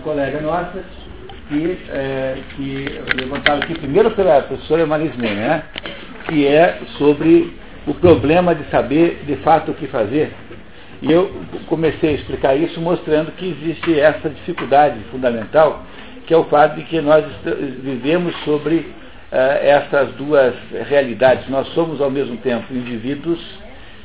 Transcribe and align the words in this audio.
colega 0.00 0.40
nossa 0.40 0.82
que, 1.48 1.78
é, 1.90 2.36
que 2.54 2.86
levantaram 3.16 3.62
aqui 3.62 3.74
primeiro 3.74 4.10
pela 4.12 4.42
professora 4.42 4.86
Marisne, 4.86 5.30
né? 5.30 5.64
que 6.28 6.46
é 6.46 6.78
sobre 6.96 7.52
o 7.86 7.94
problema 7.94 8.54
de 8.54 8.64
saber 8.70 9.22
de 9.26 9.36
fato 9.36 9.72
o 9.72 9.74
que 9.74 9.86
fazer. 9.88 10.32
E 11.02 11.10
eu 11.10 11.34
comecei 11.66 12.10
a 12.10 12.12
explicar 12.12 12.54
isso 12.54 12.80
mostrando 12.80 13.32
que 13.32 13.48
existe 13.48 13.98
essa 13.98 14.28
dificuldade 14.28 15.00
fundamental, 15.10 15.82
que 16.26 16.34
é 16.34 16.36
o 16.36 16.44
fato 16.44 16.76
de 16.76 16.84
que 16.84 17.00
nós 17.00 17.24
vivemos 17.82 18.36
sobre 18.44 18.76
uh, 18.76 18.86
essas 19.62 20.12
duas 20.12 20.54
realidades. 20.88 21.48
Nós 21.48 21.66
somos 21.68 22.00
ao 22.00 22.10
mesmo 22.10 22.36
tempo 22.38 22.72
indivíduos 22.72 23.40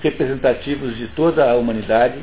representativos 0.01 0.95
de 0.97 1.07
toda 1.07 1.51
a 1.51 1.55
humanidade 1.55 2.19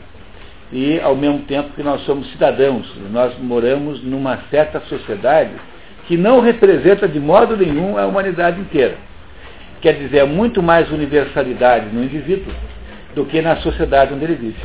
e 0.72 0.98
ao 1.00 1.14
mesmo 1.14 1.40
tempo 1.40 1.74
que 1.74 1.82
nós 1.82 2.00
somos 2.02 2.30
cidadãos. 2.32 2.90
Nós 3.10 3.38
moramos 3.38 4.02
numa 4.02 4.38
certa 4.50 4.80
sociedade 4.80 5.50
que 6.06 6.16
não 6.16 6.40
representa 6.40 7.06
de 7.06 7.20
modo 7.20 7.56
nenhum 7.56 7.98
a 7.98 8.06
humanidade 8.06 8.58
inteira. 8.58 8.96
Quer 9.82 9.94
dizer, 9.94 10.18
é 10.18 10.24
muito 10.24 10.62
mais 10.62 10.90
universalidade 10.90 11.86
no 11.92 12.02
indivíduo 12.02 12.52
do 13.14 13.26
que 13.26 13.42
na 13.42 13.56
sociedade 13.56 14.14
onde 14.14 14.24
ele 14.24 14.34
vive. 14.34 14.60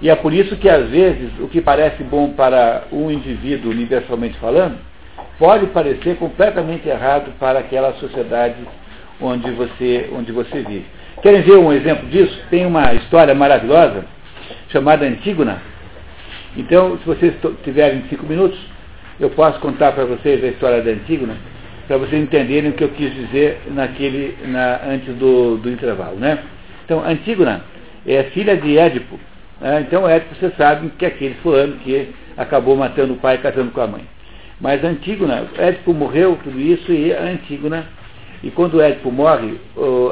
E 0.00 0.08
é 0.08 0.14
por 0.14 0.32
isso 0.32 0.56
que, 0.56 0.68
às 0.68 0.88
vezes, 0.88 1.30
o 1.38 1.48
que 1.48 1.60
parece 1.60 2.02
bom 2.02 2.30
para 2.30 2.84
um 2.90 3.10
indivíduo, 3.10 3.70
universalmente 3.70 4.38
falando, 4.38 4.76
pode 5.38 5.66
parecer 5.66 6.16
completamente 6.16 6.88
errado 6.88 7.32
para 7.38 7.58
aquela 7.58 7.92
sociedade 7.94 8.56
onde 9.20 9.50
você, 9.50 10.10
onde 10.12 10.32
você 10.32 10.62
vive. 10.62 10.86
Querem 11.22 11.42
ver 11.42 11.56
um 11.56 11.72
exemplo 11.72 12.08
disso? 12.08 12.38
Tem 12.50 12.66
uma 12.66 12.92
história 12.94 13.34
maravilhosa 13.34 14.04
chamada 14.74 15.06
Antígona. 15.06 15.62
Então, 16.56 16.98
se 16.98 17.06
vocês 17.06 17.32
tiverem 17.62 18.02
cinco 18.10 18.26
minutos, 18.26 18.58
eu 19.20 19.30
posso 19.30 19.60
contar 19.60 19.92
para 19.92 20.04
vocês 20.04 20.42
a 20.42 20.48
história 20.48 20.82
da 20.82 20.90
Antígona, 20.90 21.36
para 21.86 21.96
vocês 21.96 22.20
entenderem 22.20 22.70
o 22.70 22.72
que 22.72 22.82
eu 22.82 22.88
quis 22.88 23.14
dizer 23.14 23.60
naquele, 23.68 24.36
na, 24.48 24.80
antes 24.84 25.14
do, 25.14 25.58
do 25.58 25.70
intervalo. 25.70 26.16
Né? 26.16 26.40
Então, 26.84 27.04
Antígona 27.06 27.62
é 28.04 28.24
filha 28.24 28.56
de 28.56 28.76
Édipo. 28.76 29.18
Né? 29.60 29.84
Então, 29.86 30.08
Édipo, 30.08 30.34
você 30.34 30.50
sabe 30.56 30.90
que 30.98 31.04
é 31.04 31.08
aquele 31.08 31.34
fulano 31.34 31.76
que 31.76 32.08
acabou 32.36 32.74
matando 32.76 33.12
o 33.12 33.16
pai 33.16 33.36
e 33.36 33.38
casando 33.38 33.70
com 33.70 33.80
a 33.80 33.86
mãe. 33.86 34.02
Mas 34.60 34.82
Antígona, 34.82 35.46
Édipo 35.56 35.94
morreu, 35.94 36.36
tudo 36.42 36.60
isso, 36.60 36.92
e 36.92 37.12
Antígona, 37.12 37.86
e 38.42 38.50
quando 38.50 38.80
Édipo 38.80 39.10
morre, 39.12 39.54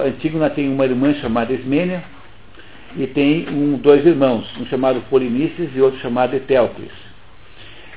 Antígona 0.07 0.51
tem 0.51 0.69
uma 0.69 0.85
irmã 0.85 1.15
chamada 1.15 1.53
Ismênia, 1.53 2.03
e 2.97 3.07
tem 3.07 3.49
um, 3.49 3.77
dois 3.79 4.05
irmãos, 4.05 4.47
um 4.61 4.67
chamado 4.67 5.01
Polinices 5.09 5.71
e 5.75 5.81
outro 5.81 6.01
chamado 6.01 6.35
Etéocles. 6.35 6.93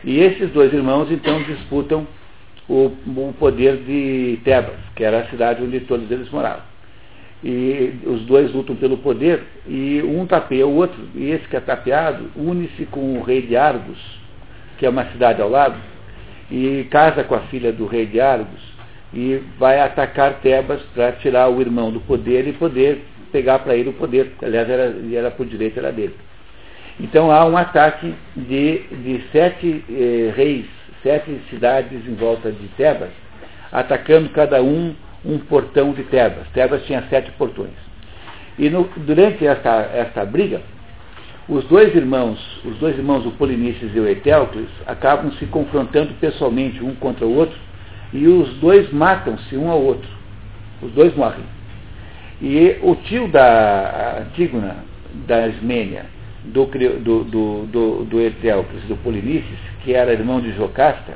E 0.03 0.19
esses 0.19 0.49
dois 0.51 0.71
irmãos 0.73 1.11
então 1.11 1.41
disputam 1.43 2.07
o, 2.69 2.91
o, 3.07 3.35
poder 3.37 3.77
de 3.77 4.39
Tebas, 4.43 4.77
que 4.95 5.03
era 5.03 5.21
a 5.21 5.25
cidade 5.29 5.63
onde 5.63 5.79
todos 5.81 6.09
eles 6.09 6.29
moravam. 6.29 6.63
E 7.43 7.93
os 8.05 8.21
dois 8.21 8.53
lutam 8.53 8.75
pelo 8.75 8.97
poder 8.97 9.43
e 9.67 10.01
um 10.03 10.25
tapeia 10.25 10.65
o 10.65 10.75
outro, 10.75 10.99
e 11.13 11.29
esse 11.31 11.47
que 11.47 11.55
é 11.55 11.59
tapeado 11.59 12.31
une-se 12.35 12.85
com 12.85 13.17
o 13.17 13.23
rei 13.23 13.41
de 13.41 13.55
Argos, 13.55 13.99
que 14.77 14.85
é 14.85 14.89
uma 14.89 15.05
cidade 15.11 15.41
ao 15.41 15.49
lado, 15.49 15.77
e 16.49 16.87
casa 16.89 17.23
com 17.23 17.35
a 17.35 17.41
filha 17.41 17.71
do 17.71 17.85
rei 17.85 18.05
de 18.05 18.19
Argos 18.19 18.75
e 19.13 19.41
vai 19.57 19.79
atacar 19.79 20.41
Tebas 20.41 20.81
para 20.93 21.13
tirar 21.13 21.49
o 21.49 21.61
irmão 21.61 21.91
do 21.91 22.01
poder 22.01 22.47
e 22.47 22.53
poder 22.53 23.03
pegar 23.35 23.59
para 23.59 23.75
ele 23.75 23.89
o 23.89 23.93
poder, 23.93 24.31
aliás, 24.41 24.69
era, 24.69 24.95
era 25.11 25.29
por 25.29 25.45
direito, 25.45 25.77
era 25.77 25.91
dele. 25.91 26.15
Então 26.97 27.29
há 27.29 27.43
um 27.43 27.57
ataque 27.57 28.15
de, 28.33 28.77
de 28.77 29.21
sete 29.33 29.83
eh, 29.89 30.33
reis, 30.33 30.65
sete 31.03 31.37
cidades 31.49 32.07
em 32.07 32.15
volta 32.15 32.49
de 32.49 32.65
Tebas, 32.77 33.09
atacando 33.73 34.29
cada 34.29 34.63
um 34.63 34.95
um 35.25 35.37
portão 35.37 35.91
de 35.91 36.03
Tebas. 36.03 36.47
Tebas 36.53 36.85
tinha 36.85 37.03
sete 37.09 37.29
portões. 37.31 37.73
E 38.57 38.69
no, 38.69 38.87
durante 38.95 39.45
essa, 39.45 39.89
essa 39.93 40.23
briga, 40.23 40.61
os 41.49 41.65
dois 41.65 41.93
irmãos, 41.93 42.39
os 42.63 42.77
dois 42.77 42.97
irmãos, 42.97 43.25
o 43.25 43.31
Polinices 43.31 43.91
e 43.93 43.99
o 43.99 44.07
Etéocles, 44.07 44.69
acabam 44.87 45.29
se 45.33 45.45
confrontando 45.47 46.13
pessoalmente 46.21 46.81
um 46.81 46.95
contra 46.95 47.25
o 47.25 47.35
outro, 47.35 47.57
e 48.13 48.27
os 48.27 48.47
dois 48.59 48.89
matam-se 48.93 49.57
um 49.57 49.69
ao 49.69 49.81
outro. 49.81 50.09
Os 50.81 50.91
dois 50.93 51.13
morrem. 51.15 51.54
E 52.41 52.77
o 52.81 52.95
tio 52.95 53.27
da 53.27 54.19
Antígona, 54.21 54.77
da 55.27 55.47
Ismênia, 55.47 56.05
do, 56.43 56.65
do, 56.65 57.23
do, 57.23 57.65
do, 57.65 58.05
do 58.05 58.21
Etéocles, 58.21 58.83
do 58.83 58.97
Polinices, 58.97 59.59
que 59.83 59.93
era 59.93 60.11
irmão 60.11 60.41
de 60.41 60.51
Jocasta, 60.53 61.13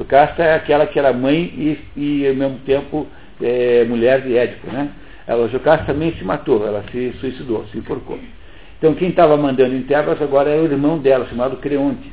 Jocasta 0.00 0.42
é 0.42 0.54
aquela 0.54 0.86
que 0.86 0.98
era 0.98 1.12
mãe 1.12 1.36
e, 1.36 1.78
e 1.94 2.26
ao 2.26 2.34
mesmo 2.34 2.58
tempo, 2.60 3.06
é, 3.42 3.84
mulher 3.84 4.22
de 4.22 4.34
Édipo, 4.34 4.72
né? 4.72 4.88
Ela, 5.26 5.46
Jocasta 5.48 5.84
também 5.84 6.12
se 6.14 6.24
matou, 6.24 6.66
ela 6.66 6.82
se 6.90 7.12
suicidou, 7.20 7.66
se 7.70 7.76
enforcou. 7.76 8.18
Então 8.78 8.94
quem 8.94 9.10
estava 9.10 9.36
mandando 9.36 9.74
em 9.74 9.82
Tebas 9.82 10.20
agora 10.22 10.48
é 10.48 10.58
o 10.58 10.64
irmão 10.64 10.98
dela, 10.98 11.26
chamado 11.26 11.58
Creonte. 11.58 12.10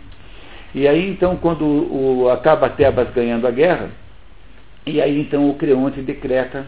E 0.76 0.86
aí 0.86 1.10
então, 1.10 1.38
quando 1.38 1.64
o, 1.64 2.30
acaba 2.30 2.68
Tebas 2.70 3.10
ganhando 3.14 3.48
a 3.48 3.52
guerra, 3.52 3.90
e 4.86 5.02
aí 5.02 5.22
então 5.22 5.50
o 5.50 5.56
Creonte 5.56 6.02
decreta, 6.02 6.66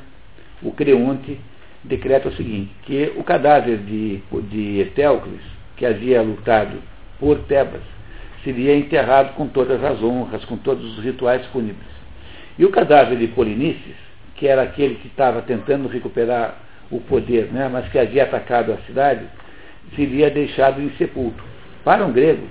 o 0.64 0.72
Creonte 0.72 1.38
decreta 1.84 2.30
o 2.30 2.34
seguinte, 2.34 2.72
que 2.84 3.14
o 3.16 3.24
cadáver 3.24 3.78
de, 3.78 4.22
de 4.50 4.80
Etéocles, 4.82 5.42
que 5.78 5.86
havia 5.86 6.22
lutado 6.22 6.78
por 7.20 7.40
Tebas, 7.40 7.82
seria 8.44 8.76
enterrado 8.76 9.34
com 9.36 9.48
todas 9.48 9.84
as 9.84 10.02
honras, 10.02 10.44
com 10.46 10.58
todos 10.58 10.98
os 10.98 11.04
rituais 11.04 11.46
fúnebres. 11.48 11.88
E 12.58 12.66
o 12.66 12.70
cadáver 12.70 13.18
de 13.18 13.28
Polinices, 13.28 13.96
que 14.36 14.48
era 14.48 14.62
aquele 14.62 14.96
que 14.96 15.08
estava 15.08 15.42
tentando 15.42 15.88
recuperar 15.88 16.56
o 16.92 17.00
poder, 17.00 17.50
né, 17.52 17.70
mas 17.72 17.90
que 17.90 18.00
havia 18.00 18.24
atacado 18.24 18.74
a 18.74 18.78
cidade, 18.86 19.26
seria 19.96 20.30
deixado 20.30 20.82
insepulto. 20.82 21.44
Para 21.84 22.06
um 22.06 22.12
grego, 22.12 22.48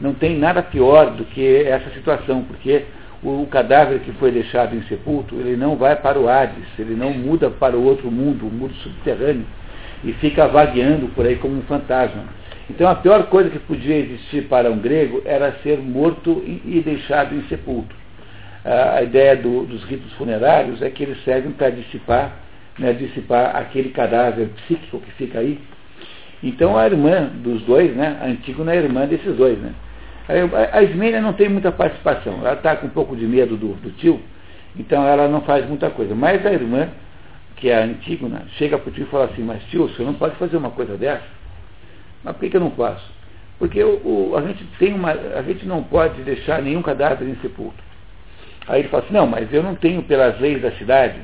não 0.00 0.14
tem 0.14 0.36
nada 0.36 0.62
pior 0.62 1.12
do 1.12 1.24
que 1.24 1.62
essa 1.64 1.90
situação, 1.90 2.42
porque 2.44 2.84
o 3.24 3.46
cadáver 3.46 4.00
que 4.00 4.12
foi 4.12 4.30
deixado 4.30 4.76
insepulto, 4.76 5.34
ele 5.36 5.56
não 5.56 5.76
vai 5.76 5.96
para 5.96 6.18
o 6.18 6.28
Hades, 6.28 6.66
ele 6.78 6.94
não 6.94 7.10
muda 7.10 7.48
para 7.48 7.74
o 7.76 7.82
outro 7.82 8.10
mundo, 8.10 8.46
o 8.46 8.50
mundo 8.50 8.74
subterrâneo, 8.74 9.46
e 10.04 10.12
fica 10.14 10.46
vagueando 10.46 11.08
por 11.08 11.24
aí 11.24 11.36
como 11.36 11.56
um 11.56 11.62
fantasma. 11.62 12.24
Então 12.68 12.88
a 12.88 12.94
pior 12.94 13.24
coisa 13.24 13.48
que 13.48 13.58
podia 13.58 13.96
existir 13.96 14.44
para 14.48 14.70
um 14.70 14.78
grego 14.78 15.22
era 15.24 15.52
ser 15.62 15.78
morto 15.78 16.42
e 16.46 16.82
deixado 16.84 17.34
insepulto. 17.34 17.94
A 18.64 19.02
ideia 19.02 19.36
do, 19.36 19.64
dos 19.64 19.84
ritos 19.84 20.12
funerários 20.14 20.80
é 20.80 20.88
que 20.88 21.02
eles 21.02 21.22
servem 21.24 21.52
para 21.52 21.70
dissipar, 21.70 22.32
né, 22.78 22.92
dissipar 22.92 23.56
aquele 23.56 23.90
cadáver 23.90 24.48
psíquico 24.56 25.00
que 25.00 25.12
fica 25.12 25.38
aí. 25.38 25.60
Então 26.42 26.76
a 26.76 26.86
irmã 26.86 27.30
dos 27.42 27.62
dois, 27.62 27.94
né, 27.94 28.18
a 28.20 28.26
Antígona 28.26 28.74
é 28.74 28.78
a 28.78 28.82
irmã 28.82 29.06
desses 29.06 29.34
dois, 29.36 29.58
né? 29.58 29.72
A 30.72 30.82
Ismênia 30.82 31.20
não 31.20 31.34
tem 31.34 31.50
muita 31.50 31.70
participação, 31.70 32.38
ela 32.40 32.54
está 32.54 32.76
com 32.76 32.86
um 32.86 32.90
pouco 32.90 33.14
de 33.14 33.26
medo 33.26 33.56
do, 33.56 33.74
do, 33.74 33.90
tio, 33.90 34.20
então 34.74 35.06
ela 35.06 35.28
não 35.28 35.42
faz 35.42 35.68
muita 35.68 35.90
coisa. 35.90 36.14
Mas 36.14 36.44
a 36.46 36.52
irmã, 36.52 36.88
que 37.56 37.68
é 37.68 37.76
a 37.76 37.84
Antígona, 37.84 38.46
chega 38.56 38.78
para 38.78 38.88
o 38.88 38.92
tio 38.92 39.04
e 39.04 39.10
fala 39.10 39.26
assim, 39.26 39.42
mas 39.42 39.62
tio, 39.64 39.86
você 39.88 40.02
não 40.02 40.14
pode 40.14 40.36
fazer 40.36 40.56
uma 40.56 40.70
coisa 40.70 40.96
dessa? 40.96 41.24
Mas 42.22 42.34
por 42.34 42.40
que, 42.40 42.50
que 42.50 42.56
eu 42.56 42.60
não 42.60 42.70
faço? 42.70 43.04
Porque 43.58 43.82
o, 43.84 44.00
o, 44.02 44.36
a, 44.36 44.42
gente 44.42 44.64
tem 44.78 44.94
uma, 44.94 45.10
a 45.10 45.42
gente 45.42 45.66
não 45.66 45.82
pode 45.82 46.22
deixar 46.22 46.62
nenhum 46.62 46.80
cadáver 46.80 47.28
insepulto. 47.28 47.82
Aí 48.66 48.80
ele 48.80 48.88
fala 48.88 49.04
assim, 49.04 49.12
não, 49.12 49.26
mas 49.26 49.52
eu 49.52 49.62
não 49.62 49.74
tenho 49.74 50.02
pelas 50.04 50.40
leis 50.40 50.62
da 50.62 50.72
cidade, 50.72 51.18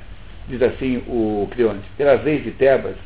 diz 0.47 0.61
assim 0.62 0.99
o 1.09 1.49
Creonte, 1.50 1.88
pelas 1.97 2.22
leis 2.22 2.44
de 2.44 2.50
Tebas, 2.50 2.97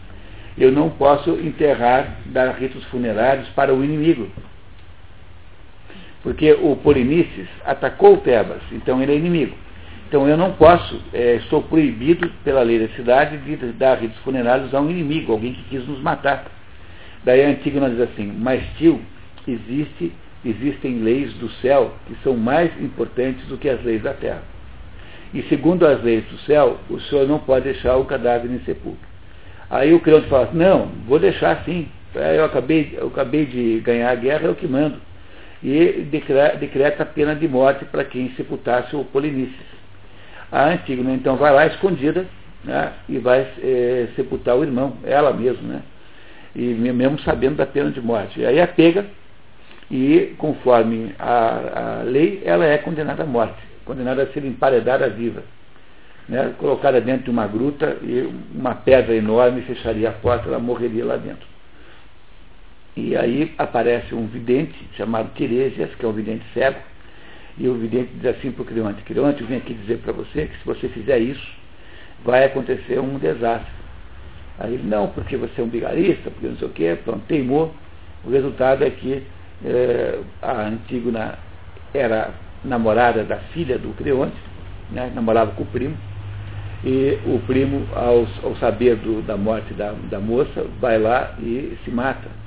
eu 0.58 0.72
não 0.72 0.90
posso 0.90 1.30
enterrar, 1.30 2.16
dar 2.26 2.50
ritos 2.52 2.84
funerários 2.86 3.48
para 3.50 3.72
o 3.72 3.84
inimigo. 3.84 4.28
Porque 6.24 6.52
o 6.54 6.74
Polinices 6.76 7.46
atacou 7.66 8.16
Tebas, 8.16 8.62
então 8.72 9.00
ele 9.02 9.12
é 9.12 9.16
inimigo. 9.16 9.54
Então 10.08 10.26
eu 10.26 10.38
não 10.38 10.52
posso, 10.52 10.98
é, 11.12 11.34
estou 11.34 11.62
proibido 11.62 12.30
pela 12.42 12.62
lei 12.62 12.78
da 12.78 12.88
cidade 12.94 13.36
de 13.36 13.56
dar 13.72 13.96
ritos 13.96 14.16
funerários 14.20 14.72
a 14.74 14.80
um 14.80 14.90
inimigo, 14.90 15.32
alguém 15.32 15.52
que 15.52 15.62
quis 15.64 15.86
nos 15.86 16.00
matar. 16.00 16.46
Daí 17.24 17.44
a 17.44 17.48
Antígona 17.48 17.90
diz 17.90 18.00
assim, 18.00 18.32
mas 18.38 18.62
tio, 18.78 19.02
existe, 19.46 20.14
existem 20.42 21.00
leis 21.00 21.30
do 21.34 21.50
céu 21.60 21.92
que 22.06 22.16
são 22.22 22.34
mais 22.34 22.70
importantes 22.80 23.46
do 23.46 23.58
que 23.58 23.68
as 23.68 23.82
leis 23.84 24.02
da 24.02 24.14
terra. 24.14 24.42
E 25.34 25.42
segundo 25.42 25.86
as 25.86 26.02
leis 26.02 26.24
do 26.24 26.38
céu, 26.38 26.78
o 26.88 26.98
senhor 27.00 27.28
não 27.28 27.38
pode 27.38 27.64
deixar 27.64 27.96
o 27.96 28.06
cadáver 28.06 28.50
insepulto. 28.50 29.06
Aí 29.68 29.92
o 29.92 30.00
Creonte 30.00 30.28
fala, 30.28 30.48
não, 30.54 30.88
vou 31.06 31.18
deixar 31.18 31.64
sim. 31.66 31.86
Eu 32.14 32.46
acabei, 32.46 32.94
eu 32.96 33.08
acabei 33.08 33.44
de 33.44 33.80
ganhar 33.80 34.10
a 34.10 34.14
guerra, 34.14 34.46
é 34.46 34.50
o 34.50 34.54
que 34.54 34.66
mando 34.66 34.96
e 35.62 36.06
decreta 36.10 37.02
a 37.02 37.06
pena 37.06 37.34
de 37.34 37.48
morte 37.48 37.84
para 37.84 38.04
quem 38.04 38.30
sepultasse 38.36 38.94
o 38.94 39.04
Polinices. 39.04 39.74
A 40.50 40.68
Antígona 40.68 41.12
então 41.12 41.36
vai 41.36 41.52
lá 41.52 41.66
escondida 41.66 42.26
né, 42.64 42.92
e 43.08 43.18
vai 43.18 43.46
é, 43.62 44.08
sepultar 44.16 44.56
o 44.56 44.62
irmão, 44.62 44.96
ela 45.04 45.32
mesma, 45.32 45.74
né, 45.74 45.82
e 46.54 46.62
mesmo 46.74 47.18
sabendo 47.20 47.56
da 47.56 47.66
pena 47.66 47.90
de 47.90 48.00
morte. 48.00 48.44
Aí 48.44 48.60
a 48.60 48.66
pega 48.66 49.04
E, 49.90 50.34
conforme 50.38 51.14
a, 51.18 52.00
a 52.00 52.02
lei, 52.02 52.42
ela 52.44 52.64
é 52.64 52.78
condenada 52.78 53.22
à 53.22 53.26
morte, 53.26 53.60
condenada 53.84 54.22
a 54.22 54.26
ser 54.28 54.44
emparedada 54.44 55.08
viva. 55.08 55.42
Né, 56.26 56.54
colocada 56.58 57.02
dentro 57.02 57.24
de 57.24 57.30
uma 57.30 57.46
gruta 57.46 57.98
e 58.00 58.32
uma 58.54 58.74
pedra 58.74 59.14
enorme 59.14 59.60
fecharia 59.60 60.08
a 60.08 60.12
porta, 60.12 60.48
ela 60.48 60.58
morreria 60.58 61.04
lá 61.04 61.16
dentro. 61.16 61.46
E 62.96 63.16
aí 63.16 63.52
aparece 63.58 64.14
um 64.14 64.26
vidente 64.26 64.74
chamado 64.96 65.30
Tiresias, 65.34 65.92
que 65.96 66.04
é 66.04 66.08
um 66.08 66.12
vidente 66.12 66.44
cego, 66.54 66.78
e 67.58 67.68
o 67.68 67.74
vidente 67.74 68.10
diz 68.14 68.26
assim 68.26 68.52
para 68.52 68.62
o 68.62 68.64
Creonte, 68.64 69.02
Creonte, 69.02 69.40
eu 69.40 69.48
vim 69.48 69.56
aqui 69.56 69.74
dizer 69.74 69.98
para 69.98 70.12
você 70.12 70.46
que 70.46 70.56
se 70.58 70.64
você 70.64 70.88
fizer 70.88 71.18
isso, 71.18 71.44
vai 72.24 72.44
acontecer 72.44 73.00
um 73.00 73.18
desastre. 73.18 73.72
Aí 74.60 74.74
ele, 74.74 74.84
não, 74.84 75.08
porque 75.08 75.36
você 75.36 75.60
é 75.60 75.64
um 75.64 75.68
bigarista, 75.68 76.30
porque 76.30 76.46
não 76.46 76.56
sei 76.56 76.68
o 76.68 76.70
quê, 76.70 76.98
pronto, 77.04 77.24
teimou. 77.26 77.74
O 78.24 78.30
resultado 78.30 78.84
é 78.84 78.90
que 78.90 79.22
é, 79.64 80.20
a 80.40 80.62
Antígona 80.62 81.36
era 81.92 82.30
namorada 82.64 83.24
da 83.24 83.36
filha 83.52 83.76
do 83.76 83.92
Creonte, 83.96 84.36
né, 84.90 85.10
namorava 85.14 85.50
com 85.52 85.64
o 85.64 85.66
primo, 85.66 85.96
e 86.84 87.18
o 87.26 87.40
primo, 87.46 87.86
ao, 87.94 88.26
ao 88.42 88.56
saber 88.56 88.96
do, 88.96 89.20
da 89.22 89.36
morte 89.36 89.74
da, 89.74 89.92
da 90.10 90.20
moça, 90.20 90.64
vai 90.80 90.98
lá 90.98 91.34
e 91.40 91.76
se 91.84 91.90
mata 91.90 92.43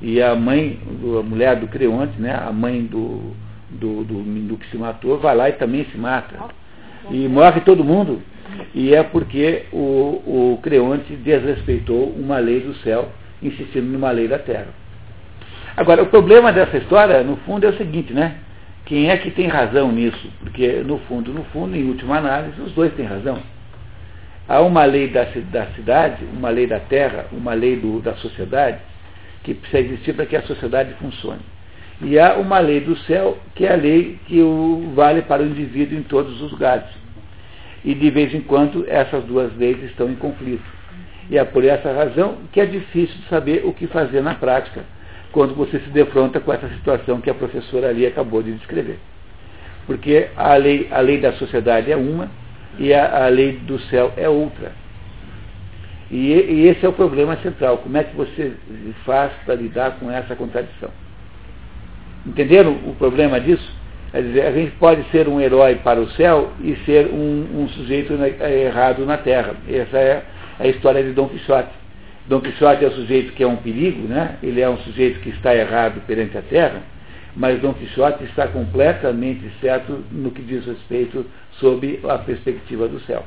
e 0.00 0.20
a 0.22 0.34
mãe, 0.34 0.78
a 1.18 1.22
mulher 1.22 1.56
do 1.56 1.66
Creonte, 1.66 2.20
né, 2.20 2.34
a 2.34 2.52
mãe 2.52 2.82
do, 2.84 3.34
do, 3.70 4.04
do, 4.04 4.22
do, 4.22 4.56
que 4.56 4.68
se 4.70 4.76
matou, 4.76 5.18
vai 5.18 5.34
lá 5.34 5.48
e 5.48 5.52
também 5.52 5.84
se 5.90 5.96
mata. 5.96 6.36
E 7.10 7.28
morre 7.28 7.60
todo 7.60 7.84
mundo. 7.84 8.20
E 8.74 8.94
é 8.94 9.02
porque 9.02 9.64
o, 9.72 10.54
o 10.54 10.60
Creonte 10.62 11.14
desrespeitou 11.16 12.10
uma 12.10 12.38
lei 12.38 12.60
do 12.60 12.74
céu, 12.76 13.10
insistindo 13.42 13.86
numa 13.86 14.10
lei 14.10 14.28
da 14.28 14.38
terra. 14.38 14.68
Agora, 15.76 16.02
o 16.02 16.06
problema 16.06 16.52
dessa 16.52 16.76
história, 16.78 17.22
no 17.22 17.36
fundo, 17.38 17.66
é 17.66 17.70
o 17.70 17.76
seguinte, 17.76 18.12
né? 18.12 18.36
Quem 18.86 19.10
é 19.10 19.16
que 19.16 19.30
tem 19.30 19.48
razão 19.48 19.90
nisso? 19.90 20.30
Porque, 20.40 20.82
no 20.84 20.98
fundo, 21.00 21.32
no 21.32 21.44
fundo, 21.44 21.76
em 21.76 21.88
última 21.88 22.18
análise, 22.18 22.60
os 22.60 22.72
dois 22.72 22.92
têm 22.94 23.04
razão. 23.04 23.38
Há 24.48 24.60
uma 24.60 24.84
lei 24.84 25.08
da, 25.08 25.24
da 25.50 25.66
cidade, 25.74 26.24
uma 26.32 26.50
lei 26.50 26.66
da 26.66 26.78
terra, 26.78 27.26
uma 27.32 27.52
lei 27.52 27.76
do, 27.76 28.00
da 28.00 28.14
sociedade, 28.14 28.78
que 29.46 29.54
precisa 29.54 29.78
existir 29.78 30.12
para 30.12 30.26
que 30.26 30.34
a 30.34 30.42
sociedade 30.42 30.92
funcione. 30.94 31.40
E 32.02 32.18
há 32.18 32.34
uma 32.34 32.58
lei 32.58 32.80
do 32.80 32.96
céu, 32.96 33.38
que 33.54 33.64
é 33.64 33.72
a 33.72 33.76
lei 33.76 34.18
que 34.26 34.42
o 34.42 34.92
vale 34.92 35.22
para 35.22 35.40
o 35.40 35.46
indivíduo 35.46 35.96
em 35.96 36.02
todos 36.02 36.42
os 36.42 36.50
lugares. 36.50 36.88
E 37.84 37.94
de 37.94 38.10
vez 38.10 38.34
em 38.34 38.40
quando 38.40 38.84
essas 38.88 39.22
duas 39.22 39.56
leis 39.56 39.80
estão 39.84 40.10
em 40.10 40.16
conflito. 40.16 40.64
E 41.30 41.38
é 41.38 41.44
por 41.44 41.64
essa 41.64 41.92
razão 41.92 42.38
que 42.50 42.60
é 42.60 42.66
difícil 42.66 43.16
saber 43.30 43.64
o 43.64 43.72
que 43.72 43.86
fazer 43.86 44.20
na 44.20 44.34
prática 44.34 44.84
quando 45.30 45.54
você 45.54 45.78
se 45.78 45.90
defronta 45.90 46.40
com 46.40 46.52
essa 46.52 46.68
situação 46.70 47.20
que 47.20 47.30
a 47.30 47.34
professora 47.34 47.88
ali 47.88 48.04
acabou 48.04 48.42
de 48.42 48.52
descrever. 48.52 48.98
Porque 49.86 50.26
a 50.36 50.56
lei, 50.56 50.88
a 50.90 50.98
lei 51.00 51.20
da 51.20 51.32
sociedade 51.34 51.92
é 51.92 51.96
uma 51.96 52.28
e 52.80 52.92
a, 52.92 53.26
a 53.26 53.28
lei 53.28 53.52
do 53.52 53.78
céu 53.82 54.12
é 54.16 54.28
outra. 54.28 54.72
E, 56.10 56.32
e, 56.32 56.68
esse 56.68 56.84
é 56.84 56.88
o 56.88 56.92
problema 56.92 57.36
central. 57.38 57.78
Como 57.78 57.96
é 57.96 58.04
que 58.04 58.16
você 58.16 58.52
faz 59.04 59.32
para 59.44 59.54
lidar 59.54 59.98
com 59.98 60.10
essa 60.10 60.36
contradição? 60.36 60.90
Entenderam 62.24 62.72
o 62.86 62.94
problema 62.94 63.40
disso? 63.40 63.74
Quer 64.12 64.22
dizer, 64.22 64.46
a 64.46 64.52
gente 64.52 64.70
pode 64.76 65.02
ser 65.10 65.28
um 65.28 65.40
herói 65.40 65.76
para 65.76 66.00
o 66.00 66.08
céu 66.10 66.52
e 66.62 66.76
ser 66.86 67.06
um, 67.06 67.62
um 67.62 67.68
sujeito 67.68 68.12
errado 68.14 69.04
na 69.04 69.18
terra. 69.18 69.54
Essa 69.68 69.98
é 69.98 70.22
a 70.58 70.66
história 70.66 71.02
de 71.02 71.12
Dom 71.12 71.28
Quixote. 71.28 71.68
Dom 72.26 72.40
Quixote 72.40 72.84
é 72.84 72.88
o 72.88 72.92
sujeito 72.92 73.32
que 73.32 73.42
é 73.42 73.46
um 73.46 73.56
perigo, 73.56 74.08
né? 74.08 74.36
ele 74.42 74.60
é 74.60 74.68
um 74.68 74.78
sujeito 74.78 75.20
que 75.20 75.30
está 75.30 75.54
errado 75.54 76.00
perante 76.06 76.38
a 76.38 76.42
terra, 76.42 76.82
mas 77.36 77.60
Dom 77.60 77.74
Quixote 77.74 78.24
está 78.24 78.48
completamente 78.48 79.48
certo 79.60 80.04
no 80.10 80.30
que 80.30 80.42
diz 80.42 80.64
respeito 80.64 81.26
sob 81.52 82.00
a 82.08 82.18
perspectiva 82.18 82.88
do 82.88 82.98
céu. 83.00 83.24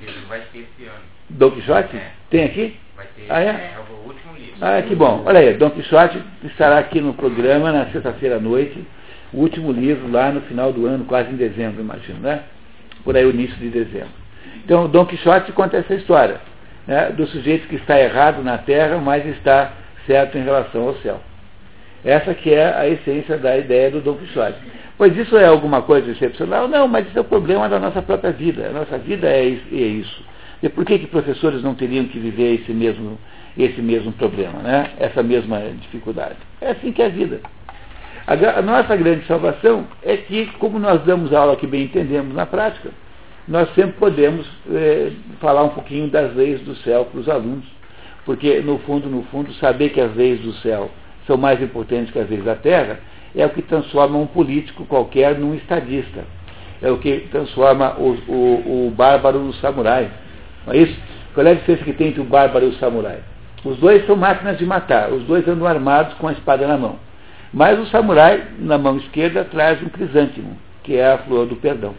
Livro 0.00 0.26
vai 0.28 0.40
ter 0.52 0.58
esse 0.58 0.88
ano. 0.88 1.02
Dom 1.30 1.50
Quixote? 1.50 1.96
É. 1.96 2.12
Tem 2.30 2.44
aqui? 2.44 2.76
Vai 2.96 3.06
ter. 3.14 3.26
Ah, 3.28 3.42
é? 3.42 3.46
é 3.46 3.76
o 3.78 4.08
último 4.08 4.34
livro. 4.34 4.56
Ah, 4.60 4.82
que 4.82 4.94
bom. 4.94 5.22
Olha 5.26 5.40
aí, 5.40 5.54
Dom 5.54 5.70
Quixote 5.70 6.22
estará 6.44 6.78
aqui 6.78 7.00
no 7.00 7.14
programa 7.14 7.72
na 7.72 7.86
sexta-feira 7.86 8.36
à 8.36 8.40
noite. 8.40 8.84
O 9.32 9.40
último 9.40 9.72
livro 9.72 10.10
lá 10.10 10.30
no 10.30 10.40
final 10.42 10.72
do 10.72 10.86
ano, 10.86 11.04
quase 11.04 11.30
em 11.30 11.36
dezembro, 11.36 11.82
imagino, 11.82 12.18
né? 12.20 12.42
Por 13.04 13.16
aí, 13.16 13.24
o 13.24 13.30
início 13.30 13.56
de 13.56 13.68
dezembro. 13.68 14.08
Então, 14.64 14.88
Dom 14.88 15.04
Quixote 15.04 15.52
conta 15.52 15.76
essa 15.76 15.94
história 15.94 16.40
né, 16.86 17.10
do 17.10 17.26
sujeito 17.26 17.68
que 17.68 17.76
está 17.76 18.00
errado 18.00 18.42
na 18.42 18.56
terra, 18.58 18.96
mas 18.98 19.24
está 19.26 19.72
certo 20.06 20.38
em 20.38 20.42
relação 20.42 20.88
ao 20.88 20.94
céu. 20.96 21.20
Essa 22.04 22.34
que 22.34 22.52
é 22.52 22.74
a 22.74 22.88
essência 22.88 23.36
da 23.38 23.56
ideia 23.56 23.90
do 23.90 24.00
Dom 24.00 24.14
Quixote. 24.14 24.58
Pois 24.96 25.16
isso 25.16 25.36
é 25.36 25.46
alguma 25.46 25.82
coisa 25.82 26.10
excepcional? 26.10 26.66
Não, 26.68 26.88
mas 26.88 27.06
isso 27.06 27.18
é 27.18 27.20
o 27.20 27.24
problema 27.24 27.68
da 27.68 27.78
nossa 27.78 28.02
própria 28.02 28.32
vida. 28.32 28.68
A 28.68 28.72
nossa 28.72 28.98
vida 28.98 29.28
é, 29.28 29.42
é 29.42 29.76
isso. 29.76 30.22
E 30.62 30.68
por 30.68 30.84
que, 30.84 30.98
que 30.98 31.06
professores 31.06 31.62
não 31.62 31.74
teriam 31.74 32.06
que 32.06 32.18
viver 32.18 32.54
esse 32.54 32.72
mesmo, 32.72 33.18
esse 33.56 33.80
mesmo 33.80 34.12
problema, 34.12 34.58
né? 34.60 34.90
essa 34.98 35.22
mesma 35.22 35.60
dificuldade? 35.80 36.36
É 36.60 36.70
assim 36.70 36.92
que 36.92 37.00
é 37.00 37.06
a 37.06 37.10
vida. 37.10 37.40
A, 38.26 38.60
nossa 38.60 38.94
grande 38.96 39.24
salvação 39.26 39.86
é 40.02 40.16
que, 40.16 40.46
como 40.58 40.78
nós 40.78 41.02
damos 41.04 41.32
aula 41.32 41.56
que 41.56 41.66
bem 41.66 41.84
entendemos 41.84 42.34
na 42.34 42.44
prática, 42.44 42.90
nós 43.46 43.72
sempre 43.74 43.92
podemos 43.92 44.46
é, 44.70 45.12
falar 45.40 45.62
um 45.62 45.70
pouquinho 45.70 46.08
das 46.08 46.34
leis 46.34 46.60
do 46.60 46.74
céu 46.76 47.04
para 47.06 47.20
os 47.20 47.28
alunos. 47.28 47.64
Porque, 48.26 48.60
no 48.60 48.78
fundo, 48.80 49.08
no 49.08 49.22
fundo, 49.24 49.52
saber 49.54 49.90
que 49.90 50.00
as 50.00 50.14
leis 50.14 50.40
do 50.40 50.52
céu 50.54 50.90
são 51.28 51.36
mais 51.36 51.62
importantes 51.62 52.10
que 52.10 52.18
as 52.18 52.28
leis 52.28 52.42
da 52.42 52.56
terra 52.56 52.98
é 53.36 53.44
o 53.46 53.50
que 53.50 53.62
transforma 53.62 54.18
um 54.18 54.26
político 54.26 54.84
qualquer 54.86 55.38
num 55.38 55.54
estadista. 55.54 56.24
É 56.82 56.90
o 56.90 56.96
que 56.96 57.28
transforma 57.30 57.94
o, 57.98 58.16
o, 58.26 58.86
o 58.86 58.90
bárbaro 58.90 59.38
no 59.38 59.52
samurai. 59.54 60.10
Não 60.66 60.72
é 60.72 60.78
isso? 60.78 60.98
Qual 61.34 61.46
é 61.46 61.50
a 61.50 61.54
diferença 61.54 61.84
que 61.84 61.92
tem 61.92 62.08
entre 62.08 62.20
o 62.20 62.24
bárbaro 62.24 62.64
e 62.64 62.68
o 62.70 62.74
samurai? 62.78 63.18
Os 63.64 63.76
dois 63.76 64.06
são 64.06 64.16
máquinas 64.16 64.56
de 64.56 64.64
matar, 64.64 65.12
os 65.12 65.24
dois 65.24 65.46
andam 65.46 65.66
armados 65.66 66.14
com 66.14 66.28
a 66.28 66.32
espada 66.32 66.66
na 66.66 66.78
mão. 66.78 66.96
Mas 67.52 67.78
o 67.78 67.86
samurai, 67.86 68.42
na 68.58 68.78
mão 68.78 68.96
esquerda, 68.96 69.44
traz 69.44 69.82
um 69.82 69.88
crisântimo, 69.88 70.56
que 70.82 70.96
é 70.96 71.12
a 71.12 71.18
flor 71.18 71.46
do 71.46 71.56
perdão. 71.56 71.94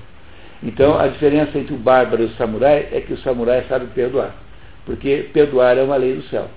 Então, 0.64 0.98
a 1.00 1.08
diferença 1.08 1.58
entre 1.58 1.74
o 1.74 1.78
bárbaro 1.78 2.24
e 2.24 2.26
o 2.26 2.36
samurai 2.36 2.88
é 2.92 3.02
que 3.02 3.14
o 3.14 3.18
samurai 3.20 3.66
sabe 3.70 3.88
perdoar. 3.88 4.34
Porque 4.86 5.30
perdoar 5.34 5.78
é 5.78 5.84
uma 5.84 5.96
lei 5.96 6.16
do 6.16 6.24
céu. 6.24 6.50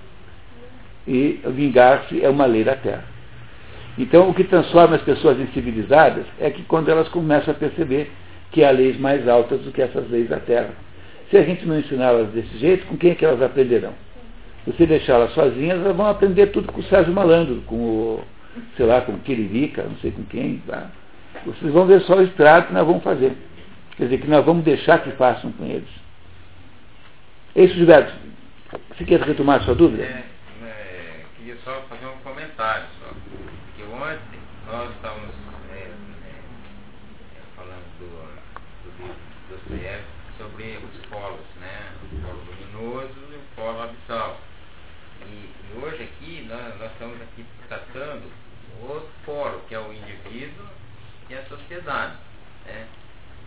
E 1.07 1.41
vingar-se 1.47 2.25
é 2.25 2.29
uma 2.29 2.47
lei 2.47 2.65
da 2.65 2.77
terra. 2.77 3.13
Então, 3.99 4.29
o 4.31 4.35
que 4.35 4.45
transforma 4.45 4.97
as 4.97 5.03
pessoas 5.03 5.39
em 5.39 5.47
civilizadas 5.49 6.25
é 6.41 6.51
que 6.51 6.63
quando 6.63 6.89
elas 6.89 7.09
começam 7.09 7.53
a 7.53 7.57
perceber 7.57 8.11
que 8.51 8.65
há 8.65 8.71
leis 8.71 8.99
mais 8.99 9.27
altas 9.29 9.61
do 9.61 9.71
que 9.71 9.83
essas 9.83 10.09
leis 10.11 10.29
da 10.29 10.39
terra. 10.39 10.71
Se 11.31 11.37
a 11.37 11.43
gente 11.43 11.67
não 11.67 11.79
ensiná-las 11.79 12.29
desse 12.29 12.59
jeito, 12.59 12.87
com 12.87 12.97
quem 12.97 13.13
é 13.13 13.15
que 13.15 13.25
elas 13.25 13.41
aprenderão? 13.41 13.95
Você 14.67 14.87
deixá-las 14.87 15.33
sozinhas, 15.33 15.81
elas 15.81 15.97
vão 15.97 16.07
aprender 16.07 16.49
tudo 16.49 16.71
com 16.71 16.81
o 16.81 16.85
Sérgio 16.85 17.13
Malandro, 17.13 17.63
com 17.63 17.77
o, 17.77 18.25
sei 18.77 18.87
lá, 18.87 19.01
com 19.01 19.13
o 19.13 19.19
Quiririca, 19.19 19.83
não 19.83 19.97
sei 19.97 20.11
com 20.11 20.23
quem. 20.25 20.63
Tá? 20.67 20.91
Vocês 21.45 21.73
vão 21.73 21.87
ver 21.87 22.01
só 22.03 22.17
o 22.17 22.23
estrago 22.23 22.69
que 22.69 22.75
nós 22.75 22.87
vamos 22.87 23.03
fazer. 23.03 23.33
Quer 23.97 24.05
dizer, 24.05 24.19
que 24.19 24.29
nós 24.29 24.45
vamos 24.45 24.65
deixar 24.65 25.03
que 25.03 25.11
façam 25.13 25.51
com 25.53 25.65
eles. 25.65 25.89
É 27.55 27.65
isso, 27.65 27.75
Gilberto. 27.75 28.13
Você 28.91 29.05
quer 29.05 29.21
retomar 29.21 29.61
a 29.61 29.65
sua 29.65 29.75
dúvida? 29.75 30.03
É, 30.03 30.23
queria 31.37 31.57
só 31.65 31.83
fazer 31.89 32.07
um 32.07 32.17
comentário 32.23 32.85
ontem 34.03 34.39
nós 34.73 34.91
estávamos 34.91 35.35
é, 35.71 35.81
é, 35.81 36.41
falando 37.55 37.85
do, 37.99 38.09
do 38.85 39.03
livro 39.03 39.15
do 39.49 39.55
Dostoiévski 39.55 40.11
sobre 40.39 40.79
os 40.79 41.07
polos, 41.09 41.47
né? 41.61 41.93
O 42.03 42.23
polo 42.23 42.43
luminoso 42.45 43.19
e 43.31 43.35
o 43.35 43.43
polo 43.55 43.83
abissal. 43.83 44.41
E, 45.27 45.27
e 45.27 45.79
hoje 45.79 46.05
aqui 46.05 46.47
nós, 46.49 46.79
nós, 46.79 46.91
estamos 46.91 47.21
aqui 47.21 47.45
tratando 47.69 48.33
o 48.81 48.87
outro 48.89 49.11
polo, 49.27 49.61
que 49.69 49.75
é 49.75 49.79
o 49.79 49.93
indivíduo 49.93 50.67
e 51.29 51.35
a 51.35 51.45
sociedade. 51.45 52.17
Né? 52.65 52.89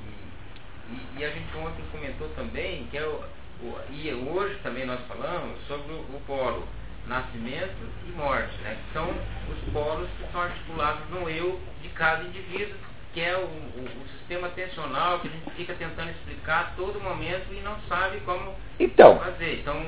E, 0.03 0.93
e, 0.93 1.19
e 1.21 1.25
a 1.25 1.29
gente 1.31 1.57
ontem 1.57 1.83
comentou 1.91 2.29
também 2.35 2.85
que 2.91 2.99
é 2.99 3.03
o, 3.03 3.23
o, 3.63 3.81
e 3.89 4.13
hoje 4.13 4.59
também 4.61 4.85
nós 4.85 5.01
falamos 5.07 5.59
sobre 5.65 5.91
o, 5.91 6.01
o 6.01 6.21
polo 6.27 6.67
nascimento 7.07 7.75
e 8.07 8.11
morte, 8.17 8.55
né? 8.63 8.75
que 8.75 8.93
são 8.93 9.09
os 9.09 9.73
polos 9.73 10.07
que 10.17 10.31
são 10.31 10.41
articulados 10.41 11.01
no 11.09 11.29
eu 11.29 11.59
de 11.81 11.89
cada 11.89 12.23
indivíduo, 12.23 12.75
que 13.13 13.21
é 13.21 13.37
o, 13.37 13.41
o, 13.41 13.83
o 13.83 14.07
sistema 14.17 14.47
atencional 14.47 15.19
que 15.19 15.27
a 15.27 15.31
gente 15.31 15.49
fica 15.55 15.73
tentando 15.73 16.09
explicar 16.09 16.61
a 16.61 16.75
todo 16.75 16.99
momento 16.99 17.45
e 17.51 17.61
não 17.61 17.75
sabe 17.87 18.19
como 18.25 18.53
então, 18.79 19.19
fazer. 19.19 19.59
Então, 19.59 19.81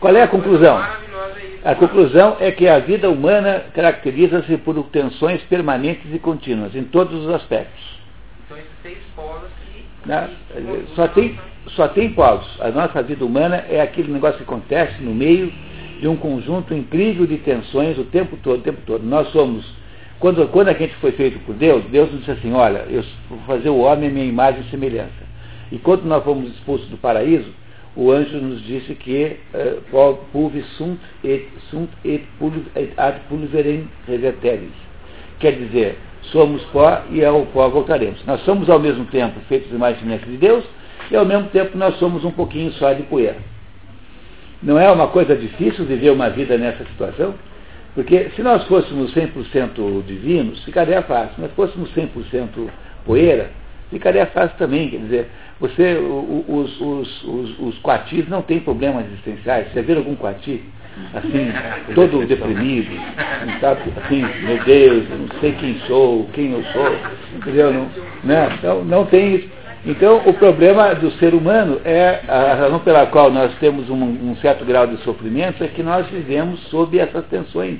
qual 0.00 0.14
é 0.14 0.22
a 0.22 0.28
conclusão? 0.28 0.78
A 1.64 1.74
conclusão 1.74 2.36
é 2.40 2.50
que 2.50 2.68
a 2.68 2.78
vida 2.78 3.10
humana 3.10 3.64
caracteriza-se 3.74 4.56
por 4.58 4.74
tensões 4.90 5.42
permanentes 5.44 6.12
e 6.12 6.18
contínuas, 6.18 6.74
em 6.74 6.84
todos 6.84 7.24
os 7.24 7.34
aspectos. 7.34 7.98
Então, 8.44 8.58
esses 8.58 8.70
seis 8.82 8.98
polos 9.14 9.48
que. 9.64 10.08
Né? 10.08 10.30
Só, 10.94 11.08
tem, 11.08 11.38
só 11.68 11.88
tem 11.88 12.12
polos. 12.12 12.46
A 12.60 12.70
nossa 12.70 13.02
vida 13.02 13.24
humana 13.24 13.64
é 13.68 13.80
aquele 13.80 14.12
negócio 14.12 14.36
que 14.38 14.44
acontece 14.44 15.02
no 15.02 15.14
meio 15.14 15.52
de 16.00 16.08
um 16.08 16.16
conjunto 16.16 16.74
incrível 16.74 17.26
de 17.26 17.38
tensões 17.38 17.98
o 17.98 18.04
tempo 18.04 18.36
todo, 18.42 18.58
o 18.58 18.62
tempo 18.62 18.80
todo. 18.86 19.04
Nós 19.04 19.28
somos, 19.28 19.64
quando, 20.18 20.46
quando 20.48 20.68
a 20.68 20.72
gente 20.72 20.94
foi 20.96 21.12
feito 21.12 21.38
por 21.40 21.54
Deus, 21.54 21.84
Deus 21.86 22.10
nos 22.10 22.20
disse 22.20 22.32
assim, 22.32 22.52
olha, 22.52 22.86
eu 22.88 23.04
vou 23.28 23.38
fazer 23.46 23.70
o 23.70 23.78
homem 23.78 24.08
a 24.08 24.12
minha 24.12 24.26
imagem 24.26 24.62
e 24.62 24.70
semelhança. 24.70 25.26
E 25.72 25.78
quando 25.78 26.04
nós 26.04 26.22
fomos 26.22 26.50
expulsos 26.50 26.88
do 26.88 26.96
paraíso, 26.96 27.50
o 27.96 28.12
anjo 28.12 28.36
nos 28.38 28.62
disse 28.62 28.94
que 28.94 29.36
uh, 29.54 30.18
pulvi 30.30 30.62
sunt 30.76 31.00
et, 31.24 31.48
sunt 31.70 31.88
et, 32.04 32.22
ad 32.96 33.20
pulverem 33.28 33.88
reverteris. 34.06 34.74
Quer 35.40 35.52
dizer, 35.52 35.98
somos 36.30 36.62
pó 36.66 37.02
e 37.10 37.24
ao 37.24 37.46
pó 37.46 37.68
voltaremos. 37.68 38.22
Nós 38.26 38.42
somos 38.42 38.68
ao 38.68 38.78
mesmo 38.78 39.06
tempo 39.06 39.40
feitos 39.48 39.72
imagem 39.72 39.96
e 39.96 40.00
semelhança 40.00 40.26
de 40.26 40.36
Deus 40.36 40.64
e 41.10 41.16
ao 41.16 41.24
mesmo 41.24 41.48
tempo 41.48 41.76
nós 41.78 41.96
somos 41.98 42.22
um 42.24 42.30
pouquinho 42.30 42.70
só 42.72 42.92
de 42.92 43.02
poeira. 43.04 43.38
Não 44.62 44.78
é 44.78 44.90
uma 44.90 45.08
coisa 45.08 45.36
difícil 45.36 45.84
viver 45.84 46.10
uma 46.10 46.30
vida 46.30 46.56
nessa 46.56 46.84
situação? 46.84 47.34
Porque 47.94 48.30
se 48.36 48.42
nós 48.42 48.64
fôssemos 48.66 49.14
100% 49.14 50.04
divinos, 50.04 50.62
ficaria 50.64 51.00
fácil. 51.02 51.34
Nós 51.38 51.50
fôssemos 51.52 51.90
100% 51.94 52.68
poeira, 53.04 53.50
ficaria 53.90 54.26
fácil 54.26 54.56
também. 54.58 54.90
Quer 54.90 54.98
dizer, 54.98 55.30
você, 55.58 55.96
os, 56.48 56.80
os, 56.80 57.24
os, 57.24 57.58
os 57.58 57.78
quatis 57.78 58.28
não 58.28 58.42
têm 58.42 58.60
problemas 58.60 59.06
existenciais. 59.06 59.72
Você 59.72 59.80
vê 59.80 59.94
algum 59.94 60.14
quati? 60.14 60.62
Assim, 61.12 61.52
todo 61.94 62.26
deprimido, 62.26 62.90
sabe? 63.60 63.82
assim, 64.02 64.24
meu 64.46 64.64
Deus, 64.64 65.04
não 65.10 65.40
sei 65.40 65.52
quem 65.52 65.78
sou, 65.80 66.26
quem 66.32 66.52
eu 66.52 66.64
sou, 66.72 66.96
entendeu? 67.36 67.70
Não, 67.70 67.90
né? 68.24 68.48
então, 68.58 68.82
não 68.82 69.04
tem 69.04 69.36
isso. 69.36 69.55
Então, 69.86 70.20
o 70.26 70.34
problema 70.34 70.96
do 70.96 71.12
ser 71.12 71.32
humano 71.32 71.80
é 71.84 72.20
a 72.26 72.54
razão 72.54 72.80
pela 72.80 73.06
qual 73.06 73.30
nós 73.30 73.54
temos 73.60 73.88
um, 73.88 74.02
um, 74.02 74.36
certo 74.42 74.64
grau 74.64 74.84
de 74.84 74.96
sofrimento 75.04 75.62
é 75.62 75.68
que 75.68 75.80
nós 75.80 76.08
vivemos 76.08 76.58
sob 76.70 76.98
essas 76.98 77.24
tensões. 77.26 77.78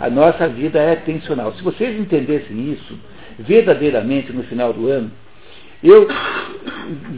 A 0.00 0.10
nossa 0.10 0.48
vida 0.48 0.80
é 0.80 0.96
tensional. 0.96 1.52
Se 1.52 1.62
vocês 1.62 1.96
entendessem 1.96 2.72
isso 2.72 2.98
verdadeiramente 3.38 4.32
no 4.32 4.42
final 4.42 4.72
do 4.72 4.88
ano, 4.88 5.12
eu 5.80 6.08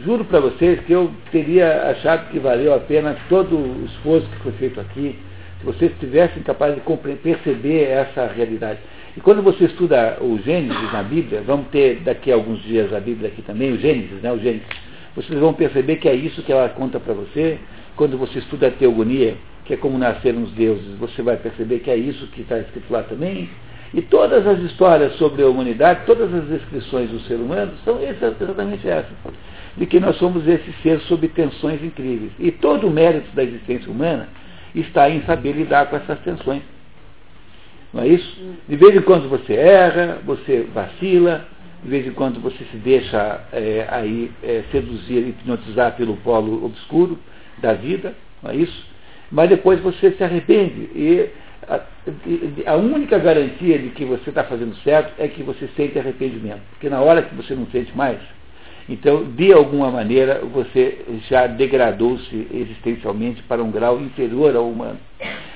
juro 0.05 0.23
para 0.25 0.39
vocês 0.39 0.81
que 0.81 0.91
eu 0.91 1.09
teria 1.31 1.89
achado 1.89 2.29
que 2.29 2.37
valeu 2.37 2.75
a 2.75 2.79
pena 2.79 3.17
todo 3.27 3.55
o 3.55 3.85
esforço 3.85 4.27
que 4.27 4.43
foi 4.43 4.51
feito 4.51 4.79
aqui, 4.79 5.17
se 5.59 5.65
vocês 5.65 5.91
tivessem 5.99 6.43
capaz 6.43 6.75
de 6.75 6.81
perceber 7.23 7.85
essa 7.85 8.27
realidade. 8.27 8.77
E 9.17 9.19
quando 9.19 9.41
você 9.41 9.65
estuda 9.65 10.19
o 10.21 10.37
Gênesis 10.37 10.93
na 10.93 11.01
Bíblia, 11.01 11.41
vamos 11.41 11.69
ter 11.69 12.01
daqui 12.01 12.31
a 12.31 12.35
alguns 12.35 12.61
dias 12.61 12.93
a 12.93 12.99
Bíblia 12.99 13.29
aqui 13.29 13.41
também, 13.41 13.73
o 13.73 13.79
Gênesis, 13.79 14.21
né, 14.21 14.31
o 14.31 14.37
Gênesis, 14.37 14.67
vocês 15.15 15.39
vão 15.39 15.55
perceber 15.55 15.95
que 15.95 16.07
é 16.07 16.13
isso 16.13 16.43
que 16.43 16.51
ela 16.51 16.69
conta 16.69 16.99
para 16.99 17.15
você. 17.15 17.57
Quando 17.95 18.15
você 18.15 18.37
estuda 18.37 18.67
a 18.67 18.71
teogonia, 18.71 19.35
que 19.65 19.73
é 19.73 19.77
como 19.77 19.97
nasceram 19.97 20.43
os 20.43 20.51
deuses, 20.51 20.95
você 20.99 21.23
vai 21.23 21.35
perceber 21.35 21.79
que 21.79 21.89
é 21.89 21.95
isso 21.95 22.27
que 22.27 22.41
está 22.41 22.59
escrito 22.59 22.93
lá 22.93 23.01
também. 23.01 23.49
E 23.91 24.03
todas 24.03 24.45
as 24.45 24.59
histórias 24.59 25.15
sobre 25.15 25.41
a 25.41 25.47
humanidade, 25.47 26.05
todas 26.05 26.31
as 26.31 26.45
descrições 26.47 27.09
do 27.09 27.19
ser 27.21 27.37
humano, 27.37 27.71
são 27.83 27.99
exatamente 27.99 28.87
essas. 28.87 29.17
De 29.75 29.87
que 29.87 29.99
nós 29.99 30.15
somos 30.17 30.47
esse 30.47 30.71
ser 30.83 30.99
sob 31.01 31.27
tensões 31.29 31.83
incríveis. 31.83 32.33
E 32.37 32.51
todo 32.51 32.85
o 32.85 32.91
mérito 32.91 33.35
da 33.35 33.43
existência 33.43 33.91
humana 33.91 34.29
está 34.75 35.09
em 35.09 35.23
saber 35.23 35.53
lidar 35.53 35.87
com 35.87 35.95
essas 35.95 36.19
tensões. 36.19 36.61
Não 37.93 38.03
é 38.03 38.07
isso? 38.07 38.37
De 38.67 38.75
vez 38.75 38.95
em 38.95 39.01
quando 39.01 39.29
você 39.29 39.53
erra, 39.53 40.19
você 40.25 40.67
vacila, 40.73 41.47
de 41.83 41.89
vez 41.89 42.07
em 42.07 42.11
quando 42.11 42.39
você 42.39 42.63
se 42.65 42.77
deixa 42.77 43.41
é, 43.51 43.87
aí 43.89 44.31
é, 44.43 44.63
seduzir, 44.71 45.29
hipnotizar 45.29 45.95
pelo 45.95 46.17
polo 46.17 46.65
obscuro 46.65 47.17
da 47.59 47.73
vida, 47.73 48.13
não 48.41 48.51
é 48.51 48.55
isso? 48.55 48.85
Mas 49.31 49.49
depois 49.49 49.79
você 49.79 50.11
se 50.11 50.23
arrepende 50.23 50.89
e 50.95 51.29
a, 51.67 51.81
a 52.71 52.75
única 52.75 53.17
garantia 53.19 53.77
de 53.77 53.89
que 53.89 54.05
você 54.05 54.29
está 54.29 54.43
fazendo 54.43 54.75
certo 54.77 55.13
é 55.17 55.27
que 55.27 55.43
você 55.43 55.67
sente 55.75 55.99
arrependimento. 55.99 56.61
Porque 56.71 56.89
na 56.89 57.01
hora 57.01 57.21
que 57.21 57.35
você 57.35 57.53
não 57.55 57.67
sente 57.67 57.95
mais, 57.95 58.19
então, 58.89 59.23
de 59.23 59.51
alguma 59.51 59.91
maneira, 59.91 60.41
você 60.53 60.99
já 61.29 61.45
degradou-se 61.45 62.47
existencialmente 62.53 63.43
para 63.43 63.61
um 63.61 63.69
grau 63.69 63.99
inferior 63.99 64.55
ao 64.55 64.69
humano. 64.69 64.97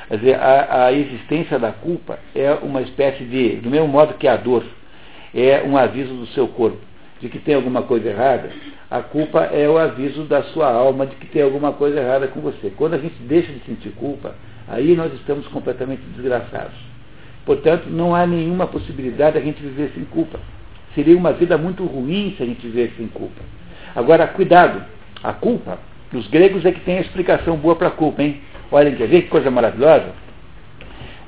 Quer 0.07 0.17
dizer, 0.17 0.35
a, 0.35 0.85
a, 0.87 0.93
existência 0.93 1.57
da 1.57 1.71
culpa 1.71 2.19
é 2.35 2.51
uma 2.61 2.81
espécie 2.81 3.23
de, 3.23 3.55
do 3.57 3.69
mesmo 3.69 3.87
modo 3.87 4.15
que 4.15 4.27
a 4.27 4.35
dor 4.35 4.65
é 5.33 5.63
um 5.65 5.77
aviso 5.77 6.13
do 6.13 6.27
seu 6.27 6.47
corpo 6.49 6.91
de 7.21 7.29
que 7.29 7.39
tem 7.39 7.53
alguma 7.53 7.83
coisa 7.83 8.09
errada, 8.09 8.49
a 8.89 9.01
culpa 9.01 9.43
é 9.43 9.69
o 9.69 9.77
aviso 9.77 10.23
da 10.23 10.41
sua 10.43 10.69
alma 10.69 11.05
de 11.05 11.15
que 11.15 11.27
tem 11.27 11.43
alguma 11.43 11.71
coisa 11.71 11.99
errada 11.99 12.27
com 12.27 12.41
você. 12.41 12.73
Quando 12.75 12.95
a 12.95 12.97
gente 12.97 13.15
deixa 13.21 13.53
de 13.53 13.59
sentir 13.59 13.91
culpa, 13.91 14.35
aí 14.67 14.95
nós 14.95 15.13
estamos 15.13 15.47
completamente 15.47 16.01
desgraçados. 16.15 16.73
Portanto, 17.45 17.87
não 17.89 18.13
há 18.15 18.25
nenhuma 18.25 18.67
possibilidade 18.67 19.33
de 19.33 19.37
a 19.37 19.45
gente 19.45 19.61
viver 19.61 19.91
sem 19.93 20.03
culpa. 20.05 20.39
Seria 20.95 21.17
uma 21.17 21.33
vida 21.33 21.57
muito 21.57 21.85
ruim 21.85 22.33
se 22.35 22.43
a 22.43 22.45
gente 22.45 22.65
vivesse 22.67 22.95
sem 22.97 23.07
culpa. 23.07 23.41
Agora, 23.95 24.27
cuidado, 24.27 24.83
a 25.23 25.33
culpa, 25.33 25.79
os 26.13 26.27
gregos 26.27 26.65
é 26.65 26.71
que 26.71 26.81
tem 26.81 26.97
a 26.97 27.01
explicação 27.01 27.55
boa 27.55 27.75
para 27.75 27.87
a 27.87 27.91
culpa, 27.91 28.21
hein? 28.21 28.41
Olhem, 28.71 28.95
quer 28.95 29.07
ver 29.07 29.23
que 29.23 29.29
coisa 29.29 29.51
maravilhosa? 29.51 30.13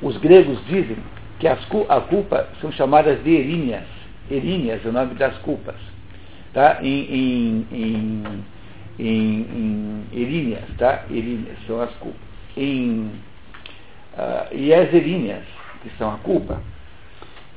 Os 0.01 0.17
gregos 0.17 0.60
dizem 0.67 0.98
que 1.39 1.48
as, 1.48 1.60
a 1.89 2.01
culpa 2.01 2.48
são 2.60 2.72
chamadas 2.72 3.22
de 3.24 3.32
eríneas. 3.32 3.86
Eríneas 4.29 4.86
é 4.86 4.89
o 4.89 4.91
nome 4.91 5.15
das 5.15 5.38
culpas. 5.39 5.75
Tá? 6.53 6.79
Em, 6.82 6.88
em, 6.88 7.67
em, 7.72 8.24
em, 9.00 10.05
em 10.13 10.22
eríneas, 10.22 10.65
tá? 10.77 11.03
Eríneas 11.10 11.58
são 11.65 11.82
as 11.82 11.91
culpas. 11.96 12.22
Em, 12.55 13.12
uh, 14.13 14.55
e 14.55 14.74
as 14.74 14.93
eríneas, 14.93 15.43
que 15.82 15.89
são 15.98 16.13
a 16.13 16.17
culpa, 16.17 16.62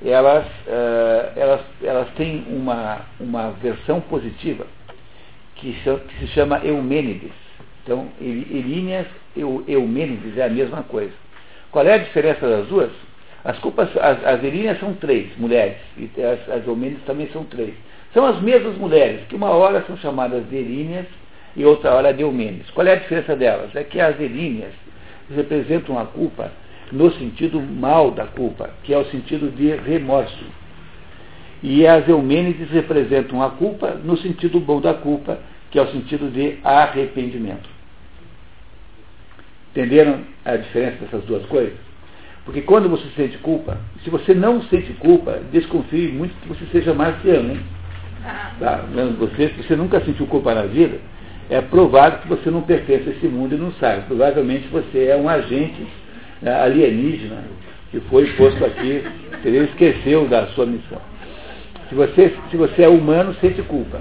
elas, 0.04 0.46
uh, 0.46 1.32
elas, 1.36 1.60
elas 1.82 2.08
têm 2.16 2.44
uma, 2.48 3.00
uma 3.18 3.50
versão 3.52 4.00
positiva 4.00 4.66
que, 5.56 5.72
que 5.72 6.18
se 6.18 6.26
chama 6.28 6.60
Eumênides. 6.64 7.32
Então, 7.82 8.08
Eríneas 8.20 9.06
e 9.36 9.40
Eumênides 9.40 10.36
é 10.36 10.44
a 10.44 10.48
mesma 10.48 10.82
coisa. 10.82 11.12
Qual 11.70 11.86
é 11.86 11.94
a 11.94 11.98
diferença 11.98 12.46
das 12.48 12.66
duas? 12.66 12.90
As 13.44 13.58
culpas, 13.58 13.88
as, 13.96 14.24
as 14.24 14.42
Eríneas 14.42 14.80
são 14.80 14.92
três 14.94 15.36
mulheres, 15.38 15.76
e 15.96 16.10
as, 16.20 16.48
as 16.48 16.66
Eumênides 16.66 17.04
também 17.04 17.28
são 17.32 17.44
três. 17.44 17.74
São 18.12 18.26
as 18.26 18.40
mesmas 18.40 18.76
mulheres, 18.76 19.20
que 19.28 19.36
uma 19.36 19.50
hora 19.50 19.84
são 19.86 19.96
chamadas 19.98 20.48
de 20.48 20.56
Eríneas 20.56 21.06
e 21.54 21.64
outra 21.64 21.94
hora 21.94 22.12
de 22.12 22.22
Eumênides. 22.22 22.70
Qual 22.70 22.86
é 22.86 22.92
a 22.92 22.96
diferença 22.96 23.36
delas? 23.36 23.74
É 23.76 23.84
que 23.84 24.00
as 24.00 24.18
Eríneas 24.20 24.72
representam 25.34 25.98
a 25.98 26.06
culpa 26.06 26.50
no 26.92 27.10
sentido 27.12 27.60
mal 27.60 28.10
da 28.10 28.26
culpa, 28.26 28.70
que 28.82 28.92
é 28.92 28.98
o 28.98 29.04
sentido 29.06 29.50
de 29.50 29.74
remorso. 29.74 30.44
E 31.62 31.86
as 31.86 32.08
Eumênides 32.08 32.70
representam 32.70 33.42
a 33.42 33.50
culpa 33.50 33.98
no 34.02 34.16
sentido 34.16 34.60
bom 34.60 34.80
da 34.80 34.94
culpa, 34.94 35.38
que 35.70 35.78
é 35.78 35.82
o 35.82 35.90
sentido 35.90 36.30
de 36.30 36.58
arrependimento. 36.62 37.68
Entenderam 39.70 40.20
a 40.44 40.56
diferença 40.56 41.04
dessas 41.04 41.24
duas 41.24 41.44
coisas? 41.46 41.76
Porque 42.44 42.62
quando 42.62 42.88
você 42.88 43.04
sente 43.16 43.36
culpa, 43.38 43.76
se 44.04 44.08
você 44.08 44.32
não 44.32 44.62
sente 44.62 44.92
culpa, 44.94 45.40
desconfie 45.50 46.08
muito 46.08 46.34
que 46.40 46.48
você 46.48 46.64
seja 46.66 46.94
marciano, 46.94 47.52
hein? 47.52 47.60
Tá? 48.60 48.84
Você, 49.18 49.48
se 49.48 49.62
você 49.62 49.76
nunca 49.76 50.00
sentiu 50.00 50.26
culpa 50.26 50.54
na 50.54 50.62
vida, 50.62 50.98
é 51.50 51.60
provável 51.60 52.20
que 52.20 52.28
você 52.28 52.50
não 52.50 52.62
pertence 52.62 53.08
a 53.08 53.12
esse 53.12 53.26
mundo 53.26 53.54
e 53.54 53.58
não 53.58 53.72
sabe. 53.72 54.02
Provavelmente 54.06 54.68
você 54.68 55.06
é 55.06 55.16
um 55.16 55.28
agente 55.28 55.86
né, 56.42 56.52
alienígena 56.52 57.44
que 57.90 58.00
foi 58.08 58.26
posto 58.32 58.64
aqui, 58.64 59.02
ele 59.44 59.58
esqueceu 59.64 60.26
da 60.26 60.46
sua 60.48 60.66
missão. 60.66 61.00
Se 61.88 61.94
você, 61.94 62.34
se 62.50 62.56
você 62.56 62.82
é 62.82 62.88
humano, 62.88 63.34
sente 63.40 63.62
culpa. 63.62 64.00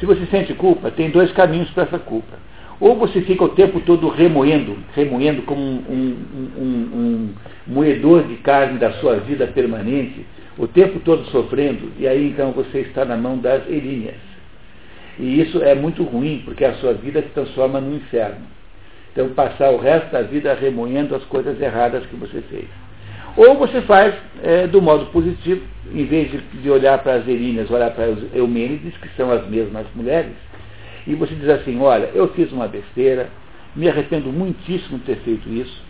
Se 0.00 0.06
você 0.06 0.24
sente 0.26 0.54
culpa, 0.54 0.90
tem 0.90 1.10
dois 1.10 1.30
caminhos 1.32 1.70
para 1.70 1.84
essa 1.84 1.98
culpa. 1.98 2.36
Ou 2.80 2.96
você 2.96 3.20
fica 3.20 3.44
o 3.44 3.50
tempo 3.50 3.80
todo 3.80 4.08
remoendo, 4.08 4.76
remoendo 4.94 5.42
como 5.42 5.60
um, 5.60 5.84
um, 5.88 6.16
um, 6.58 6.64
um, 6.64 7.30
moedor 7.66 8.24
de 8.24 8.34
carne 8.36 8.78
da 8.78 8.92
sua 8.94 9.16
vida 9.20 9.46
permanente, 9.46 10.26
o 10.58 10.66
tempo 10.66 10.98
todo 11.00 11.24
sofrendo, 11.26 11.92
e 11.98 12.08
aí 12.08 12.30
então 12.30 12.50
você 12.50 12.80
está 12.80 13.04
na 13.04 13.16
mão 13.16 13.38
das 13.38 13.68
eríneas. 13.68 14.16
E 15.18 15.40
isso 15.40 15.62
é 15.62 15.74
muito 15.74 16.02
ruim, 16.02 16.42
porque 16.44 16.64
a 16.64 16.74
sua 16.74 16.94
vida 16.94 17.22
se 17.22 17.28
transforma 17.28 17.80
num 17.80 17.96
inferno. 17.96 18.46
Então, 19.12 19.28
passar 19.30 19.70
o 19.70 19.78
resto 19.78 20.10
da 20.10 20.22
vida 20.22 20.54
remoendo 20.54 21.14
as 21.14 21.22
coisas 21.24 21.60
erradas 21.60 22.04
que 22.06 22.16
você 22.16 22.40
fez. 22.42 22.66
Ou 23.36 23.56
você 23.56 23.80
faz 23.82 24.14
é, 24.42 24.66
do 24.66 24.80
modo 24.80 25.06
positivo, 25.06 25.62
em 25.92 26.04
vez 26.04 26.30
de, 26.30 26.38
de 26.38 26.70
olhar 26.70 26.98
para 27.02 27.14
as 27.14 27.28
Eríneas, 27.28 27.70
olhar 27.70 27.90
para 27.90 28.10
os 28.10 28.34
Eumênides, 28.34 28.96
que 28.98 29.08
são 29.16 29.30
as 29.30 29.46
mesmas 29.48 29.86
mulheres, 29.94 30.32
e 31.06 31.14
você 31.14 31.34
diz 31.34 31.48
assim, 31.48 31.80
olha, 31.80 32.10
eu 32.14 32.28
fiz 32.28 32.52
uma 32.52 32.68
besteira, 32.68 33.28
me 33.74 33.88
arrependo 33.88 34.30
muitíssimo 34.30 34.98
de 34.98 35.04
ter 35.04 35.16
feito 35.16 35.48
isso, 35.48 35.82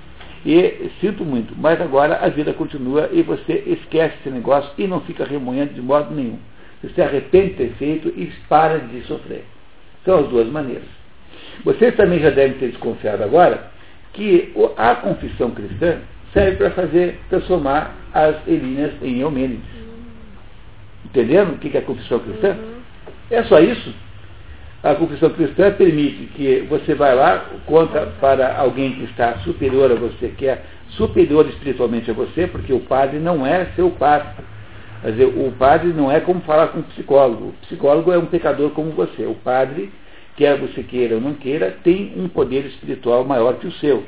e 0.44 0.90
sinto 1.00 1.24
muito, 1.24 1.54
mas 1.56 1.80
agora 1.80 2.16
a 2.16 2.28
vida 2.28 2.52
continua 2.52 3.08
e 3.12 3.22
você 3.22 3.62
esquece 3.66 4.16
esse 4.20 4.30
negócio 4.30 4.72
e 4.76 4.86
não 4.88 5.00
fica 5.00 5.24
remoendo 5.24 5.74
de 5.74 5.80
modo 5.80 6.12
nenhum. 6.12 6.38
Você 6.80 6.94
se 6.94 7.02
arrepende 7.02 7.50
de 7.50 7.54
ter 7.54 7.72
feito 7.74 8.08
e 8.08 8.32
para 8.48 8.78
de 8.78 9.02
sofrer. 9.02 9.44
São 10.04 10.18
as 10.18 10.28
duas 10.28 10.48
maneiras. 10.48 11.01
Vocês 11.64 11.94
também 11.94 12.21
já 12.21 12.30
devem 12.30 12.59
ter 12.59 12.68
desconfiado 12.68 13.23
agora 13.23 13.71
que 14.12 14.52
a 14.76 14.94
confissão 14.97 15.50
cristã 15.50 15.99
serve 16.32 16.56
para 16.56 16.71
fazer 16.71 17.18
transformar 17.28 17.94
as 18.12 18.37
Elíneas 18.47 18.92
em 19.02 19.21
Eumênides. 19.21 19.64
Entenderam 21.04 21.52
o 21.52 21.59
que 21.59 21.76
é 21.76 21.80
a 21.80 21.85
confissão 21.85 22.18
cristã? 22.18 22.56
É 23.30 23.42
só 23.44 23.61
isso. 23.61 23.92
A 24.82 24.94
confissão 24.94 25.30
cristã 25.30 25.71
permite 25.71 26.25
que 26.35 26.66
você 26.68 26.94
vai 26.94 27.14
lá, 27.14 27.47
conta 27.66 28.06
para 28.21 28.56
alguém 28.56 28.92
que 28.92 29.04
está 29.04 29.38
superior 29.38 29.92
a 29.92 29.94
você, 29.94 30.28
que 30.37 30.47
é 30.47 30.61
superior 30.90 31.47
espiritualmente 31.49 32.11
a 32.11 32.14
você, 32.14 32.49
porque 32.49 32.73
o 32.73 32.80
padre 32.80 33.18
não 33.18 33.47
é 33.47 33.66
seu 33.76 33.90
padre. 33.90 34.28
Quer 35.02 35.12
dizer, 35.12 35.26
o 35.26 35.52
padre 35.52 35.92
não 35.92 36.11
é 36.11 36.21
como 36.21 36.40
falar 36.40 36.68
com 36.68 36.80
um 36.80 36.82
psicólogo. 36.82 37.49
O 37.49 37.66
psicólogo 37.66 38.12
é 38.12 38.18
um 38.18 38.26
pecador 38.26 38.71
como 38.71 38.90
você. 38.90 39.25
O 39.25 39.35
padre, 39.35 39.92
quer 40.36 40.58
você 40.58 40.82
queira 40.82 41.16
ou 41.16 41.20
não 41.20 41.34
queira, 41.34 41.76
tem 41.82 42.12
um 42.16 42.28
poder 42.28 42.66
espiritual 42.66 43.24
maior 43.24 43.54
que 43.54 43.66
o 43.66 43.72
seu. 43.72 44.04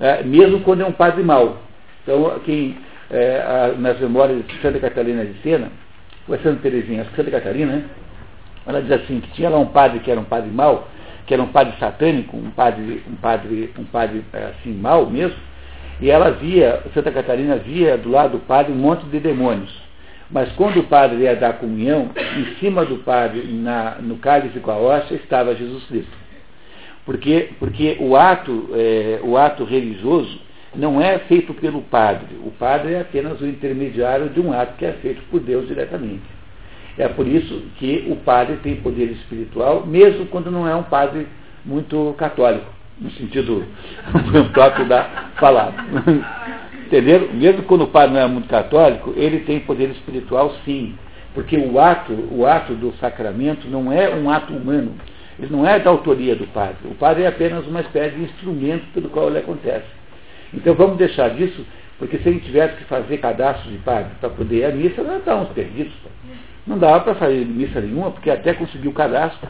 É, 0.00 0.22
mesmo 0.22 0.60
quando 0.60 0.82
é 0.82 0.86
um 0.86 0.92
padre 0.92 1.22
mau. 1.22 1.62
Então, 2.02 2.40
quem, 2.44 2.76
é, 3.10 3.40
a, 3.40 3.78
nas 3.78 3.98
memórias 4.00 4.44
de 4.46 4.60
Santa 4.60 4.80
Catarina 4.80 5.24
de 5.24 5.40
Sena, 5.42 5.70
ou 6.26 6.34
é 6.34 6.38
Santa 6.38 6.62
Teresinha, 6.62 7.06
Santa 7.16 7.30
Catarina, 7.30 7.72
né? 7.72 7.84
ela 8.66 8.80
diz 8.80 8.92
assim, 8.92 9.20
que 9.20 9.30
tinha 9.32 9.50
lá 9.50 9.58
um 9.58 9.66
padre 9.66 10.00
que 10.00 10.10
era 10.10 10.20
um 10.20 10.24
padre 10.24 10.50
mau, 10.50 10.88
que 11.26 11.34
era 11.34 11.42
um 11.42 11.48
padre 11.48 11.74
satânico, 11.78 12.36
um 12.36 12.50
padre, 12.50 13.02
um 13.08 13.14
padre, 13.16 13.72
um 13.78 13.84
padre 13.84 14.24
é, 14.32 14.44
assim, 14.46 14.72
mau 14.72 15.08
mesmo, 15.08 15.36
e 16.00 16.10
ela 16.10 16.30
via, 16.30 16.82
Santa 16.92 17.12
Catarina 17.12 17.56
via 17.56 17.96
do 17.96 18.10
lado 18.10 18.32
do 18.32 18.38
padre 18.40 18.72
um 18.72 18.76
monte 18.76 19.04
de 19.06 19.20
demônios. 19.20 19.72
Mas 20.32 20.50
quando 20.52 20.80
o 20.80 20.84
padre 20.84 21.24
ia 21.24 21.36
dar 21.36 21.58
comunhão, 21.58 22.10
em 22.38 22.54
cima 22.58 22.86
do 22.86 22.96
padre, 22.98 23.42
na, 23.52 23.96
no 24.00 24.16
cálice 24.16 24.58
com 24.60 24.70
a 24.70 24.78
hóstia, 24.78 25.16
estava 25.16 25.54
Jesus 25.54 25.84
Cristo. 25.84 26.22
Porque, 27.04 27.50
porque 27.58 27.98
o, 28.00 28.16
ato, 28.16 28.70
é, 28.72 29.20
o 29.22 29.36
ato 29.36 29.64
religioso 29.64 30.40
não 30.74 31.00
é 31.00 31.18
feito 31.18 31.52
pelo 31.54 31.82
padre. 31.82 32.36
O 32.44 32.50
padre 32.52 32.94
é 32.94 33.00
apenas 33.00 33.40
o 33.40 33.46
intermediário 33.46 34.30
de 34.30 34.40
um 34.40 34.52
ato 34.52 34.76
que 34.78 34.86
é 34.86 34.92
feito 34.92 35.20
por 35.30 35.40
Deus 35.40 35.68
diretamente. 35.68 36.22
É 36.96 37.08
por 37.08 37.26
isso 37.26 37.62
que 37.76 38.06
o 38.08 38.16
padre 38.16 38.56
tem 38.62 38.76
poder 38.76 39.10
espiritual, 39.10 39.86
mesmo 39.86 40.26
quando 40.26 40.50
não 40.50 40.66
é 40.66 40.74
um 40.74 40.82
padre 40.82 41.26
muito 41.64 42.14
católico, 42.16 42.66
no 42.98 43.10
sentido 43.12 43.64
próprio 44.52 44.86
da 44.86 45.30
palavra. 45.38 45.84
Mesmo 47.00 47.62
quando 47.62 47.84
o 47.84 47.88
padre 47.88 48.14
não 48.14 48.20
é 48.20 48.26
muito 48.26 48.48
católico, 48.48 49.14
ele 49.16 49.40
tem 49.40 49.60
poder 49.60 49.90
espiritual 49.90 50.54
sim. 50.64 50.94
Porque 51.34 51.56
o 51.56 51.80
ato, 51.80 52.12
o 52.30 52.46
ato 52.46 52.74
do 52.74 52.92
sacramento 52.96 53.66
não 53.68 53.90
é 53.90 54.14
um 54.14 54.28
ato 54.28 54.52
humano. 54.52 54.94
Ele 55.38 55.50
não 55.50 55.66
é 55.66 55.78
da 55.78 55.90
autoria 55.90 56.36
do 56.36 56.46
padre. 56.48 56.76
O 56.84 56.94
padre 56.94 57.22
é 57.22 57.26
apenas 57.26 57.66
uma 57.66 57.80
espécie 57.80 58.16
de 58.16 58.24
instrumento 58.24 58.84
pelo 58.92 59.08
qual 59.08 59.28
ele 59.28 59.38
acontece. 59.38 59.86
Então 60.52 60.74
vamos 60.74 60.98
deixar 60.98 61.30
disso, 61.30 61.64
porque 61.98 62.18
se 62.18 62.30
gente 62.30 62.44
tivesse 62.44 62.76
que 62.76 62.84
fazer 62.84 63.16
cadastro 63.18 63.70
de 63.70 63.78
padre 63.78 64.12
para 64.20 64.28
poder 64.28 64.56
ir 64.56 64.64
à 64.66 64.70
missa, 64.70 65.02
nós 65.02 65.18
estávamos 65.18 65.50
perdidos. 65.52 65.94
Não 66.66 66.78
dava 66.78 67.00
para 67.00 67.14
fazer 67.14 67.46
missa 67.46 67.80
nenhuma, 67.80 68.10
porque 68.10 68.30
até 68.30 68.52
conseguir 68.52 68.88
o 68.88 68.92
cadastro. 68.92 69.48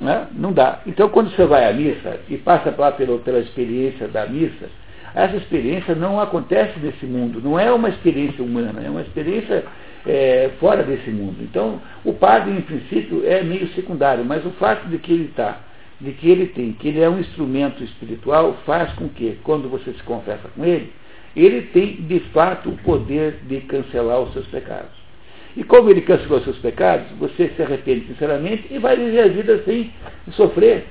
Né? 0.00 0.26
Não 0.32 0.52
dá. 0.52 0.80
Então 0.84 1.08
quando 1.08 1.30
você 1.30 1.46
vai 1.46 1.70
à 1.70 1.72
missa 1.72 2.18
e 2.28 2.36
passa 2.36 2.74
lá 2.76 2.90
pela, 2.90 3.16
pela 3.18 3.38
experiência 3.38 4.08
da 4.08 4.26
missa, 4.26 4.68
essa 5.16 5.36
experiência 5.36 5.94
não 5.94 6.20
acontece 6.20 6.78
nesse 6.78 7.06
mundo, 7.06 7.40
não 7.42 7.58
é 7.58 7.72
uma 7.72 7.88
experiência 7.88 8.44
humana, 8.44 8.82
é 8.84 8.90
uma 8.90 9.00
experiência 9.00 9.64
é, 10.06 10.50
fora 10.60 10.82
desse 10.82 11.08
mundo. 11.10 11.38
Então, 11.40 11.80
o 12.04 12.12
padre, 12.12 12.52
em 12.52 12.60
princípio, 12.60 13.22
é 13.26 13.42
meio 13.42 13.66
secundário, 13.68 14.22
mas 14.26 14.44
o 14.44 14.50
fato 14.50 14.86
de 14.88 14.98
que 14.98 15.10
ele 15.10 15.24
está, 15.24 15.60
de 15.98 16.12
que 16.12 16.28
ele 16.30 16.48
tem, 16.48 16.72
que 16.72 16.88
ele 16.88 17.00
é 17.00 17.08
um 17.08 17.18
instrumento 17.18 17.82
espiritual, 17.82 18.58
faz 18.66 18.92
com 18.92 19.08
que, 19.08 19.38
quando 19.42 19.70
você 19.70 19.90
se 19.92 20.02
confessa 20.02 20.48
com 20.54 20.62
ele, 20.62 20.92
ele 21.34 21.62
tem, 21.62 21.94
de 21.94 22.20
fato, 22.34 22.68
o 22.68 22.76
poder 22.78 23.38
de 23.48 23.62
cancelar 23.62 24.20
os 24.20 24.34
seus 24.34 24.46
pecados. 24.48 25.06
E 25.56 25.64
como 25.64 25.88
ele 25.88 26.02
cancelou 26.02 26.36
os 26.36 26.44
seus 26.44 26.58
pecados, 26.58 27.06
você 27.18 27.50
se 27.56 27.62
arrepende 27.62 28.06
sinceramente 28.08 28.66
e 28.70 28.78
vai 28.78 28.96
viver 28.96 29.20
a 29.20 29.28
vida 29.28 29.62
sem 29.64 29.90
sofrer. 30.32 30.84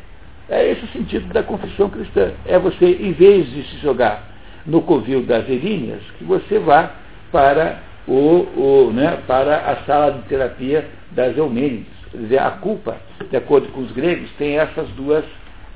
É 0.50 0.72
esse 0.72 0.86
o 0.86 0.88
sentido 0.90 1.32
da 1.34 1.42
confissão 1.42 1.90
cristã. 1.90 2.32
É 2.46 2.60
você, 2.60 2.86
em 2.86 3.12
vez 3.14 3.50
de 3.50 3.64
se 3.64 3.78
jogar 3.78 4.30
no 4.66 4.82
covil 4.82 5.24
das 5.24 5.48
erínneas, 5.50 6.02
que 6.18 6.24
você 6.24 6.60
vá 6.60 6.92
para 7.32 7.80
o, 8.08 8.48
o, 8.56 8.92
né, 8.94 9.20
para 9.28 9.58
a 9.58 9.78
sala 9.86 10.12
de 10.12 10.22
terapia 10.28 10.88
das 11.12 11.36
Eumênides. 11.38 11.94
Quer 12.12 12.18
dizer, 12.18 12.40
a 12.40 12.52
culpa, 12.52 12.98
de 13.30 13.36
acordo 13.36 13.68
com 13.70 13.82
os 13.82 13.92
gregos, 13.92 14.30
tem 14.38 14.58
essas 14.58 14.88
duas 14.90 15.26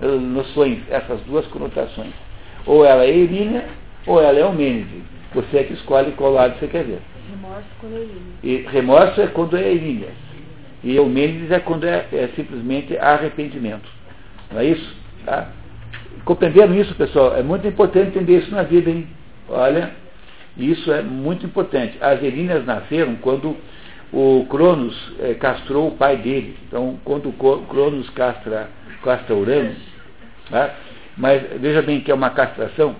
uh, 0.01 0.19
noções, 0.19 0.79
essas 0.89 1.19
duas 1.21 1.45
conotações. 1.47 2.13
Ou 2.65 2.85
ela 2.85 3.03
é 3.03 3.15
Irínea, 3.15 3.65
ou 4.05 4.21
ela 4.21 4.37
é 4.37 4.41
Eumênide. 4.41 5.01
Você 5.33 5.57
é 5.57 5.63
que 5.63 5.73
escolhe 5.73 6.11
qual 6.11 6.31
lado 6.31 6.57
você 6.59 6.67
quer 6.67 6.83
ver. 6.83 6.99
Remorso 7.29 7.67
quando 7.79 7.95
é 7.95 7.99
Irínea. 7.99 8.21
E 8.43 8.55
remorso 8.71 9.21
é 9.21 9.27
quando 9.27 9.57
é 9.57 9.73
Irínea. 9.73 10.09
E 10.83 10.95
Eumênides 10.95 11.51
é 11.51 11.59
quando 11.59 11.83
é, 11.85 12.05
é, 12.11 12.29
simplesmente 12.35 12.97
arrependimento. 12.97 13.98
Não 14.51 14.59
é 14.59 14.65
isso? 14.65 14.95
Tá? 15.25 15.49
Compreenderam 16.25 16.75
isso, 16.75 16.93
pessoal? 16.95 17.35
É 17.35 17.43
muito 17.43 17.67
importante 17.67 18.09
entender 18.09 18.39
isso 18.39 18.51
na 18.51 18.63
vida, 18.63 18.89
hein? 18.89 19.07
Olha, 19.47 19.91
isso 20.57 20.91
é 20.91 21.01
muito 21.01 21.45
importante. 21.45 21.97
As 22.01 22.21
Erínneas 22.21 22.65
nasceram 22.65 23.15
quando 23.15 23.55
o 24.11 24.45
Cronos 24.49 24.95
é, 25.19 25.33
castrou 25.35 25.87
o 25.87 25.95
pai 25.95 26.17
dele. 26.17 26.57
Então, 26.67 26.99
quando 27.03 27.29
o 27.29 27.65
Cronos 27.67 28.09
castra, 28.11 28.69
castra 29.03 29.35
Urano, 29.35 29.75
tá? 30.49 30.75
mas 31.17 31.43
veja 31.59 31.81
bem 31.81 32.01
que 32.01 32.11
é 32.11 32.13
uma 32.13 32.31
castração, 32.31 32.95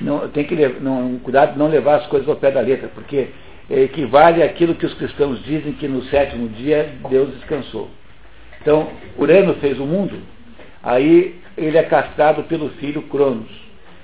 não, 0.00 0.28
tem 0.28 0.44
que 0.44 0.54
não, 0.80 1.18
cuidado 1.18 1.52
de 1.52 1.58
não 1.58 1.68
levar 1.68 1.96
as 1.96 2.06
coisas 2.06 2.28
ao 2.28 2.36
pé 2.36 2.50
da 2.50 2.60
letra, 2.60 2.88
porque 2.94 3.28
equivale 3.70 4.42
àquilo 4.42 4.74
que 4.74 4.86
os 4.86 4.94
cristãos 4.94 5.42
dizem 5.44 5.72
que 5.72 5.86
no 5.86 6.02
sétimo 6.04 6.48
dia 6.48 6.94
Deus 7.10 7.34
descansou. 7.34 7.90
Então, 8.60 8.88
Urano 9.16 9.54
fez 9.54 9.78
o 9.78 9.84
mundo, 9.84 10.18
aí 10.82 11.38
ele 11.56 11.76
é 11.76 11.82
castrado 11.82 12.42
pelo 12.44 12.70
filho 12.70 13.02
Cronos. 13.02 13.50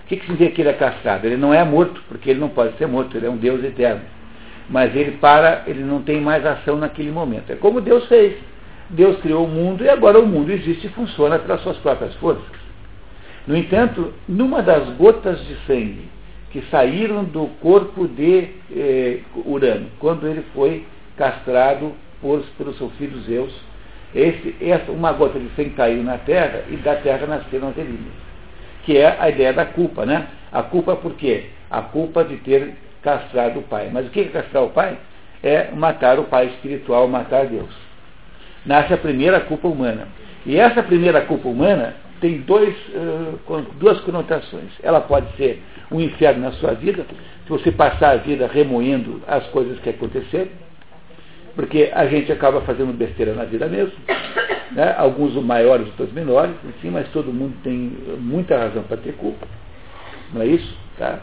O 0.04 0.06
que, 0.06 0.16
que 0.16 0.26
significa 0.26 0.50
que 0.50 0.62
ele 0.62 0.68
é 0.68 0.74
castrado? 0.74 1.24
Ele 1.26 1.36
não 1.36 1.52
é 1.54 1.64
morto, 1.64 2.02
porque 2.08 2.30
ele 2.30 2.40
não 2.40 2.50
pode 2.50 2.76
ser 2.76 2.86
morto, 2.86 3.16
ele 3.16 3.26
é 3.26 3.30
um 3.30 3.36
Deus 3.36 3.64
eterno. 3.64 4.02
Mas 4.68 4.94
ele 4.94 5.12
para, 5.12 5.64
ele 5.66 5.82
não 5.82 6.02
tem 6.02 6.20
mais 6.20 6.44
ação 6.44 6.76
naquele 6.76 7.10
momento. 7.10 7.50
É 7.50 7.56
como 7.56 7.80
Deus 7.80 8.06
fez. 8.06 8.36
Deus 8.90 9.18
criou 9.20 9.46
o 9.46 9.48
mundo 9.48 9.82
e 9.82 9.88
agora 9.88 10.18
o 10.18 10.26
mundo 10.26 10.52
existe 10.52 10.86
e 10.86 10.90
funciona 10.90 11.38
pelas 11.38 11.62
suas 11.62 11.76
próprias 11.78 12.14
forças. 12.16 12.44
No 13.46 13.56
entanto, 13.56 14.12
numa 14.28 14.62
das 14.62 14.88
gotas 14.96 15.38
de 15.46 15.56
sangue 15.66 16.08
que 16.50 16.62
saíram 16.70 17.24
do 17.24 17.46
corpo 17.60 18.06
de 18.06 18.48
eh, 18.70 19.20
Urano, 19.44 19.86
quando 19.98 20.26
ele 20.26 20.44
foi 20.54 20.86
castrado 21.16 21.92
por, 22.20 22.42
pelo 22.56 22.74
seu 22.74 22.90
filho 22.90 23.20
Zeus, 23.22 23.52
esse, 24.14 24.56
essa, 24.60 24.92
uma 24.92 25.12
gota 25.12 25.38
de 25.38 25.48
sangue 25.56 25.70
caiu 25.70 26.02
na 26.02 26.18
terra 26.18 26.64
e 26.68 26.76
da 26.76 26.94
terra 26.96 27.26
nasceram 27.26 27.68
as 27.68 27.76
elíneas 27.78 28.24
que 28.84 28.96
é 28.96 29.16
a 29.18 29.28
ideia 29.28 29.52
da 29.52 29.64
culpa, 29.64 30.06
né? 30.06 30.26
A 30.52 30.62
culpa 30.62 30.94
por 30.94 31.14
quê? 31.14 31.46
A 31.70 31.82
culpa 31.82 32.22
de 32.22 32.36
ter 32.38 32.74
castrado 33.02 33.60
o 33.60 33.62
pai. 33.62 33.90
Mas 33.92 34.06
o 34.06 34.10
que 34.10 34.20
é 34.20 34.24
castrar 34.24 34.62
o 34.62 34.70
pai? 34.70 34.96
É 35.42 35.70
matar 35.72 36.18
o 36.18 36.24
pai 36.24 36.46
espiritual, 36.46 37.08
matar 37.08 37.46
Deus. 37.46 37.70
Nasce 38.64 38.94
a 38.94 38.98
primeira 38.98 39.40
culpa 39.40 39.68
humana. 39.68 40.08
E 40.46 40.56
essa 40.56 40.82
primeira 40.82 41.22
culpa 41.22 41.48
humana 41.48 41.96
tem 42.20 42.40
dois, 42.40 42.74
duas 43.78 44.00
conotações. 44.00 44.70
Ela 44.82 45.00
pode 45.00 45.34
ser 45.36 45.62
um 45.90 46.00
inferno 46.00 46.42
na 46.42 46.52
sua 46.52 46.72
vida, 46.72 47.04
se 47.44 47.50
você 47.50 47.70
passar 47.70 48.10
a 48.10 48.16
vida 48.16 48.46
remoendo 48.46 49.22
as 49.26 49.46
coisas 49.48 49.78
que 49.80 49.90
aconteceram, 49.90 50.48
porque 51.54 51.90
a 51.94 52.06
gente 52.06 52.30
acaba 52.32 52.60
fazendo 52.62 52.92
besteira 52.96 53.34
na 53.34 53.44
vida 53.44 53.66
mesmo 53.66 53.92
né? 54.74 54.94
alguns 54.96 55.34
maiores, 55.34 55.86
outros 55.88 56.12
menores, 56.12 56.54
enfim, 56.64 56.90
mas 56.90 57.08
todo 57.10 57.32
mundo 57.32 57.54
tem 57.62 57.96
muita 58.18 58.58
razão 58.58 58.82
para 58.82 58.96
ter 58.96 59.14
culpa. 59.14 59.46
Não 60.32 60.42
é 60.42 60.46
isso? 60.46 60.76
Tá? 60.98 61.20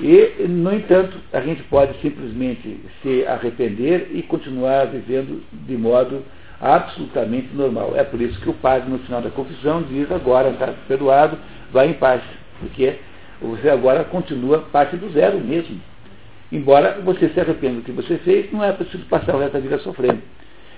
E, 0.00 0.46
no 0.48 0.74
entanto, 0.74 1.16
a 1.32 1.40
gente 1.40 1.62
pode 1.64 1.98
simplesmente 2.00 2.80
se 3.02 3.24
arrepender 3.26 4.10
e 4.12 4.22
continuar 4.22 4.86
vivendo 4.86 5.42
de 5.52 5.76
modo 5.76 6.24
absolutamente 6.60 7.48
normal. 7.54 7.92
É 7.94 8.02
por 8.02 8.20
isso 8.20 8.40
que 8.40 8.50
o 8.50 8.54
padre, 8.54 8.90
no 8.90 8.98
final 9.00 9.22
da 9.22 9.30
confissão, 9.30 9.82
diz 9.82 10.10
agora 10.10 10.50
está 10.50 10.72
perdoado, 10.88 11.38
vai 11.72 11.88
em 11.88 11.94
paz. 11.94 12.22
Porque 12.58 12.96
você 13.40 13.70
agora 13.70 14.04
continua 14.04 14.60
parte 14.72 14.96
do 14.96 15.10
zero 15.10 15.38
mesmo. 15.38 15.80
Embora 16.52 17.00
você 17.04 17.28
se 17.28 17.40
arrependa 17.40 17.76
do 17.76 17.82
que 17.82 17.92
você 17.92 18.18
fez, 18.18 18.50
não 18.52 18.64
é 18.64 18.72
preciso 18.72 19.04
passar 19.06 19.36
o 19.36 19.38
resto 19.38 19.52
da 19.52 19.60
vida 19.60 19.78
sofrendo. 19.78 20.20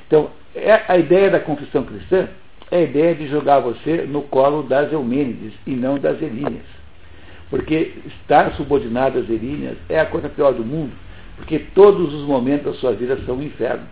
Então, 0.06 0.30
é, 0.54 0.82
a 0.86 0.98
ideia 0.98 1.30
da 1.30 1.40
confissão 1.40 1.84
cristã 1.84 2.28
é 2.70 2.76
a 2.76 2.82
ideia 2.82 3.14
de 3.14 3.28
jogar 3.28 3.60
você 3.60 4.02
no 4.02 4.22
colo 4.22 4.62
das 4.62 4.92
Eumênides 4.92 5.54
e 5.66 5.70
não 5.70 5.98
das 5.98 6.20
Elíneas. 6.20 6.66
Porque 7.48 7.92
estar 8.06 8.52
subordinado 8.54 9.18
às 9.18 9.28
Elíneas 9.28 9.76
é 9.88 9.98
a 10.00 10.06
coisa 10.06 10.28
pior 10.28 10.52
do 10.52 10.64
mundo, 10.64 10.92
porque 11.36 11.58
todos 11.74 12.12
os 12.12 12.22
momentos 12.22 12.66
da 12.66 12.80
sua 12.80 12.92
vida 12.92 13.18
são 13.24 13.36
um 13.36 13.42
inferno. 13.42 13.86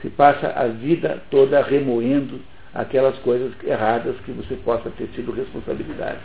Você 0.00 0.10
passa 0.10 0.48
a 0.48 0.66
vida 0.66 1.22
toda 1.30 1.62
remoendo 1.62 2.40
aquelas 2.74 3.16
coisas 3.18 3.52
erradas 3.64 4.14
que 4.24 4.32
você 4.32 4.54
possa 4.56 4.90
ter 4.90 5.06
tido 5.08 5.32
responsabilidade. 5.32 6.18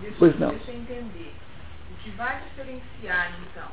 Deixa, 0.00 0.16
pois 0.18 0.38
não. 0.38 0.50
Deixa 0.50 0.70
eu 0.70 0.76
entender. 0.76 1.41
O 2.02 2.04
que 2.04 2.10
vai 2.16 2.36
diferenciar, 2.48 3.32
então, 3.48 3.68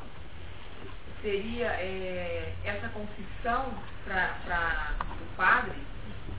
seria 1.20 1.66
é, 1.66 2.52
essa 2.64 2.88
confissão 2.90 3.74
para 4.04 4.94
o 5.20 5.36
padre, 5.36 5.74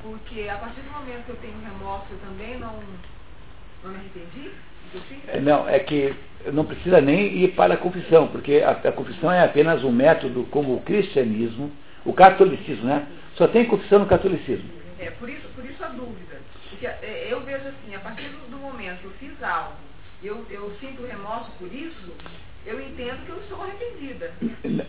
porque 0.01 0.47
a 0.47 0.56
partir 0.56 0.80
do 0.80 0.89
momento 0.89 1.25
que 1.25 1.32
eu 1.32 1.36
tenho 1.36 1.60
remorso, 1.60 2.06
eu 2.12 2.19
também 2.19 2.58
não, 2.58 2.82
não 3.84 3.91
me 3.91 3.97
arrependi? 3.97 4.51
É, 5.27 5.41
não, 5.41 5.67
é 5.67 5.80
que 5.80 6.15
não 6.54 6.63
precisa 6.63 7.01
nem 7.01 7.43
ir 7.43 7.56
para 7.56 7.73
a 7.73 7.77
confissão, 7.77 8.30
porque 8.30 8.62
a, 8.65 8.71
a, 8.71 8.91
confissão 8.93 9.30
é 9.30 9.43
apenas 9.43 9.84
um 9.84 9.91
método 9.91 10.45
como 10.45 10.75
o 10.75 10.82
cristianismo, 10.82 11.73
o 12.06 12.13
catolicismo, 12.13 12.86
né? 12.86 13.06
Só 13.36 13.49
tem 13.49 13.65
confissão 13.65 13.99
no 13.99 14.06
catolicismo. 14.06 14.69
É, 14.97 15.12
por 15.12 15.30
isso, 15.30 15.45
por 15.54 15.65
isso 15.65 15.84
a 15.84 15.89
dúvida. 15.89 16.39
Porque 16.69 16.88
é, 16.88 17.27
eu 17.30 17.41
vejo 17.41 17.67
assim, 17.67 17.93
a 17.93 17.99
partir 17.99 18.30
do, 18.30 18.58
momento 18.58 18.99
que 18.99 19.06
eu 19.06 19.12
fiz 19.12 19.43
algo, 19.43 19.75
eu, 20.23 20.45
eu 20.49 20.71
sinto 20.79 21.05
remorso 21.05 21.49
por 21.57 21.73
isso, 21.73 22.13
eu 22.65 22.79
entendo 22.79 23.25
que 23.25 23.31
eu 23.31 23.38
estou 23.38 23.62
arrependida. 23.62 24.31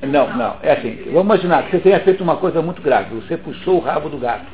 Não, 0.02 0.36
não, 0.36 0.56
é 0.62 0.72
assim, 0.72 1.04
vamos 1.06 1.24
imaginar 1.24 1.64
que 1.64 1.70
você 1.70 1.78
tenha 1.78 2.00
feito 2.00 2.22
uma 2.22 2.36
coisa 2.36 2.60
muito 2.60 2.82
grave, 2.82 3.14
você 3.14 3.36
puxou 3.36 3.76
o 3.76 3.80
rabo 3.80 4.08
do 4.08 4.18
gato. 4.18 4.46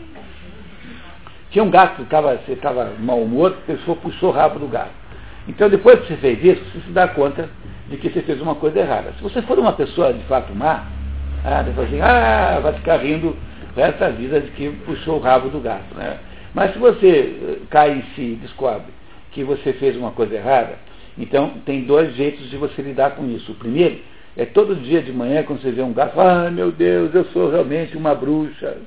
Tinha 1.51 1.65
um 1.65 1.71
gato 1.71 1.97
que 1.97 2.03
estava, 2.03 2.39
estava 2.49 2.93
mal 2.99 3.21
humor, 3.21 3.57
a 3.63 3.67
pessoa 3.67 3.97
puxou 3.97 4.31
o 4.31 4.33
rabo 4.33 4.59
do 4.59 4.69
gato. 4.69 4.93
Então, 5.49 5.69
depois 5.69 5.99
que 6.01 6.09
você 6.09 6.17
fez 6.17 6.45
isso, 6.45 6.63
você 6.71 6.81
se 6.81 6.91
dá 6.91 7.09
conta 7.09 7.49
de 7.89 7.97
que 7.97 8.11
você 8.11 8.21
fez 8.21 8.41
uma 8.41 8.55
coisa 8.55 8.81
errada. 8.81 9.15
Se 9.17 9.23
você 9.23 9.41
for 9.43 9.59
uma 9.59 9.73
pessoa 9.73 10.13
de 10.13 10.23
fato 10.25 10.55
má, 10.55 10.87
ah, 11.45 11.61
assim, 11.61 12.01
ah, 12.03 12.61
vai 12.63 12.75
ficar 12.75 12.99
rindo 12.99 13.35
essa 13.75 14.11
vida 14.11 14.41
de 14.41 14.51
que 14.51 14.71
puxou 14.85 15.17
o 15.17 15.21
rabo 15.21 15.49
do 15.49 15.59
gato. 15.59 15.95
Né? 15.95 16.19
Mas 16.53 16.73
se 16.73 16.79
você 16.79 17.09
eh, 17.09 17.59
cai 17.71 17.93
em 17.93 18.03
si 18.15 18.33
e 18.33 18.39
descobre 18.43 18.98
que 19.39 19.45
você 19.45 19.73
fez 19.75 19.97
uma 19.97 20.11
coisa 20.11 20.35
errada, 20.35 20.81
então 21.17 21.51
tem 21.65 21.85
dois 21.85 22.13
jeitos 22.17 22.51
de 22.51 22.57
você 22.57 22.83
lidar 22.83 23.13
com 23.13 23.25
isso. 23.31 23.53
O 23.53 23.55
primeiro 23.55 24.01
é 24.37 24.45
todo 24.45 24.75
dia 24.75 25.01
de 25.01 25.13
manhã, 25.13 25.45
quando 25.45 25.63
você 25.63 25.71
vê 25.71 25.81
um 25.81 25.93
gato, 25.93 26.21
ah, 26.21 26.51
meu 26.51 26.73
Deus, 26.73 27.15
eu 27.15 27.25
sou 27.27 27.49
realmente 27.49 27.97
uma 27.97 28.17
bruxa, 28.17 28.79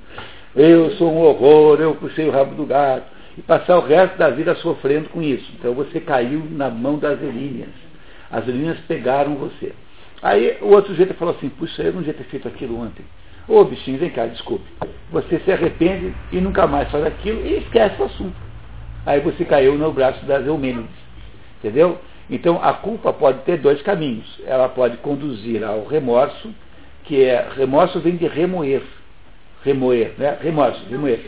eu 0.53 0.91
sou 0.97 1.09
um 1.09 1.19
horror, 1.19 1.79
eu 1.79 1.95
puxei 1.95 2.27
o 2.27 2.31
rabo 2.31 2.53
do 2.55 2.65
gato 2.65 3.05
e 3.37 3.41
passar 3.41 3.77
o 3.77 3.81
resto 3.81 4.17
da 4.17 4.29
vida 4.29 4.53
sofrendo 4.55 5.07
com 5.07 5.21
isso. 5.21 5.49
Então 5.57 5.73
você 5.73 6.01
caiu 6.01 6.45
na 6.51 6.69
mão 6.69 6.99
das 6.99 7.21
elinhas. 7.21 7.69
As 8.29 8.45
elinhas 8.45 8.77
pegaram 8.89 9.35
você. 9.35 9.71
Aí 10.21 10.57
o 10.59 10.67
outro 10.67 10.93
jeito 10.95 11.13
falou 11.13 11.33
assim, 11.33 11.47
puxa, 11.47 11.81
eu 11.81 11.93
não 11.93 12.01
devia 12.01 12.15
ter 12.15 12.25
feito 12.25 12.49
aquilo 12.49 12.77
ontem. 12.77 13.05
Ô 13.47 13.63
bichinho, 13.63 13.97
vem 13.97 14.09
cá, 14.09 14.25
desculpe. 14.25 14.65
Você 15.13 15.39
se 15.39 15.51
arrepende 15.53 16.13
e 16.29 16.41
nunca 16.41 16.67
mais 16.67 16.91
faz 16.91 17.05
aquilo 17.05 17.39
e 17.47 17.59
esquece 17.59 18.01
o 18.01 18.05
assunto. 18.05 18.50
Aí 19.05 19.19
você 19.19 19.45
caiu 19.45 19.77
no 19.77 19.91
braço 19.91 20.25
das 20.25 20.45
Eumênides. 20.45 20.89
Entendeu? 21.59 21.99
Então 22.29 22.59
a 22.63 22.73
culpa 22.73 23.11
pode 23.11 23.39
ter 23.39 23.57
dois 23.57 23.81
caminhos. 23.81 24.39
Ela 24.45 24.69
pode 24.69 24.97
conduzir 24.97 25.63
ao 25.63 25.85
remorso, 25.85 26.53
que 27.03 27.23
é 27.23 27.47
remorso 27.55 27.99
vem 27.99 28.15
de 28.15 28.27
remoer. 28.27 28.83
Remoer, 29.63 30.13
né? 30.17 30.37
Remorso, 30.41 30.81
remoer 30.89 31.19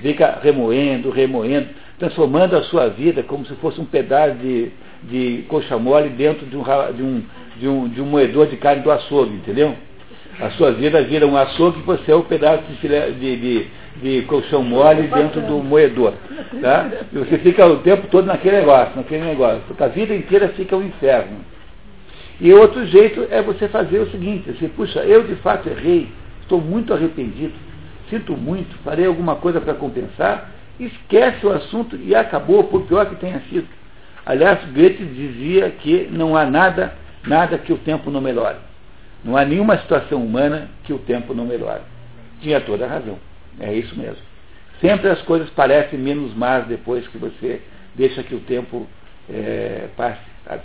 fica 0.00 0.38
remoendo, 0.42 1.10
remoendo, 1.10 1.68
transformando 1.98 2.56
a 2.56 2.62
sua 2.64 2.88
vida 2.88 3.22
como 3.22 3.44
se 3.46 3.54
fosse 3.56 3.80
um 3.80 3.84
pedaço 3.84 4.34
de, 4.36 4.70
de 5.04 5.44
coxa 5.48 5.78
mole 5.78 6.10
dentro 6.10 6.46
de 6.46 6.56
um, 6.56 6.62
de, 6.62 7.02
um, 7.02 7.22
de, 7.56 7.68
um, 7.68 7.88
de 7.88 8.00
um 8.00 8.06
moedor 8.06 8.46
de 8.46 8.56
carne 8.56 8.82
do 8.82 8.90
açougue, 8.90 9.34
entendeu? 9.34 9.74
A 10.40 10.50
sua 10.50 10.70
vida 10.72 11.02
vira 11.02 11.26
um 11.26 11.36
açougue 11.36 11.78
e 11.78 11.82
você 11.82 12.12
é 12.12 12.16
um 12.16 12.22
pedaço 12.22 12.62
de, 12.64 12.88
de, 12.88 13.36
de, 13.36 13.66
de 14.02 14.22
colchão 14.22 14.62
mole 14.62 15.08
dentro 15.08 15.40
do 15.40 15.62
moedor. 15.62 16.14
Tá? 16.60 16.90
E 17.12 17.18
você 17.18 17.38
fica 17.38 17.66
o 17.66 17.78
tempo 17.78 18.06
todo 18.08 18.26
naquele 18.26 18.58
negócio, 18.58 18.96
naquele 18.96 19.24
negócio. 19.24 19.62
A 19.78 19.86
vida 19.88 20.14
inteira 20.14 20.48
fica 20.50 20.76
um 20.76 20.82
inferno. 20.86 21.38
E 22.40 22.52
outro 22.52 22.86
jeito 22.86 23.26
é 23.30 23.40
você 23.40 23.66
fazer 23.68 23.98
o 23.98 24.10
seguinte, 24.10 24.50
assim, 24.50 24.68
puxa, 24.68 25.00
eu 25.00 25.24
de 25.24 25.36
fato 25.36 25.68
errei, 25.68 26.08
estou 26.42 26.60
muito 26.60 26.92
arrependido 26.92 27.54
sinto 28.10 28.36
muito, 28.36 28.76
farei 28.78 29.06
alguma 29.06 29.36
coisa 29.36 29.60
para 29.60 29.74
compensar, 29.74 30.50
esquece 30.78 31.46
o 31.46 31.52
assunto 31.52 31.96
e 31.96 32.14
acabou, 32.14 32.64
por 32.64 32.82
pior 32.82 33.06
que 33.06 33.16
tenha 33.16 33.40
sido. 33.48 33.66
Aliás, 34.24 34.58
Goethe 34.72 35.04
dizia 35.04 35.70
que 35.70 36.08
não 36.10 36.36
há 36.36 36.44
nada, 36.44 36.94
nada 37.26 37.58
que 37.58 37.72
o 37.72 37.78
tempo 37.78 38.10
não 38.10 38.20
melhore. 38.20 38.58
Não 39.24 39.36
há 39.36 39.44
nenhuma 39.44 39.78
situação 39.78 40.24
humana 40.24 40.68
que 40.84 40.92
o 40.92 40.98
tempo 40.98 41.34
não 41.34 41.44
melhore. 41.44 41.82
Tinha 42.40 42.60
toda 42.60 42.84
a 42.84 42.88
razão. 42.88 43.18
É 43.60 43.72
isso 43.72 43.96
mesmo. 43.96 44.22
Sempre 44.80 45.08
as 45.08 45.22
coisas 45.22 45.48
parecem 45.50 45.98
menos 45.98 46.34
más 46.34 46.66
depois 46.66 47.06
que 47.08 47.18
você 47.18 47.62
deixa 47.94 48.22
que 48.22 48.34
o 48.34 48.40
tempo 48.40 48.86
é, 49.28 49.88
passe. 49.96 50.20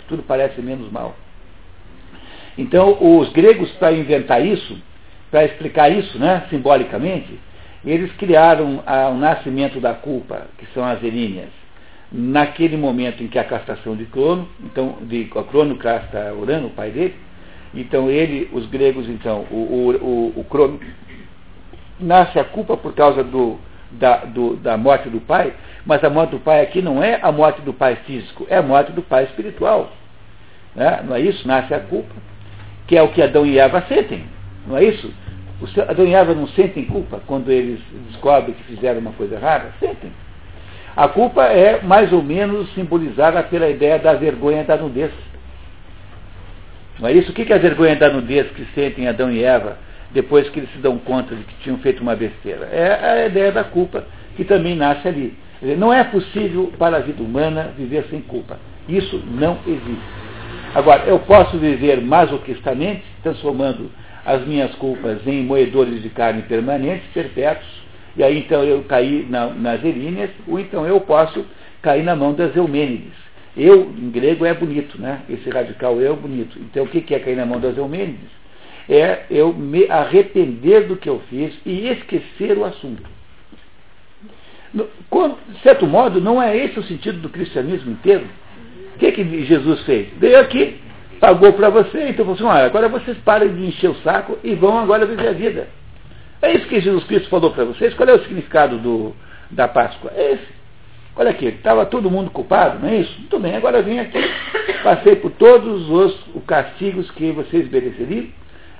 Tudo 0.08 0.22
parece 0.22 0.60
menos 0.60 0.90
mal. 0.92 1.16
Então, 2.56 2.98
os 3.00 3.30
gregos, 3.32 3.70
para 3.72 3.92
inventar 3.92 4.44
isso, 4.44 4.78
para 5.30 5.44
explicar 5.44 5.90
isso, 5.90 6.18
né, 6.18 6.44
simbolicamente, 6.50 7.38
eles 7.84 8.12
criaram 8.12 8.82
a, 8.86 9.08
o 9.08 9.16
nascimento 9.16 9.80
da 9.80 9.94
culpa, 9.94 10.46
que 10.58 10.66
são 10.74 10.84
as 10.84 11.02
eríneas, 11.02 11.48
naquele 12.12 12.76
momento 12.76 13.22
em 13.22 13.28
que 13.28 13.38
a 13.38 13.44
castração 13.44 13.96
de 13.96 14.04
Crono, 14.04 14.46
então, 14.62 14.98
de 15.02 15.24
Crono 15.50 15.76
casta 15.76 16.32
Urano, 16.34 16.68
o 16.68 16.70
pai 16.70 16.90
dele, 16.90 17.14
então 17.74 18.10
ele, 18.10 18.50
os 18.52 18.66
gregos, 18.66 19.08
então, 19.08 19.46
o, 19.50 19.56
o, 19.56 20.34
o, 20.36 20.40
o 20.40 20.44
Crono, 20.44 20.78
nasce 21.98 22.38
a 22.38 22.44
culpa 22.44 22.76
por 22.76 22.94
causa 22.94 23.22
do, 23.22 23.58
da, 23.90 24.18
do, 24.18 24.56
da 24.56 24.76
morte 24.76 25.08
do 25.08 25.20
pai, 25.20 25.52
mas 25.84 26.02
a 26.04 26.10
morte 26.10 26.30
do 26.30 26.40
pai 26.40 26.62
aqui 26.62 26.80
não 26.80 27.02
é 27.02 27.18
a 27.22 27.32
morte 27.32 27.60
do 27.62 27.72
pai 27.72 27.96
físico, 28.06 28.46
é 28.48 28.56
a 28.56 28.62
morte 28.62 28.92
do 28.92 29.02
pai 29.02 29.24
espiritual. 29.24 29.92
Né? 30.74 31.02
Não 31.04 31.14
é 31.14 31.20
isso? 31.20 31.46
Nasce 31.46 31.74
a 31.74 31.80
culpa, 31.80 32.14
que 32.86 32.96
é 32.96 33.02
o 33.02 33.08
que 33.08 33.22
Adão 33.22 33.44
e 33.44 33.58
Eva 33.58 33.82
sentem. 33.88 34.24
Não 34.66 34.76
é 34.76 34.84
isso? 34.84 35.12
Adão 35.88 36.06
e 36.06 36.14
Eva 36.14 36.34
não 36.34 36.48
sentem 36.48 36.84
culpa 36.84 37.20
quando 37.26 37.50
eles 37.50 37.80
descobrem 38.08 38.54
que 38.54 38.64
fizeram 38.64 39.00
uma 39.00 39.12
coisa 39.12 39.36
errada? 39.36 39.72
Sentem. 39.78 40.12
A 40.96 41.08
culpa 41.08 41.44
é 41.44 41.80
mais 41.82 42.12
ou 42.12 42.22
menos 42.22 42.72
simbolizada 42.74 43.42
pela 43.42 43.68
ideia 43.68 43.98
da 43.98 44.14
vergonha 44.14 44.64
da 44.64 44.76
nudez. 44.76 45.12
Não 46.98 47.08
é 47.08 47.12
isso? 47.12 47.30
O 47.30 47.34
que 47.34 47.50
é 47.50 47.56
a 47.56 47.58
vergonha 47.58 47.96
da 47.96 48.10
nudez 48.10 48.50
que 48.50 48.64
sentem 48.74 49.08
Adão 49.08 49.30
e 49.30 49.42
Eva 49.42 49.78
depois 50.12 50.48
que 50.50 50.60
eles 50.60 50.70
se 50.72 50.78
dão 50.78 50.98
conta 50.98 51.34
de 51.34 51.42
que 51.44 51.54
tinham 51.62 51.78
feito 51.78 52.02
uma 52.02 52.14
besteira? 52.14 52.66
É 52.66 53.22
a 53.22 53.26
ideia 53.26 53.52
da 53.52 53.64
culpa 53.64 54.04
que 54.36 54.44
também 54.44 54.74
nasce 54.74 55.06
ali. 55.08 55.34
Dizer, 55.60 55.76
não 55.76 55.92
é 55.92 56.02
possível 56.04 56.72
para 56.78 56.96
a 56.96 57.00
vida 57.00 57.22
humana 57.22 57.72
viver 57.76 58.04
sem 58.10 58.20
culpa. 58.20 58.58
Isso 58.88 59.22
não 59.30 59.58
existe. 59.66 60.02
Agora, 60.74 61.04
eu 61.04 61.18
posso 61.20 61.58
viver 61.58 62.00
masoquistamente, 62.00 63.02
transformando 63.22 63.90
as 64.24 64.44
minhas 64.46 64.74
culpas 64.76 65.26
em 65.26 65.44
moedores 65.44 66.02
de 66.02 66.08
carne 66.08 66.42
permanentes, 66.42 67.06
perpétuos, 67.12 67.82
e 68.16 68.22
aí 68.22 68.38
então 68.38 68.62
eu 68.64 68.82
caí 68.84 69.26
na, 69.28 69.48
nas 69.48 69.84
eríneas, 69.84 70.30
ou 70.46 70.58
então 70.58 70.86
eu 70.86 71.00
posso 71.00 71.44
cair 71.80 72.02
na 72.02 72.16
mão 72.16 72.32
das 72.32 72.54
Eumênides. 72.56 73.12
Eu, 73.56 73.82
em 73.82 74.10
grego, 74.10 74.46
é 74.46 74.54
bonito, 74.54 75.00
né? 75.00 75.20
Esse 75.28 75.50
radical 75.50 76.00
eu 76.00 76.14
é 76.14 76.16
bonito. 76.16 76.58
Então 76.58 76.84
o 76.84 76.88
que 76.88 77.14
é 77.14 77.18
cair 77.18 77.36
na 77.36 77.44
mão 77.44 77.60
das 77.60 77.76
Eumênides? 77.76 78.41
É 78.88 79.24
eu 79.30 79.52
me 79.52 79.88
arrepender 79.88 80.86
do 80.86 80.96
que 80.96 81.08
eu 81.08 81.20
fiz 81.30 81.54
e 81.64 81.88
esquecer 81.88 82.58
o 82.58 82.64
assunto. 82.64 83.02
de 84.74 85.62
certo 85.62 85.86
modo, 85.86 86.20
não 86.20 86.42
é 86.42 86.56
esse 86.56 86.78
o 86.78 86.82
sentido 86.82 87.18
do 87.18 87.28
cristianismo 87.28 87.92
inteiro? 87.92 88.26
O 88.94 88.98
que, 88.98 89.12
que 89.12 89.44
Jesus 89.44 89.82
fez? 89.84 90.08
Veio 90.18 90.40
aqui, 90.40 90.80
pagou 91.20 91.52
para 91.52 91.70
você, 91.70 92.08
então 92.08 92.24
falou 92.24 92.34
assim, 92.34 92.44
olha, 92.44 92.66
agora 92.66 92.88
vocês 92.88 93.16
parem 93.18 93.54
de 93.54 93.66
encher 93.66 93.90
o 93.90 93.94
saco 94.02 94.38
e 94.42 94.54
vão 94.54 94.78
agora 94.78 95.06
viver 95.06 95.28
a 95.28 95.32
vida. 95.32 95.68
É 96.42 96.52
isso 96.52 96.66
que 96.66 96.80
Jesus 96.80 97.04
Cristo 97.04 97.28
falou 97.28 97.52
para 97.52 97.64
vocês. 97.64 97.94
Qual 97.94 98.08
é 98.08 98.14
o 98.14 98.22
significado 98.22 98.78
do, 98.78 99.14
da 99.50 99.68
Páscoa? 99.68 100.12
É 100.16 100.32
esse. 100.32 100.62
Olha 101.14 101.30
aqui, 101.30 101.46
estava 101.46 101.84
todo 101.84 102.10
mundo 102.10 102.30
culpado, 102.30 102.80
não 102.80 102.88
é 102.88 102.96
isso? 102.96 103.18
Muito 103.18 103.38
bem, 103.38 103.54
agora 103.54 103.82
vim 103.82 103.98
aqui, 103.98 104.18
passei 104.82 105.14
por 105.16 105.30
todos 105.32 105.90
os, 105.90 106.18
castigos 106.46 107.10
que 107.10 107.30
vocês 107.32 107.70
mereceriam 107.70 108.28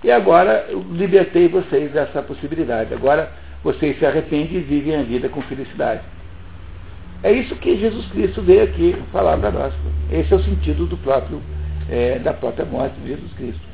e 0.02 0.10
agora 0.10 0.66
eu 0.68 0.84
libertei 0.90 1.48
vocês 1.48 1.92
dessa 1.92 2.22
possibilidade. 2.22 2.92
Agora 2.92 3.30
vocês 3.62 3.98
se 3.98 4.04
arrependem 4.04 4.56
e 4.56 4.60
vivem 4.60 4.96
a 4.96 5.02
vida 5.02 5.28
com 5.28 5.40
felicidade. 5.42 6.00
É 7.22 7.30
isso 7.30 7.54
que 7.56 7.76
Jesus 7.76 8.04
Cristo 8.06 8.42
veio 8.42 8.64
aqui 8.64 8.96
falar 9.12 9.36
para 9.38 9.52
nós. 9.52 9.72
Esse 10.10 10.32
é 10.32 10.36
o 10.36 10.42
sentido 10.42 10.86
do 10.86 10.96
próprio 10.96 11.40
é, 11.88 12.18
da 12.18 12.32
própria 12.32 12.64
morte 12.64 12.94
de 13.00 13.08
Jesus 13.08 13.32
Cristo. 13.34 13.72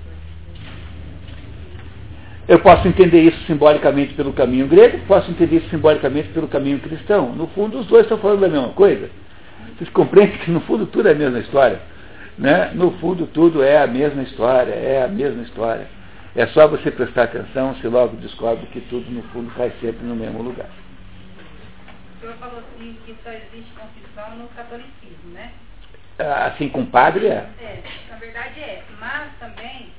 Eu 2.46 2.60
posso 2.60 2.88
entender 2.88 3.20
isso 3.20 3.38
simbolicamente 3.46 4.14
pelo 4.14 4.32
caminho 4.32 4.66
grego, 4.66 4.98
posso 5.06 5.30
entender 5.30 5.56
isso 5.56 5.68
simbolicamente 5.68 6.28
pelo 6.28 6.48
caminho 6.48 6.78
cristão. 6.78 7.34
No 7.34 7.46
fundo, 7.48 7.78
os 7.78 7.86
dois 7.86 8.04
estão 8.04 8.18
falando 8.18 8.40
da 8.40 8.48
mesma 8.48 8.70
coisa. 8.70 9.10
Vocês 9.76 9.90
compreendem 9.90 10.38
que 10.38 10.50
no 10.50 10.60
fundo 10.60 10.86
tudo 10.86 11.08
é 11.08 11.12
a 11.12 11.14
mesma 11.14 11.38
história. 11.38 11.80
Né? 12.38 12.70
No 12.74 12.92
fundo 12.92 13.26
tudo 13.26 13.62
é 13.62 13.82
a 13.82 13.86
mesma 13.86 14.22
história, 14.22 14.72
é 14.72 15.02
a 15.04 15.08
mesma 15.08 15.42
história. 15.42 15.86
É 16.36 16.46
só 16.48 16.68
você 16.68 16.90
prestar 16.90 17.24
atenção, 17.24 17.74
se 17.76 17.86
logo 17.88 18.16
descobre 18.16 18.66
que 18.66 18.80
tudo 18.82 19.10
no 19.10 19.22
fundo 19.30 19.52
cai 19.54 19.70
sempre 19.80 20.06
no 20.06 20.14
mesmo 20.14 20.42
lugar. 20.42 20.68
O 22.16 22.20
senhor 22.20 22.34
falou 22.36 22.58
assim 22.58 22.96
que 23.04 23.16
só 23.24 23.30
existe 23.30 23.72
confissão 23.74 24.36
no 24.36 24.48
catolicismo, 24.48 25.32
né? 25.32 25.52
assim 26.18 26.68
com 26.68 26.84
padre 26.84 27.26
é. 27.28 27.48
É, 27.60 27.82
na 28.10 28.16
verdade 28.16 28.60
é. 28.60 28.82
Mas 28.98 29.30
também, 29.38 29.92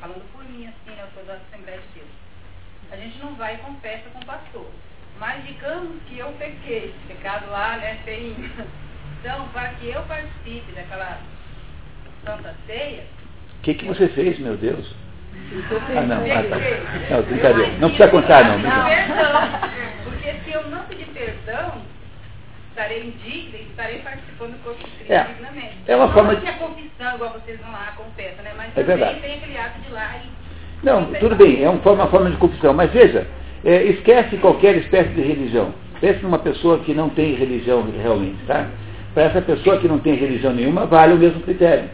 falando 0.00 0.22
por 0.32 0.44
mim, 0.44 0.66
assim, 0.66 0.96
né, 0.96 1.02
eu 1.02 1.08
sou 1.14 1.24
da 1.24 1.34
Assembleia 1.34 1.80
de 1.80 2.00
Deus, 2.00 2.10
a 2.90 2.96
gente 2.96 3.18
não 3.18 3.34
vai 3.34 3.54
e 3.54 3.58
confessa 3.58 4.10
com 4.10 4.18
o 4.18 4.26
pastor. 4.26 4.66
Mas 5.18 5.44
digamos 5.46 6.02
que 6.08 6.18
eu 6.18 6.28
pequei, 6.32 6.94
pecado 7.08 7.50
lá, 7.50 7.76
né, 7.76 7.98
feinho. 8.04 8.50
Então, 9.20 9.46
para 9.50 9.68
que 9.74 9.88
eu 9.88 10.02
participe 10.02 10.72
daquela 10.72 11.20
Santa 12.24 12.56
Ceia. 12.66 13.04
O 13.58 13.62
que, 13.62 13.74
que 13.74 13.84
você 13.84 14.08
fez, 14.08 14.36
meu 14.40 14.56
Deus? 14.56 14.92
Ah, 15.94 16.00
não, 16.02 16.16
ah, 16.16 16.42
tá. 16.48 17.14
não, 17.14 17.22
brincadeira. 17.22 17.72
Não 17.78 17.88
precisa 17.88 18.08
contar, 18.08 18.44
não. 18.44 18.58
Não, 18.58 18.86
perdão. 18.86 19.70
Porque 20.04 20.34
se 20.44 20.52
eu 20.52 20.70
não 20.70 20.82
pedir 20.84 21.06
perdão, 21.08 21.72
estarei 22.70 23.04
indigna 23.04 23.58
e 23.58 23.66
estarei 23.70 23.98
participando 23.98 24.52
do 24.52 24.64
corpo 24.64 24.78
de 24.78 24.90
Cristo 24.90 25.12
é. 25.12 25.24
dignamente. 25.24 25.74
É 25.86 25.96
uma 25.96 26.06
não 26.06 26.12
forma 26.14 26.36
de... 26.36 26.48
a 26.48 26.52
confissão, 26.54 27.14
igual 27.14 27.32
vocês 27.32 27.60
vão 27.60 27.70
lá, 27.70 27.92
confessam, 27.96 28.42
né? 28.44 28.52
Mas 28.56 28.68
é 28.68 28.70
também 28.70 28.96
verdade. 28.96 29.20
tem 29.20 29.34
aquele 29.34 29.58
ato 29.58 29.80
de 29.80 29.92
lá 29.92 30.16
e... 30.16 30.86
Não, 30.86 31.04
tudo 31.14 31.36
bem, 31.36 31.62
é 31.62 31.68
uma 31.68 31.80
forma, 31.80 32.04
uma 32.04 32.10
forma 32.10 32.30
de 32.30 32.36
confissão. 32.38 32.72
Mas 32.72 32.90
veja, 32.90 33.26
é, 33.64 33.84
esquece 33.84 34.36
qualquer 34.38 34.76
espécie 34.76 35.10
de 35.10 35.20
religião. 35.20 35.74
Pense 36.00 36.22
numa 36.22 36.38
pessoa 36.38 36.80
que 36.80 36.94
não 36.94 37.10
tem 37.10 37.34
religião 37.34 37.86
realmente, 38.02 38.38
tá? 38.46 38.68
Para 39.14 39.24
essa 39.24 39.42
pessoa 39.42 39.78
que 39.78 39.86
não 39.86 39.98
tem 39.98 40.14
religião 40.14 40.52
nenhuma, 40.52 40.86
vale 40.86 41.12
o 41.12 41.18
mesmo 41.18 41.40
critério. 41.42 41.88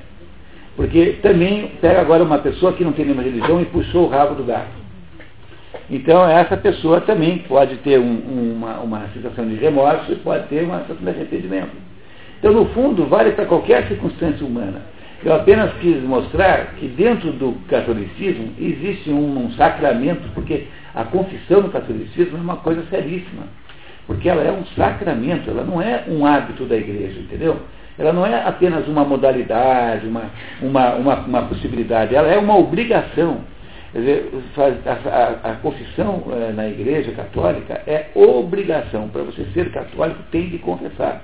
Porque 0.79 1.19
também 1.23 1.73
pega 1.81 2.01
agora 2.01 2.23
uma 2.23 2.39
pessoa 2.39 2.73
que 2.73 2.85
não 2.85 2.93
tem 2.93 3.05
nenhuma 3.05 3.25
religião 3.25 3.61
e 3.61 3.65
puxou 3.65 4.05
o 4.05 4.09
rabo 4.09 4.37
do 4.37 4.45
gato. 4.45 4.71
Então 5.91 6.25
essa 6.31 6.57
pessoa 6.57 7.01
também 7.01 7.39
pode 7.49 7.79
ter 7.79 7.99
um, 7.99 8.55
uma, 8.55 8.79
uma 8.79 9.09
situação 9.09 9.49
de 9.49 9.57
remorso 9.57 10.13
e 10.13 10.15
pode 10.15 10.47
ter 10.47 10.63
uma 10.63 10.79
situação 10.83 11.05
de 11.05 11.11
arrependimento. 11.11 11.73
Então, 12.39 12.53
no 12.53 12.67
fundo, 12.67 13.07
vale 13.07 13.33
para 13.33 13.47
qualquer 13.47 13.89
circunstância 13.89 14.47
humana. 14.47 14.83
Eu 15.25 15.35
apenas 15.35 15.73
quis 15.81 16.01
mostrar 16.05 16.75
que 16.79 16.87
dentro 16.87 17.33
do 17.33 17.55
catolicismo 17.67 18.53
existe 18.57 19.11
um, 19.11 19.47
um 19.47 19.51
sacramento, 19.55 20.29
porque 20.33 20.69
a 20.95 21.03
confissão 21.03 21.61
no 21.61 21.71
catolicismo 21.71 22.39
é 22.39 22.41
uma 22.41 22.59
coisa 22.59 22.85
seríssima. 22.89 23.43
Porque 24.07 24.29
ela 24.29 24.45
é 24.45 24.53
um 24.53 24.65
sacramento, 24.77 25.51
ela 25.51 25.65
não 25.65 25.83
é 25.83 26.05
um 26.07 26.25
hábito 26.25 26.67
da 26.67 26.77
igreja, 26.77 27.19
entendeu? 27.19 27.57
Ela 27.99 28.13
não 28.13 28.25
é 28.25 28.43
apenas 28.47 28.87
uma 28.87 29.05
modalidade, 29.05 30.07
uma, 30.07 30.31
uma, 30.63 30.95
uma, 30.95 31.15
uma 31.17 31.43
possibilidade, 31.43 32.15
ela 32.15 32.29
é 32.29 32.39
uma 32.39 32.57
obrigação. 32.57 33.39
Quer 33.93 33.99
dizer, 33.99 34.31
a, 34.57 35.49
a, 35.49 35.53
a 35.53 35.55
confissão 35.57 36.23
é, 36.31 36.53
na 36.53 36.69
igreja 36.69 37.11
católica 37.13 37.83
é 37.87 38.07
obrigação. 38.15 39.09
Para 39.09 39.23
você 39.23 39.45
ser 39.55 39.71
católico, 39.73 40.21
tem 40.31 40.49
de 40.49 40.59
confessar. 40.59 41.23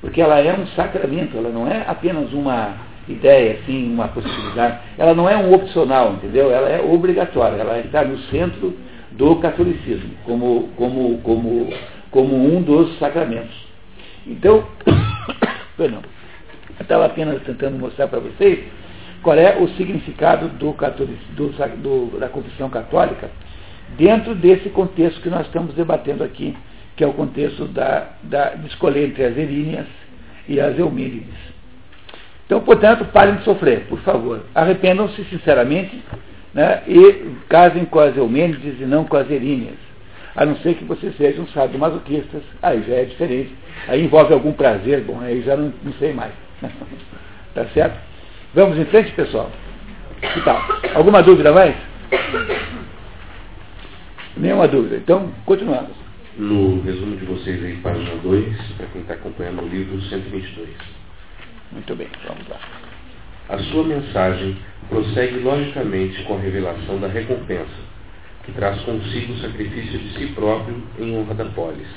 Porque 0.00 0.20
ela 0.20 0.38
é 0.38 0.52
um 0.52 0.66
sacramento, 0.68 1.36
ela 1.36 1.48
não 1.48 1.66
é 1.66 1.82
apenas 1.86 2.30
uma 2.32 2.74
ideia, 3.08 3.54
assim, 3.54 3.92
uma 3.92 4.08
possibilidade. 4.08 4.78
Ela 4.98 5.14
não 5.14 5.28
é 5.28 5.36
um 5.36 5.52
opcional, 5.54 6.12
entendeu? 6.12 6.50
Ela 6.50 6.68
é 6.68 6.80
obrigatória, 6.80 7.56
ela 7.56 7.78
está 7.80 8.04
no 8.04 8.18
centro 8.24 8.76
do 9.12 9.36
catolicismo, 9.36 10.10
como, 10.24 10.68
como, 10.76 11.18
como, 11.18 11.72
como 12.10 12.36
um 12.36 12.62
dos 12.62 12.98
sacramentos. 12.98 13.54
Então, 14.26 14.64
perdão, 15.76 16.02
eu 16.78 16.82
estava 16.82 17.06
apenas 17.06 17.42
tentando 17.42 17.78
mostrar 17.78 18.08
para 18.08 18.20
vocês 18.20 18.64
qual 19.22 19.36
é 19.36 19.56
o 19.56 19.68
significado 19.70 20.48
do, 20.48 20.72
do, 20.72 21.48
do, 21.78 22.18
da 22.18 22.28
confissão 22.28 22.68
católica 22.68 23.30
dentro 23.96 24.34
desse 24.34 24.68
contexto 24.70 25.20
que 25.20 25.30
nós 25.30 25.46
estamos 25.46 25.74
debatendo 25.74 26.22
aqui, 26.22 26.56
que 26.96 27.02
é 27.02 27.06
o 27.06 27.12
contexto 27.12 27.66
da, 27.66 28.08
da, 28.22 28.50
de 28.50 28.66
escolher 28.68 29.06
entre 29.06 29.24
as 29.24 29.36
eríneas 29.36 29.86
e 30.48 30.60
as 30.60 30.78
eumínides. 30.78 31.34
Então, 32.46 32.60
portanto, 32.60 33.06
parem 33.06 33.36
de 33.36 33.44
sofrer, 33.44 33.86
por 33.86 33.98
favor. 34.00 34.44
Arrependam-se 34.54 35.24
sinceramente 35.24 36.02
né, 36.52 36.82
e 36.86 37.30
casem 37.48 37.84
com 37.86 37.98
as 37.98 38.16
eumênides 38.16 38.80
e 38.80 38.84
não 38.84 39.04
com 39.04 39.16
as 39.16 39.30
eríneas. 39.30 39.76
A 40.36 40.44
não 40.44 40.56
ser 40.56 40.74
que 40.74 40.84
vocês 40.84 41.16
sejam 41.16 41.46
sadomasoquistas, 41.48 42.42
aí 42.62 42.82
já 42.82 42.94
é 42.94 43.04
diferente. 43.04 43.54
Aí 43.86 44.04
envolve 44.04 44.32
algum 44.32 44.52
prazer, 44.52 45.02
bom, 45.02 45.20
aí 45.20 45.42
já 45.42 45.56
não, 45.56 45.72
não 45.82 45.92
sei 45.94 46.12
mais. 46.12 46.32
tá 47.54 47.64
certo? 47.66 47.98
Vamos 48.54 48.78
em 48.78 48.84
frente, 48.86 49.12
pessoal? 49.12 49.50
Que 50.20 50.40
tal? 50.42 50.60
Alguma 50.94 51.22
dúvida 51.22 51.52
mais? 51.52 51.74
Nenhuma 54.36 54.66
dúvida. 54.66 54.96
Então, 54.96 55.30
continuamos. 55.44 55.92
No 56.36 56.80
resumo 56.82 57.16
de 57.16 57.24
vocês 57.26 57.62
aí, 57.64 57.76
página 57.76 58.16
2, 58.16 58.72
para 58.76 58.86
quem 58.86 59.02
está 59.02 59.14
acompanhando 59.14 59.62
o 59.62 59.68
livro 59.68 60.00
122. 60.02 60.68
Muito 61.70 61.94
bem, 61.94 62.08
vamos 62.26 62.48
lá. 62.48 62.58
A 63.48 63.58
sua 63.58 63.84
mensagem 63.84 64.56
prossegue 64.88 65.38
logicamente 65.40 66.22
com 66.24 66.34
a 66.34 66.40
revelação 66.40 66.98
da 66.98 67.06
recompensa, 67.06 67.70
que 68.44 68.52
traz 68.52 68.80
consigo 68.82 69.32
o 69.32 69.38
sacrifício 69.38 69.98
de 69.98 70.18
si 70.18 70.26
próprio 70.34 70.76
em 70.98 71.16
honra 71.16 71.34
da 71.34 71.44
polis. 71.46 71.88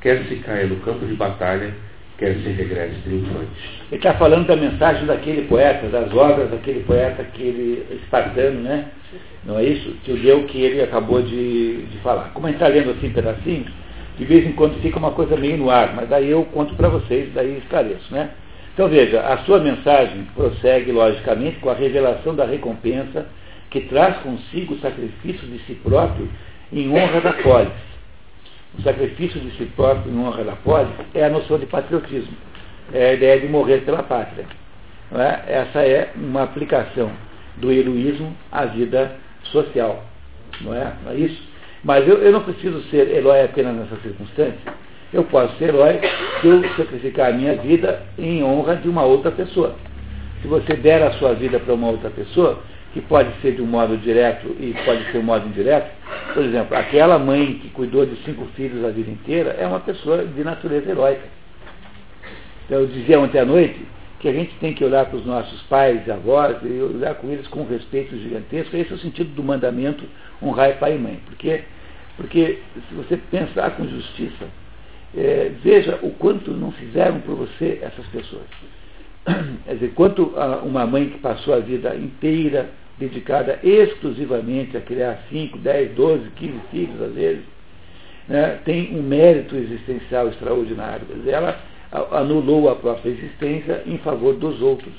Quer 0.00 0.24
se 0.24 0.36
caia 0.36 0.66
no 0.66 0.76
campo 0.76 1.04
de 1.06 1.14
batalha, 1.14 1.74
quer 2.18 2.34
se 2.36 2.48
regresse 2.48 3.00
triunfante. 3.02 3.50
Ele 3.90 3.96
está 3.96 4.14
falando 4.14 4.46
da 4.46 4.56
mensagem 4.56 5.06
daquele 5.06 5.42
poeta, 5.42 5.86
das 5.88 6.12
obras 6.12 6.50
daquele 6.50 6.80
poeta, 6.84 7.22
aquele 7.22 7.86
espartano, 8.02 8.60
né? 8.60 8.88
Não 9.44 9.58
é 9.58 9.64
isso? 9.64 9.90
Que 10.04 10.12
deu 10.14 10.44
que 10.44 10.60
ele 10.60 10.82
acabou 10.82 11.22
de, 11.22 11.82
de 11.86 11.98
falar. 11.98 12.30
Como 12.32 12.46
a 12.46 12.50
gente 12.50 12.62
está 12.62 12.68
lendo 12.68 12.90
assim 12.90 13.10
pedacinhos, 13.10 13.70
de 14.18 14.24
vez 14.24 14.46
em 14.46 14.52
quando 14.52 14.80
fica 14.80 14.98
uma 14.98 15.10
coisa 15.10 15.36
meio 15.36 15.56
no 15.56 15.70
ar, 15.70 15.94
mas 15.94 16.08
daí 16.08 16.30
eu 16.30 16.44
conto 16.46 16.74
para 16.74 16.88
vocês, 16.88 17.32
daí 17.34 17.58
esclareço, 17.58 18.12
né? 18.12 18.30
Então 18.72 18.88
veja, 18.88 19.20
a 19.20 19.38
sua 19.38 19.60
mensagem 19.60 20.26
prossegue 20.34 20.90
logicamente 20.90 21.58
com 21.60 21.70
a 21.70 21.74
revelação 21.74 22.34
da 22.34 22.44
recompensa 22.44 23.26
que 23.74 23.82
traz 23.82 24.16
consigo 24.22 24.72
o 24.72 24.78
sacrifício 24.78 25.46
de 25.46 25.58
si 25.66 25.74
próprio 25.74 26.30
em 26.72 26.88
honra 26.90 27.20
da 27.20 27.34
polis 27.34 27.94
o 28.78 28.82
sacrifício 28.82 29.40
de 29.40 29.50
si 29.52 29.66
próprio 29.76 30.12
em 30.12 30.18
honra 30.18 30.42
da 30.42 30.56
polis 30.56 30.92
é 31.14 31.24
a 31.24 31.30
noção 31.30 31.58
de 31.58 31.66
patriotismo. 31.66 32.36
É 32.92 33.10
a 33.10 33.12
ideia 33.14 33.40
de 33.40 33.48
morrer 33.48 33.78
pela 33.84 34.02
pátria. 34.02 34.46
É? 35.12 35.60
Essa 35.60 35.82
é 35.82 36.10
uma 36.16 36.42
aplicação 36.42 37.10
do 37.56 37.70
heroísmo 37.70 38.34
à 38.50 38.64
vida 38.64 39.16
social. 39.44 40.04
Não 40.60 40.74
é, 40.74 40.92
não 41.04 41.12
é 41.12 41.16
isso? 41.16 41.40
Mas 41.84 42.06
eu, 42.08 42.16
eu 42.18 42.32
não 42.32 42.42
preciso 42.42 42.82
ser 42.90 43.08
herói 43.10 43.42
apenas 43.42 43.76
nessa 43.76 43.96
circunstância. 44.02 44.58
Eu 45.12 45.22
posso 45.24 45.56
ser 45.56 45.68
herói 45.68 46.00
se 46.40 46.48
eu 46.48 46.62
sacrificar 46.76 47.30
a 47.30 47.32
minha 47.32 47.54
vida 47.56 48.02
em 48.18 48.42
honra 48.42 48.74
de 48.76 48.88
uma 48.88 49.04
outra 49.04 49.30
pessoa. 49.30 49.76
Se 50.42 50.48
você 50.48 50.74
der 50.74 51.00
a 51.02 51.12
sua 51.12 51.34
vida 51.34 51.60
para 51.60 51.74
uma 51.74 51.88
outra 51.88 52.10
pessoa, 52.10 52.60
que 52.94 53.00
pode 53.00 53.28
ser 53.42 53.56
de 53.56 53.60
um 53.60 53.66
modo 53.66 53.96
direto 53.96 54.46
e 54.60 54.72
pode 54.84 55.10
ser 55.10 55.18
um 55.18 55.22
modo 55.24 55.48
indireto. 55.48 55.90
Por 56.32 56.44
exemplo, 56.44 56.76
aquela 56.76 57.18
mãe 57.18 57.54
que 57.54 57.68
cuidou 57.70 58.06
de 58.06 58.14
cinco 58.22 58.46
filhos 58.54 58.84
a 58.84 58.90
vida 58.90 59.10
inteira 59.10 59.50
é 59.58 59.66
uma 59.66 59.80
pessoa 59.80 60.24
de 60.24 60.44
natureza 60.44 60.88
heróica. 60.88 61.24
Então, 62.64 62.78
eu 62.78 62.86
dizia 62.86 63.18
ontem 63.18 63.40
à 63.40 63.44
noite 63.44 63.84
que 64.20 64.28
a 64.28 64.32
gente 64.32 64.54
tem 64.60 64.72
que 64.72 64.84
olhar 64.84 65.06
para 65.06 65.16
os 65.16 65.26
nossos 65.26 65.60
pais 65.62 66.06
e 66.06 66.10
avós 66.12 66.56
e 66.62 66.80
olhar 66.80 67.16
com 67.16 67.28
eles 67.30 67.48
com 67.48 67.64
respeito 67.64 68.16
gigantesco. 68.16 68.76
Esse 68.76 68.92
é 68.92 68.94
o 68.94 68.98
sentido 68.98 69.34
do 69.34 69.42
mandamento 69.42 70.04
honrar 70.40 70.78
pai 70.78 70.94
e 70.94 70.98
mãe. 70.98 71.18
Porque, 71.26 71.62
porque 72.16 72.60
se 72.88 72.94
você 72.94 73.16
pensar 73.16 73.72
com 73.72 73.88
justiça, 73.88 74.46
é, 75.16 75.50
veja 75.64 75.98
o 76.00 76.10
quanto 76.12 76.52
não 76.52 76.70
fizeram 76.70 77.18
por 77.22 77.34
você 77.34 77.80
essas 77.82 78.06
pessoas. 78.06 78.46
Quer 79.66 79.74
dizer, 79.74 79.94
quanto 79.94 80.32
uma 80.62 80.86
mãe 80.86 81.08
que 81.08 81.18
passou 81.18 81.54
a 81.54 81.58
vida 81.58 81.96
inteira 81.96 82.70
dedicada 82.98 83.58
exclusivamente 83.62 84.76
a 84.76 84.80
criar 84.80 85.24
5, 85.30 85.58
10, 85.58 85.92
12, 85.92 86.30
15 86.36 86.52
filhos, 86.70 87.02
às 87.02 87.12
vezes, 87.12 87.44
né, 88.28 88.58
tem 88.64 88.96
um 88.96 89.02
mérito 89.02 89.56
existencial 89.56 90.28
extraordinário. 90.28 91.06
Ela 91.26 91.60
anulou 92.12 92.70
a 92.70 92.76
própria 92.76 93.10
existência 93.10 93.82
em 93.86 93.98
favor 93.98 94.34
dos 94.34 94.60
outros. 94.60 94.94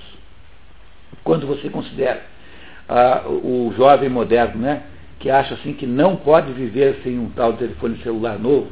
Quando 1.24 1.48
você 1.48 1.70
considera 1.70 2.24
ah, 2.88 3.24
o 3.28 3.74
jovem 3.76 4.10
moderno, 4.10 4.62
né, 4.62 4.84
que 5.20 5.30
acha 5.30 5.56
assim 5.56 5.74
que 5.74 5.88
não 5.88 6.16
pode 6.16 6.52
viver 6.54 7.00
sem 7.04 7.18
um 7.18 7.30
tal 7.30 7.54
telefone 7.54 7.98
celular 8.04 8.38
novo, 8.38 8.68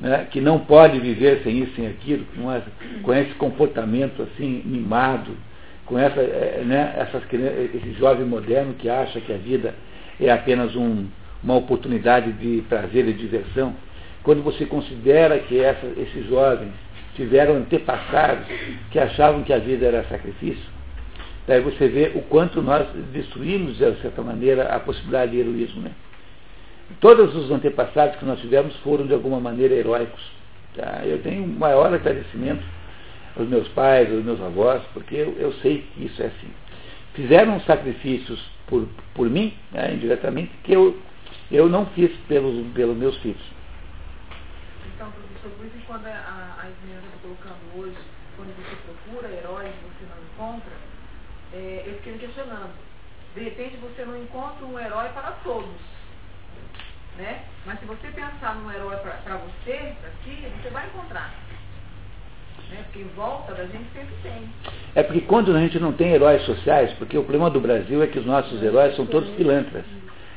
né, 0.00 0.26
que 0.30 0.40
não 0.40 0.58
pode 0.58 0.98
viver 0.98 1.42
sem 1.42 1.62
isso, 1.62 1.74
sem 1.76 1.86
aquilo, 1.86 2.26
com 3.02 3.14
esse 3.14 3.34
comportamento 3.34 4.22
assim 4.22 4.62
mimado, 4.64 5.32
com 5.86 5.98
essa, 5.98 6.20
é, 6.20 6.62
né, 6.66 6.94
essas, 6.98 7.22
esse 7.32 7.92
jovem 7.92 8.26
moderno 8.26 8.74
que 8.74 8.88
acha 8.88 9.20
que 9.20 9.32
a 9.32 9.36
vida 9.36 9.74
é 10.20 10.30
apenas 10.30 10.74
um, 10.74 11.06
uma 11.42 11.54
oportunidade 11.54 12.32
de 12.32 12.62
prazer 12.68 13.06
e 13.08 13.12
diversão, 13.12 13.74
quando 14.22 14.42
você 14.42 14.66
considera 14.66 15.38
que 15.38 15.60
essa, 15.60 15.86
esses 15.96 16.26
jovens 16.26 16.72
tiveram 17.14 17.54
antepassados 17.54 18.46
que 18.90 18.98
achavam 18.98 19.44
que 19.44 19.52
a 19.52 19.58
vida 19.58 19.86
era 19.86 20.04
sacrifício, 20.04 20.64
daí 21.46 21.60
você 21.60 21.86
vê 21.86 22.12
o 22.14 22.22
quanto 22.22 22.60
nós 22.60 22.86
destruímos, 23.12 23.78
de 23.78 24.02
certa 24.02 24.22
maneira, 24.22 24.64
a 24.64 24.80
possibilidade 24.80 25.32
de 25.32 25.38
heroísmo. 25.38 25.82
Né? 25.82 25.92
Todos 27.00 27.34
os 27.36 27.50
antepassados 27.50 28.16
que 28.16 28.24
nós 28.24 28.40
tivemos 28.40 28.74
foram, 28.78 29.06
de 29.06 29.14
alguma 29.14 29.38
maneira, 29.38 29.74
heróicos. 29.74 30.20
Tá? 30.74 31.02
Eu 31.04 31.22
tenho 31.22 31.44
um 31.44 31.46
maior 31.46 31.94
agradecimento 31.94 32.64
os 33.36 33.48
meus 33.48 33.68
pais, 33.68 34.10
os 34.12 34.24
meus 34.24 34.40
avós, 34.40 34.82
porque 34.92 35.14
eu, 35.14 35.36
eu 35.38 35.52
sei 35.54 35.86
que 35.94 36.04
isso 36.04 36.22
é 36.22 36.26
assim. 36.26 36.50
Fizeram 37.14 37.60
sacrifícios 37.60 38.42
por, 38.66 38.86
por 39.14 39.28
mim, 39.28 39.56
né, 39.72 39.94
indiretamente, 39.94 40.52
que 40.64 40.72
eu, 40.72 40.98
eu 41.50 41.68
não 41.68 41.86
fiz 41.86 42.10
pelos, 42.28 42.66
pelos 42.72 42.96
meus 42.96 43.16
filhos. 43.18 43.42
Então, 44.94 45.10
professor, 45.10 45.50
por 45.56 45.66
isso 45.66 45.86
quando 45.86 46.06
a, 46.06 46.10
a 46.10 46.68
está 46.68 47.18
colocando 47.22 47.78
hoje, 47.78 47.96
quando 48.36 48.54
você 48.56 48.76
procura 48.84 49.32
heróis 49.32 49.68
e 49.68 49.84
você 49.84 50.06
não 50.10 50.22
encontra, 50.24 50.72
é, 51.52 51.84
eu 51.86 51.94
fiquei 51.96 52.18
questionando. 52.18 52.74
De 53.34 53.42
repente 53.42 53.76
você 53.76 54.04
não 54.04 54.16
encontra 54.16 54.64
um 54.64 54.78
herói 54.78 55.08
para 55.10 55.32
todos. 55.44 55.96
Né? 57.16 57.44
Mas 57.64 57.78
se 57.80 57.86
você 57.86 58.08
pensar 58.08 58.56
num 58.56 58.70
herói 58.70 58.96
para 58.96 59.36
você, 59.36 59.94
para 60.00 60.10
si, 60.22 60.48
você 60.62 60.70
vai 60.70 60.86
encontrar. 60.86 61.32
Né? 62.70 62.78
Porque 62.84 63.00
em 63.00 63.10
volta 63.16 63.52
da 63.54 63.64
gente 63.64 63.86
sempre 63.94 64.14
tem. 64.22 64.32
É 64.94 65.02
porque 65.02 65.20
quando 65.22 65.54
a 65.54 65.60
gente 65.60 65.78
não 65.78 65.92
tem 65.92 66.12
heróis 66.12 66.42
sociais, 66.42 66.92
porque 66.98 67.16
o 67.16 67.22
problema 67.22 67.50
do 67.50 67.60
Brasil 67.60 68.02
é 68.02 68.06
que 68.06 68.18
os 68.18 68.26
nossos 68.26 68.62
heróis 68.62 68.96
são 68.96 69.06
todos 69.06 69.28
pilantras. 69.30 69.84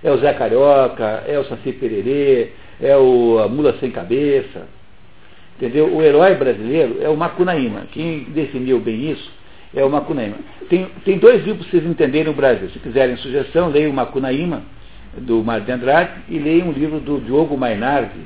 É 0.04 0.12
o 0.12 0.18
Zé 0.18 0.34
Carioca, 0.34 1.24
é 1.28 1.38
o 1.38 1.46
Saci 1.46 1.74
Pererê, 1.74 2.54
é 2.82 2.96
o 2.96 3.40
a 3.40 3.48
Mula 3.48 3.78
Sem 3.80 3.92
Cabeça. 3.92 4.68
Entendeu? 5.58 5.94
O 5.94 6.02
herói 6.02 6.36
brasileiro 6.36 7.00
é 7.02 7.10
o 7.10 7.18
Macunaíma. 7.18 7.82
Quem 7.92 8.24
definiu 8.26 8.80
bem 8.80 9.12
isso 9.12 9.30
é 9.76 9.84
o 9.84 9.90
Macunaíma. 9.90 10.38
Tem, 10.70 10.86
tem 11.04 11.18
dois 11.18 11.44
livros 11.46 11.68
para 11.68 11.80
vocês 11.80 11.92
entenderem 11.92 12.32
o 12.32 12.36
Brasil. 12.36 12.70
Se 12.70 12.80
quiserem 12.80 13.18
sugestão, 13.18 13.70
leiam 13.70 13.92
o 13.92 13.94
Macunaíma, 13.94 14.64
do 15.18 15.44
Mário 15.44 15.66
de 15.66 15.72
Andrade, 15.72 16.12
e 16.30 16.40
leiam 16.40 16.70
um 16.70 16.72
livro 16.72 17.00
do 17.00 17.20
Diogo 17.20 17.58
Mainardi, 17.58 18.20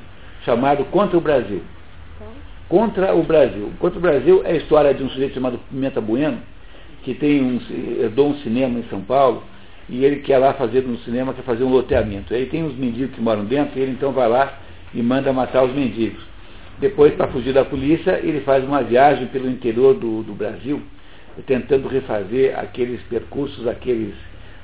chamado 0.46 0.86
Contra 0.86 1.18
o 1.18 1.22
Brasil. 1.22 1.64
Contra 2.74 3.14
o 3.14 3.22
Brasil. 3.22 3.72
Contra 3.78 4.00
o 4.00 4.02
Brasil 4.02 4.42
é 4.44 4.54
a 4.54 4.56
história 4.56 4.92
de 4.96 5.04
um 5.04 5.10
sujeito 5.10 5.36
chamado 5.36 5.60
Pimenta 5.70 6.02
Bueno, 6.02 6.40
que 7.04 7.14
tem 7.14 7.40
um, 7.40 7.62
herdou 8.02 8.30
um 8.30 8.38
cinema 8.38 8.80
em 8.80 8.84
São 8.90 9.00
Paulo, 9.00 9.44
e 9.88 10.04
ele 10.04 10.22
quer 10.22 10.40
lá 10.40 10.56
fazer 10.56 10.82
no 10.82 10.98
cinema, 11.02 11.36
quer 11.36 11.44
fazer 11.44 11.64
um 11.64 11.70
loteamento. 11.70 12.34
Aí 12.34 12.48
tem 12.48 12.64
uns 12.64 12.76
mendigos 12.76 13.14
que 13.14 13.22
moram 13.22 13.46
dentro, 13.46 13.78
e 13.78 13.84
ele 13.84 13.92
então 13.92 14.12
vai 14.12 14.28
lá 14.28 14.58
e 14.92 15.04
manda 15.04 15.32
matar 15.32 15.64
os 15.64 15.72
mendigos. 15.72 16.20
Depois, 16.80 17.14
para 17.14 17.28
fugir 17.28 17.54
da 17.54 17.64
polícia, 17.64 18.20
ele 18.24 18.40
faz 18.40 18.64
uma 18.64 18.82
viagem 18.82 19.28
pelo 19.28 19.48
interior 19.48 19.94
do, 19.94 20.24
do 20.24 20.34
Brasil, 20.34 20.82
tentando 21.46 21.88
refazer 21.88 22.58
aqueles 22.58 23.04
percursos, 23.04 23.68
aqueles 23.68 24.16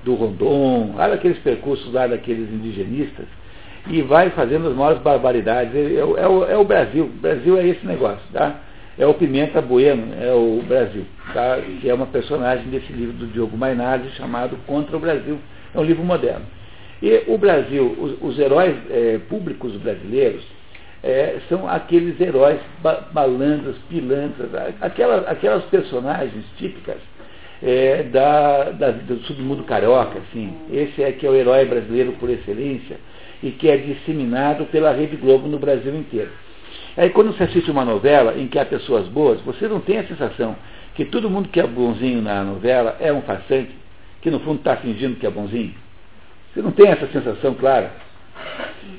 do 0.03 0.15
Rondon, 0.15 0.95
lá 0.95 1.09
daqueles 1.09 1.37
percursos 1.37 1.93
lá 1.93 2.07
daqueles 2.07 2.51
indigenistas, 2.51 3.27
e 3.89 4.01
vai 4.01 4.29
fazendo 4.29 4.67
as 4.69 4.75
maiores 4.75 5.01
barbaridades. 5.01 5.75
É, 5.75 5.95
é, 5.95 5.99
é, 5.99 6.27
o, 6.27 6.45
é 6.45 6.57
o 6.57 6.63
Brasil, 6.63 7.05
o 7.05 7.21
Brasil 7.21 7.57
é 7.57 7.67
esse 7.67 7.85
negócio, 7.85 8.21
tá? 8.31 8.61
É 8.97 9.05
o 9.07 9.13
Pimenta 9.13 9.61
Bueno, 9.61 10.13
é 10.21 10.33
o 10.33 10.61
Brasil, 10.67 11.05
tá? 11.33 11.57
que 11.79 11.89
é 11.89 11.93
uma 11.93 12.07
personagem 12.07 12.65
desse 12.69 12.91
livro 12.91 13.13
do 13.13 13.27
Diogo 13.27 13.57
Mainardi 13.57 14.09
chamado 14.11 14.57
Contra 14.67 14.97
o 14.97 14.99
Brasil. 14.99 15.39
É 15.73 15.79
um 15.79 15.83
livro 15.83 16.03
moderno. 16.03 16.45
E 17.01 17.23
o 17.27 17.37
Brasil, 17.37 17.95
os, 17.97 18.21
os 18.21 18.37
heróis 18.37 18.75
é, 18.89 19.17
públicos 19.29 19.73
brasileiros, 19.77 20.45
é, 21.01 21.37
são 21.47 21.65
aqueles 21.69 22.19
heróis 22.19 22.59
malandros, 23.13 23.77
pilantras, 23.89 24.49
aquelas, 24.81 25.25
aquelas 25.29 25.63
personagens 25.65 26.43
típicas 26.57 26.97
é, 27.63 28.03
da, 28.03 28.71
da, 28.71 28.91
do 28.91 29.17
submundo 29.19 29.63
carioca, 29.63 30.19
assim. 30.19 30.53
Esse 30.69 31.01
é 31.01 31.13
que 31.13 31.25
é 31.25 31.29
o 31.29 31.35
herói 31.35 31.63
brasileiro 31.63 32.11
por 32.19 32.29
excelência 32.29 32.97
e 33.41 33.51
que 33.51 33.69
é 33.69 33.77
disseminado 33.77 34.65
pela 34.65 34.91
Rede 34.91 35.15
Globo 35.15 35.47
no 35.47 35.59
Brasil 35.59 35.95
inteiro. 35.95 36.31
Aí 36.97 37.09
quando 37.09 37.33
você 37.33 37.43
assiste 37.43 37.71
uma 37.71 37.85
novela 37.85 38.35
em 38.37 38.47
que 38.47 38.59
há 38.59 38.65
pessoas 38.65 39.07
boas, 39.07 39.39
você 39.41 39.67
não 39.67 39.79
tem 39.79 39.99
a 39.99 40.07
sensação 40.07 40.55
que 40.95 41.05
todo 41.05 41.29
mundo 41.29 41.49
que 41.49 41.59
é 41.59 41.65
bonzinho 41.65 42.21
na 42.21 42.43
novela 42.43 42.97
é 42.99 43.13
um 43.13 43.21
farsante, 43.21 43.71
que 44.21 44.29
no 44.29 44.39
fundo 44.41 44.57
está 44.57 44.75
fingindo 44.75 45.15
que 45.15 45.25
é 45.25 45.29
bonzinho. 45.29 45.73
Você 46.53 46.61
não 46.61 46.71
tem 46.71 46.87
essa 46.87 47.07
sensação 47.07 47.53
clara. 47.53 47.91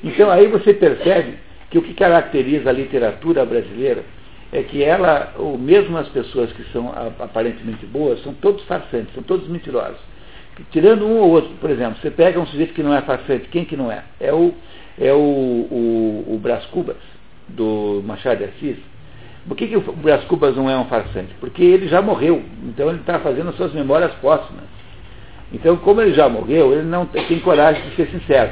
Então 0.03 0.29
aí 0.31 0.47
você 0.47 0.73
percebe 0.73 1.37
que 1.69 1.77
o 1.77 1.81
que 1.81 1.93
caracteriza 1.93 2.69
a 2.69 2.73
literatura 2.73 3.45
brasileira 3.45 4.03
é 4.51 4.63
que 4.63 4.83
ela, 4.83 5.33
ou 5.37 5.57
mesmo 5.57 5.97
as 5.97 6.07
pessoas 6.09 6.51
que 6.53 6.63
são 6.71 6.91
aparentemente 7.19 7.85
boas, 7.85 8.21
são 8.23 8.33
todos 8.33 8.63
farsantes, 8.63 9.13
são 9.13 9.23
todos 9.23 9.47
mentirosos. 9.47 9.99
Tirando 10.71 11.05
um 11.05 11.17
ou 11.17 11.29
outro, 11.31 11.51
por 11.59 11.69
exemplo, 11.69 11.97
você 12.01 12.11
pega 12.11 12.39
um 12.39 12.45
sujeito 12.45 12.73
que 12.73 12.83
não 12.83 12.93
é 12.93 13.01
farsante, 13.01 13.47
quem 13.49 13.65
que 13.65 13.75
não 13.75 13.91
é? 13.91 14.03
É 14.19 14.33
o, 14.33 14.53
é 14.99 15.11
o, 15.13 15.17
o, 15.17 16.35
o 16.35 16.39
Brás 16.41 16.65
Cubas, 16.67 16.97
do 17.47 18.01
Machado 18.05 18.37
de 18.37 18.43
Assis. 18.45 18.77
Por 19.47 19.57
que, 19.57 19.67
que 19.67 19.75
o 19.75 19.81
Brás 19.81 20.23
Cubas 20.25 20.55
não 20.55 20.69
é 20.69 20.77
um 20.77 20.85
farsante? 20.85 21.33
Porque 21.39 21.63
ele 21.63 21.87
já 21.87 22.01
morreu, 22.01 22.43
então 22.63 22.89
ele 22.89 22.99
está 22.99 23.19
fazendo 23.19 23.49
as 23.49 23.55
suas 23.55 23.73
memórias 23.73 24.13
póstumas. 24.15 24.65
Então, 25.51 25.75
como 25.77 26.01
ele 26.01 26.13
já 26.13 26.29
morreu, 26.29 26.71
ele 26.73 26.83
não 26.83 27.05
tem 27.05 27.39
coragem 27.39 27.89
de 27.89 27.95
ser 27.95 28.07
sincero. 28.07 28.51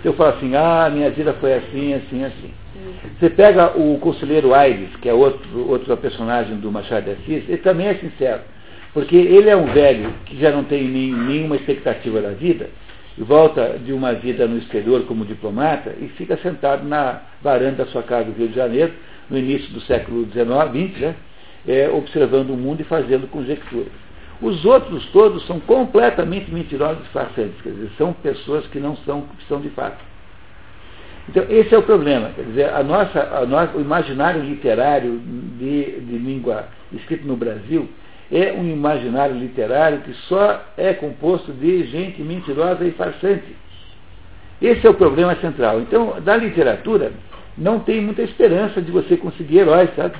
Então 0.00 0.12
eu 0.12 0.16
falo 0.16 0.36
assim, 0.36 0.54
ah, 0.54 0.88
minha 0.90 1.10
vida 1.10 1.34
foi 1.34 1.54
assim, 1.54 1.94
assim, 1.94 2.24
assim. 2.24 2.50
Você 3.18 3.30
pega 3.30 3.78
o 3.78 3.98
conselheiro 3.98 4.54
Aires, 4.54 4.94
que 5.00 5.08
é 5.08 5.14
outro, 5.14 5.68
outro 5.68 5.96
personagem 5.96 6.56
do 6.56 6.70
Machado 6.70 7.04
de 7.04 7.10
Assis, 7.12 7.48
ele 7.48 7.58
também 7.58 7.88
é 7.88 7.94
sincero. 7.94 8.42
Porque 8.94 9.16
ele 9.16 9.50
é 9.50 9.56
um 9.56 9.66
velho 9.66 10.14
que 10.24 10.38
já 10.38 10.52
não 10.52 10.62
tem 10.62 10.84
nem, 10.84 11.12
nenhuma 11.12 11.56
expectativa 11.56 12.22
da 12.22 12.30
vida, 12.30 12.70
volta 13.18 13.76
de 13.84 13.92
uma 13.92 14.14
vida 14.14 14.46
no 14.46 14.56
exterior 14.56 15.04
como 15.04 15.24
diplomata 15.24 15.94
e 16.00 16.06
fica 16.10 16.36
sentado 16.36 16.86
na 16.86 17.20
varanda 17.42 17.84
da 17.84 17.90
sua 17.90 18.04
casa 18.04 18.30
do 18.30 18.38
Rio 18.38 18.48
de 18.48 18.54
Janeiro, 18.54 18.92
no 19.28 19.36
início 19.36 19.72
do 19.72 19.80
século 19.80 20.24
XIX, 20.30 20.90
XX, 20.92 21.00
né, 21.00 21.14
é, 21.66 21.88
observando 21.88 22.50
o 22.50 22.56
mundo 22.56 22.82
e 22.82 22.84
fazendo 22.84 23.28
conjecturas. 23.28 23.92
Os 24.40 24.64
outros 24.64 25.04
todos 25.06 25.44
são 25.46 25.58
completamente 25.60 26.52
mentirosos 26.52 27.04
e 27.04 27.08
farsantes, 27.08 27.60
quer 27.62 27.70
dizer, 27.70 27.90
são 27.98 28.12
pessoas 28.12 28.64
que 28.68 28.78
não 28.78 28.96
são 28.98 29.22
que 29.22 29.44
são 29.48 29.60
de 29.60 29.70
fato. 29.70 29.98
Então, 31.28 31.44
esse 31.48 31.74
é 31.74 31.78
o 31.78 31.82
problema, 31.82 32.30
quer 32.36 32.42
dizer, 32.42 32.68
a 32.68 32.82
nossa, 32.82 33.20
a 33.38 33.46
nossa, 33.46 33.76
o 33.76 33.80
imaginário 33.80 34.42
literário 34.42 35.18
de, 35.58 36.00
de 36.00 36.18
língua 36.18 36.68
escrito 36.92 37.26
no 37.26 37.36
Brasil 37.36 37.88
é 38.32 38.52
um 38.52 38.66
imaginário 38.66 39.36
literário 39.36 40.00
que 40.00 40.12
só 40.28 40.62
é 40.76 40.92
composto 40.94 41.52
de 41.52 41.84
gente 41.84 42.22
mentirosa 42.22 42.84
e 42.84 42.90
farsante. 42.92 43.56
Esse 44.60 44.86
é 44.86 44.90
o 44.90 44.94
problema 44.94 45.36
central. 45.36 45.80
Então, 45.80 46.20
da 46.20 46.36
literatura, 46.36 47.12
não 47.56 47.80
tem 47.80 48.00
muita 48.00 48.22
esperança 48.22 48.80
de 48.80 48.90
você 48.90 49.16
conseguir 49.16 49.58
heróis, 49.58 49.90
sabe? 49.94 50.16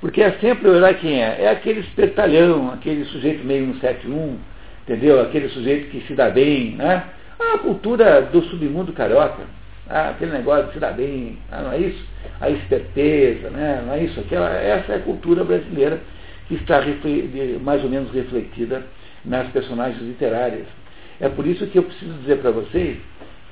Porque 0.00 0.22
é 0.22 0.32
sempre 0.40 0.68
o 0.68 0.76
herói 0.76 0.94
quem 0.94 1.22
é? 1.22 1.42
É 1.42 1.50
aquele 1.50 1.80
espertalhão, 1.80 2.72
aquele 2.72 3.04
sujeito 3.06 3.44
meio 3.44 3.66
171, 3.74 4.38
entendeu? 4.82 5.20
Aquele 5.20 5.48
sujeito 5.48 5.90
que 5.90 6.06
se 6.06 6.14
dá 6.14 6.30
bem, 6.30 6.76
né? 6.76 7.04
A 7.38 7.58
cultura 7.58 8.22
do 8.22 8.42
submundo 8.42 8.92
carioca, 8.92 9.42
ah, 9.88 10.10
aquele 10.10 10.32
negócio 10.32 10.66
de 10.66 10.72
se 10.74 10.80
dar 10.80 10.92
bem, 10.92 11.38
ah, 11.50 11.62
não 11.62 11.72
é 11.72 11.78
isso? 11.78 12.04
A 12.40 12.50
esperteza, 12.50 13.48
né? 13.50 13.82
não 13.86 13.94
é 13.94 14.04
isso? 14.04 14.18
Aquela, 14.20 14.50
essa 14.52 14.92
é 14.92 14.96
a 14.96 15.00
cultura 15.00 15.44
brasileira 15.44 16.00
está 16.50 16.80
mais 17.62 17.82
ou 17.82 17.90
menos 17.90 18.10
refletida 18.12 18.82
nas 19.24 19.48
personagens 19.48 20.00
literárias. 20.02 20.66
É 21.20 21.28
por 21.28 21.46
isso 21.46 21.66
que 21.66 21.78
eu 21.78 21.82
preciso 21.82 22.12
dizer 22.14 22.38
para 22.38 22.50
vocês 22.50 22.96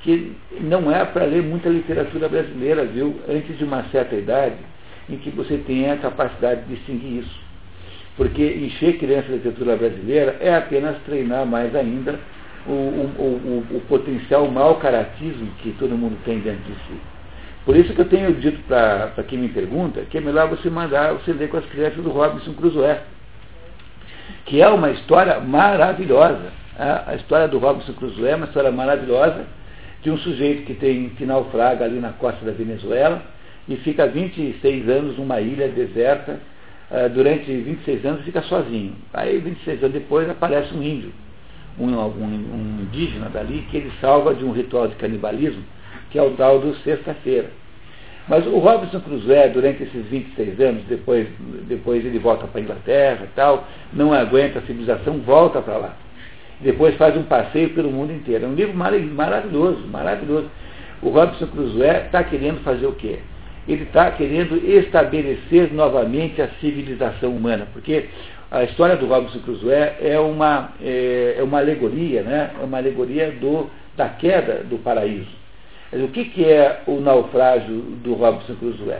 que 0.02 0.32
não 0.60 0.90
é 0.90 1.04
para 1.04 1.24
ler 1.24 1.42
muita 1.42 1.68
literatura 1.68 2.28
brasileira, 2.28 2.84
viu? 2.84 3.20
Antes 3.28 3.58
de 3.58 3.64
uma 3.64 3.82
certa 3.90 4.14
idade, 4.14 4.56
em 5.08 5.16
que 5.16 5.30
você 5.30 5.58
tenha 5.58 5.94
a 5.94 5.96
capacidade 5.96 6.62
de 6.62 6.76
distinguir 6.76 7.20
isso. 7.20 7.40
Porque 8.16 8.42
encher 8.42 8.98
criança 8.98 9.26
de 9.26 9.34
literatura 9.34 9.76
brasileira 9.76 10.36
é 10.40 10.54
apenas 10.54 10.96
treinar 11.04 11.44
mais 11.44 11.74
ainda 11.74 12.18
o, 12.66 12.70
o, 12.70 13.64
o, 13.72 13.76
o 13.76 13.80
potencial 13.88 14.48
mau 14.50 14.76
caratismo 14.76 15.50
que 15.58 15.72
todo 15.72 15.96
mundo 15.96 16.16
tem 16.24 16.38
dentro 16.40 16.62
de 16.64 16.72
si. 16.72 17.15
Por 17.66 17.76
isso 17.76 17.92
que 17.92 18.00
eu 18.00 18.08
tenho 18.08 18.32
dito 18.34 18.60
para 18.68 19.24
quem 19.26 19.40
me 19.40 19.48
pergunta 19.48 20.02
que 20.02 20.16
é 20.16 20.20
melhor 20.20 20.48
você 20.48 20.70
mandar 20.70 21.14
você 21.14 21.32
ler 21.32 21.48
com 21.48 21.56
as 21.56 21.66
crianças 21.66 22.02
do 22.02 22.10
Robinson 22.10 22.54
Crusoe, 22.54 22.98
que 24.44 24.62
é 24.62 24.68
uma 24.68 24.90
história 24.92 25.40
maravilhosa. 25.40 26.52
A 26.78 27.16
história 27.16 27.48
do 27.48 27.58
Robinson 27.58 27.92
Crusoe 27.94 28.28
é 28.28 28.36
uma 28.36 28.46
história 28.46 28.70
maravilhosa 28.70 29.44
de 30.00 30.12
um 30.12 30.18
sujeito 30.18 30.64
que, 30.64 30.74
tem, 30.74 31.08
que 31.10 31.26
naufraga 31.26 31.84
ali 31.84 31.98
na 31.98 32.10
costa 32.10 32.46
da 32.46 32.52
Venezuela 32.52 33.20
e 33.68 33.74
fica 33.78 34.06
26 34.06 34.88
anos 34.88 35.18
numa 35.18 35.40
ilha 35.40 35.66
deserta, 35.66 36.38
uh, 36.88 37.08
durante 37.12 37.50
26 37.50 38.06
anos 38.06 38.24
fica 38.24 38.42
sozinho. 38.42 38.94
Aí 39.12 39.38
26 39.38 39.82
anos 39.82 39.92
depois 39.92 40.30
aparece 40.30 40.72
um 40.72 40.82
índio, 40.84 41.12
um, 41.76 41.88
um, 41.88 42.24
um 42.24 42.82
indígena 42.82 43.28
dali, 43.28 43.66
que 43.68 43.78
ele 43.78 43.90
salva 44.00 44.32
de 44.34 44.44
um 44.44 44.52
ritual 44.52 44.86
de 44.86 44.94
canibalismo, 44.94 45.64
que 46.10 46.18
é 46.18 46.22
o 46.22 46.30
tal 46.32 46.58
do 46.58 46.74
sexta-feira. 46.76 47.50
Mas 48.28 48.44
o 48.46 48.58
Robinson 48.58 49.00
Crusoe, 49.00 49.50
durante 49.52 49.84
esses 49.84 50.04
26 50.06 50.60
anos, 50.60 50.82
depois, 50.84 51.28
depois 51.68 52.04
ele 52.04 52.18
volta 52.18 52.46
para 52.46 52.60
a 52.60 52.62
Inglaterra 52.64 53.20
e 53.24 53.34
tal, 53.36 53.66
não 53.92 54.12
aguenta 54.12 54.58
a 54.58 54.62
civilização, 54.62 55.18
volta 55.18 55.60
para 55.60 55.76
lá. 55.76 55.96
Depois 56.60 56.96
faz 56.96 57.16
um 57.16 57.22
passeio 57.22 57.70
pelo 57.70 57.90
mundo 57.90 58.12
inteiro. 58.12 58.46
É 58.46 58.48
um 58.48 58.54
livro 58.54 58.74
maravilhoso, 58.74 59.86
maravilhoso. 59.86 60.50
O 61.02 61.10
Robinson 61.10 61.46
Crusoe 61.46 62.04
está 62.06 62.24
querendo 62.24 62.62
fazer 62.64 62.86
o 62.86 62.92
quê? 62.92 63.20
ele 63.68 63.82
está 63.82 64.10
querendo 64.12 64.56
estabelecer 64.56 65.72
novamente 65.72 66.40
a 66.40 66.48
civilização 66.60 67.30
humana, 67.30 67.66
porque 67.72 68.08
a 68.50 68.62
história 68.62 68.96
do 68.96 69.06
Robinson 69.06 69.40
Crusoe 69.40 69.72
é 69.72 70.18
uma, 70.20 70.72
é, 70.80 71.36
é 71.38 71.42
uma 71.42 71.58
alegoria, 71.58 72.22
né? 72.22 72.50
é 72.60 72.64
uma 72.64 72.78
alegoria 72.78 73.32
do, 73.32 73.68
da 73.96 74.08
queda 74.08 74.62
do 74.64 74.78
paraíso. 74.78 75.45
O 75.92 76.08
que, 76.08 76.24
que 76.26 76.44
é 76.44 76.82
o 76.86 77.00
naufrágio 77.00 77.76
do 78.02 78.14
Robinson 78.14 78.54
Crusoe? 78.56 78.96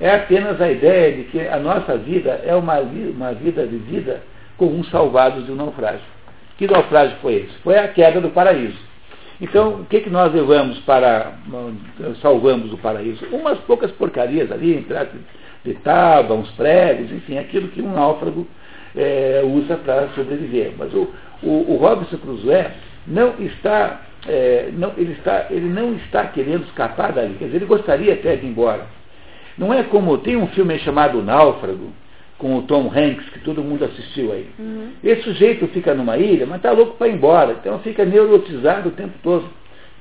É 0.00 0.14
apenas 0.14 0.60
a 0.60 0.70
ideia 0.70 1.12
de 1.12 1.24
que 1.24 1.40
a 1.40 1.58
nossa 1.58 1.96
vida 1.96 2.40
é 2.44 2.54
uma, 2.54 2.80
uma 2.80 3.32
vida 3.32 3.64
vivida 3.64 4.22
com 4.56 4.66
uns 4.66 4.90
salvados 4.90 5.46
de 5.46 5.52
um 5.52 5.56
naufrágio. 5.56 6.04
Que 6.58 6.66
naufrágio 6.66 7.16
foi 7.22 7.34
esse? 7.34 7.52
Foi 7.62 7.78
a 7.78 7.88
queda 7.88 8.20
do 8.20 8.30
paraíso. 8.30 8.78
Então, 9.40 9.80
o 9.80 9.84
que, 9.84 10.00
que 10.00 10.10
nós 10.10 10.32
levamos 10.32 10.78
para. 10.80 11.32
salvamos 12.22 12.72
o 12.72 12.78
paraíso? 12.78 13.24
Umas 13.32 13.58
poucas 13.60 13.90
porcarias 13.92 14.50
ali, 14.50 14.76
um 14.78 14.82
trato 14.84 15.16
de 15.64 15.74
tábua, 15.74 16.36
uns 16.36 16.50
pregos, 16.52 17.12
enfim, 17.12 17.38
aquilo 17.38 17.68
que 17.68 17.82
um 17.82 17.92
náufrago 17.92 18.46
é, 18.94 19.42
usa 19.44 19.76
para 19.76 20.08
sobreviver. 20.14 20.72
Mas 20.78 20.92
o, 20.94 21.12
o, 21.42 21.72
o 21.72 21.76
Robinson 21.76 22.16
Crusoe 22.16 22.66
não 23.06 23.34
está, 23.40 24.00
é, 24.28 24.70
não, 24.72 24.92
ele 24.96 25.12
está, 25.12 25.46
ele 25.50 25.68
não 25.68 25.94
está 25.94 26.26
querendo 26.26 26.64
escapar 26.64 27.12
dali, 27.12 27.34
quer 27.38 27.46
dizer, 27.46 27.56
ele 27.56 27.66
gostaria 27.66 28.14
até 28.14 28.36
de 28.36 28.46
ir 28.46 28.50
embora. 28.50 28.86
Não 29.56 29.72
é 29.72 29.82
como 29.84 30.18
tem 30.18 30.36
um 30.36 30.46
filme 30.48 30.78
chamado 30.80 31.22
Náufrago, 31.22 31.92
com 32.38 32.56
o 32.56 32.62
Tom 32.62 32.92
Hanks, 32.94 33.28
que 33.30 33.40
todo 33.40 33.62
mundo 33.62 33.84
assistiu 33.84 34.32
aí. 34.32 34.46
Uhum. 34.58 34.90
Esse 35.02 35.22
sujeito 35.22 35.66
fica 35.68 35.94
numa 35.94 36.18
ilha, 36.18 36.46
mas 36.46 36.58
está 36.58 36.70
louco 36.70 36.96
para 36.96 37.08
ir 37.08 37.14
embora. 37.14 37.52
Então 37.52 37.78
fica 37.78 38.04
neurotizado 38.04 38.90
o 38.90 38.92
tempo 38.92 39.14
todo. 39.22 39.48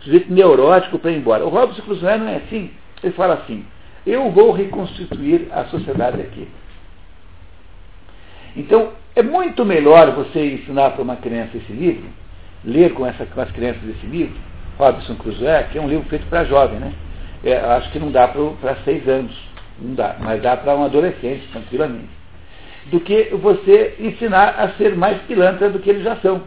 Sujeito 0.01 0.32
neurótico 0.32 0.99
para 0.99 1.11
ir 1.11 1.17
embora. 1.17 1.45
O 1.45 1.49
Robson 1.49 1.82
Crusoe 1.82 2.17
não 2.17 2.28
é 2.28 2.36
assim. 2.38 2.71
Ele 3.01 3.13
fala 3.13 3.36
assim, 3.36 3.65
eu 4.05 4.30
vou 4.32 4.51
reconstituir 4.51 5.47
a 5.51 5.65
sociedade 5.65 6.21
aqui. 6.21 6.47
Então, 8.55 8.91
é 9.15 9.23
muito 9.23 9.65
melhor 9.65 10.11
você 10.11 10.53
ensinar 10.53 10.91
para 10.91 11.01
uma 11.01 11.15
criança 11.15 11.57
esse 11.57 11.71
livro, 11.71 12.05
ler 12.66 12.93
com, 12.93 13.05
essa, 13.05 13.26
com 13.26 13.41
as 13.41 13.51
crianças 13.51 13.82
esse 13.88 14.05
livro, 14.07 14.36
Robson 14.78 15.16
Crusoe, 15.16 15.66
que 15.72 15.78
é 15.78 15.82
um 15.82 15.88
livro 15.88 16.07
feito 16.09 16.26
para 16.28 16.43
jovem, 16.43 16.80
né? 16.80 16.93
É, 17.43 17.57
acho 17.57 17.91
que 17.91 17.99
não 17.99 18.11
dá 18.11 18.28
para 18.28 18.76
seis 18.84 19.07
anos, 19.07 19.36
não 19.80 19.93
dá, 19.93 20.16
mas 20.20 20.41
dá 20.41 20.57
para 20.57 20.76
um 20.76 20.84
adolescente, 20.84 21.47
tranquilamente 21.51 22.26
do 22.86 22.99
que 22.99 23.30
você 23.36 23.95
ensinar 23.99 24.55
a 24.59 24.70
ser 24.74 24.95
mais 24.95 25.22
pilantra 25.24 25.70
do 25.70 25.80
que 25.80 25.89
eles 25.89 26.03
já 26.03 26.16
são. 26.18 26.41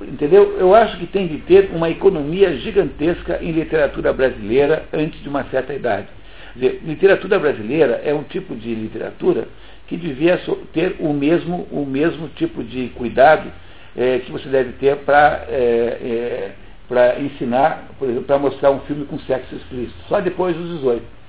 Entendeu? 0.00 0.56
Eu 0.58 0.74
acho 0.74 0.98
que 0.98 1.06
tem 1.06 1.26
de 1.26 1.38
ter 1.38 1.70
uma 1.74 1.90
economia 1.90 2.56
gigantesca 2.56 3.38
em 3.42 3.52
literatura 3.52 4.12
brasileira 4.12 4.84
antes 4.92 5.20
de 5.22 5.28
uma 5.28 5.44
certa 5.44 5.74
idade. 5.74 6.08
Dizer, 6.54 6.80
literatura 6.84 7.38
brasileira 7.38 8.00
é 8.04 8.12
um 8.14 8.22
tipo 8.24 8.54
de 8.54 8.74
literatura 8.74 9.46
que 9.86 9.96
devia 9.96 10.40
ter 10.72 10.96
o 10.98 11.12
mesmo, 11.12 11.68
o 11.70 11.84
mesmo 11.84 12.28
tipo 12.28 12.62
de 12.62 12.88
cuidado 12.90 13.50
é, 13.96 14.18
que 14.20 14.30
você 14.30 14.48
deve 14.48 14.72
ter 14.74 14.96
para 14.98 15.44
é, 15.48 16.52
é, 16.90 17.20
ensinar, 17.20 17.88
por 17.98 18.08
exemplo, 18.08 18.24
para 18.24 18.38
mostrar 18.38 18.70
um 18.70 18.80
filme 18.80 19.04
com 19.04 19.18
sexo 19.20 19.54
explícito, 19.54 19.98
só 20.08 20.20
depois 20.20 20.56
dos 20.56 20.78
18 20.78 21.20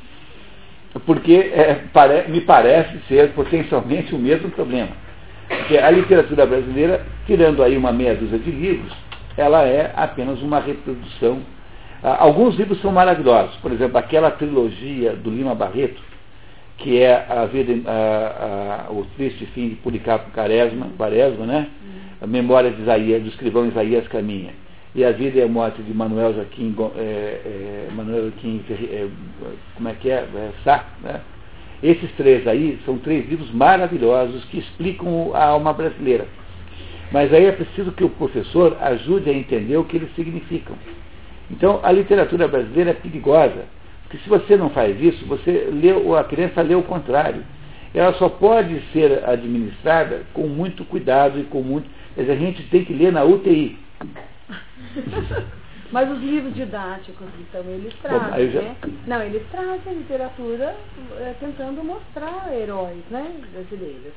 porque 1.05 1.51
é, 1.53 1.86
pare, 1.93 2.30
me 2.30 2.41
parece 2.41 2.99
ser 3.07 3.32
potencialmente 3.32 4.14
o 4.14 4.20
mesmo 4.20 4.49
problema. 4.49 4.89
Porque 5.47 5.78
a 5.78 5.89
literatura 5.89 6.45
brasileira, 6.45 7.05
tirando 7.26 7.64
aí 7.64 7.78
uma 7.78 7.91
meia 7.91 8.16
dúzia 8.16 8.39
de 8.39 8.51
livros, 8.51 8.93
ela 9.38 9.64
é 9.64 9.91
apenas 9.95 10.41
uma 10.41 10.59
reprodução. 10.59 11.39
Ah, 12.03 12.18
alguns 12.20 12.55
livros 12.55 12.82
são 12.82 12.91
maravilhosos, 12.91 13.55
por 13.57 13.72
exemplo, 13.72 13.97
aquela 13.97 14.32
trilogia 14.32 15.14
do 15.14 15.30
Lima 15.30 15.55
Barreto, 15.55 16.01
que 16.82 16.99
é 16.99 17.25
a 17.29 17.45
vida, 17.45 17.73
a, 17.89 18.88
a, 18.89 18.91
o 18.91 19.05
triste 19.15 19.45
fim 19.47 19.69
de 19.69 19.75
Policarpo 19.75 20.32
Quaresma, 20.32 20.89
Quaresma 20.97 21.45
né? 21.45 21.67
A 22.21 22.27
Memória 22.27 22.69
de 22.71 22.82
Isaías, 22.82 23.23
do 23.23 23.29
escrivão 23.29 23.67
Isaías 23.67 24.07
Caminha 24.07 24.53
e 24.93 25.05
a 25.05 25.11
vida 25.11 25.39
e 25.39 25.41
a 25.41 25.47
morte 25.47 25.82
de 25.82 25.93
Manuel 25.93 26.34
Joaquim, 26.34 26.75
é, 26.97 27.01
é, 27.01 27.88
Manuel 27.93 28.23
Joaquim 28.23 28.61
é, 28.69 29.07
como 29.75 29.89
é 29.89 29.93
que 29.93 30.09
é, 30.09 30.15
é 30.15 30.51
Sá, 30.63 30.86
né? 31.01 31.21
Esses 31.82 32.11
três 32.11 32.45
aí 32.47 32.79
são 32.86 32.97
três 32.99 33.27
livros 33.27 33.49
maravilhosos 33.51 34.43
que 34.45 34.59
explicam 34.59 35.32
a 35.34 35.45
alma 35.45 35.73
brasileira. 35.73 36.27
Mas 37.11 37.34
aí 37.34 37.45
é 37.45 37.51
preciso 37.51 37.91
que 37.91 38.03
o 38.03 38.09
professor 38.09 38.77
ajude 38.79 39.29
a 39.29 39.34
entender 39.34 39.77
o 39.77 39.84
que 39.84 39.97
eles 39.97 40.13
significam. 40.15 40.75
Então, 41.49 41.79
a 41.82 41.91
literatura 41.91 42.47
brasileira 42.47 42.91
é 42.91 42.93
perigosa, 42.93 43.65
porque 44.12 44.18
se 44.18 44.30
você 44.30 44.57
não 44.57 44.70
faz 44.70 45.01
isso, 45.01 45.26
você 45.26 45.70
lê, 45.72 45.91
a 46.20 46.24
criança 46.26 46.62
lê 46.62 46.76
o 46.76 46.84
contrário. 46.84 47.45
Ela 47.93 48.14
só 48.16 48.28
pode 48.28 48.82
ser 48.91 49.24
administrada 49.26 50.24
com 50.34 50.47
muito 50.47 50.84
cuidado 50.84 51.39
e 51.39 51.43
com 51.43 51.62
muito. 51.62 51.89
Quer 52.14 52.22
dizer, 52.22 52.34
a 52.34 52.36
gente 52.36 52.64
tem 52.64 52.84
que 52.84 52.93
ler 52.93 53.14
na 53.14 53.24
UTI. 53.24 53.80
Mas 55.93 56.09
os 56.09 56.20
livros 56.20 56.53
didáticos, 56.53 57.28
então, 57.39 57.62
eles 57.68 57.93
trazem, 58.01 58.51
já... 58.51 58.62
né? 58.62 58.76
Não, 59.07 59.22
eles 59.22 59.43
trazem 59.49 59.93
literatura 59.93 60.76
é, 61.20 61.34
tentando 61.39 61.84
mostrar 61.84 62.49
heróis, 62.53 63.03
né, 63.09 63.30
brasileiros. 63.51 64.14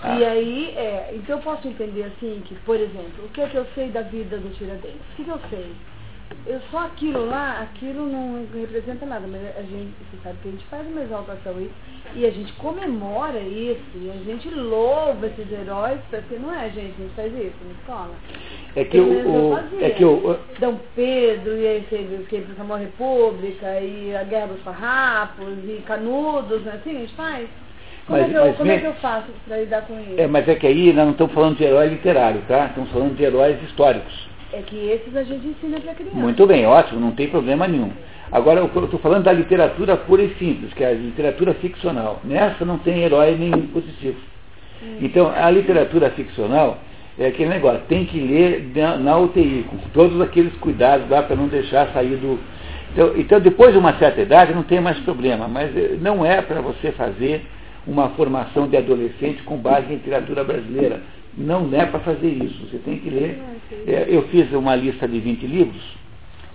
Ah. 0.00 0.16
E 0.16 0.24
aí, 0.24 0.74
é, 0.76 1.12
então 1.14 1.38
eu 1.38 1.42
posso 1.42 1.66
entender 1.66 2.04
assim, 2.04 2.40
que, 2.44 2.54
por 2.56 2.76
exemplo, 2.76 3.24
o 3.24 3.28
que 3.30 3.40
é 3.40 3.48
que 3.48 3.56
eu 3.56 3.66
sei 3.74 3.90
da 3.90 4.02
vida 4.02 4.38
do 4.38 4.48
Tiradentes? 4.56 5.00
O 5.12 5.16
que, 5.16 5.24
que 5.24 5.30
eu 5.30 5.40
sei? 5.50 5.72
Eu, 6.46 6.60
só 6.70 6.86
aquilo 6.86 7.26
lá, 7.26 7.60
aquilo 7.60 8.06
não 8.06 8.46
representa 8.54 9.04
nada, 9.04 9.26
mas 9.26 9.40
a 9.56 9.62
gente, 9.62 9.92
você 9.98 10.22
sabe 10.22 10.38
que 10.42 10.48
a 10.48 10.52
gente 10.52 10.64
faz 10.66 10.86
uma 10.86 11.02
exaltação 11.02 11.56
aí, 11.56 11.70
e 12.14 12.26
a 12.26 12.30
gente 12.30 12.52
comemora 12.54 13.38
isso, 13.38 13.82
e 13.96 14.10
a 14.10 14.24
gente 14.24 14.48
louva 14.50 15.26
esses 15.26 15.50
heróis, 15.52 15.98
porque 16.10 16.36
não 16.36 16.54
é, 16.54 16.70
gente, 16.70 16.94
a 16.98 17.02
gente 17.02 17.14
faz 17.14 17.32
isso 17.34 17.56
na 17.64 17.72
escola. 17.72 18.14
É 18.76 18.84
que 18.84 18.98
o, 18.98 19.52
o 19.52 19.58
é 19.80 19.90
que 19.90 20.04
o, 20.04 20.38
Dom 20.58 20.78
Pedro, 20.94 21.56
e 21.56 21.66
aí 21.66 21.86
teve 21.90 22.24
que 22.24 22.40
proclamou 22.40 22.76
a 22.76 22.80
República, 22.80 23.80
e 23.80 24.14
a 24.16 24.22
Guerra 24.24 24.48
dos 24.48 24.62
Farrapos, 24.62 25.58
e 25.64 25.82
Canudos, 25.86 26.62
né? 26.62 26.78
assim 26.80 26.96
a 26.96 27.00
gente 27.00 27.14
faz. 27.14 27.48
Como, 28.06 28.18
mas, 28.18 28.28
é, 28.28 28.30
que 28.30 28.38
eu, 28.38 28.54
como 28.54 28.70
é 28.70 28.78
que 28.78 28.86
eu 28.86 28.94
faço 28.94 29.26
para 29.46 29.58
lidar 29.58 29.82
com 29.82 30.00
isso? 30.00 30.14
É, 30.16 30.26
mas 30.26 30.48
é 30.48 30.54
que 30.54 30.66
aí 30.66 30.92
nós 30.94 31.04
não 31.04 31.12
estamos 31.12 31.34
falando 31.34 31.56
de 31.58 31.64
herói 31.64 31.88
literário, 31.88 32.42
tá? 32.48 32.66
Estamos 32.66 32.90
falando 32.90 33.14
de 33.14 33.22
heróis 33.22 33.62
históricos. 33.64 34.28
É 34.52 34.62
que 34.62 34.76
esses 34.76 35.14
a 35.14 35.22
gente 35.22 35.46
ensina 35.46 35.78
para 35.80 35.94
criança. 35.94 36.16
Muito 36.16 36.46
bem, 36.46 36.66
ótimo, 36.66 37.00
não 37.00 37.12
tem 37.12 37.28
problema 37.28 37.68
nenhum. 37.68 37.90
Agora, 38.30 38.60
eu 38.60 38.84
estou 38.84 39.00
falando 39.00 39.24
da 39.24 39.32
literatura 39.32 39.96
pura 39.96 40.22
e 40.22 40.34
simples, 40.34 40.72
que 40.74 40.84
é 40.84 40.88
a 40.88 40.92
literatura 40.92 41.54
ficcional. 41.54 42.20
Nessa 42.24 42.64
não 42.64 42.78
tem 42.78 43.02
herói 43.02 43.36
nenhum 43.36 43.66
positivo. 43.68 44.18
Então, 45.00 45.32
a 45.34 45.50
literatura 45.50 46.10
ficcional 46.10 46.78
é 47.18 47.26
aquele 47.26 47.50
negócio, 47.50 47.80
tem 47.88 48.04
que 48.04 48.18
ler 48.20 48.70
na 49.00 49.18
UTI, 49.18 49.66
com 49.68 49.76
todos 49.92 50.20
aqueles 50.20 50.54
cuidados 50.58 51.08
lá 51.10 51.22
para 51.22 51.34
não 51.34 51.48
deixar 51.48 51.88
sair 51.88 52.16
do. 52.16 52.38
Então, 52.92 53.12
então, 53.16 53.40
depois 53.40 53.72
de 53.72 53.78
uma 53.78 53.94
certa 53.98 54.20
idade, 54.20 54.54
não 54.54 54.62
tem 54.62 54.80
mais 54.80 54.98
problema, 55.00 55.48
mas 55.48 55.76
eh, 55.76 55.96
não 56.00 56.24
é 56.24 56.40
para 56.40 56.60
você 56.60 56.92
fazer 56.92 57.44
uma 57.86 58.10
formação 58.10 58.68
de 58.68 58.76
adolescente 58.76 59.42
com 59.42 59.56
base 59.56 59.86
em 59.88 59.96
literatura 59.96 60.44
brasileira 60.44 61.00
não 61.36 61.68
é 61.72 61.86
para 61.86 62.00
fazer 62.00 62.28
isso. 62.28 62.66
Você 62.66 62.78
tem 62.78 62.98
que 62.98 63.10
ler. 63.10 63.40
É, 63.86 64.06
eu 64.08 64.22
fiz 64.28 64.52
uma 64.52 64.74
lista 64.74 65.06
de 65.06 65.20
20 65.20 65.46
livros, 65.46 65.82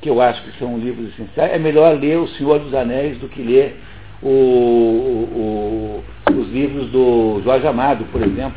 que 0.01 0.09
eu 0.09 0.21
acho 0.21 0.43
que 0.43 0.57
são 0.57 0.77
livros 0.77 1.09
essenciais. 1.09 1.53
É 1.53 1.59
melhor 1.59 1.97
ler 1.99 2.17
O 2.17 2.27
Senhor 2.27 2.59
dos 2.59 2.73
Anéis 2.73 3.17
do 3.19 3.27
que 3.27 3.41
ler 3.41 3.79
o, 4.21 4.27
o, 4.29 6.03
os 6.31 6.49
livros 6.51 6.89
do 6.89 7.41
Jorge 7.43 7.67
Amado, 7.67 8.05
por 8.11 8.21
exemplo. 8.21 8.55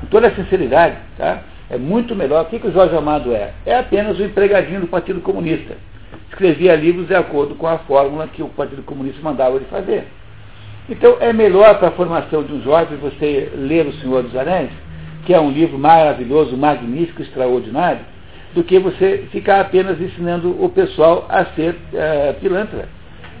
Com 0.00 0.06
toda 0.06 0.28
a 0.28 0.34
sinceridade, 0.34 0.96
tá? 1.16 1.42
É 1.70 1.76
muito 1.76 2.14
melhor. 2.14 2.44
O 2.44 2.48
que, 2.48 2.58
que 2.58 2.68
o 2.68 2.72
Jorge 2.72 2.96
Amado 2.96 3.34
é? 3.34 3.52
É 3.66 3.76
apenas 3.76 4.18
o 4.18 4.24
empregadinho 4.24 4.80
do 4.80 4.86
Partido 4.86 5.20
Comunista. 5.20 5.76
Escrevia 6.30 6.74
livros 6.74 7.08
de 7.08 7.14
acordo 7.14 7.54
com 7.54 7.66
a 7.66 7.78
fórmula 7.78 8.28
que 8.28 8.42
o 8.42 8.48
Partido 8.48 8.82
Comunista 8.82 9.20
mandava 9.22 9.56
ele 9.56 9.66
fazer. 9.66 10.04
Então, 10.88 11.16
é 11.20 11.32
melhor 11.32 11.78
para 11.78 11.88
a 11.88 11.92
formação 11.92 12.42
de 12.42 12.52
um 12.52 12.62
jovem 12.62 12.96
você 12.98 13.52
ler 13.54 13.86
O 13.86 13.92
Senhor 13.94 14.22
dos 14.22 14.34
Anéis 14.34 14.70
que 15.28 15.34
é 15.34 15.38
um 15.38 15.50
livro 15.50 15.78
maravilhoso, 15.78 16.56
magnífico, 16.56 17.20
extraordinário, 17.20 18.00
do 18.54 18.64
que 18.64 18.78
você 18.78 19.28
ficar 19.30 19.60
apenas 19.60 20.00
ensinando 20.00 20.56
o 20.58 20.70
pessoal 20.70 21.26
a 21.28 21.44
ser 21.54 21.74
uh, 21.74 22.40
pilantra. 22.40 22.88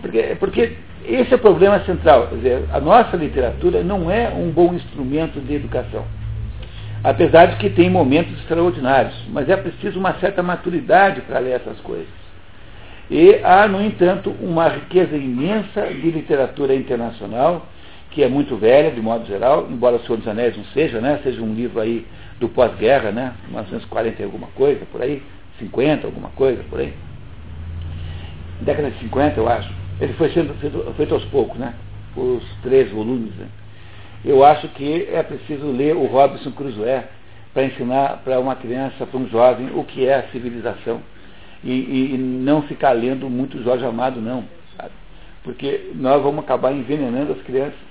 Porque, 0.02 0.36
porque 0.38 0.72
esse 1.06 1.32
é 1.32 1.36
o 1.36 1.38
problema 1.38 1.80
central. 1.86 2.26
Quer 2.26 2.34
dizer, 2.34 2.64
a 2.74 2.78
nossa 2.78 3.16
literatura 3.16 3.82
não 3.82 4.10
é 4.10 4.28
um 4.28 4.50
bom 4.50 4.74
instrumento 4.74 5.40
de 5.40 5.54
educação. 5.54 6.04
Apesar 7.02 7.46
de 7.46 7.56
que 7.56 7.70
tem 7.70 7.88
momentos 7.88 8.38
extraordinários, 8.38 9.14
mas 9.30 9.48
é 9.48 9.56
preciso 9.56 9.98
uma 9.98 10.12
certa 10.20 10.42
maturidade 10.42 11.22
para 11.22 11.38
ler 11.38 11.52
essas 11.52 11.80
coisas. 11.80 12.06
E 13.10 13.40
há, 13.42 13.66
no 13.66 13.80
entanto, 13.80 14.28
uma 14.42 14.68
riqueza 14.68 15.16
imensa 15.16 15.86
de 15.86 16.10
literatura 16.10 16.74
internacional 16.74 17.66
que 18.10 18.22
é 18.22 18.28
muito 18.28 18.56
velha, 18.56 18.90
de 18.90 19.00
modo 19.00 19.26
geral, 19.26 19.66
embora 19.70 19.96
O 19.96 20.00
Senhor 20.00 20.16
dos 20.18 20.28
Anéis 20.28 20.56
não 20.56 20.64
seja, 20.66 21.00
né? 21.00 21.20
Seja 21.22 21.42
um 21.42 21.54
livro 21.54 21.80
aí 21.80 22.06
do 22.40 22.48
pós-guerra, 22.48 23.10
né? 23.10 23.34
1940 23.46 24.22
e 24.22 24.24
alguma 24.24 24.48
coisa, 24.48 24.84
por 24.86 25.02
aí, 25.02 25.22
50, 25.58 26.06
alguma 26.06 26.28
coisa, 26.30 26.62
por 26.64 26.80
aí. 26.80 26.92
Década 28.60 28.90
de 28.90 28.98
50, 29.00 29.38
eu 29.38 29.48
acho. 29.48 29.70
Ele 30.00 30.12
foi 30.14 30.30
sendo 30.30 30.54
feito, 30.54 30.94
feito 30.96 31.14
aos 31.14 31.24
poucos, 31.26 31.58
né? 31.58 31.74
Os 32.16 32.42
três 32.62 32.90
volumes. 32.90 33.34
Né? 33.34 33.46
Eu 34.24 34.44
acho 34.44 34.68
que 34.68 35.08
é 35.12 35.22
preciso 35.22 35.66
ler 35.66 35.94
o 35.94 36.06
Robinson 36.06 36.50
Crusoe 36.52 37.02
para 37.52 37.64
ensinar 37.64 38.20
para 38.24 38.38
uma 38.40 38.56
criança, 38.56 39.06
para 39.06 39.18
um 39.18 39.28
jovem, 39.28 39.70
o 39.74 39.84
que 39.84 40.06
é 40.06 40.14
a 40.14 40.28
civilização. 40.28 41.00
E, 41.62 41.70
e, 41.70 42.14
e 42.14 42.18
não 42.18 42.62
ficar 42.62 42.92
lendo 42.92 43.28
muito 43.28 43.62
Jorge 43.62 43.84
Amado, 43.84 44.20
não. 44.20 44.44
Sabe? 44.76 44.92
Porque 45.42 45.90
nós 45.94 46.22
vamos 46.22 46.44
acabar 46.44 46.72
envenenando 46.72 47.32
as 47.32 47.42
crianças. 47.42 47.88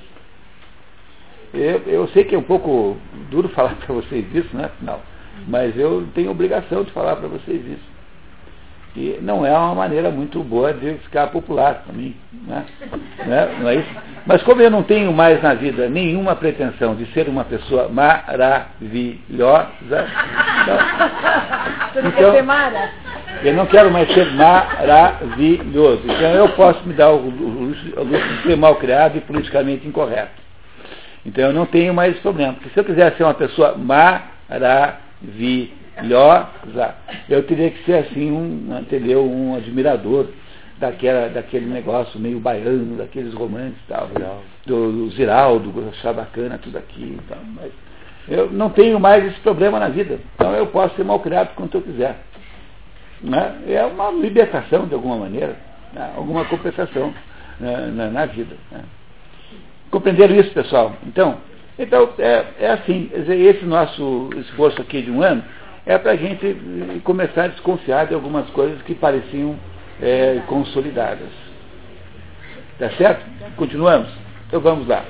Eu, 1.54 1.82
eu 1.86 2.08
sei 2.10 2.24
que 2.24 2.36
é 2.36 2.38
um 2.38 2.43
pouco 2.43 2.98
duro 3.30 3.50
falar 3.56 3.76
para 3.76 3.93
vocês 3.93 4.26
isso, 4.34 4.56
né? 4.56 4.70
Não. 4.82 5.00
Mas 5.48 5.78
eu 5.78 6.08
tenho 6.14 6.32
obrigação 6.32 6.84
de 6.84 6.91
falar 6.91 7.16
para 7.16 7.28
vocês 7.28 7.66
isso. 7.66 7.98
E 8.95 9.20
não 9.22 9.45
é 9.45 9.56
uma 9.56 9.76
maneira 9.76 10.10
muito 10.10 10.43
boa 10.43 10.74
de 10.74 10.95
ficar 10.95 11.28
popular 11.28 11.84
para 11.86 11.93
mim. 11.93 12.16
Né? 12.48 12.66
né? 13.28 13.56
Não 13.60 13.70
é 13.70 13.76
isso? 13.76 13.89
Mas 14.26 14.41
como 14.41 14.60
eu 14.60 14.72
não 14.72 14.82
tenho 14.82 15.14
mais 15.14 15.41
na 15.41 15.54
vida 15.54 15.88
nenhuma 15.88 16.36
pretensão 16.36 16.95
de 16.95 17.06
ser 17.14 17.30
uma 17.30 17.45
pessoa 17.45 17.88
maravilhosa, 17.89 18.58
então, 20.64 20.78
então 22.10 22.34
eu 23.43 23.54
não 23.54 23.66
quero 23.68 23.91
mais 23.91 24.12
ser 24.14 24.34
maravilhoso. 24.34 26.02
Então 26.04 26.32
eu 26.32 26.50
posso 26.50 26.84
me 26.88 26.93
dar 26.93 27.12
o 27.12 27.30
luxo, 27.30 28.00
o 28.00 28.04
luxo 28.04 28.28
de 28.28 28.43
ser 28.43 28.58
mal 28.58 28.76
criado 28.78 29.18
e 29.18 29.22
politicamente 29.22 29.88
incorreto. 29.88 30.47
Então 31.28 31.43
eu 31.43 31.53
não 31.53 31.65
tenho 31.65 31.93
mais 31.93 32.13
esse 32.13 32.21
problema. 32.21 32.53
Porque 32.53 32.69
se 32.69 32.80
eu 32.80 32.86
quiser 32.86 33.13
ser 33.17 33.23
uma 33.23 33.34
pessoa 33.34 33.78
maravilhosa. 33.78 34.95
Eu 37.30 37.43
teria 37.43 37.69
que 37.69 37.84
ser 37.84 38.05
assim, 38.05 38.32
um, 38.32 38.80
entendeu? 38.80 39.30
Um 39.30 39.55
admirador 39.55 40.28
daquela, 40.80 41.28
daquele 41.28 41.65
negócio 41.65 42.17
meio 42.17 42.39
baiano, 42.39 42.95
daqueles 42.95 43.34
romances 43.34 43.78
tal, 43.89 44.07
do, 44.65 44.91
do 44.91 45.09
Ziraldo, 45.11 45.73
achar 45.89 46.13
bacana 46.13 46.57
tudo 46.57 46.78
aqui. 46.78 47.19
Tal, 47.28 47.39
mas 47.55 47.73
eu 48.30 48.49
não 48.49 48.69
tenho 48.69 48.97
mais 48.97 49.25
esse 49.25 49.39
problema 49.41 49.80
na 49.80 49.89
vida. 49.89 50.19
Então 50.36 50.53
eu 50.53 50.67
posso 50.67 50.95
ser 50.95 51.03
mal 51.03 51.19
criado 51.19 51.53
quanto 51.55 51.75
eu 51.78 51.82
quiser. 51.82 52.15
Né? 53.21 53.63
É 53.67 53.84
uma 53.84 54.11
libertação 54.11 54.86
de 54.86 54.93
alguma 54.93 55.17
maneira, 55.17 55.57
né? 55.91 56.13
alguma 56.15 56.45
compensação 56.45 57.13
né? 57.59 57.91
na, 57.93 58.09
na, 58.11 58.25
vida. 58.28 58.55
Compreenderam 59.89 60.35
isso, 60.35 60.51
pessoal? 60.51 60.93
Então, 61.05 61.38
então 61.79 62.09
é, 62.17 62.45
é 62.59 62.71
assim, 62.71 63.09
esse 63.13 63.65
nosso 63.65 64.29
esforço 64.38 64.81
aqui 64.81 65.01
de 65.01 65.11
um 65.11 65.21
ano 65.21 65.43
é 65.85 65.97
para 65.97 66.11
a 66.11 66.15
gente 66.15 66.57
começar 67.03 67.45
a 67.45 67.47
desconfiar 67.47 68.07
de 68.07 68.13
algumas 68.13 68.49
coisas 68.49 68.81
que 68.81 68.93
pareciam 68.93 69.57
é, 70.01 70.41
consolidadas. 70.47 71.29
Tá 72.77 72.89
certo? 72.91 73.25
Continuamos? 73.55 74.09
Então 74.47 74.59
vamos 74.59 74.88
lá. 74.88 75.05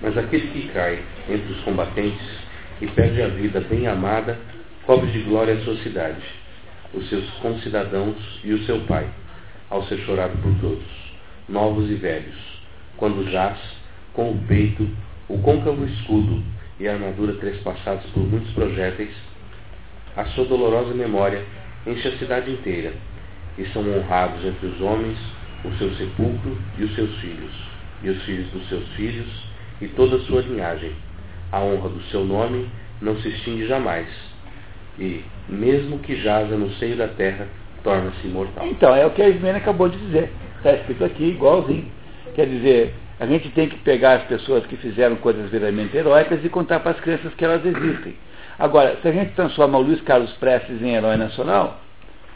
Mas 0.00 0.16
aquele 0.18 0.48
que 0.48 0.68
cai 0.68 1.02
entre 1.28 1.52
os 1.52 1.60
combatentes 1.60 2.44
e 2.80 2.86
perde 2.86 3.22
a 3.22 3.28
vida 3.28 3.60
bem 3.60 3.86
amada, 3.86 4.38
cobre 4.86 5.10
de 5.10 5.20
glória 5.20 5.54
a 5.54 5.60
sua 5.64 5.76
cidade, 5.76 6.22
os 6.92 7.08
seus 7.08 7.28
concidadãos 7.40 8.16
e 8.42 8.52
o 8.52 8.64
seu 8.64 8.80
pai, 8.80 9.06
ao 9.70 9.82
ser 9.84 9.98
chorado 9.98 10.36
por 10.42 10.52
todos, 10.60 11.03
novos 11.48 11.90
e 11.90 11.94
velhos, 11.94 12.36
quando 12.96 13.30
jaz 13.30 13.58
com 14.12 14.30
o 14.30 14.38
peito 14.46 14.88
o 15.28 15.38
côncavo 15.38 15.84
escudo 15.84 16.42
e 16.78 16.88
a 16.88 16.92
armadura 16.92 17.34
trespassados 17.34 18.04
por 18.10 18.22
muitos 18.22 18.52
projéteis, 18.52 19.14
a 20.16 20.24
sua 20.26 20.44
dolorosa 20.44 20.94
memória 20.94 21.44
enche 21.86 22.08
a 22.08 22.18
cidade 22.18 22.50
inteira, 22.50 22.92
e 23.58 23.64
são 23.66 23.82
honrados 23.82 24.44
entre 24.44 24.66
os 24.66 24.80
homens 24.80 25.18
o 25.64 25.72
seu 25.76 25.92
sepulcro 25.94 26.58
e 26.78 26.84
os 26.84 26.94
seus 26.94 27.14
filhos, 27.18 27.52
e 28.02 28.10
os 28.10 28.22
filhos 28.24 28.48
dos 28.50 28.68
seus 28.68 28.86
filhos, 28.90 29.28
e 29.80 29.88
toda 29.88 30.16
a 30.16 30.20
sua 30.20 30.42
linhagem. 30.42 30.92
A 31.50 31.60
honra 31.60 31.88
do 31.88 32.02
seu 32.04 32.24
nome 32.24 32.68
não 33.00 33.16
se 33.20 33.28
extingue 33.28 33.66
jamais, 33.66 34.08
e, 34.98 35.24
mesmo 35.48 35.98
que 35.98 36.16
jaza 36.16 36.56
no 36.56 36.70
seio 36.74 36.96
da 36.96 37.08
terra, 37.08 37.46
torna-se 37.82 38.26
imortal. 38.26 38.66
Então, 38.66 38.94
é 38.94 39.06
o 39.06 39.10
que 39.10 39.22
a 39.22 39.28
Ismênia 39.28 39.58
acabou 39.58 39.88
de 39.88 39.98
dizer. 39.98 40.30
Está 40.64 40.78
escrito 40.78 41.04
aqui 41.04 41.24
igualzinho. 41.24 41.84
Quer 42.34 42.46
dizer, 42.46 42.94
a 43.20 43.26
gente 43.26 43.50
tem 43.50 43.68
que 43.68 43.76
pegar 43.80 44.14
as 44.14 44.22
pessoas 44.22 44.64
que 44.64 44.78
fizeram 44.78 45.14
coisas 45.16 45.50
verdadeiramente 45.50 45.94
heróicas 45.94 46.42
e 46.42 46.48
contar 46.48 46.80
para 46.80 46.92
as 46.92 47.00
crianças 47.00 47.34
que 47.34 47.44
elas 47.44 47.62
existem. 47.66 48.16
Agora, 48.58 48.96
se 49.02 49.06
a 49.06 49.12
gente 49.12 49.32
transforma 49.32 49.76
o 49.76 49.82
Luiz 49.82 50.00
Carlos 50.00 50.32
Prestes 50.40 50.80
em 50.80 50.94
herói 50.94 51.18
nacional, 51.18 51.80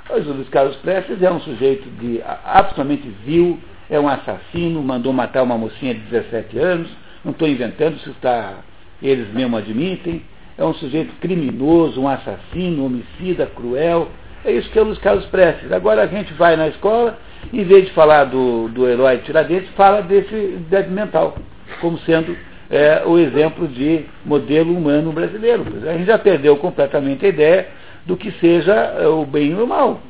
pois 0.07 0.27
o 0.27 0.33
Luiz 0.35 0.49
Carlos 0.51 0.77
Prestes 0.77 1.23
é 1.23 1.31
um 1.31 1.41
sujeito 1.41 1.89
de 1.99 2.21
absolutamente 2.45 3.09
vil, 3.25 3.59
é 3.89 3.99
um 3.99 4.07
assassino, 4.07 4.83
mandou 4.83 5.11
matar 5.15 5.43
uma 5.43 5.57
mocinha 5.57 5.95
de 5.95 6.01
17 6.01 6.59
anos, 6.59 6.91
não 7.25 7.33
estou 7.33 7.49
inventando, 7.49 7.97
isso 7.97 8.11
está, 8.11 8.59
eles 9.03 9.33
mesmo 9.33 9.57
admitem, 9.57 10.21
é 10.59 10.65
um 10.67 10.75
sujeito 10.75 11.15
criminoso, 11.19 11.99
um 11.99 12.09
assassino, 12.09 12.85
homicida, 12.85 13.47
cruel, 13.47 14.11
é 14.45 14.53
isso 14.53 14.69
que 14.71 14.79
é 14.79 14.83
o 14.83 14.85
Luiz 14.85 14.99
Carlos 14.99 15.25
Prestes. 15.27 15.73
Agora 15.73 16.03
a 16.03 16.07
gente 16.07 16.35
vai 16.35 16.57
na 16.57 16.69
escola, 16.69 17.19
em 17.53 17.65
vez 17.65 17.87
de 17.87 17.93
falar 17.93 18.25
do, 18.25 18.69
do 18.69 18.89
herói 18.89 19.19
Tiradentes, 19.19 19.71
fala 19.71 20.03
desse 20.03 20.59
débil 20.69 20.93
mental, 20.93 21.37
como 21.81 21.99
sendo 22.01 22.37
é, 22.71 23.03
o 23.07 23.19
exemplo 23.19 23.67
de 23.67 24.05
modelo 24.25 24.77
humano 24.77 25.13
brasileiro. 25.13 25.65
A 25.87 25.93
gente 25.93 26.07
já 26.07 26.19
perdeu 26.19 26.57
completamente 26.57 27.25
a 27.25 27.29
ideia 27.29 27.69
do 28.05 28.17
que 28.17 28.31
seja 28.33 28.75
é, 28.75 29.07
o 29.07 29.25
bem 29.25 29.51
e 29.51 29.55
o 29.55 29.67
mal. 29.67 30.01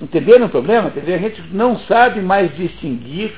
Entenderam 0.00 0.46
o 0.46 0.50
problema? 0.50 0.90
A 0.96 1.18
gente 1.18 1.42
não 1.52 1.78
sabe 1.80 2.20
mais 2.20 2.54
distinguir 2.56 3.32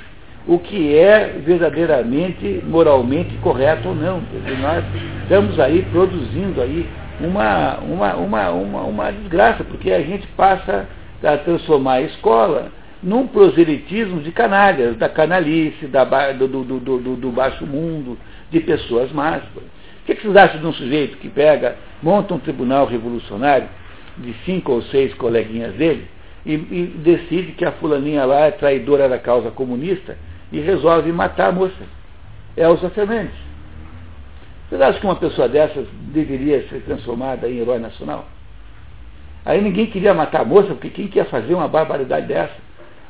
o 0.47 0.59
que 0.59 0.97
é 0.97 1.41
verdadeiramente 1.45 2.63
moralmente 2.67 3.35
correto 3.39 3.89
ou 3.89 3.95
não. 3.95 4.21
Dizer, 4.21 4.59
nós 4.59 4.85
estamos 5.23 5.59
aí 5.59 5.83
produzindo 5.91 6.61
aí 6.61 6.89
uma, 7.21 7.79
uma, 7.79 8.15
uma, 8.15 8.51
uma, 8.51 8.83
uma 8.83 9.13
desgraça, 9.13 9.65
porque 9.65 9.91
a 9.91 10.01
gente 10.01 10.27
passa 10.37 10.87
a 11.23 11.37
transformar 11.37 11.95
a 11.95 12.03
escola 12.03 12.71
num 13.03 13.27
proselitismo 13.27 14.21
de 14.21 14.31
canalhas, 14.31 14.97
da 14.97 15.09
canalice, 15.09 15.87
da, 15.87 16.05
do, 16.33 16.47
do, 16.47 16.79
do, 16.79 17.17
do, 17.17 17.31
baixo 17.31 17.67
mundo, 17.67 18.17
de 18.51 18.61
pessoas 18.61 19.11
más. 19.11 19.43
O 19.57 20.05
que, 20.07 20.15
que 20.15 20.23
vocês 20.23 20.37
acham 20.37 20.61
de 20.61 20.67
um 20.67 20.73
sujeito 20.73 21.19
que 21.19 21.29
pega, 21.29 21.77
monta 22.03 22.35
um 22.35 22.39
tribunal 22.39 22.87
revolucionário 22.87 23.69
de 24.19 24.33
cinco 24.45 24.73
ou 24.73 24.83
seis 24.83 25.13
coleguinhas 25.15 25.75
dele 25.75 26.07
e, 26.45 26.55
e 26.55 26.95
decide 27.03 27.53
que 27.53 27.65
a 27.65 27.73
fulaninha 27.73 28.25
lá 28.25 28.47
é 28.47 28.51
traidora 28.51 29.09
da 29.09 29.19
causa 29.19 29.51
comunista 29.51 30.17
e 30.53 30.61
resolve 30.61 31.11
matar 31.11 31.49
a 31.49 31.53
moça? 31.53 31.85
Elza 32.57 32.91
Fernandes. 32.91 33.35
Vocês 34.69 34.81
acham 34.81 35.01
que 35.01 35.07
uma 35.07 35.17
pessoa 35.17 35.49
dessas 35.49 35.87
deveria 36.13 36.67
ser 36.69 36.83
transformada 36.83 37.49
em 37.49 37.59
herói 37.59 37.79
nacional? 37.79 38.27
Aí 39.45 39.61
ninguém 39.61 39.87
queria 39.87 40.15
matar 40.15 40.43
a 40.43 40.45
moça, 40.45 40.69
porque 40.69 40.91
quem 40.91 41.09
quer 41.09 41.27
fazer 41.27 41.55
uma 41.55 41.69
barbaridade 41.69 42.27
dessa? 42.27 42.55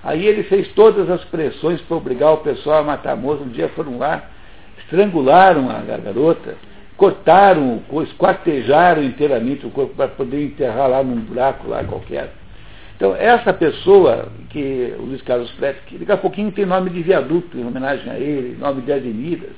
Aí 0.05 0.27
ele 0.27 0.43
fez 0.45 0.69
todas 0.69 1.09
as 1.09 1.23
pressões 1.25 1.81
para 1.83 1.97
obrigar 1.97 2.33
o 2.33 2.39
pessoal 2.39 2.81
a 2.81 2.83
matar 2.83 3.13
a 3.13 3.17
moça. 3.17 3.43
Um 3.43 3.49
dia 3.49 3.69
foram 3.71 3.99
lá, 3.99 4.29
estrangularam 4.79 5.71
a 5.71 5.81
garota, 5.99 6.57
cortaram, 6.97 7.83
esquartejaram 8.03 9.03
inteiramente 9.03 9.67
o 9.67 9.71
corpo 9.71 9.95
para 9.95 10.09
poder 10.09 10.45
enterrar 10.45 10.91
lá 10.91 11.03
num 11.03 11.21
buraco 11.21 11.69
lá 11.69 11.85
qualquer. 11.85 12.33
Então, 12.97 13.17
essa 13.17 13.53
pessoa, 13.53 14.29
que 14.51 14.95
o 14.99 15.03
Luiz 15.03 15.23
Carlos 15.23 15.51
Freire, 15.53 15.79
que 15.87 15.99
daqui 15.99 16.13
a 16.13 16.17
pouquinho 16.17 16.53
tem 16.53 16.65
nome 16.65 16.91
de 16.91 17.03
viaduto 17.03 17.59
em 17.59 17.67
homenagem 17.67 18.11
a 18.13 18.17
ele, 18.17 18.57
nome 18.57 18.83
de 18.83 18.93
avenidas. 18.93 19.51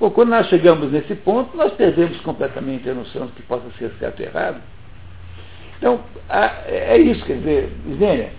Bom, 0.00 0.10
quando 0.10 0.30
nós 0.30 0.46
chegamos 0.46 0.90
nesse 0.92 1.14
ponto, 1.16 1.56
nós 1.56 1.72
perdemos 1.72 2.18
completamente 2.20 2.88
a 2.88 2.94
noção 2.94 3.26
do 3.26 3.32
que 3.32 3.42
possa 3.42 3.64
ser 3.78 3.90
certo 3.98 4.20
e 4.20 4.24
errado. 4.24 4.62
Então, 5.76 6.00
é 6.30 6.96
isso, 6.96 7.24
quer 7.26 7.36
dizer, 7.38 7.72
Zênia, 7.98 8.30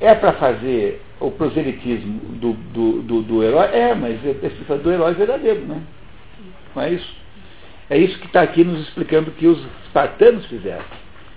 é 0.00 0.14
para 0.14 0.32
fazer 0.34 1.00
o 1.20 1.30
proselitismo 1.30 2.20
do, 2.36 2.52
do, 2.52 3.02
do, 3.02 3.22
do, 3.22 3.42
herói? 3.42 3.68
É, 3.72 3.94
mas 3.94 4.18
é 4.24 4.76
do 4.76 4.90
herói 4.90 5.14
verdadeiro, 5.14 5.60
né? 5.60 5.82
Não 6.74 6.82
é 6.82 6.90
isso? 6.90 7.16
É 7.88 7.98
isso 7.98 8.18
que 8.18 8.26
está 8.26 8.42
aqui 8.42 8.64
nos 8.64 8.80
explicando 8.80 9.30
que 9.32 9.46
os 9.46 9.58
espartanos 9.84 10.46
fizeram. 10.46 10.84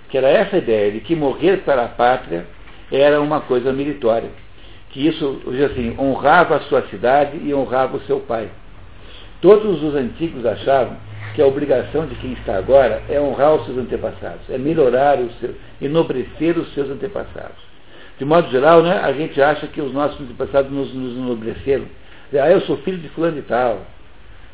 Que 0.08 0.18
era 0.18 0.28
essa 0.28 0.56
ideia 0.56 0.90
de 0.90 1.00
que 1.00 1.14
morrer 1.14 1.58
para 1.58 1.84
a 1.84 1.88
pátria 1.88 2.46
era 2.90 3.20
uma 3.20 3.40
coisa 3.40 3.72
meritória. 3.72 4.30
Que 4.90 5.06
isso, 5.06 5.42
assim, 5.70 5.94
honrava 5.98 6.56
a 6.56 6.60
sua 6.60 6.82
cidade 6.88 7.38
e 7.44 7.54
honrava 7.54 7.98
o 7.98 8.00
seu 8.02 8.20
pai. 8.20 8.48
Todos 9.40 9.82
os 9.82 9.94
antigos 9.94 10.44
achavam 10.44 10.96
que 11.34 11.42
a 11.42 11.46
obrigação 11.46 12.06
de 12.06 12.14
quem 12.16 12.32
está 12.32 12.56
agora 12.56 13.02
é 13.08 13.20
honrar 13.20 13.54
os 13.54 13.66
seus 13.66 13.78
antepassados, 13.78 14.48
é 14.50 14.58
melhorar 14.58 15.20
o 15.20 15.30
seu, 15.34 15.54
enobrecer 15.80 16.58
os 16.58 16.72
seus 16.74 16.90
antepassados. 16.90 17.67
De 18.18 18.24
modo 18.24 18.50
geral, 18.50 18.82
né, 18.82 18.98
a 18.98 19.12
gente 19.12 19.40
acha 19.40 19.66
que 19.68 19.80
os 19.80 19.92
nossos 19.92 20.20
antepassados 20.20 20.70
nos, 20.72 20.92
nos 20.92 21.16
enobreceram. 21.16 21.84
Ah, 22.32 22.50
eu 22.50 22.60
sou 22.62 22.76
filho 22.78 22.98
de 22.98 23.08
fulano 23.10 23.38
e 23.38 23.42
tal. 23.42 23.80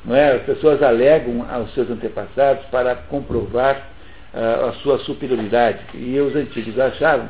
Não 0.04 0.14
é? 0.14 0.32
As 0.34 0.42
pessoas 0.42 0.82
alegam 0.82 1.46
aos 1.50 1.72
seus 1.72 1.90
antepassados 1.90 2.64
para 2.66 2.94
comprovar 2.94 3.88
uh, 4.34 4.66
a 4.66 4.72
sua 4.82 4.98
superioridade. 4.98 5.78
E 5.94 6.18
os 6.20 6.36
antigos 6.36 6.78
achavam 6.78 7.28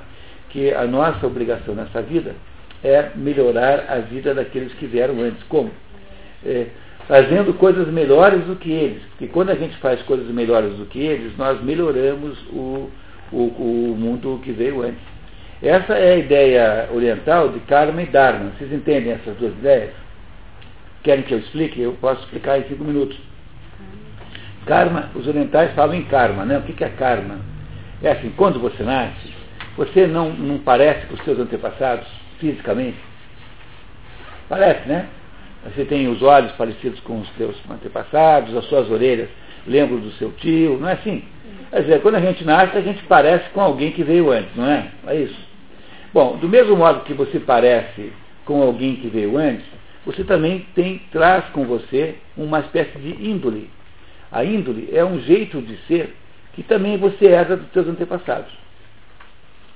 que 0.50 0.72
a 0.74 0.84
nossa 0.84 1.24
obrigação 1.24 1.74
nessa 1.74 2.02
vida 2.02 2.34
é 2.82 3.10
melhorar 3.14 3.86
a 3.88 3.98
vida 3.98 4.34
daqueles 4.34 4.72
que 4.74 4.86
vieram 4.86 5.20
antes. 5.20 5.42
Como? 5.44 5.70
É, 6.44 6.66
fazendo 7.06 7.54
coisas 7.54 7.86
melhores 7.88 8.44
do 8.44 8.56
que 8.56 8.72
eles. 8.72 9.02
Porque 9.10 9.28
quando 9.28 9.50
a 9.50 9.54
gente 9.54 9.76
faz 9.76 10.02
coisas 10.02 10.26
melhores 10.28 10.74
do 10.74 10.86
que 10.86 10.98
eles, 10.98 11.36
nós 11.38 11.62
melhoramos 11.62 12.36
o, 12.52 12.90
o, 13.32 13.36
o 13.36 13.96
mundo 13.96 14.40
que 14.42 14.50
veio 14.50 14.82
antes. 14.82 15.13
Essa 15.64 15.94
é 15.94 16.12
a 16.12 16.16
ideia 16.18 16.88
oriental 16.92 17.48
de 17.48 17.58
karma 17.60 18.02
e 18.02 18.06
dharma. 18.06 18.50
Vocês 18.50 18.70
entendem 18.70 19.12
essas 19.12 19.34
duas 19.38 19.54
ideias? 19.54 19.92
Querem 21.02 21.24
que 21.24 21.32
eu 21.32 21.38
explique? 21.38 21.80
Eu 21.80 21.94
posso 21.94 22.22
explicar 22.24 22.58
em 22.58 22.64
cinco 22.64 22.84
minutos. 22.84 23.16
Karma, 24.66 25.08
os 25.14 25.26
orientais 25.26 25.72
falam 25.72 25.94
em 25.94 26.04
karma, 26.04 26.44
né? 26.44 26.58
O 26.58 26.62
que 26.62 26.84
é 26.84 26.88
karma? 26.90 27.38
É 28.02 28.10
assim, 28.10 28.30
quando 28.36 28.60
você 28.60 28.82
nasce, 28.82 29.32
você 29.74 30.06
não, 30.06 30.34
não 30.34 30.58
parece 30.58 31.06
com 31.06 31.14
os 31.14 31.24
seus 31.24 31.38
antepassados 31.38 32.06
fisicamente? 32.38 32.98
Parece, 34.50 34.86
né? 34.86 35.06
Você 35.64 35.86
tem 35.86 36.08
os 36.08 36.20
olhos 36.20 36.52
parecidos 36.52 37.00
com 37.00 37.20
os 37.20 37.28
seus 37.38 37.56
antepassados, 37.70 38.54
as 38.54 38.66
suas 38.66 38.90
orelhas 38.90 39.30
lembram 39.66 39.98
do 39.98 40.12
seu 40.12 40.30
tio, 40.32 40.76
não 40.78 40.90
é 40.90 40.92
assim? 40.92 41.24
Quer 41.70 41.80
dizer, 41.80 42.02
quando 42.02 42.16
a 42.16 42.20
gente 42.20 42.44
nasce, 42.44 42.76
a 42.76 42.82
gente 42.82 43.02
parece 43.04 43.48
com 43.50 43.62
alguém 43.62 43.92
que 43.92 44.04
veio 44.04 44.30
antes, 44.30 44.54
não 44.54 44.66
é? 44.66 44.88
É 45.06 45.16
isso. 45.16 45.53
Bom, 46.14 46.36
do 46.36 46.48
mesmo 46.48 46.76
modo 46.76 47.00
que 47.00 47.12
você 47.12 47.40
parece 47.40 48.12
com 48.44 48.62
alguém 48.62 48.94
que 48.94 49.08
veio 49.08 49.36
antes, 49.36 49.66
você 50.06 50.22
também 50.22 50.64
tem, 50.72 51.02
traz 51.10 51.44
com 51.46 51.66
você 51.66 52.14
uma 52.36 52.60
espécie 52.60 52.96
de 53.00 53.28
índole. 53.28 53.68
A 54.30 54.44
índole 54.44 54.90
é 54.92 55.04
um 55.04 55.18
jeito 55.18 55.60
de 55.60 55.76
ser 55.88 56.14
que 56.52 56.62
também 56.62 56.96
você 56.96 57.26
herda 57.26 57.56
dos 57.56 57.68
seus 57.72 57.88
antepassados. 57.88 58.52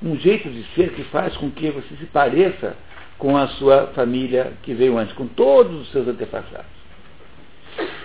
Um 0.01 0.16
jeito 0.16 0.49
de 0.49 0.62
ser 0.76 0.93
que 0.93 1.03
faz 1.05 1.36
com 1.36 1.51
que 1.51 1.70
você 1.70 1.97
se 1.97 2.07
pareça 2.07 2.76
com 3.18 3.36
a 3.36 3.49
sua 3.49 3.89
família 3.89 4.53
que 4.62 4.72
veio 4.74 4.97
antes, 4.97 5.12
com 5.14 5.26
todos 5.26 5.80
os 5.80 5.91
seus 5.91 6.07
antepassados. 6.07 6.70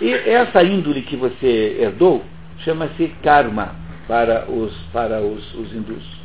E 0.00 0.12
essa 0.12 0.60
índole 0.64 1.02
que 1.02 1.14
você 1.14 1.76
herdou 1.78 2.24
chama-se 2.64 3.06
karma 3.22 3.76
para 4.08 4.50
os, 4.50 4.74
para 4.92 5.20
os, 5.20 5.54
os 5.54 5.72
hindus. 5.72 6.23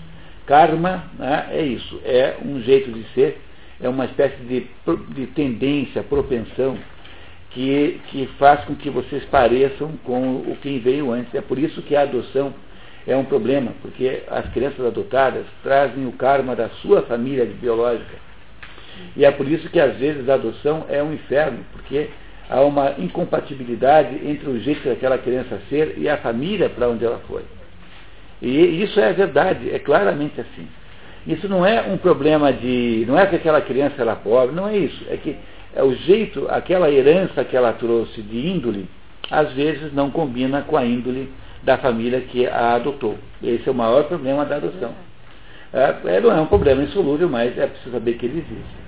Karma 0.50 1.04
né, 1.20 1.46
é 1.52 1.62
isso, 1.62 2.02
é 2.04 2.38
um 2.44 2.60
jeito 2.62 2.92
de 2.92 3.04
ser, 3.14 3.40
é 3.80 3.88
uma 3.88 4.06
espécie 4.06 4.38
de, 4.38 4.66
de 5.14 5.28
tendência, 5.28 6.02
propensão, 6.02 6.76
que, 7.52 8.02
que 8.08 8.26
faz 8.40 8.66
com 8.66 8.74
que 8.74 8.90
vocês 8.90 9.24
pareçam 9.26 9.92
com 10.04 10.38
o 10.38 10.58
quem 10.60 10.80
veio 10.80 11.12
antes. 11.12 11.36
É 11.36 11.42
por 11.42 11.60
isso 11.60 11.84
que 11.84 11.96
a 11.96 12.02
adoção 12.02 12.52
é 13.06 13.16
um 13.16 13.26
problema, 13.26 13.74
porque 13.84 14.24
as 14.28 14.52
crianças 14.52 14.84
adotadas 14.84 15.46
trazem 15.62 16.08
o 16.08 16.14
karma 16.14 16.56
da 16.56 16.68
sua 16.82 17.04
família 17.04 17.46
biológica. 17.46 18.18
E 19.16 19.24
é 19.24 19.30
por 19.30 19.48
isso 19.48 19.70
que 19.70 19.80
às 19.80 19.98
vezes 19.98 20.28
a 20.28 20.34
adoção 20.34 20.84
é 20.90 21.02
um 21.04 21.14
inferno, 21.14 21.60
porque 21.74 22.10
há 22.50 22.62
uma 22.62 22.96
incompatibilidade 22.98 24.28
entre 24.28 24.50
o 24.50 24.60
jeito 24.60 24.90
daquela 24.90 25.20
criança 25.20 25.62
ser 25.70 25.94
e 26.00 26.10
a 26.10 26.18
família 26.18 26.72
para 26.72 26.90
onde 26.90 27.06
ela 27.06 27.22
foi. 27.28 27.44
E 28.42 28.84
isso 28.84 29.00
é 29.00 29.12
verdade, 29.14 29.70
é 29.70 29.80
claramente 29.80 30.40
assim. 30.40 30.68
Isso 31.28 31.48
não 31.50 31.66
é 31.66 31.82
um 31.82 31.98
problema 31.98 32.52
de. 32.54 33.06
não 33.08 33.18
é 33.18 33.26
que 33.26 33.36
aquela 33.36 33.62
criança 33.62 34.02
era 34.02 34.16
pobre, 34.16 34.56
não 34.56 34.68
é 34.68 34.78
isso. 34.78 35.06
É 35.10 35.18
que 35.18 35.36
é 35.76 35.84
o 35.84 35.94
jeito, 35.94 36.48
aquela 36.50 36.90
herança 36.90 37.44
que 37.44 37.56
ela 37.56 37.74
trouxe 37.74 38.22
de 38.22 38.48
índole, 38.48 38.88
às 39.30 39.52
vezes 39.54 39.94
não 39.94 40.10
combina 40.10 40.62
com 40.62 40.78
a 40.78 40.86
índole 40.86 41.32
da 41.62 41.78
família 41.78 42.22
que 42.22 42.48
a 42.48 42.76
adotou. 42.76 43.18
Esse 43.44 43.68
é 43.68 43.72
o 43.72 43.76
maior 43.76 44.06
problema 44.06 44.46
da 44.46 44.56
adoção. 44.56 44.94
É, 45.72 46.16
é 46.16 46.22
não 46.22 46.32
é 46.32 46.42
um 46.42 46.48
problema 46.48 46.82
insolúvel, 46.82 47.30
mas 47.30 47.58
é 47.58 47.68
preciso 47.68 47.92
saber 47.92 48.14
que 48.14 48.26
ele 48.26 48.40
existe. 48.40 48.80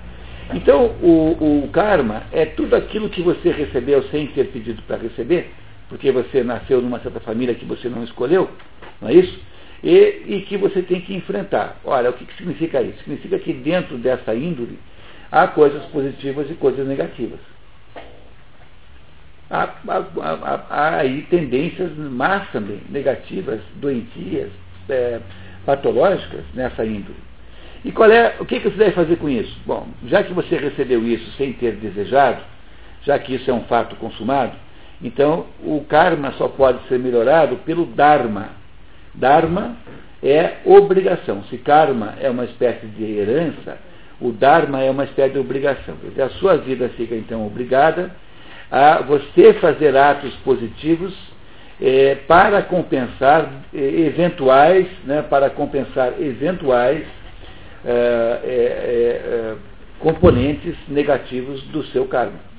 Então, 0.54 0.86
o, 1.02 1.64
o 1.64 1.68
karma 1.72 2.24
é 2.32 2.44
tudo 2.44 2.74
aquilo 2.74 3.08
que 3.08 3.22
você 3.22 3.50
recebeu 3.50 4.02
sem 4.04 4.26
ter 4.28 4.48
pedido 4.48 4.82
para 4.82 4.96
receber, 4.96 5.50
porque 5.92 6.10
você 6.10 6.42
nasceu 6.42 6.80
numa 6.80 6.98
certa 7.00 7.20
família 7.20 7.54
que 7.54 7.66
você 7.66 7.86
não 7.86 8.02
escolheu, 8.02 8.48
não 8.98 9.10
é 9.10 9.12
isso? 9.12 9.38
E, 9.84 10.22
e 10.26 10.40
que 10.48 10.56
você 10.56 10.80
tem 10.80 11.02
que 11.02 11.14
enfrentar. 11.14 11.76
Olha, 11.84 12.08
o 12.08 12.14
que, 12.14 12.24
que 12.24 12.34
significa 12.34 12.80
isso? 12.80 12.98
Significa 13.00 13.38
que 13.38 13.52
dentro 13.52 13.98
dessa 13.98 14.34
índole 14.34 14.78
há 15.30 15.46
coisas 15.48 15.84
positivas 15.86 16.50
e 16.50 16.54
coisas 16.54 16.88
negativas. 16.88 17.40
Há, 19.50 19.64
há, 19.86 20.06
há, 20.22 20.64
há 20.70 20.96
aí 20.96 21.26
tendências 21.28 21.94
más 21.94 22.50
também, 22.52 22.80
negativas, 22.88 23.60
doentias, 23.74 24.50
é, 24.88 25.20
patológicas 25.66 26.42
nessa 26.54 26.86
índole. 26.86 27.18
E 27.84 27.92
qual 27.92 28.10
é, 28.10 28.36
o 28.40 28.46
que, 28.46 28.60
que 28.60 28.70
você 28.70 28.78
deve 28.78 28.92
fazer 28.92 29.16
com 29.16 29.28
isso? 29.28 29.54
Bom, 29.66 29.88
já 30.06 30.22
que 30.22 30.32
você 30.32 30.56
recebeu 30.56 31.06
isso 31.06 31.30
sem 31.32 31.52
ter 31.52 31.72
desejado, 31.72 32.42
já 33.02 33.18
que 33.18 33.34
isso 33.34 33.50
é 33.50 33.52
um 33.52 33.64
fato 33.64 33.94
consumado, 33.96 34.56
então 35.02 35.46
o 35.64 35.84
karma 35.88 36.32
só 36.32 36.48
pode 36.48 36.86
ser 36.88 36.98
melhorado 36.98 37.56
pelo 37.58 37.86
dharma. 37.86 38.50
Dharma 39.14 39.76
é 40.22 40.58
obrigação. 40.64 41.42
Se 41.44 41.58
karma 41.58 42.14
é 42.20 42.30
uma 42.30 42.44
espécie 42.44 42.86
de 42.86 43.04
herança, 43.04 43.76
o 44.20 44.30
dharma 44.30 44.80
é 44.80 44.90
uma 44.90 45.04
espécie 45.04 45.32
de 45.32 45.38
obrigação. 45.38 45.96
A 46.24 46.28
sua 46.38 46.56
vida 46.56 46.88
fica 46.90 47.14
então 47.14 47.44
obrigada 47.46 48.10
a 48.70 49.02
você 49.02 49.54
fazer 49.54 49.96
atos 49.96 50.32
positivos 50.44 51.12
é, 51.80 52.14
para 52.26 52.62
compensar 52.62 53.50
é, 53.74 53.78
eventuais, 53.78 54.86
né, 55.04 55.22
para 55.22 55.50
compensar 55.50 56.14
eventuais 56.20 57.04
é, 57.84 57.90
é, 57.90 58.46
é, 58.46 59.54
componentes 59.98 60.76
negativos 60.88 61.60
do 61.64 61.82
seu 61.86 62.06
karma. 62.06 62.51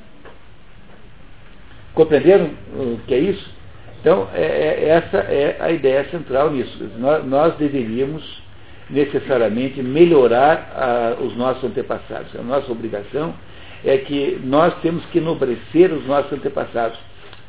Compreenderam 1.93 2.49
o 2.73 2.99
que 3.07 3.13
é 3.13 3.19
isso? 3.19 3.53
Então, 4.01 4.27
essa 4.33 5.17
é 5.17 5.57
a 5.59 5.71
ideia 5.71 6.03
central 6.09 6.51
nisso. 6.51 6.77
Nós, 6.97 7.25
nós 7.25 7.55
deveríamos 7.55 8.43
necessariamente 8.89 9.81
melhorar 9.81 10.73
a, 10.75 11.23
os 11.23 11.35
nossos 11.37 11.63
antepassados. 11.63 12.35
A 12.35 12.41
nossa 12.41 12.71
obrigação 12.71 13.33
é 13.83 13.97
que 13.97 14.39
nós 14.43 14.73
temos 14.81 15.05
que 15.05 15.19
enobrecer 15.19 15.91
os 15.93 16.05
nossos 16.05 16.31
antepassados. 16.33 16.97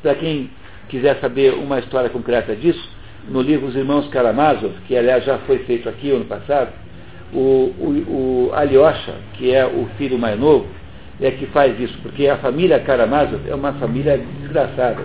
Para 0.03 0.15
quem 0.15 0.51
quiser 0.89 1.19
saber 1.21 1.55
uma 1.55 1.79
história 1.79 2.11
concreta 2.11 2.55
disso, 2.55 2.89
no 3.29 3.41
livro 3.41 3.67
Os 3.67 3.75
Irmãos 3.75 4.07
Karamazov, 4.09 4.75
que 4.87 4.97
aliás 4.97 5.25
já 5.25 5.39
foi 5.39 5.59
feito 5.61 5.89
aqui 5.89 6.11
ano 6.11 6.27
passado, 6.27 6.71
o, 7.33 7.73
o, 7.79 8.49
o 8.51 8.55
Alyosha, 8.55 9.15
que 9.35 9.53
é 9.53 9.65
o 9.65 9.89
filho 9.97 10.19
mais 10.19 10.39
novo, 10.39 10.67
é 11.21 11.31
que 11.31 11.47
faz 11.47 11.79
isso, 11.79 11.97
porque 12.03 12.27
a 12.29 12.37
família 12.39 12.81
Karamazov 12.81 13.49
é 13.49 13.55
uma 13.55 13.73
família 13.75 14.19
desgraçada, 14.41 15.05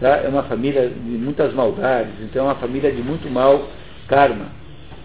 tá? 0.00 0.20
é 0.24 0.28
uma 0.28 0.44
família 0.44 0.88
de 0.88 1.10
muitas 1.18 1.52
maldades, 1.52 2.14
então 2.22 2.42
é 2.42 2.48
uma 2.48 2.54
família 2.56 2.90
de 2.90 3.02
muito 3.02 3.30
mal 3.30 3.68
karma. 4.08 4.46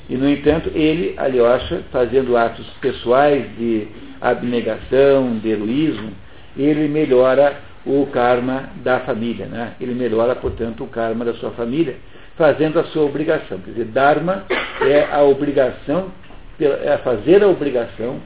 E, 0.10 0.16
no 0.16 0.30
entanto, 0.30 0.70
ele, 0.74 1.14
Alyosha, 1.18 1.84
fazendo 1.92 2.36
atos 2.36 2.68
pessoais 2.82 3.46
de 3.58 3.88
abnegação, 4.20 5.38
de 5.38 5.50
heroísmo, 5.50 6.12
ele 6.58 6.88
melhora 6.88 7.56
o 7.86 8.06
karma 8.08 8.70
da 8.84 9.00
família. 9.00 9.46
Né? 9.46 9.74
Ele 9.80 9.94
melhora, 9.94 10.36
portanto, 10.36 10.84
o 10.84 10.88
karma 10.88 11.24
da 11.24 11.34
sua 11.36 11.52
família, 11.52 11.96
fazendo 12.36 12.78
a 12.78 12.84
sua 12.86 13.04
obrigação. 13.04 13.60
Quer 13.60 13.72
dizer, 13.72 13.86
Dharma 13.86 14.44
é 14.82 15.08
a 15.12 15.22
obrigação 15.22 16.12
é 16.60 16.98
fazer 17.04 17.44
a 17.44 17.48
obrigação 17.48 18.20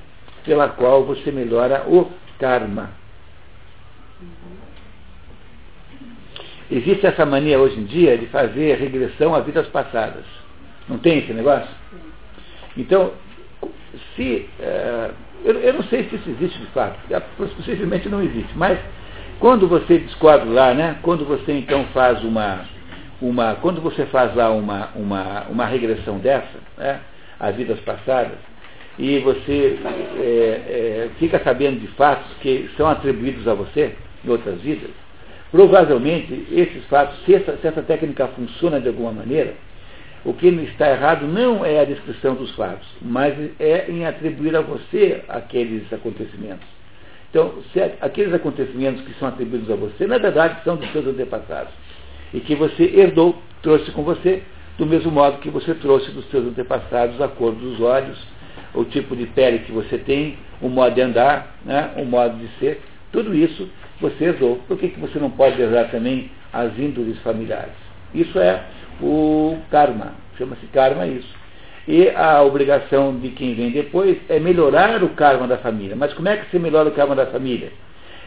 pela 0.45 0.69
qual 0.69 1.03
você 1.03 1.31
melhora 1.31 1.83
o 1.87 2.11
karma. 2.39 2.91
Existe 6.71 7.05
essa 7.05 7.25
mania 7.25 7.59
hoje 7.59 7.79
em 7.79 7.85
dia 7.85 8.17
de 8.17 8.25
fazer 8.27 8.75
regressão 8.75 9.35
a 9.35 9.39
vidas 9.41 9.67
passadas. 9.67 10.23
Não 10.87 10.97
tem 10.97 11.19
esse 11.19 11.33
negócio? 11.33 11.69
Então, 12.77 13.11
se. 14.15 14.49
Uh, 14.59 15.13
eu, 15.43 15.59
eu, 15.59 15.73
não 15.73 15.83
sei 15.83 16.05
se 16.05 16.15
isso 16.15 16.29
existe 16.29 16.59
de 16.59 16.65
fato, 16.67 16.97
possivelmente 17.37 18.09
não 18.09 18.23
existe, 18.23 18.51
mas 18.55 18.79
quando 19.39 19.67
você 19.67 19.99
descobre 19.99 20.49
lá, 20.49 20.73
né, 20.73 20.97
quando 21.03 21.23
você 21.25 21.53
então 21.53 21.85
faz 21.93 22.23
uma. 22.23 22.65
uma 23.21 23.55
quando 23.55 23.79
você 23.81 24.05
faz 24.07 24.33
lá 24.35 24.49
uma, 24.49 24.89
uma, 24.95 25.43
uma 25.49 25.65
regressão 25.65 26.17
dessa, 26.17 26.59
né, 26.77 26.99
a 27.39 27.51
vidas 27.51 27.79
passadas, 27.81 28.37
e 28.97 29.19
você 29.19 29.77
é, 30.17 30.21
é, 30.21 31.09
fica 31.19 31.39
sabendo 31.43 31.79
de 31.79 31.87
fatos 31.87 32.31
que 32.41 32.69
são 32.77 32.87
atribuídos 32.87 33.47
a 33.47 33.53
você 33.53 33.95
em 34.23 34.29
outras 34.29 34.61
vidas, 34.61 34.89
provavelmente 35.51 36.47
esses 36.51 36.83
fatos, 36.85 37.17
se 37.25 37.35
essa, 37.35 37.57
se 37.57 37.67
essa 37.67 37.81
técnica 37.81 38.27
funciona 38.27 38.79
de 38.79 38.87
alguma 38.87 39.11
maneira, 39.11 39.53
o 40.25 40.33
que 40.33 40.47
está 40.47 40.89
errado 40.89 41.27
não 41.27 41.63
é 41.63 41.79
a 41.79 41.85
descrição 41.85 42.33
dos 42.33 42.49
fatos, 42.55 42.87
mas 42.99 43.35
é 43.59 43.85
em 43.89 44.05
atribuir 44.05 44.55
a 44.55 44.61
você 44.61 45.21
aqueles 45.27 45.91
acontecimentos. 45.93 46.67
Então, 47.29 47.53
aqueles 48.01 48.33
acontecimentos 48.33 49.03
que 49.03 49.13
são 49.19 49.27
atribuídos 49.27 49.69
a 49.69 49.75
você, 49.75 50.07
na 50.07 50.17
verdade, 50.17 50.63
são 50.63 50.77
dos 50.77 50.91
seus 50.91 51.05
antepassados. 51.05 51.71
E 52.33 52.39
que 52.39 52.55
você 52.55 52.83
herdou, 52.95 53.35
trouxe 53.61 53.91
com 53.91 54.03
você, 54.03 54.41
do 54.77 54.85
mesmo 54.85 55.11
modo 55.11 55.37
que 55.39 55.49
você 55.49 55.75
trouxe 55.75 56.09
dos 56.11 56.25
seus 56.31 56.45
antepassados 56.47 57.21
a 57.21 57.27
cor 57.27 57.53
dos 57.53 57.79
olhos, 57.79 58.17
o 58.73 58.83
tipo 58.83 59.15
de 59.15 59.25
pele 59.27 59.59
que 59.59 59.71
você 59.71 59.97
tem, 59.97 60.37
o 60.61 60.69
modo 60.69 60.95
de 60.95 61.01
andar, 61.01 61.55
né, 61.65 61.91
o 61.97 62.05
modo 62.05 62.37
de 62.37 62.47
ser, 62.59 62.81
tudo 63.11 63.33
isso 63.33 63.69
você 63.99 64.25
herdou. 64.25 64.57
Por 64.67 64.77
que, 64.77 64.89
que 64.89 64.99
você 64.99 65.19
não 65.19 65.29
pode 65.29 65.61
herdar 65.61 65.89
também 65.89 66.29
as 66.51 66.77
índoles 66.77 67.17
familiares? 67.19 67.73
Isso 68.13 68.39
é 68.39 68.61
o 69.01 69.57
karma, 69.69 70.13
chama-se 70.37 70.65
karma 70.67 71.07
isso. 71.07 71.33
E 71.87 72.09
a 72.09 72.41
obrigação 72.41 73.15
de 73.17 73.29
quem 73.29 73.53
vem 73.53 73.69
depois 73.69 74.17
é 74.27 74.39
melhorar 74.39 75.03
o 75.03 75.09
karma 75.09 75.47
da 75.47 75.57
família. 75.57 75.95
Mas 75.95 76.13
como 76.13 76.27
é 76.27 76.37
que 76.37 76.49
se 76.49 76.57
melhora 76.57 76.89
o 76.89 76.93
karma 76.93 77.15
da 77.15 77.27
família? 77.27 77.71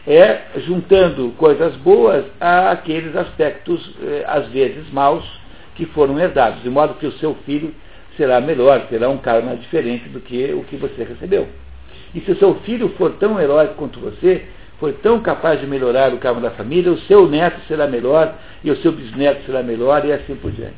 É 0.07 0.39
juntando 0.65 1.31
coisas 1.37 1.75
boas 1.77 2.25
àqueles 2.39 3.15
aspectos, 3.15 3.95
eh, 4.01 4.23
às 4.25 4.47
vezes 4.47 4.89
maus, 4.91 5.25
que 5.75 5.85
foram 5.87 6.17
herdados, 6.17 6.63
de 6.63 6.69
modo 6.69 6.95
que 6.95 7.05
o 7.05 7.11
seu 7.13 7.35
filho 7.45 7.73
será 8.17 8.41
melhor, 8.41 8.87
terá 8.87 9.09
um 9.09 9.17
karma 9.17 9.55
diferente 9.55 10.09
do 10.09 10.19
que 10.19 10.53
o 10.53 10.63
que 10.63 10.75
você 10.75 11.03
recebeu. 11.03 11.47
E 12.13 12.21
se 12.21 12.31
o 12.31 12.37
seu 12.37 12.55
filho 12.61 12.89
for 12.97 13.13
tão 13.13 13.39
heróico 13.39 13.75
quanto 13.75 13.99
você, 13.99 14.45
foi 14.79 14.93
tão 14.93 15.19
capaz 15.19 15.59
de 15.59 15.67
melhorar 15.67 16.13
o 16.13 16.17
karma 16.17 16.41
da 16.41 16.51
família, 16.51 16.91
o 16.91 16.99
seu 17.01 17.27
neto 17.27 17.59
será 17.67 17.87
melhor, 17.87 18.33
e 18.63 18.71
o 18.71 18.77
seu 18.77 18.91
bisneto 18.91 19.45
será 19.45 19.61
melhor, 19.61 20.05
e 20.05 20.11
assim 20.11 20.35
por 20.35 20.51
diante. 20.51 20.77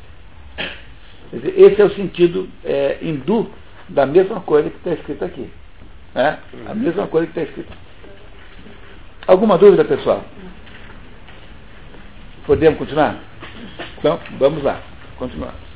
Esse 1.55 1.82
é 1.82 1.86
o 1.86 1.91
sentido 1.91 2.49
é, 2.65 2.97
hindu 3.01 3.49
da 3.88 4.05
mesma 4.05 4.41
coisa 4.41 4.69
que 4.69 4.77
está 4.77 4.91
escrito 4.91 5.23
aqui. 5.23 5.49
Né? 6.13 6.38
A 6.67 6.73
mesma 6.73 7.07
coisa 7.07 7.27
que 7.27 7.39
está 7.39 7.49
escrito. 7.49 7.71
Alguma 9.27 9.57
dúvida, 9.57 9.86
pessoal? 9.86 10.25
Podemos 12.45 12.79
continuar? 12.79 13.17
Então, 13.97 14.19
vamos 14.39 14.63
lá. 14.63 14.82
Continuar. 15.17 15.70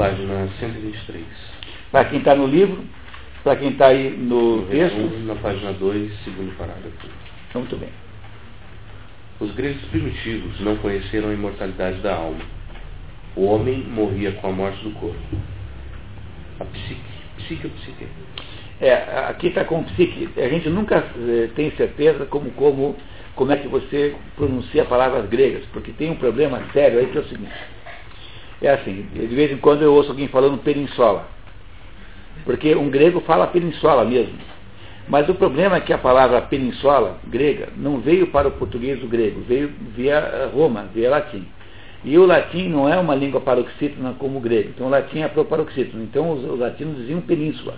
Página 0.00 0.48
123. 0.58 1.24
Para 1.92 2.04
quem 2.06 2.18
está 2.20 2.34
no 2.34 2.46
livro, 2.46 2.84
para 3.44 3.56
quem 3.56 3.70
está 3.70 3.88
aí 3.88 4.10
no 4.10 4.66
texto. 4.66 5.26
Na 5.26 5.34
página 5.34 5.72
2, 5.74 6.24
segundo 6.24 6.56
parágrafo. 6.56 7.06
Muito 7.54 7.76
bem. 7.76 7.90
Os 9.40 9.52
gregos 9.54 9.82
primitivos 9.90 10.58
não 10.60 10.76
conheceram 10.76 11.28
a 11.28 11.34
imortalidade 11.34 11.98
da 11.98 12.14
alma 12.14 12.40
o 13.36 13.44
homem 13.44 13.78
morria 13.78 14.32
com 14.32 14.48
a 14.48 14.52
morte 14.52 14.82
do 14.82 14.90
corpo. 14.92 15.18
A 16.58 16.64
psique. 16.64 17.00
Psique 17.36 17.66
ou 17.66 17.72
psique? 17.72 18.06
É, 18.80 18.94
aqui 19.28 19.48
está 19.48 19.64
com 19.64 19.82
psique. 19.84 20.28
A 20.36 20.48
gente 20.48 20.68
nunca 20.68 20.96
eh, 20.96 21.48
tem 21.54 21.70
certeza 21.72 22.26
como, 22.26 22.50
como, 22.52 22.96
como 23.34 23.52
é 23.52 23.56
que 23.56 23.68
você 23.68 24.14
pronuncia 24.36 24.84
palavras 24.84 25.28
gregas, 25.28 25.64
porque 25.72 25.92
tem 25.92 26.10
um 26.10 26.16
problema 26.16 26.62
sério 26.72 26.98
aí 26.98 27.06
que 27.06 27.18
é 27.18 27.20
o 27.20 27.28
seguinte. 27.28 27.52
É 28.62 28.70
assim, 28.70 29.06
de 29.12 29.26
vez 29.34 29.50
em 29.50 29.56
quando 29.56 29.82
eu 29.82 29.94
ouço 29.94 30.10
alguém 30.10 30.28
falando 30.28 30.58
peninsola. 30.58 31.26
Porque 32.44 32.74
um 32.74 32.90
grego 32.90 33.20
fala 33.20 33.46
peninsola 33.46 34.04
mesmo. 34.04 34.34
Mas 35.08 35.28
o 35.28 35.34
problema 35.34 35.76
é 35.76 35.80
que 35.80 35.92
a 35.92 35.98
palavra 35.98 36.40
peninsola 36.42 37.18
grega 37.26 37.68
não 37.76 38.00
veio 38.00 38.28
para 38.28 38.48
o 38.48 38.52
português 38.52 39.00
do 39.00 39.08
grego, 39.08 39.40
veio 39.40 39.72
via 39.96 40.50
Roma, 40.54 40.88
via 40.94 41.10
latim. 41.10 41.44
E 42.04 42.16
o 42.16 42.24
latim 42.24 42.68
não 42.68 42.88
é 42.88 42.98
uma 42.98 43.14
língua 43.14 43.40
paroxítona 43.40 44.14
como 44.18 44.38
o 44.38 44.40
grego. 44.40 44.70
Então 44.70 44.86
o 44.86 44.90
latim 44.90 45.20
é 45.20 45.28
paroxítona. 45.28 46.02
Então 46.04 46.30
os, 46.30 46.44
os 46.44 46.58
latinos 46.58 46.96
diziam 46.96 47.20
península. 47.20 47.74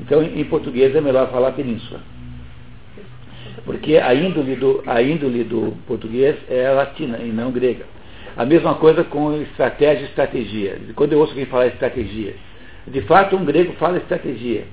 Então 0.00 0.22
em, 0.22 0.40
em 0.40 0.44
português 0.44 0.94
é 0.94 1.00
melhor 1.00 1.30
falar 1.30 1.52
península. 1.52 2.00
Porque 3.64 3.96
a 3.96 4.14
índole, 4.14 4.56
do, 4.56 4.82
a 4.86 5.02
índole 5.02 5.44
do 5.44 5.74
português 5.86 6.36
é 6.48 6.70
latina 6.70 7.18
e 7.18 7.28
não 7.28 7.50
grega. 7.50 7.84
A 8.36 8.44
mesma 8.44 8.74
coisa 8.74 9.04
com 9.04 9.40
estratégia 9.42 10.02
e 10.02 10.08
estratégia. 10.08 10.78
Quando 10.96 11.12
eu 11.12 11.20
ouço 11.20 11.32
alguém 11.32 11.46
falar 11.46 11.68
estratégia, 11.68 12.34
de 12.86 13.00
fato 13.02 13.36
um 13.36 13.44
grego 13.44 13.72
fala 13.74 13.98
estratégia. 13.98 14.64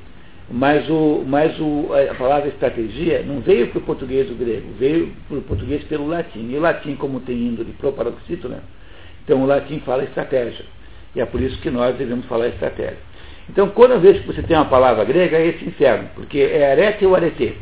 Mas, 0.49 0.89
o, 0.89 1.23
mas 1.25 1.57
o, 1.59 1.89
a 1.93 2.13
palavra 2.15 2.49
estratégia 2.49 3.23
não 3.23 3.39
veio 3.39 3.67
para 3.67 3.77
o 3.77 3.81
português 3.81 4.27
do 4.27 4.35
grego, 4.35 4.67
veio 4.77 5.13
para 5.27 5.37
o 5.37 5.41
português 5.43 5.83
pelo 5.83 6.07
latim. 6.07 6.49
E 6.51 6.57
o 6.57 6.59
latim, 6.59 6.95
como 6.95 7.21
tem 7.21 7.37
índole 7.37 7.71
proparoxítona, 7.73 8.63
então 9.23 9.43
o 9.43 9.45
latim 9.45 9.79
fala 9.81 10.03
estratégia. 10.03 10.65
E 11.15 11.21
é 11.21 11.25
por 11.25 11.39
isso 11.39 11.61
que 11.61 11.69
nós 11.69 11.95
devemos 11.95 12.25
falar 12.25 12.47
estratégia. 12.47 12.97
Então, 13.49 13.69
quando 13.69 13.99
vez 13.99 14.19
que 14.19 14.27
você 14.27 14.41
tem 14.41 14.57
uma 14.57 14.65
palavra 14.65 15.03
grega, 15.05 15.37
é 15.37 15.47
esse 15.47 15.65
inferno, 15.65 16.09
porque 16.15 16.39
é 16.39 16.71
arete 16.71 17.05
ou 17.05 17.15
arete. 17.15 17.55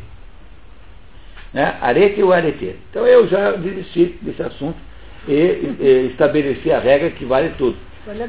Né? 1.52 1.76
Arete 1.80 2.22
ou 2.22 2.32
arete. 2.32 2.76
Então 2.90 3.06
eu 3.06 3.28
já 3.28 3.52
desisti 3.52 4.18
desse 4.22 4.42
assunto 4.42 4.89
e, 5.28 5.32
e 5.32 6.08
estabeleci 6.10 6.70
a 6.72 6.78
regra 6.78 7.10
que 7.10 7.24
vale 7.24 7.50
tudo. 7.58 7.76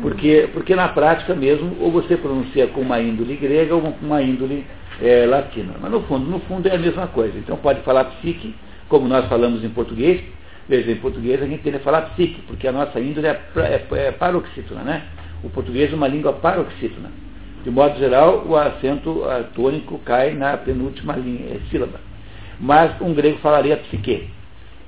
Porque, 0.02 0.50
porque 0.54 0.76
na 0.76 0.90
prática 0.90 1.34
mesmo, 1.34 1.78
ou 1.80 1.92
você 1.92 2.18
pronuncia 2.18 2.68
com 2.68 2.82
uma 2.82 3.00
índole 3.00 3.36
grega 3.36 3.74
ou 3.74 3.82
com 3.82 4.06
uma 4.06 4.22
índole 4.22 4.66
é, 5.02 5.26
latina. 5.26 5.74
Mas 5.80 5.92
no 5.92 6.02
fundo, 6.02 6.30
no 6.30 6.40
fundo 6.42 6.68
é 6.68 6.76
a 6.76 6.78
mesma 6.78 7.08
coisa. 7.08 7.38
Então 7.38 7.58
pode 7.58 7.82
falar 7.82 8.06
psique, 8.06 8.54
como 8.90 9.08
nós 9.08 9.26
falamos 9.28 9.64
em 9.64 9.70
português. 9.70 10.22
Veja, 10.68 10.92
em 10.92 10.98
português 10.98 11.42
a 11.42 11.46
gente 11.46 11.64
tem 11.64 11.74
que 11.74 11.80
falar 11.80 12.02
psique, 12.02 12.42
porque 12.42 12.68
a 12.68 12.72
nossa 12.72 13.00
índole 13.00 13.28
é, 13.28 13.40
é, 13.58 14.08
é 14.08 14.12
paroxítona, 14.12 14.82
né? 14.84 15.04
O 15.44 15.50
português 15.50 15.92
é 15.92 15.96
uma 15.96 16.08
língua 16.08 16.34
paroxítona. 16.34 17.10
De 17.64 17.70
modo 17.70 17.98
geral, 17.98 18.46
o 18.48 18.56
acento 18.56 19.24
tônico 19.56 20.00
cai 20.00 20.34
na 20.34 20.58
penúltima 20.58 21.16
linha, 21.16 21.56
é, 21.56 21.60
sílaba. 21.70 22.00
Mas 22.60 23.00
um 23.02 23.14
grego 23.14 23.38
falaria 23.40 23.78
psique. 23.78 24.30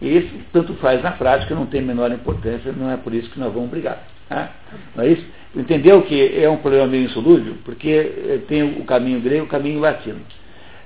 Isso 0.03 0.35
tanto 0.51 0.73
faz 0.75 1.01
na 1.01 1.11
prática, 1.11 1.55
não 1.55 1.65
tem 1.65 1.81
menor 1.81 2.11
importância, 2.11 2.73
não 2.73 2.91
é 2.91 2.97
por 2.97 3.13
isso 3.13 3.29
que 3.29 3.39
nós 3.39 3.53
vamos 3.53 3.69
brigar. 3.69 4.03
Tá? 4.27 4.51
Não 4.95 5.03
é 5.03 5.09
isso? 5.09 5.25
Entendeu 5.55 6.01
que 6.01 6.43
é 6.43 6.49
um 6.49 6.57
problema 6.57 6.87
meio 6.87 7.05
insolúvel? 7.05 7.55
Porque 7.63 7.89
eh, 7.89 8.39
tem 8.47 8.63
o 8.63 8.83
caminho 8.83 9.21
grego 9.21 9.43
e 9.43 9.47
o 9.47 9.49
caminho 9.49 9.79
latino. 9.79 10.19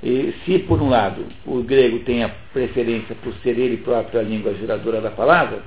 E 0.03 0.35
se, 0.45 0.59
por 0.59 0.81
um 0.81 0.89
lado, 0.89 1.25
o 1.45 1.63
grego 1.63 1.99
tem 1.99 2.23
a 2.23 2.29
preferência 2.53 3.15
por 3.23 3.33
ser 3.35 3.57
ele 3.57 3.77
próprio 3.77 4.19
a 4.19 4.23
língua 4.23 4.53
geradora 4.53 5.01
da 5.01 5.09
palavra, 5.09 5.59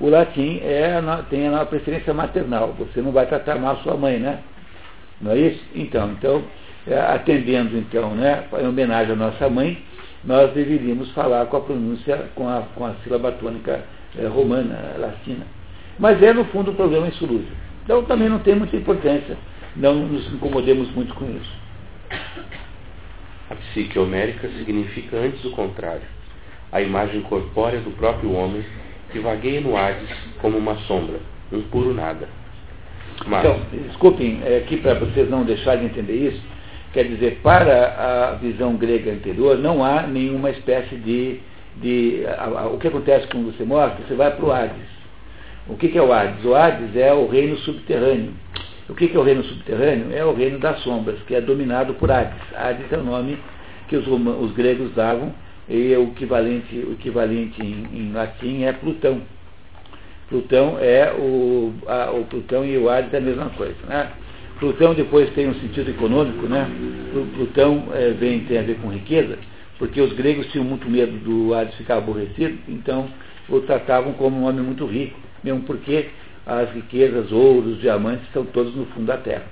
o 0.00 0.08
latim 0.08 0.60
é, 0.62 0.98
tem 1.28 1.48
a 1.48 1.64
preferência 1.64 2.14
maternal. 2.14 2.74
Você 2.78 3.02
não 3.02 3.12
vai 3.12 3.26
tratar 3.26 3.56
mal 3.56 3.76
sua 3.78 3.96
mãe, 3.96 4.18
né? 4.18 4.38
Não 5.20 5.32
é 5.32 5.38
isso? 5.38 5.62
Então, 5.74 6.12
então 6.12 6.42
é, 6.86 6.98
atendendo 6.98 7.76
então, 7.76 8.14
né, 8.14 8.44
em 8.60 8.66
homenagem 8.66 9.12
à 9.12 9.16
nossa 9.16 9.48
mãe, 9.48 9.78
nós 10.26 10.52
deveríamos 10.52 11.10
falar 11.12 11.46
com 11.46 11.56
a 11.56 11.60
pronúncia, 11.60 12.28
com 12.34 12.48
a, 12.48 12.62
com 12.74 12.84
a 12.84 12.94
sílaba 13.04 13.30
tônica 13.32 13.84
é, 14.18 14.26
romana, 14.26 14.96
latina. 14.98 15.46
Mas 15.98 16.20
é, 16.22 16.32
no 16.32 16.44
fundo, 16.46 16.72
um 16.72 16.74
problema 16.74 17.06
insolúvel. 17.06 17.46
Então 17.84 18.02
também 18.04 18.28
não 18.28 18.40
tem 18.40 18.56
muita 18.56 18.76
importância, 18.76 19.38
não 19.76 19.94
nos 19.94 20.26
incomodemos 20.32 20.90
muito 20.90 21.14
com 21.14 21.24
isso. 21.30 21.66
A 23.48 23.54
psique 23.54 23.96
homérica 23.96 24.48
significa 24.58 25.16
antes 25.16 25.44
o 25.44 25.52
contrário, 25.52 26.02
a 26.72 26.82
imagem 26.82 27.20
corpórea 27.22 27.80
do 27.80 27.92
próprio 27.92 28.32
homem 28.32 28.64
que 29.12 29.20
vagueia 29.20 29.60
no 29.60 29.76
Hades 29.76 30.10
como 30.40 30.58
uma 30.58 30.74
sombra, 30.80 31.20
um 31.52 31.62
puro 31.62 31.94
nada. 31.94 32.28
Mas... 33.24 33.44
Então, 33.44 33.60
desculpem, 33.86 34.40
é, 34.44 34.58
aqui 34.58 34.78
para 34.78 34.94
vocês 34.94 35.30
não 35.30 35.44
deixarem 35.44 35.86
de 35.86 35.92
entender 35.92 36.28
isso, 36.28 36.42
quer 36.92 37.04
dizer, 37.04 37.40
para 37.42 38.32
a 38.32 38.34
visão 38.34 38.76
grega 38.76 39.12
anterior, 39.12 39.58
não 39.58 39.84
há 39.84 40.02
nenhuma 40.02 40.50
espécie 40.50 40.96
de. 40.96 41.40
de 41.76 42.24
a, 42.26 42.44
a, 42.44 42.66
o 42.68 42.78
que 42.78 42.88
acontece 42.88 43.26
quando 43.28 43.54
você 43.54 43.64
morre? 43.64 43.94
Você 44.06 44.14
vai 44.14 44.30
para 44.34 44.44
o 44.44 44.52
Hades. 44.52 44.96
O 45.68 45.76
que, 45.76 45.88
que 45.88 45.98
é 45.98 46.02
o 46.02 46.12
Hades? 46.12 46.44
O 46.44 46.54
Hades 46.54 46.96
é 46.96 47.12
o 47.12 47.26
reino 47.26 47.56
subterrâneo. 47.58 48.32
O 48.88 48.94
que, 48.94 49.08
que 49.08 49.16
é 49.16 49.20
o 49.20 49.22
reino 49.22 49.42
subterrâneo? 49.42 50.16
É 50.16 50.24
o 50.24 50.32
reino 50.32 50.58
das 50.58 50.80
sombras, 50.80 51.18
que 51.26 51.34
é 51.34 51.40
dominado 51.40 51.94
por 51.94 52.10
Hades. 52.10 52.40
Hades 52.54 52.90
é 52.92 52.96
o 52.96 53.02
nome 53.02 53.36
que 53.88 53.96
os, 53.96 54.06
os 54.06 54.52
gregos 54.52 54.94
davam, 54.94 55.32
e 55.68 55.94
o 55.96 56.04
equivalente, 56.04 56.76
o 56.76 56.92
equivalente 56.92 57.60
em, 57.60 57.86
em 57.92 58.12
latim 58.12 58.62
é 58.62 58.72
Plutão. 58.72 59.22
Plutão 60.28 60.76
é 60.80 61.12
o, 61.12 61.72
a, 61.86 62.10
o 62.12 62.24
Plutão 62.24 62.64
e 62.64 62.76
o 62.78 62.88
Hades 62.88 63.12
é 63.12 63.18
a 63.18 63.20
mesma 63.20 63.50
coisa. 63.50 63.76
Né? 63.88 64.10
Plutão 64.58 64.94
depois 64.94 65.28
tem 65.34 65.48
um 65.48 65.54
sentido 65.54 65.90
econômico, 65.90 66.46
né? 66.46 66.68
Plutão 67.34 67.88
é, 67.92 68.10
vem, 68.10 68.40
tem 68.40 68.58
a 68.58 68.62
ver 68.62 68.78
com 68.78 68.88
riqueza, 68.88 69.38
porque 69.78 70.00
os 70.00 70.12
gregos 70.12 70.46
tinham 70.52 70.64
muito 70.64 70.88
medo 70.88 71.12
do 71.18 71.54
Hades 71.54 71.74
ficar 71.74 71.98
aborrecido, 71.98 72.58
então 72.68 73.08
o 73.48 73.60
tratavam 73.60 74.12
como 74.14 74.38
um 74.38 74.44
homem 74.44 74.62
muito 74.62 74.86
rico 74.86 75.26
mesmo 75.46 75.62
porque 75.62 76.08
as 76.44 76.70
riquezas, 76.72 77.30
ouros, 77.32 77.80
diamantes, 77.80 78.26
estão 78.26 78.44
todos 78.44 78.74
no 78.74 78.86
fundo 78.86 79.06
da 79.06 79.16
Terra. 79.16 79.46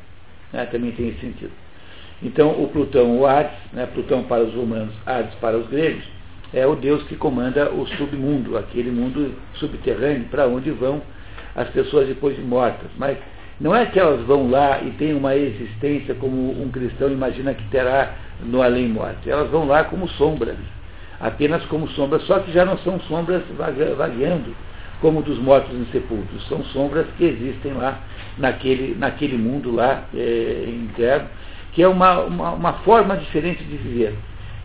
Né? 0.53 0.67
Também 0.67 0.93
tem 0.93 1.09
esse 1.09 1.21
sentido. 1.21 1.53
Então, 2.23 2.51
o 2.63 2.69
Plutão, 2.69 3.19
o 3.19 3.27
Hades, 3.27 3.57
né? 3.73 3.87
Plutão 3.87 4.23
para 4.25 4.43
os 4.43 4.55
romanos, 4.55 4.95
Hades 5.05 5.35
para 5.37 5.57
os 5.57 5.69
gregos, 5.69 6.05
é 6.53 6.67
o 6.67 6.77
Deus 6.77 7.03
que 7.05 7.17
comanda 7.17 7.71
o 7.73 7.87
submundo, 7.87 8.57
aquele 8.57 8.91
mundo 8.91 9.35
subterrâneo 9.55 10.25
para 10.31 10.47
onde 10.47 10.71
vão 10.71 11.03
as 11.55 11.69
pessoas 11.71 12.07
depois 12.07 12.37
de 12.37 12.43
mortas. 12.43 12.89
Mas 12.97 13.19
não 13.61 13.75
é 13.75 13.87
que 13.87 13.99
elas 13.99 14.21
vão 14.27 14.51
lá 14.51 14.81
e 14.83 14.91
têm 14.93 15.15
uma 15.15 15.37
existência 15.37 16.15
como 16.15 16.61
um 16.61 16.69
cristão 16.71 17.11
imagina 17.11 17.55
que 17.55 17.63
terá 17.69 18.15
no 18.41 18.63
além-morte. 18.63 19.31
Elas 19.31 19.49
vão 19.51 19.67
lá 19.67 19.85
como 19.85 20.09
sombras, 20.09 20.57
apenas 21.21 21.65
como 21.67 21.89
sombras, 21.91 22.23
só 22.25 22.41
que 22.41 22.53
já 22.53 22.65
não 22.65 22.77
são 22.79 22.99
sombras 23.01 23.43
vagueando 23.97 24.55
como 25.01 25.23
dos 25.23 25.39
mortos 25.39 25.75
insepultos. 25.77 26.47
São 26.49 26.65
sombras 26.65 27.07
que 27.17 27.25
existem 27.25 27.75
lá 27.75 28.01
naquele, 28.39 28.95
naquele 28.97 29.37
mundo 29.37 29.71
lá 29.71 30.05
é, 30.15 30.65
interno, 30.67 31.29
que 31.73 31.83
é 31.83 31.89
uma, 31.89 32.23
uma, 32.23 32.51
uma 32.53 32.73
forma 32.85 33.17
diferente 33.17 33.63
de 33.65 33.77
viver. 33.77 34.15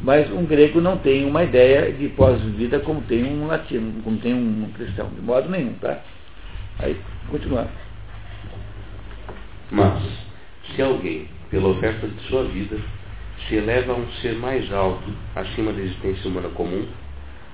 Mas 0.02 0.32
um 0.32 0.46
grego 0.46 0.80
não 0.80 0.98
tem 0.98 1.26
uma 1.26 1.44
ideia 1.44 1.92
de 1.92 2.08
pós-vida 2.10 2.80
como 2.80 3.02
tem 3.02 3.24
um 3.26 3.48
latino, 3.48 4.02
como 4.02 4.18
tem 4.18 4.34
um 4.34 4.70
cristão, 4.74 5.10
de 5.10 5.22
modo 5.22 5.50
nenhum, 5.50 5.74
tá? 5.74 6.00
Aí, 6.80 6.98
continuando. 7.30 7.70
Mas, 9.72 10.02
se 10.76 10.82
alguém, 10.82 11.28
pela 11.50 11.70
oferta 11.70 12.08
de 12.08 12.22
sua 12.24 12.44
vida, 12.46 12.78
se 13.48 13.56
eleva 13.56 13.94
a 13.94 13.96
um 13.96 14.08
ser 14.22 14.36
mais 14.36 14.72
alto, 14.74 15.10
acima 15.36 15.72
da 15.72 15.82
existência 15.82 16.30
humana 16.30 16.50
comum, 16.50 16.86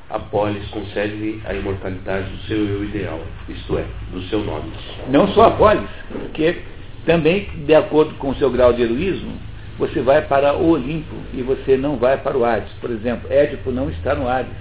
a 0.09 0.19
polis 0.19 0.67
concede-lhe 0.69 1.41
a 1.45 1.53
imortalidade 1.53 2.29
do 2.29 2.37
seu 2.43 2.57
eu 2.57 2.83
ideal, 2.83 3.19
isto 3.49 3.77
é, 3.77 3.85
do 4.11 4.21
seu 4.23 4.43
nome. 4.43 4.71
Não 5.09 5.27
só 5.29 5.45
a 5.47 5.51
polis, 5.51 5.89
porque 6.11 6.61
também, 7.05 7.49
de 7.65 7.73
acordo 7.73 8.13
com 8.15 8.29
o 8.29 8.35
seu 8.35 8.49
grau 8.49 8.73
de 8.73 8.81
heroísmo, 8.81 9.33
você 9.77 10.01
vai 10.01 10.21
para 10.21 10.53
o 10.53 10.69
Olimpo 10.69 11.15
e 11.33 11.41
você 11.41 11.75
não 11.75 11.97
vai 11.97 12.17
para 12.17 12.37
o 12.37 12.45
Hades. 12.45 12.71
Por 12.79 12.89
exemplo, 12.89 13.31
Édipo 13.31 13.71
não 13.71 13.89
está 13.89 14.15
no 14.15 14.27
Hades. 14.27 14.53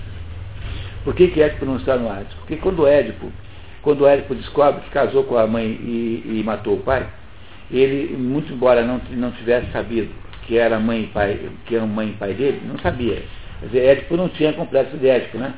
Por 1.04 1.14
que, 1.14 1.28
que 1.28 1.40
Édipo 1.40 1.64
não 1.64 1.76
está 1.76 1.96
no 1.96 2.10
Hades? 2.10 2.32
Porque 2.34 2.56
quando 2.56 2.86
Édipo, 2.86 3.30
quando 3.82 4.06
Édipo 4.06 4.34
descobre 4.34 4.80
que 4.82 4.90
casou 4.90 5.24
com 5.24 5.36
a 5.36 5.46
mãe 5.46 5.64
e, 5.64 6.40
e 6.40 6.42
matou 6.44 6.74
o 6.74 6.80
pai, 6.80 7.06
ele, 7.70 8.16
muito 8.16 8.52
embora 8.52 8.84
não, 8.84 9.00
não 9.10 9.30
tivesse 9.32 9.70
sabido 9.72 10.10
que 10.46 10.58
era 10.58 10.78
mãe 10.78 11.04
e 11.04 11.06
pai, 11.06 11.38
que 11.66 11.74
era 11.74 11.86
mãe 11.86 12.10
e 12.10 12.12
pai 12.12 12.34
dele, 12.34 12.60
não 12.66 12.78
sabia. 12.78 13.22
Quer 13.60 13.66
dizer, 13.66 13.84
Édipo 13.84 14.16
não 14.16 14.28
tinha 14.28 14.52
complexo 14.52 14.96
de 14.96 15.08
Édipo, 15.08 15.38
né? 15.38 15.54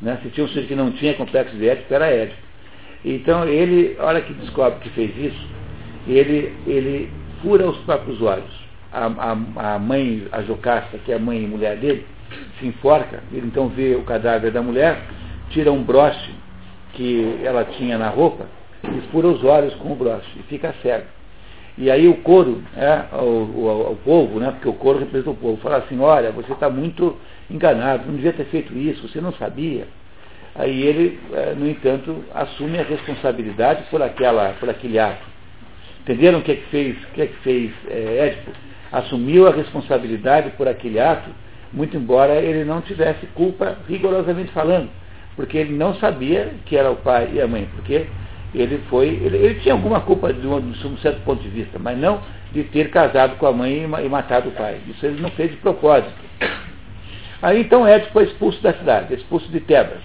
né? 0.00 0.18
Se 0.22 0.30
tinha 0.30 0.44
um 0.44 0.48
ser 0.48 0.66
que 0.66 0.74
não 0.74 0.90
tinha 0.92 1.14
complexo 1.14 1.54
de 1.56 1.68
Édipo, 1.68 1.94
era 1.94 2.10
Édipo. 2.10 2.42
Então 3.04 3.44
ele, 3.44 3.96
a 3.98 4.04
hora 4.04 4.20
que 4.20 4.32
descobre 4.32 4.80
que 4.80 4.90
fez 4.90 5.16
isso, 5.16 5.48
ele, 6.08 6.52
ele 6.66 7.10
fura 7.40 7.68
os 7.68 7.76
próprios 7.78 8.20
olhos 8.20 8.68
a, 8.92 9.06
a, 9.06 9.74
a 9.74 9.78
mãe, 9.78 10.26
a 10.32 10.42
Jocasta, 10.42 10.98
que 10.98 11.12
é 11.12 11.16
a 11.16 11.18
mãe 11.18 11.42
e 11.42 11.46
mulher 11.46 11.76
dele, 11.76 12.06
se 12.58 12.66
enforca, 12.66 13.22
ele 13.32 13.46
então 13.46 13.68
vê 13.68 13.94
o 13.94 14.02
cadáver 14.02 14.50
da 14.50 14.62
mulher, 14.62 15.00
tira 15.50 15.72
um 15.72 15.82
broche 15.82 16.34
que 16.94 17.38
ela 17.42 17.64
tinha 17.64 17.98
na 17.98 18.08
roupa, 18.08 18.46
e 18.84 19.00
fura 19.10 19.28
os 19.28 19.44
olhos 19.44 19.74
com 19.74 19.92
o 19.92 19.96
broche, 19.96 20.28
e 20.38 20.42
fica 20.44 20.74
cego. 20.82 21.06
E 21.80 21.90
aí 21.92 22.08
o 22.08 22.16
couro, 22.16 22.60
é, 22.76 23.04
o, 23.14 23.24
o, 23.24 23.92
o, 23.92 23.96
povo, 24.04 24.40
né, 24.40 24.50
porque 24.50 24.68
o 24.68 24.72
couro 24.72 24.98
representa 24.98 25.30
o 25.30 25.36
povo, 25.36 25.56
fala 25.58 25.76
assim, 25.76 25.98
olha, 26.00 26.32
você 26.32 26.52
está 26.52 26.68
muito 26.68 27.16
enganado, 27.48 28.04
não 28.06 28.16
devia 28.16 28.32
ter 28.32 28.46
feito 28.46 28.76
isso, 28.76 29.06
você 29.06 29.20
não 29.20 29.32
sabia. 29.34 29.86
Aí 30.56 30.82
ele, 30.82 31.20
é, 31.32 31.54
no 31.54 31.68
entanto, 31.68 32.24
assume 32.34 32.80
a 32.80 32.82
responsabilidade 32.82 33.84
por, 33.90 34.02
aquela, 34.02 34.56
por 34.58 34.68
aquele 34.68 34.98
ato. 34.98 35.24
Entenderam 36.00 36.40
o 36.40 36.42
que 36.42 36.50
é 36.50 36.56
que 36.56 36.66
fez, 36.66 36.96
que 37.14 37.22
é 37.22 37.26
que 37.26 37.36
fez 37.36 37.70
é, 37.88 38.26
Édipo? 38.26 38.50
assumiu 38.90 39.46
a 39.46 39.52
responsabilidade 39.52 40.50
por 40.56 40.66
aquele 40.66 40.98
ato, 40.98 41.30
muito 41.72 41.96
embora 41.96 42.34
ele 42.36 42.64
não 42.64 42.80
tivesse 42.80 43.26
culpa 43.34 43.78
rigorosamente 43.86 44.50
falando, 44.52 44.88
porque 45.36 45.58
ele 45.58 45.76
não 45.76 45.94
sabia 45.96 46.54
que 46.64 46.76
era 46.76 46.90
o 46.90 46.96
pai 46.96 47.30
e 47.34 47.40
a 47.40 47.46
mãe, 47.46 47.68
porque 47.74 48.06
ele 48.54 48.80
foi, 48.88 49.08
ele, 49.08 49.36
ele 49.36 49.54
tinha 49.56 49.74
alguma 49.74 50.00
culpa 50.00 50.32
de 50.32 50.46
um, 50.46 50.60
de 50.60 50.86
um, 50.86 50.96
certo 50.98 51.20
ponto 51.22 51.42
de 51.42 51.48
vista, 51.48 51.78
mas 51.78 51.98
não 51.98 52.20
de 52.52 52.64
ter 52.64 52.90
casado 52.90 53.36
com 53.36 53.46
a 53.46 53.52
mãe 53.52 53.72
e, 53.72 54.06
e 54.06 54.08
matado 54.08 54.48
o 54.48 54.52
pai. 54.52 54.78
Isso 54.88 55.04
ele 55.04 55.20
não 55.20 55.30
fez 55.30 55.50
de 55.50 55.56
propósito. 55.58 56.12
Aí 57.42 57.60
então 57.60 57.86
Édipo 57.86 58.12
foi 58.12 58.24
expulso 58.24 58.60
da 58.62 58.72
cidade, 58.72 59.14
expulso 59.14 59.48
de 59.50 59.60
Tebas. 59.60 60.00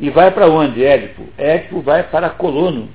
E 0.00 0.10
vai 0.10 0.30
para 0.30 0.48
onde, 0.48 0.84
Édipo? 0.84 1.28
Édipo 1.36 1.80
vai 1.80 2.04
para 2.04 2.30
Colono. 2.30 2.88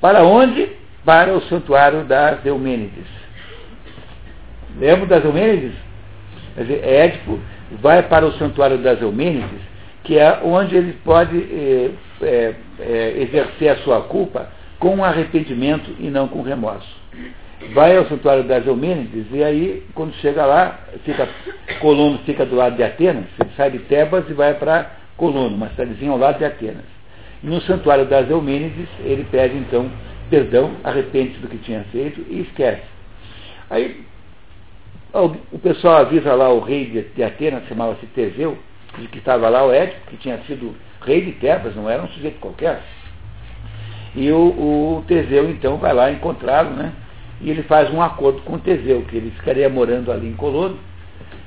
Para 0.00 0.22
onde? 0.24 0.68
Para 1.04 1.32
o 1.32 1.40
santuário 1.42 2.04
das 2.04 2.44
Eumênides. 2.44 3.06
Lembra 4.78 5.06
das 5.06 5.24
Eumênides? 5.24 5.72
Quer 6.54 6.62
dizer, 6.62 6.84
Édipo 6.84 7.40
vai 7.80 8.02
para 8.02 8.26
o 8.26 8.32
santuário 8.32 8.78
das 8.78 9.00
Eumênides, 9.00 9.60
que 10.04 10.18
é 10.18 10.40
onde 10.44 10.76
ele 10.76 10.92
pode 11.04 11.38
é, 11.38 11.90
é, 12.22 12.54
é, 12.80 13.14
exercer 13.18 13.70
a 13.70 13.76
sua 13.78 14.02
culpa 14.02 14.48
com 14.78 15.04
arrependimento 15.04 15.94
e 15.98 16.08
não 16.08 16.28
com 16.28 16.42
remorso. 16.42 16.88
Vai 17.72 17.96
ao 17.96 18.06
santuário 18.06 18.42
das 18.44 18.66
Eumênides 18.66 19.26
e 19.32 19.42
aí, 19.44 19.86
quando 19.94 20.12
chega 20.14 20.44
lá, 20.44 20.80
fica, 21.04 21.28
Colono 21.80 22.18
fica 22.26 22.44
do 22.44 22.56
lado 22.56 22.76
de 22.76 22.82
Atenas, 22.82 23.26
sai 23.56 23.70
de 23.70 23.78
Tebas 23.80 24.28
e 24.28 24.32
vai 24.32 24.54
para 24.54 24.90
Colono, 25.16 25.54
uma 25.54 25.68
cidadezinha 25.68 26.10
ao 26.10 26.18
lado 26.18 26.38
de 26.38 26.44
Atenas. 26.44 26.84
No 27.42 27.60
santuário 27.62 28.06
das 28.06 28.28
Eumênides, 28.28 28.88
ele 29.04 29.24
pede 29.30 29.56
então 29.56 29.88
perdão, 30.32 30.72
arrepende-se 30.82 31.40
do 31.40 31.48
que 31.48 31.58
tinha 31.58 31.84
feito 31.92 32.24
e 32.26 32.40
esquece. 32.40 32.82
Aí 33.68 34.02
o 35.12 35.58
pessoal 35.58 35.98
avisa 35.98 36.34
lá 36.34 36.48
o 36.48 36.60
rei 36.60 37.04
de 37.14 37.22
Atenas, 37.22 37.68
chamava-se 37.68 38.06
Teseu, 38.06 38.56
que 38.92 39.18
estava 39.18 39.48
lá, 39.48 39.64
o 39.64 39.72
Édipo, 39.72 40.10
que 40.10 40.16
tinha 40.16 40.38
sido 40.46 40.74
rei 41.00 41.22
de 41.22 41.32
Tebas, 41.32 41.74
não 41.74 41.88
era 41.88 42.02
um 42.02 42.08
sujeito 42.08 42.38
qualquer. 42.38 42.82
E 44.14 44.30
o, 44.30 44.38
o 44.38 45.04
Teseu, 45.06 45.48
então, 45.48 45.78
vai 45.78 45.92
lá 45.92 46.10
encontrá-lo, 46.10 46.70
né? 46.70 46.92
E 47.40 47.50
ele 47.50 47.62
faz 47.62 47.92
um 47.92 48.00
acordo 48.00 48.42
com 48.42 48.54
o 48.54 48.58
Teseu, 48.58 49.02
que 49.02 49.16
ele 49.16 49.30
ficaria 49.30 49.68
morando 49.68 50.12
ali 50.12 50.28
em 50.28 50.34
Colono, 50.34 50.78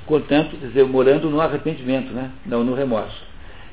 portanto, 0.06 0.56
Teseu 0.56 0.88
morando 0.88 1.30
no 1.30 1.40
arrependimento, 1.40 2.12
né? 2.12 2.30
Não 2.44 2.64
no 2.64 2.74
remorso. 2.74 3.24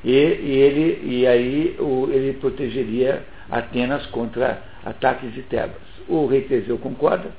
E, 0.04 0.10
e 0.10 0.50
ele, 0.50 1.00
e 1.02 1.26
aí 1.26 1.76
o, 1.78 2.08
ele 2.10 2.34
protegeria 2.34 3.24
Atenas 3.50 4.06
contra 4.06 4.62
ataques 4.84 5.32
de 5.34 5.42
Tebas. 5.42 5.82
O 6.08 6.26
rei 6.26 6.42
Teseu 6.42 6.78
concorda, 6.78 7.30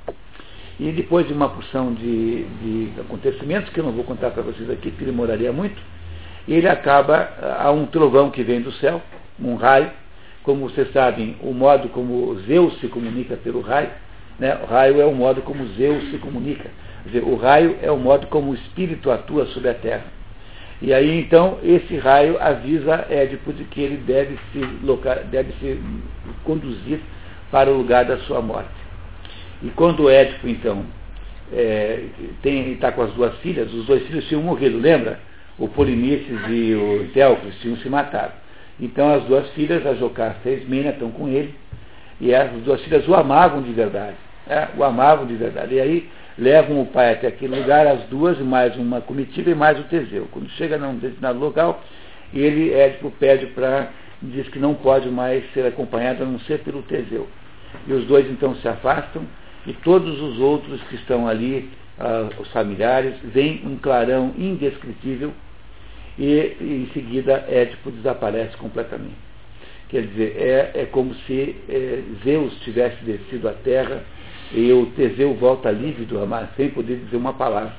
e 0.80 0.92
depois 0.92 1.26
de 1.28 1.34
uma 1.34 1.50
porção 1.50 1.94
de, 1.94 2.44
de 2.44 3.00
acontecimentos, 3.00 3.70
que 3.72 3.80
eu 3.80 3.84
não 3.84 3.92
vou 3.92 4.04
contar 4.04 4.32
para 4.32 4.44
vocês 4.44 4.70
aqui, 4.70 4.92
porque 4.92 5.06
demoraria 5.06 5.52
muito, 5.52 5.82
ele 6.54 6.68
acaba, 6.68 7.30
há 7.60 7.72
um 7.72 7.86
trovão 7.86 8.30
que 8.30 8.44
vem 8.44 8.62
do 8.62 8.72
céu, 8.74 9.02
um 9.40 9.56
raio, 9.56 9.90
como 10.44 10.70
vocês 10.70 10.92
sabem, 10.92 11.36
o 11.42 11.52
modo 11.52 11.90
como 11.90 12.36
Zeus 12.42 12.80
se 12.80 12.88
comunica 12.88 13.36
pelo 13.36 13.62
raio, 13.62 13.90
né? 14.40 14.58
o 14.62 14.66
raio 14.66 15.02
é 15.02 15.06
o 15.06 15.14
modo 15.14 15.42
como 15.42 15.66
Zeus 15.70 16.10
se 16.12 16.18
comunica. 16.18 16.70
Dizer, 17.06 17.24
o 17.24 17.36
raio 17.36 17.78
é 17.82 17.92
o 17.92 17.98
modo 17.98 18.28
como 18.28 18.52
o 18.52 18.56
espírito 18.56 19.12
atua 19.12 19.46
sobre 19.48 19.70
a 19.70 19.74
terra. 19.74 20.04
E 20.82 20.94
aí 20.94 21.20
então 21.20 21.58
esse 21.64 21.98
raio 21.98 22.38
avisa 22.40 23.08
Édipo 23.10 23.54
de 23.54 23.64
que 23.64 23.82
ele 23.82 23.98
deve 23.98 24.38
se, 24.52 24.60
local, 24.84 25.18
deve 25.32 25.52
se 25.54 25.80
conduzir 26.44 27.00
para 27.50 27.72
o 27.72 27.78
lugar 27.78 28.06
da 28.06 28.18
sua 28.20 28.42
morte. 28.42 28.70
E 29.64 29.70
quando 29.70 30.10
Édipo, 30.10 30.48
então, 30.48 30.86
é, 31.54 32.04
está 32.44 32.92
com 32.92 33.02
as 33.02 33.12
duas 33.14 33.36
filhas, 33.38 33.74
os 33.74 33.86
dois 33.86 34.06
filhos 34.06 34.28
tinham 34.28 34.44
morrido, 34.44 34.78
lembra? 34.78 35.20
O 35.58 35.68
Polinices 35.70 36.40
e 36.50 36.76
o 36.76 37.10
Teucris 37.14 37.56
tinham 37.62 37.78
se 37.78 37.90
matado. 37.90 38.34
Então 38.80 39.14
as 39.14 39.24
duas 39.24 39.50
filhas, 39.52 39.86
a 39.86 39.94
Jocasta 39.94 40.50
e 40.50 40.54
a 40.54 40.58
Ismênia, 40.58 40.90
estão 40.92 41.10
com 41.12 41.28
ele, 41.28 41.56
e 42.20 42.34
as 42.34 42.52
duas 42.64 42.82
filhas 42.82 43.08
o 43.08 43.16
amavam 43.16 43.62
de 43.62 43.72
verdade. 43.72 44.16
É, 44.48 44.68
o 44.78 44.84
amavam 44.84 45.26
de 45.26 45.36
verdade. 45.36 45.76
E 45.76 45.80
aí 45.80 46.10
levam 46.38 46.82
o 46.82 46.86
pai 46.86 47.14
até 47.14 47.28
aquele 47.28 47.60
lugar, 47.60 47.88
as 47.88 48.02
duas, 48.04 48.38
mais 48.40 48.76
uma 48.76 49.02
comitiva 49.02 49.50
e 49.50 49.56
mais 49.56 49.80
o 49.80 49.84
Teseu. 49.84 50.28
Quando 50.32 50.50
chega 50.52 50.78
num 50.78 50.96
determinado 50.96 51.40
local, 51.40 51.82
ele, 52.34 52.74
Édipo, 52.74 53.12
pede 53.12 53.48
para, 53.48 53.90
diz 54.22 54.48
que 54.50 54.60
não 54.60 54.74
pode 54.74 55.10
mais 55.10 55.44
ser 55.54 55.66
acompanhado 55.66 56.24
a 56.24 56.26
não 56.26 56.40
ser 56.42 56.60
pelo 56.60 56.82
Teseu. 56.84 57.28
E 57.88 57.94
os 57.94 58.06
dois 58.06 58.30
então 58.30 58.56
se 58.56 58.68
afastam, 58.68 59.24
e 59.66 59.74
todos 59.74 60.22
os 60.22 60.40
outros 60.40 60.82
que 60.84 60.96
estão 60.96 61.28
ali, 61.28 61.70
ah, 61.98 62.30
os 62.38 62.48
familiares, 62.50 63.16
veem 63.24 63.62
um 63.66 63.78
clarão 63.78 64.34
indescritível 64.38 65.34
e 66.18 66.58
em 66.62 66.90
seguida 66.94 67.46
Édipo 67.50 67.92
desaparece 67.92 68.56
completamente. 68.58 69.16
Quer 69.90 70.08
dizer, 70.08 70.36
é, 70.38 70.82
é 70.82 70.86
como 70.86 71.14
se 71.14 71.56
é, 71.70 72.02
Zeus 72.24 72.54
tivesse 72.62 73.04
descido 73.04 73.48
à 73.48 73.54
terra 73.54 74.04
e 74.52 74.72
o 74.72 74.88
Teseu 74.88 75.34
volta 75.36 75.70
lívido, 75.72 76.20
sem 76.56 76.70
poder 76.70 76.98
dizer 76.98 77.18
uma 77.18 77.34
palavra, 77.34 77.74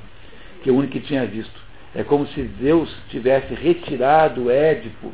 que 0.62 0.70
é 0.70 0.72
o 0.72 0.76
único 0.76 0.93
que 0.93 1.01
tinha 1.01 1.24
visto. 1.26 1.66
É 1.95 2.03
como 2.03 2.26
se 2.28 2.49
Zeus 2.61 2.95
tivesse 3.09 3.55
retirado 3.55 4.51
Édipo 4.51 5.12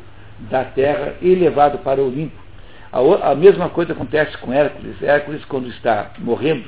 da 0.49 0.65
terra 0.65 1.15
e 1.21 1.33
levado 1.33 1.79
para 1.79 2.01
o 2.01 2.07
Olimpo. 2.07 2.43
A, 2.91 3.31
a 3.31 3.35
mesma 3.35 3.69
coisa 3.69 3.93
acontece 3.93 4.37
com 4.37 4.51
Hércules. 4.53 5.01
Hércules, 5.01 5.43
quando 5.45 5.67
está 5.69 6.11
morrendo, 6.19 6.65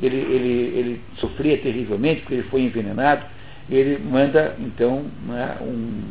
ele, 0.00 0.16
ele, 0.16 0.78
ele 0.78 1.00
sofria 1.16 1.58
terrivelmente 1.58 2.20
porque 2.20 2.34
ele 2.34 2.42
foi 2.44 2.62
envenenado. 2.62 3.24
Ele 3.70 3.98
manda, 3.98 4.54
então, 4.58 5.04
né, 5.26 5.56
um, 5.60 6.02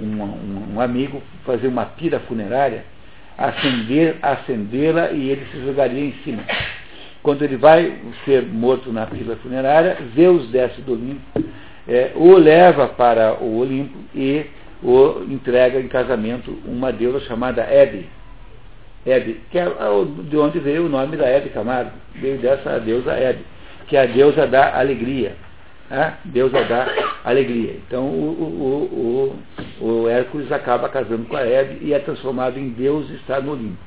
um, 0.00 0.74
um, 0.74 0.80
amigo 0.80 1.22
fazer 1.44 1.68
uma 1.68 1.84
pira 1.84 2.18
funerária, 2.20 2.84
acender, 3.36 4.16
acendê-la 4.20 5.12
e 5.12 5.30
ele 5.30 5.46
se 5.52 5.64
jogaria 5.64 6.04
em 6.04 6.12
cima. 6.24 6.42
Quando 7.22 7.42
ele 7.42 7.56
vai 7.56 7.96
ser 8.24 8.42
morto 8.46 8.92
na 8.92 9.06
pira 9.06 9.36
funerária, 9.36 9.96
Zeus 10.14 10.48
desce 10.48 10.80
do 10.80 10.92
Olimpo, 10.92 11.44
é, 11.86 12.12
o 12.14 12.36
leva 12.36 12.88
para 12.88 13.34
o 13.34 13.58
Olimpo 13.58 13.98
e 14.14 14.46
o 14.82 15.24
entrega 15.28 15.80
em 15.80 15.88
casamento 15.88 16.56
uma 16.64 16.92
deusa 16.92 17.20
chamada 17.20 17.62
Hebe. 17.62 18.08
Hebe, 19.06 19.40
que 19.50 19.58
é 19.58 19.66
de 20.28 20.36
onde 20.36 20.58
veio 20.58 20.86
o 20.86 20.88
nome 20.88 21.16
da 21.16 21.26
Hebe 21.26 21.50
Camargo, 21.50 21.92
veio 22.14 22.38
dessa 22.38 22.78
deusa 22.78 23.12
Hebe, 23.12 23.44
que 23.86 23.96
é 23.96 24.02
a 24.02 24.06
deusa 24.06 24.46
da 24.46 24.78
alegria. 24.78 25.34
Né? 25.90 26.14
Deusa 26.24 26.64
da 26.64 26.86
alegria. 27.24 27.76
Então 27.86 28.04
o, 28.04 29.34
o, 29.80 29.80
o, 29.80 29.86
o, 29.86 30.08
Hércules 30.08 30.52
acaba 30.52 30.88
casando 30.88 31.24
com 31.24 31.36
a 31.36 31.42
Hebe 31.42 31.84
e 31.84 31.92
é 31.92 31.98
transformado 31.98 32.58
em 32.58 32.68
Deus 32.70 33.08
e 33.10 33.14
está 33.14 33.40
no 33.40 33.52
Olimpo. 33.52 33.78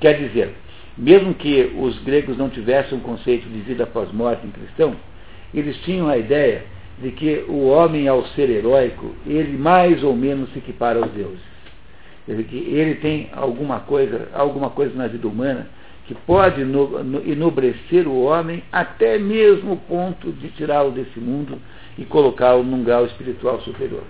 Quer 0.00 0.18
dizer, 0.18 0.54
mesmo 0.98 1.34
que 1.34 1.72
os 1.78 1.98
gregos 2.02 2.36
não 2.36 2.48
tivessem 2.48 2.98
um 2.98 3.00
conceito 3.00 3.48
de 3.48 3.60
vida 3.60 3.86
pós-morte 3.86 4.46
em 4.46 4.50
cristão, 4.50 4.96
eles 5.54 5.76
tinham 5.82 6.08
a 6.08 6.16
ideia 6.16 6.64
de 7.00 7.10
que 7.12 7.44
o 7.48 7.68
homem, 7.68 8.08
ao 8.08 8.24
ser 8.28 8.50
heróico, 8.50 9.14
ele 9.26 9.56
mais 9.56 10.02
ou 10.02 10.14
menos 10.14 10.52
se 10.52 10.58
equipara 10.58 10.98
aos 10.98 11.10
deuses. 11.12 11.40
Quer 12.26 12.32
dizer, 12.32 12.44
que 12.44 12.56
ele 12.56 12.96
tem 12.96 13.30
alguma 13.32 13.80
coisa, 13.80 14.28
alguma 14.34 14.70
coisa 14.70 14.94
na 14.94 15.06
vida 15.06 15.26
humana 15.26 15.68
que 16.10 16.14
pode 16.26 16.60
enobrecer 16.60 18.08
o 18.08 18.24
homem 18.24 18.64
até 18.72 19.16
mesmo 19.16 19.74
o 19.74 19.76
ponto 19.76 20.32
de 20.32 20.48
tirá-lo 20.48 20.90
desse 20.90 21.20
mundo 21.20 21.56
e 21.96 22.04
colocá-lo 22.04 22.64
num 22.64 22.82
grau 22.82 23.06
espiritual 23.06 23.60
superior. 23.60 24.02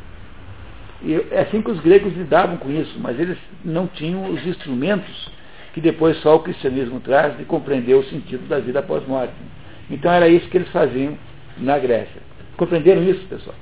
E 1.02 1.12
é 1.30 1.40
assim 1.40 1.60
que 1.60 1.70
os 1.70 1.78
gregos 1.80 2.16
lidavam 2.16 2.56
com 2.56 2.70
isso, 2.70 2.98
mas 2.98 3.20
eles 3.20 3.36
não 3.62 3.86
tinham 3.86 4.30
os 4.30 4.46
instrumentos 4.46 5.30
que 5.74 5.80
depois 5.82 6.16
só 6.22 6.36
o 6.36 6.40
cristianismo 6.40 7.00
traz 7.00 7.36
de 7.36 7.44
compreender 7.44 7.92
o 7.92 8.04
sentido 8.04 8.48
da 8.48 8.58
vida 8.58 8.78
após 8.78 9.06
morte. 9.06 9.34
Então 9.90 10.10
era 10.10 10.26
isso 10.26 10.48
que 10.48 10.56
eles 10.56 10.70
faziam 10.70 11.18
na 11.58 11.78
Grécia. 11.78 12.22
Compreenderam 12.56 13.02
isso, 13.02 13.26
pessoal? 13.26 13.56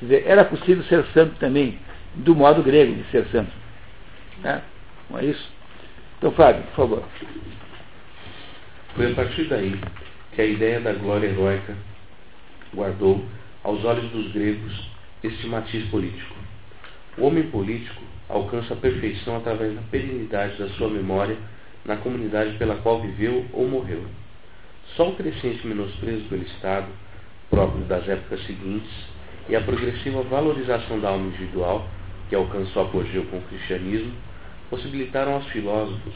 Quer 0.00 0.04
dizer, 0.04 0.24
era 0.26 0.44
possível 0.44 0.82
ser 0.82 1.04
santo 1.14 1.36
também, 1.36 1.78
do 2.16 2.34
modo 2.34 2.60
grego 2.60 2.92
de 2.92 3.04
ser 3.12 3.24
santo. 3.26 3.52
Né? 4.42 4.62
Não 5.08 5.20
é 5.20 5.26
isso? 5.26 5.48
Então, 6.18 6.32
Fábio, 6.32 6.64
por 6.64 6.74
favor. 6.74 7.04
Foi 8.98 9.12
a 9.12 9.14
partir 9.14 9.44
daí 9.44 9.80
que 10.34 10.42
a 10.42 10.44
ideia 10.44 10.80
da 10.80 10.92
glória 10.92 11.28
heróica 11.28 11.72
guardou, 12.74 13.24
aos 13.62 13.84
olhos 13.84 14.10
dos 14.10 14.32
gregos, 14.32 14.90
este 15.22 15.46
matiz 15.46 15.88
político. 15.88 16.34
O 17.16 17.26
homem 17.26 17.44
político 17.44 18.02
alcança 18.28 18.74
a 18.74 18.76
perfeição 18.76 19.36
através 19.36 19.72
da 19.72 19.82
perenidade 19.82 20.58
da 20.58 20.68
sua 20.70 20.88
memória 20.88 21.36
na 21.84 21.96
comunidade 21.98 22.58
pela 22.58 22.74
qual 22.74 23.00
viveu 23.00 23.46
ou 23.52 23.68
morreu. 23.68 24.04
Só 24.96 25.10
o 25.10 25.14
crescente 25.14 25.64
menosprezo 25.64 26.24
pelo 26.24 26.42
Estado, 26.42 26.88
próprio 27.50 27.84
das 27.84 28.08
épocas 28.08 28.44
seguintes, 28.46 28.90
e 29.48 29.54
a 29.54 29.60
progressiva 29.60 30.22
valorização 30.22 30.98
da 30.98 31.10
alma 31.10 31.28
individual, 31.28 31.88
que 32.28 32.34
alcançou 32.34 32.82
apogeu 32.82 33.24
com 33.26 33.36
o 33.36 33.42
cristianismo, 33.42 34.12
possibilitaram 34.68 35.34
aos 35.34 35.46
filósofos 35.50 36.14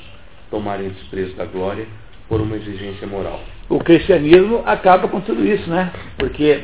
tomarem 0.50 0.88
desprezo 0.88 1.36
da 1.36 1.44
glória 1.44 1.86
por 2.32 2.40
uma 2.40 2.56
exigência 2.56 3.06
moral. 3.06 3.42
O 3.68 3.78
cristianismo 3.78 4.62
acaba 4.64 5.06
com 5.06 5.20
tudo 5.20 5.46
isso, 5.46 5.68
né? 5.68 5.92
Porque 6.16 6.62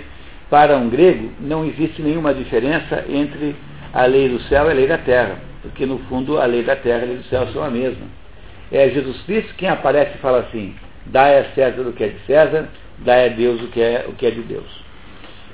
para 0.49 0.79
um 0.79 0.89
grego 0.89 1.31
não 1.39 1.63
existe 1.63 2.01
nenhuma 2.01 2.33
diferença 2.33 3.05
entre 3.07 3.55
a 3.93 4.07
lei 4.07 4.31
do 4.31 4.41
céu 4.45 4.67
e 4.67 4.71
a 4.71 4.73
lei 4.73 4.87
da 4.87 4.97
terra, 4.97 5.37
porque 5.61 5.85
no 5.85 5.99
fundo 6.09 6.41
a 6.41 6.47
lei 6.47 6.63
da 6.63 6.75
terra 6.75 7.01
e 7.01 7.03
a 7.03 7.07
lei 7.09 7.17
do 7.19 7.25
céu 7.25 7.47
são 7.49 7.63
a 7.63 7.69
mesma. 7.69 8.07
É 8.73 8.89
Jesus 8.89 9.21
Cristo 9.25 9.53
quem 9.59 9.69
aparece 9.69 10.13
e 10.15 10.21
fala 10.23 10.39
assim: 10.39 10.75
dá 11.05 11.39
a 11.39 11.45
César 11.53 11.83
o 11.83 11.93
que 11.93 12.05
é 12.05 12.09
de 12.09 12.21
César, 12.21 12.67
dá 13.01 13.27
a 13.27 13.29
Deus 13.29 13.61
o 13.61 13.67
que 13.67 13.83
é, 13.83 14.07
o 14.09 14.15
que 14.15 14.25
é 14.25 14.31
de 14.31 14.41
Deus. 14.41 14.85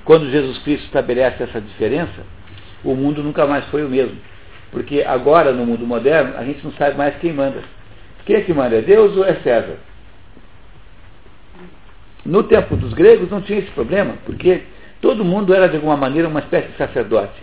Quando 0.05 0.31
Jesus 0.31 0.59
Cristo 0.59 0.85
estabelece 0.85 1.43
essa 1.43 1.61
diferença, 1.61 2.23
o 2.85 2.95
mundo 2.95 3.21
nunca 3.21 3.49
mais 3.49 3.65
foi 3.65 3.85
o 3.85 3.89
mesmo. 3.89 4.17
Porque 4.71 5.03
agora, 5.03 5.51
no 5.51 5.67
mundo 5.67 5.85
moderno, 5.85 6.35
a 6.39 6.45
gente 6.45 6.63
não 6.63 6.71
sabe 6.75 6.97
mais 6.97 7.17
quem 7.17 7.33
manda. 7.33 7.65
Quem 8.25 8.37
é 8.37 8.41
que 8.43 8.55
manda? 8.55 8.77
É 8.77 8.81
Deus 8.81 9.17
ou 9.17 9.25
é 9.25 9.35
César? 9.43 9.77
No 12.25 12.43
tempo 12.45 12.77
dos 12.77 12.95
gregos 12.95 13.31
não 13.31 13.43
tinha 13.43 13.59
esse 13.59 13.71
problema, 13.73 14.15
porque 14.25 14.63
todo 15.01 15.25
mundo 15.25 15.55
era 15.55 15.69
de 15.69 15.77
alguma 15.77 15.97
maneira 15.97 16.29
uma 16.29 16.41
espécie 16.41 16.69
de 16.69 16.77
sacerdote. 16.79 17.43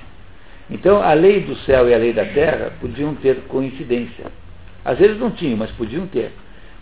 Então, 0.69 1.01
a 1.03 1.13
lei 1.13 1.41
do 1.41 1.55
céu 1.57 1.87
e 1.89 1.93
a 1.93 1.97
lei 1.97 2.13
da 2.13 2.25
terra 2.25 2.71
podiam 2.79 3.13
ter 3.15 3.41
coincidência. 3.47 4.25
Às 4.83 4.97
vezes 4.97 5.19
não 5.19 5.29
tinham, 5.29 5.57
mas 5.57 5.69
podiam 5.71 6.07
ter. 6.07 6.31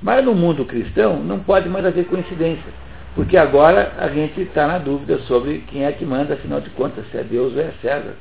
Mas 0.02 0.24
no 0.24 0.34
mundo 0.34 0.64
cristão 0.64 1.22
não 1.22 1.40
pode 1.40 1.68
mais 1.68 1.86
haver 1.86 2.06
coincidência, 2.06 2.72
porque 3.16 3.36
agora 3.36 3.94
a 3.98 4.08
gente 4.08 4.40
está 4.42 4.66
na 4.66 4.78
dúvida 4.78 5.18
sobre 5.20 5.64
quem 5.68 5.84
é 5.84 5.92
que 5.92 6.06
manda, 6.06 6.36
afinal 6.36 6.62
de 6.62 6.70
contas, 6.70 7.06
se 7.12 7.18
é 7.18 7.24
Deus 7.24 7.54
ou 7.54 7.62
é 7.62 7.74
César. 7.82 8.14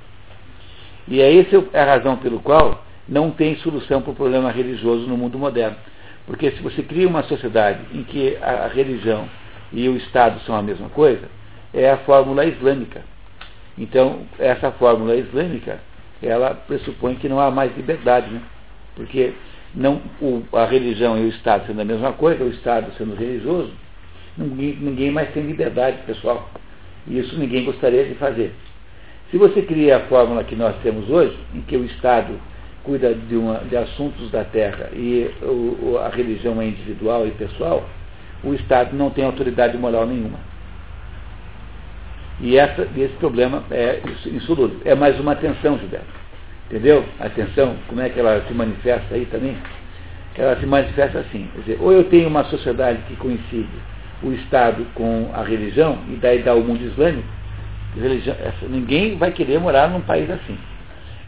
E 1.07 1.21
é 1.21 1.39
essa 1.39 1.65
a 1.73 1.85
razão 1.85 2.17
pelo 2.17 2.41
qual 2.41 2.85
não 3.09 3.31
tem 3.31 3.57
solução 3.57 4.03
para 4.03 4.11
o 4.11 4.17
problema 4.17 4.51
religioso 4.51 5.07
no 5.07 5.17
mundo 5.17 5.39
moderno. 5.39 5.77
Porque 6.27 6.51
se 6.51 6.63
você 6.63 6.83
cria 6.83 7.09
uma 7.09 7.23
sociedade 7.23 7.81
em 7.95 8.03
que 8.03 8.37
a 8.43 8.69
religião 8.69 9.29
e 9.73 9.89
o 9.89 9.97
Estado 9.97 10.41
são 10.41 10.55
a 10.55 10.63
mesma 10.63 10.89
coisa, 10.89 11.29
é 11.73 11.91
a 11.91 11.99
fórmula 11.99 12.45
islâmica. 12.45 13.03
Então, 13.77 14.23
essa 14.39 14.71
fórmula 14.73 15.15
islâmica, 15.15 15.79
ela 16.23 16.55
pressupõe 16.55 17.15
que 17.15 17.29
não 17.29 17.39
há 17.39 17.51
mais 17.51 17.75
liberdade, 17.77 18.31
né? 18.31 18.43
porque 18.97 19.33
não, 19.75 20.01
o, 20.21 20.43
a 20.53 20.65
religião 20.65 21.17
e 21.19 21.27
o 21.27 21.29
Estado 21.29 21.67
sendo 21.67 21.81
a 21.81 21.85
mesma 21.85 22.13
coisa, 22.13 22.43
o 22.43 22.51
Estado 22.51 22.91
sendo 22.97 23.15
religioso, 23.15 23.71
ninguém, 24.37 24.77
ninguém 24.81 25.11
mais 25.11 25.31
tem 25.33 25.45
liberdade 25.45 25.99
pessoal. 26.07 26.51
E 27.07 27.19
isso 27.19 27.39
ninguém 27.39 27.65
gostaria 27.65 28.05
de 28.05 28.15
fazer. 28.15 28.53
Se 29.31 29.37
você 29.37 29.63
cria 29.63 29.99
a 29.99 30.01
fórmula 30.01 30.43
que 30.43 30.57
nós 30.57 30.75
temos 30.83 31.09
hoje, 31.09 31.39
em 31.55 31.61
que 31.61 31.77
o 31.77 31.85
Estado 31.85 32.35
cuida 32.83 33.15
de, 33.15 33.37
uma, 33.37 33.59
de 33.59 33.77
assuntos 33.77 34.31
da 34.31 34.45
terra 34.45 34.89
e 34.95 35.31
o, 35.43 35.99
a 35.99 36.09
religião 36.09 36.61
é 36.61 36.67
individual 36.67 37.27
e 37.27 37.31
pessoal, 37.33 37.87
o 38.43 38.55
Estado 38.55 38.97
não 38.97 39.11
tem 39.11 39.25
autoridade 39.25 39.77
moral 39.77 40.07
nenhuma. 40.07 40.39
E 42.41 42.57
essa, 42.57 42.87
esse 42.97 43.15
problema 43.15 43.65
é 43.71 44.01
insolúvel. 44.27 44.81
É 44.85 44.95
mais 44.95 45.19
uma 45.19 45.35
tensão, 45.35 45.79
Gilberto. 45.79 46.07
Entendeu? 46.67 47.05
A 47.19 47.29
tensão, 47.29 47.77
como 47.89 48.01
é 48.01 48.09
que 48.09 48.21
ela 48.21 48.45
se 48.47 48.55
manifesta 48.55 49.15
aí 49.15 49.27
também? 49.27 49.57
Ela 50.37 50.57
se 50.57 50.67
manifesta 50.67 51.19
assim. 51.19 51.49
Quer 51.53 51.61
dizer, 51.61 51.79
ou 51.81 51.93
eu 51.93 52.05
tenho 52.05 52.29
uma 52.29 52.45
sociedade 52.45 53.01
que 53.09 53.17
coincide 53.17 53.69
o 54.23 54.33
Estado 54.33 54.87
com 54.95 55.31
a 55.35 55.43
religião, 55.43 55.99
e 56.09 56.17
daí 56.17 56.43
dá 56.43 56.55
o 56.55 56.63
mundo 56.63 56.85
islâmico, 56.85 57.27
religião, 57.97 58.37
ninguém 58.69 59.17
vai 59.17 59.33
querer 59.33 59.59
morar 59.59 59.89
num 59.89 60.01
país 60.01 60.31
assim. 60.31 60.59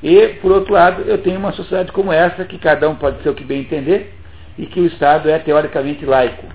E, 0.02 0.28
por 0.40 0.52
outro 0.52 0.72
lado, 0.72 1.02
eu 1.02 1.18
tenho 1.18 1.38
uma 1.38 1.52
sociedade 1.52 1.92
como 1.92 2.12
essa, 2.12 2.44
que 2.44 2.58
cada 2.58 2.88
um 2.88 2.94
pode 2.94 3.22
ser 3.22 3.30
o 3.30 3.34
que 3.34 3.44
bem 3.44 3.60
entender, 3.60 4.14
e 4.58 4.66
que 4.66 4.80
o 4.80 4.86
Estado 4.86 5.28
é 5.28 5.38
teoricamente 5.38 6.04
laico. 6.04 6.46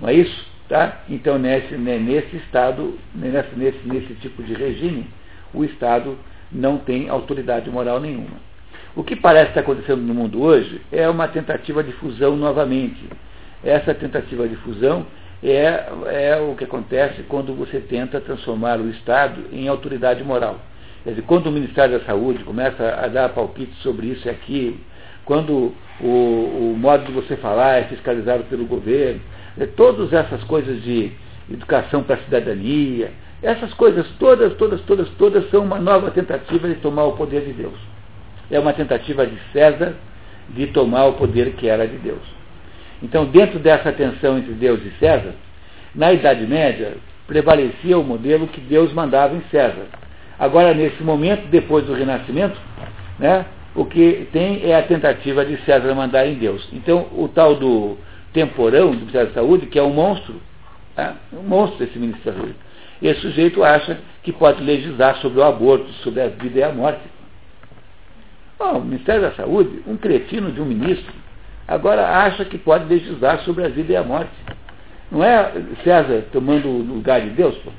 Não 0.00 0.08
é 0.08 0.14
isso? 0.14 0.46
Tá? 0.68 1.02
Então, 1.08 1.38
nesse, 1.38 1.74
né, 1.74 1.98
nesse 1.98 2.36
Estado, 2.36 2.98
nesse, 3.14 3.54
nesse, 3.56 3.78
nesse 3.86 4.14
tipo 4.14 4.42
de 4.42 4.54
regime, 4.54 5.06
o 5.52 5.64
Estado 5.64 6.18
não 6.50 6.78
tem 6.78 7.08
autoridade 7.08 7.70
moral 7.70 8.00
nenhuma. 8.00 8.54
O 8.96 9.02
que 9.02 9.16
parece 9.16 9.48
estar 9.48 9.60
acontecendo 9.60 10.00
no 10.00 10.14
mundo 10.14 10.42
hoje 10.42 10.80
é 10.92 11.08
uma 11.08 11.28
tentativa 11.28 11.82
de 11.82 11.92
fusão 11.92 12.36
novamente. 12.36 13.08
Essa 13.62 13.92
tentativa 13.92 14.46
de 14.48 14.56
fusão 14.56 15.06
é, 15.42 15.84
é 16.06 16.40
o 16.40 16.54
que 16.54 16.64
acontece 16.64 17.22
quando 17.24 17.54
você 17.54 17.80
tenta 17.80 18.20
transformar 18.20 18.80
o 18.80 18.88
Estado 18.90 19.44
em 19.52 19.68
autoridade 19.68 20.22
moral. 20.22 20.60
Quer 21.02 21.10
dizer, 21.10 21.22
quando 21.22 21.48
o 21.48 21.52
Ministério 21.52 21.98
da 21.98 22.04
Saúde 22.06 22.42
começa 22.44 22.98
a 23.02 23.08
dar 23.08 23.28
palpite 23.30 23.74
sobre 23.82 24.06
isso 24.06 24.26
e 24.26 24.30
aquilo, 24.30 24.78
quando 25.24 25.74
o, 26.00 26.06
o 26.06 26.76
modo 26.78 27.04
de 27.04 27.12
você 27.12 27.36
falar 27.36 27.78
é 27.78 27.84
fiscalizado 27.84 28.44
pelo 28.44 28.64
governo, 28.64 29.20
todas 29.76 30.12
essas 30.12 30.42
coisas 30.44 30.82
de 30.82 31.12
educação 31.50 32.02
para 32.02 32.16
a 32.16 32.18
cidadania, 32.18 33.12
essas 33.42 33.72
coisas 33.74 34.06
todas, 34.18 34.54
todas, 34.54 34.80
todas, 34.82 35.08
todas 35.10 35.50
são 35.50 35.64
uma 35.64 35.78
nova 35.78 36.10
tentativa 36.10 36.66
de 36.66 36.76
tomar 36.76 37.04
o 37.04 37.12
poder 37.12 37.42
de 37.42 37.52
Deus. 37.52 37.74
É 38.50 38.58
uma 38.58 38.72
tentativa 38.72 39.26
de 39.26 39.36
César 39.52 39.94
de 40.50 40.66
tomar 40.68 41.06
o 41.06 41.12
poder 41.14 41.52
que 41.52 41.68
era 41.68 41.86
de 41.86 41.96
Deus. 41.98 42.22
Então, 43.02 43.26
dentro 43.26 43.58
dessa 43.58 43.92
tensão 43.92 44.38
entre 44.38 44.52
Deus 44.52 44.80
e 44.84 44.90
César, 44.98 45.34
na 45.94 46.12
Idade 46.12 46.46
Média, 46.46 46.94
prevalecia 47.26 47.98
o 47.98 48.04
modelo 48.04 48.46
que 48.46 48.60
Deus 48.60 48.92
mandava 48.92 49.34
em 49.34 49.42
César. 49.50 49.86
Agora, 50.38 50.74
nesse 50.74 51.02
momento, 51.02 51.46
depois 51.48 51.84
do 51.84 51.94
Renascimento, 51.94 52.58
né, 53.18 53.44
o 53.74 53.84
que 53.84 54.28
tem 54.32 54.70
é 54.70 54.76
a 54.76 54.82
tentativa 54.82 55.44
de 55.44 55.56
César 55.64 55.94
mandar 55.94 56.26
em 56.26 56.34
Deus. 56.34 56.66
Então, 56.72 57.08
o 57.16 57.28
tal 57.28 57.56
do 57.56 57.98
temporão 58.34 58.90
do 58.90 58.98
Ministério 58.98 59.28
da 59.28 59.34
Saúde, 59.34 59.66
que 59.66 59.78
é 59.78 59.82
um 59.82 59.94
monstro, 59.94 60.34
né, 60.96 61.14
um 61.32 61.42
monstro 61.42 61.84
esse 61.84 61.98
Ministério 61.98 62.38
da 62.38 62.44
Saúde. 62.44 62.58
Esse 63.00 63.20
sujeito 63.20 63.64
acha 63.64 63.98
que 64.22 64.32
pode 64.32 64.62
legislar 64.62 65.16
sobre 65.16 65.38
o 65.38 65.44
aborto, 65.44 65.90
sobre 66.02 66.20
a 66.20 66.28
vida 66.28 66.58
e 66.58 66.62
a 66.62 66.72
morte. 66.72 67.02
Oh, 68.58 68.78
o 68.78 68.84
Ministério 68.84 69.22
da 69.22 69.32
Saúde, 69.32 69.82
um 69.86 69.96
cretino 69.96 70.52
de 70.52 70.60
um 70.60 70.64
ministro, 70.64 71.12
agora 71.66 72.06
acha 72.06 72.44
que 72.44 72.58
pode 72.58 72.84
legislar 72.86 73.40
sobre 73.40 73.64
a 73.64 73.68
vida 73.68 73.92
e 73.92 73.96
a 73.96 74.02
morte. 74.02 74.32
Não 75.10 75.22
é 75.22 75.52
César 75.82 76.24
tomando 76.32 76.68
o 76.68 76.78
lugar 76.78 77.20
de 77.20 77.30
Deus? 77.30 77.56
Pô? 77.58 77.70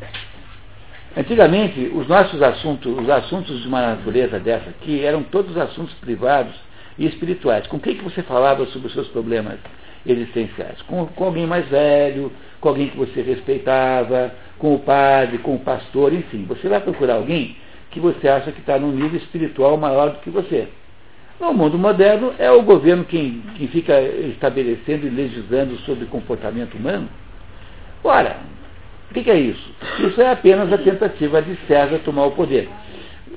Antigamente, 1.17 1.91
os 1.93 2.07
nossos 2.07 2.41
assuntos, 2.41 2.97
os 2.97 3.09
assuntos 3.09 3.61
de 3.61 3.67
uma 3.67 3.95
natureza 3.95 4.37
dessa 4.37 4.69
aqui, 4.69 5.03
eram 5.03 5.23
todos 5.23 5.57
assuntos 5.57 5.93
privados 5.95 6.53
e 6.97 7.05
espirituais. 7.05 7.65
Com 7.67 7.79
quem 7.79 7.95
que 7.95 8.03
você 8.03 8.21
falava 8.21 8.65
sobre 8.67 8.87
os 8.87 8.93
seus 8.93 9.07
problemas 9.07 9.57
existenciais. 10.05 10.81
Com, 10.83 11.05
com 11.07 11.23
alguém 11.25 11.45
mais 11.45 11.67
velho, 11.67 12.31
com 12.59 12.69
alguém 12.69 12.89
que 12.89 12.97
você 12.97 13.21
respeitava, 13.21 14.33
com 14.57 14.75
o 14.75 14.79
padre, 14.79 15.37
com 15.39 15.55
o 15.55 15.59
pastor, 15.59 16.13
enfim. 16.13 16.45
Você 16.47 16.67
vai 16.67 16.79
procurar 16.79 17.15
alguém 17.15 17.55
que 17.91 17.99
você 17.99 18.27
acha 18.27 18.51
que 18.51 18.59
está 18.59 18.77
num 18.77 18.91
nível 18.91 19.17
espiritual 19.17 19.77
maior 19.77 20.11
do 20.11 20.19
que 20.19 20.29
você. 20.29 20.67
No 21.39 21.53
mundo 21.53 21.77
moderno, 21.77 22.33
é 22.39 22.49
o 22.49 22.61
governo 22.61 23.03
quem, 23.03 23.41
quem 23.57 23.67
fica 23.67 24.01
estabelecendo 24.01 25.05
e 25.05 25.09
legislando 25.09 25.75
sobre 25.79 26.05
comportamento 26.05 26.75
humano. 26.75 27.09
Ora, 28.03 28.37
o 29.09 29.13
que, 29.13 29.23
que 29.23 29.31
é 29.31 29.37
isso? 29.37 29.75
Isso 29.99 30.21
é 30.21 30.31
apenas 30.31 30.71
a 30.71 30.77
tentativa 30.77 31.41
de 31.41 31.57
César 31.67 31.99
tomar 32.05 32.25
o 32.25 32.31
poder. 32.31 32.69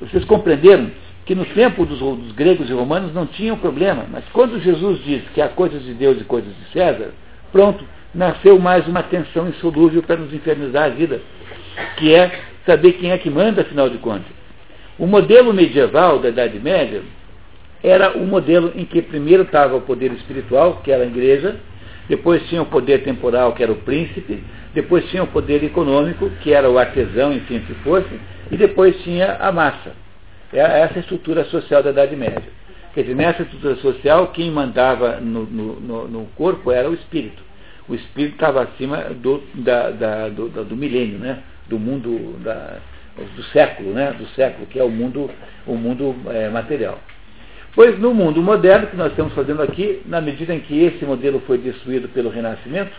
Vocês 0.00 0.24
compreenderam 0.24 0.90
que 1.28 1.34
no 1.34 1.44
tempo 1.44 1.84
dos, 1.84 1.98
dos, 1.98 2.32
gregos 2.32 2.70
e 2.70 2.72
romanos 2.72 3.12
não 3.12 3.26
tinham 3.26 3.54
problema, 3.58 4.06
mas 4.10 4.24
quando 4.32 4.58
Jesus 4.58 5.04
diz 5.04 5.22
que 5.34 5.42
há 5.42 5.48
coisas 5.48 5.84
de 5.84 5.92
Deus 5.92 6.18
e 6.18 6.24
coisas 6.24 6.50
de 6.56 6.72
César, 6.72 7.10
pronto, 7.52 7.84
nasceu 8.14 8.58
mais 8.58 8.88
uma 8.88 9.02
tensão 9.02 9.46
insolúvel 9.46 10.02
para 10.02 10.16
nos 10.16 10.32
infernizar 10.32 10.84
a 10.84 10.88
vida, 10.88 11.20
que 11.98 12.14
é 12.14 12.32
saber 12.64 12.92
quem 12.94 13.10
é 13.10 13.18
que 13.18 13.28
manda, 13.28 13.60
afinal 13.60 13.90
de 13.90 13.98
contas. 13.98 14.32
O 14.98 15.06
modelo 15.06 15.52
medieval 15.52 16.18
da 16.18 16.30
Idade 16.30 16.58
Média 16.58 17.02
era 17.84 18.16
o 18.16 18.26
modelo 18.26 18.72
em 18.74 18.86
que 18.86 19.02
primeiro 19.02 19.42
estava 19.42 19.76
o 19.76 19.82
poder 19.82 20.10
espiritual, 20.12 20.80
que 20.82 20.90
era 20.90 21.04
a 21.04 21.06
igreja, 21.06 21.56
depois 22.08 22.42
tinha 22.48 22.62
o 22.62 22.66
poder 22.66 23.02
temporal, 23.02 23.52
que 23.52 23.62
era 23.62 23.70
o 23.70 23.76
príncipe, 23.76 24.42
depois 24.72 25.04
tinha 25.10 25.24
o 25.24 25.26
poder 25.26 25.62
econômico, 25.62 26.30
que 26.40 26.54
era 26.54 26.70
o 26.70 26.78
artesão, 26.78 27.34
enfim, 27.34 27.58
o 27.58 27.60
que 27.60 27.74
fosse, 27.84 28.18
e 28.50 28.56
depois 28.56 28.98
tinha 29.02 29.34
a 29.34 29.52
massa. 29.52 30.07
É 30.52 30.80
essa 30.80 30.98
estrutura 30.98 31.44
social 31.44 31.82
da 31.82 31.90
Idade 31.90 32.16
Média. 32.16 32.58
Quer 32.94 33.02
dizer, 33.02 33.14
nessa 33.14 33.42
estrutura 33.42 33.76
social, 33.76 34.28
quem 34.28 34.50
mandava 34.50 35.20
no, 35.20 35.44
no, 35.44 36.08
no 36.08 36.24
corpo 36.36 36.72
era 36.72 36.88
o 36.88 36.94
espírito. 36.94 37.42
O 37.88 37.94
espírito 37.94 38.34
estava 38.34 38.62
acima 38.62 38.96
do, 39.14 39.42
da, 39.54 39.90
da, 39.90 40.28
do, 40.28 40.48
do, 40.48 40.76
milênio, 40.76 41.18
né? 41.18 41.38
do 41.66 41.78
mundo, 41.78 42.38
da, 42.42 42.78
do 43.36 43.42
século, 43.44 43.92
né? 43.92 44.12
do 44.12 44.26
século, 44.28 44.66
que 44.66 44.78
é 44.78 44.84
o 44.84 44.90
mundo, 44.90 45.30
o 45.66 45.74
mundo 45.74 46.14
é, 46.26 46.48
material. 46.48 46.98
Pois 47.74 47.98
no 47.98 48.12
mundo 48.12 48.42
moderno 48.42 48.88
que 48.88 48.96
nós 48.96 49.10
estamos 49.10 49.32
fazendo 49.34 49.62
aqui, 49.62 50.02
na 50.06 50.20
medida 50.20 50.54
em 50.54 50.60
que 50.60 50.82
esse 50.82 51.04
modelo 51.04 51.40
foi 51.46 51.58
destruído 51.58 52.08
pelo 52.08 52.30
Renascimento, 52.30 52.92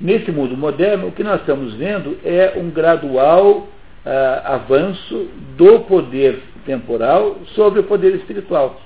nesse 0.00 0.30
mundo 0.30 0.56
moderno 0.56 1.08
o 1.08 1.12
que 1.12 1.24
nós 1.24 1.40
estamos 1.40 1.74
vendo 1.74 2.18
é 2.24 2.54
um 2.56 2.70
gradual 2.70 3.68
ah, 4.04 4.54
avanço 4.54 5.28
do 5.56 5.80
poder 5.80 6.40
temporal 6.64 7.38
sobre 7.54 7.80
o 7.80 7.84
poder 7.84 8.14
espiritual. 8.14 8.80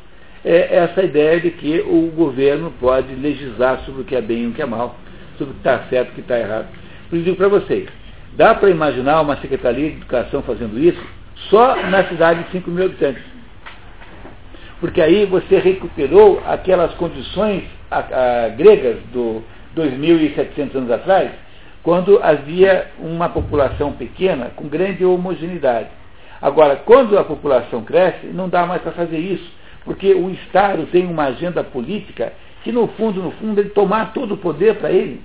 É 0.44 0.76
essa 0.76 1.02
ideia 1.02 1.40
de 1.40 1.50
que 1.50 1.80
o 1.80 2.10
governo 2.14 2.72
pode 2.80 3.14
legislar 3.14 3.80
sobre 3.84 4.02
o 4.02 4.04
que 4.04 4.16
é 4.16 4.20
bem 4.20 4.44
e 4.44 4.46
o 4.48 4.52
que 4.52 4.62
é 4.62 4.66
mal, 4.66 4.96
sobre 5.38 5.52
o 5.52 5.54
que 5.54 5.60
está 5.60 5.84
certo 5.88 6.08
e 6.08 6.12
o 6.12 6.14
que 6.14 6.20
está 6.20 6.38
errado. 6.38 6.66
Por 7.08 7.16
isso 7.16 7.24
digo 7.24 7.36
para 7.36 7.48
vocês, 7.48 7.88
dá 8.36 8.54
para 8.54 8.70
imaginar 8.70 9.20
uma 9.20 9.36
Secretaria 9.36 9.90
de 9.90 9.96
Educação 9.96 10.42
fazendo 10.42 10.78
isso 10.78 11.00
só 11.48 11.76
na 11.88 12.04
cidade 12.08 12.44
de 12.44 12.50
5 12.50 12.70
mil 12.70 12.86
habitantes 12.86 13.32
porque 14.82 15.00
aí 15.00 15.24
você 15.26 15.60
recuperou 15.60 16.42
aquelas 16.44 16.92
condições 16.94 17.62
a, 17.88 17.98
a, 17.98 18.48
gregas 18.48 18.96
do 19.12 19.40
2.700 19.76 20.74
anos 20.74 20.90
atrás, 20.90 21.30
quando 21.82 22.22
havia 22.22 22.90
uma 22.98 23.28
população 23.28 23.92
pequena 23.92 24.50
com 24.54 24.68
grande 24.68 25.04
homogeneidade. 25.04 25.88
Agora, 26.40 26.76
quando 26.76 27.18
a 27.18 27.24
população 27.24 27.82
cresce, 27.82 28.26
não 28.26 28.48
dá 28.48 28.66
mais 28.66 28.82
para 28.82 28.92
fazer 28.92 29.18
isso, 29.18 29.50
porque 29.84 30.14
o 30.14 30.30
Estado 30.30 30.86
tem 30.86 31.06
uma 31.06 31.24
agenda 31.24 31.62
política 31.64 32.32
que, 32.62 32.70
no 32.70 32.86
fundo, 32.88 33.22
no 33.22 33.32
fundo, 33.32 33.60
ele 33.60 33.70
tomar 33.70 34.12
todo 34.12 34.34
o 34.34 34.36
poder 34.36 34.76
para 34.76 34.90
ele. 34.90 35.20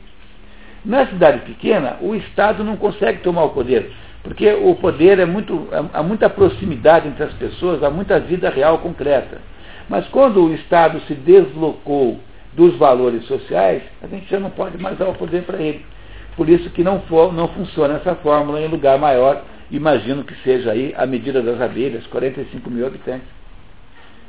Na 0.84 1.05
cidade 1.08 1.39
pequena, 1.39 1.97
o 2.01 2.16
Estado 2.16 2.64
não 2.64 2.78
consegue 2.78 3.20
tomar 3.20 3.43
o 3.43 3.49
poder, 3.49 3.91
porque 4.24 4.51
o 4.53 4.76
poder 4.76 5.20
é 5.20 5.26
muito, 5.26 5.68
há 5.93 6.01
muita 6.01 6.30
proximidade 6.30 7.08
entre 7.08 7.24
as 7.24 7.34
pessoas, 7.34 7.84
há 7.84 7.89
muita 7.89 8.20
vida 8.20 8.49
real 8.49 8.80
concreta. 8.80 9.41
Mas 9.89 10.08
quando 10.10 10.43
o 10.43 10.53
Estado 10.53 10.99
se 11.01 11.14
deslocou 11.14 12.20
dos 12.53 12.76
valores 12.78 13.26
sociais, 13.26 13.84
a 14.01 14.08
gente 14.08 14.30
já 14.30 14.39
não 14.39 14.49
pode 14.49 14.78
mais 14.78 14.97
dar 14.97 15.10
o 15.10 15.14
poder 15.14 15.43
para 15.43 15.58
ele. 15.58 15.86
Por 16.38 16.48
isso 16.48 16.70
que 16.70 16.84
não, 16.84 17.02
for, 17.02 17.34
não 17.34 17.48
funciona 17.48 17.96
essa 17.96 18.14
fórmula 18.16 18.62
em 18.62 18.68
lugar 18.68 19.00
maior, 19.00 19.44
imagino 19.72 20.24
que 20.24 20.36
seja 20.44 20.72
aí 20.72 20.94
a 20.96 21.08
medida 21.08 21.42
das 21.42 21.60
abelhas, 21.60 22.06
45 22.08 22.70
mil 22.70 22.86
habitantes. 22.86 23.28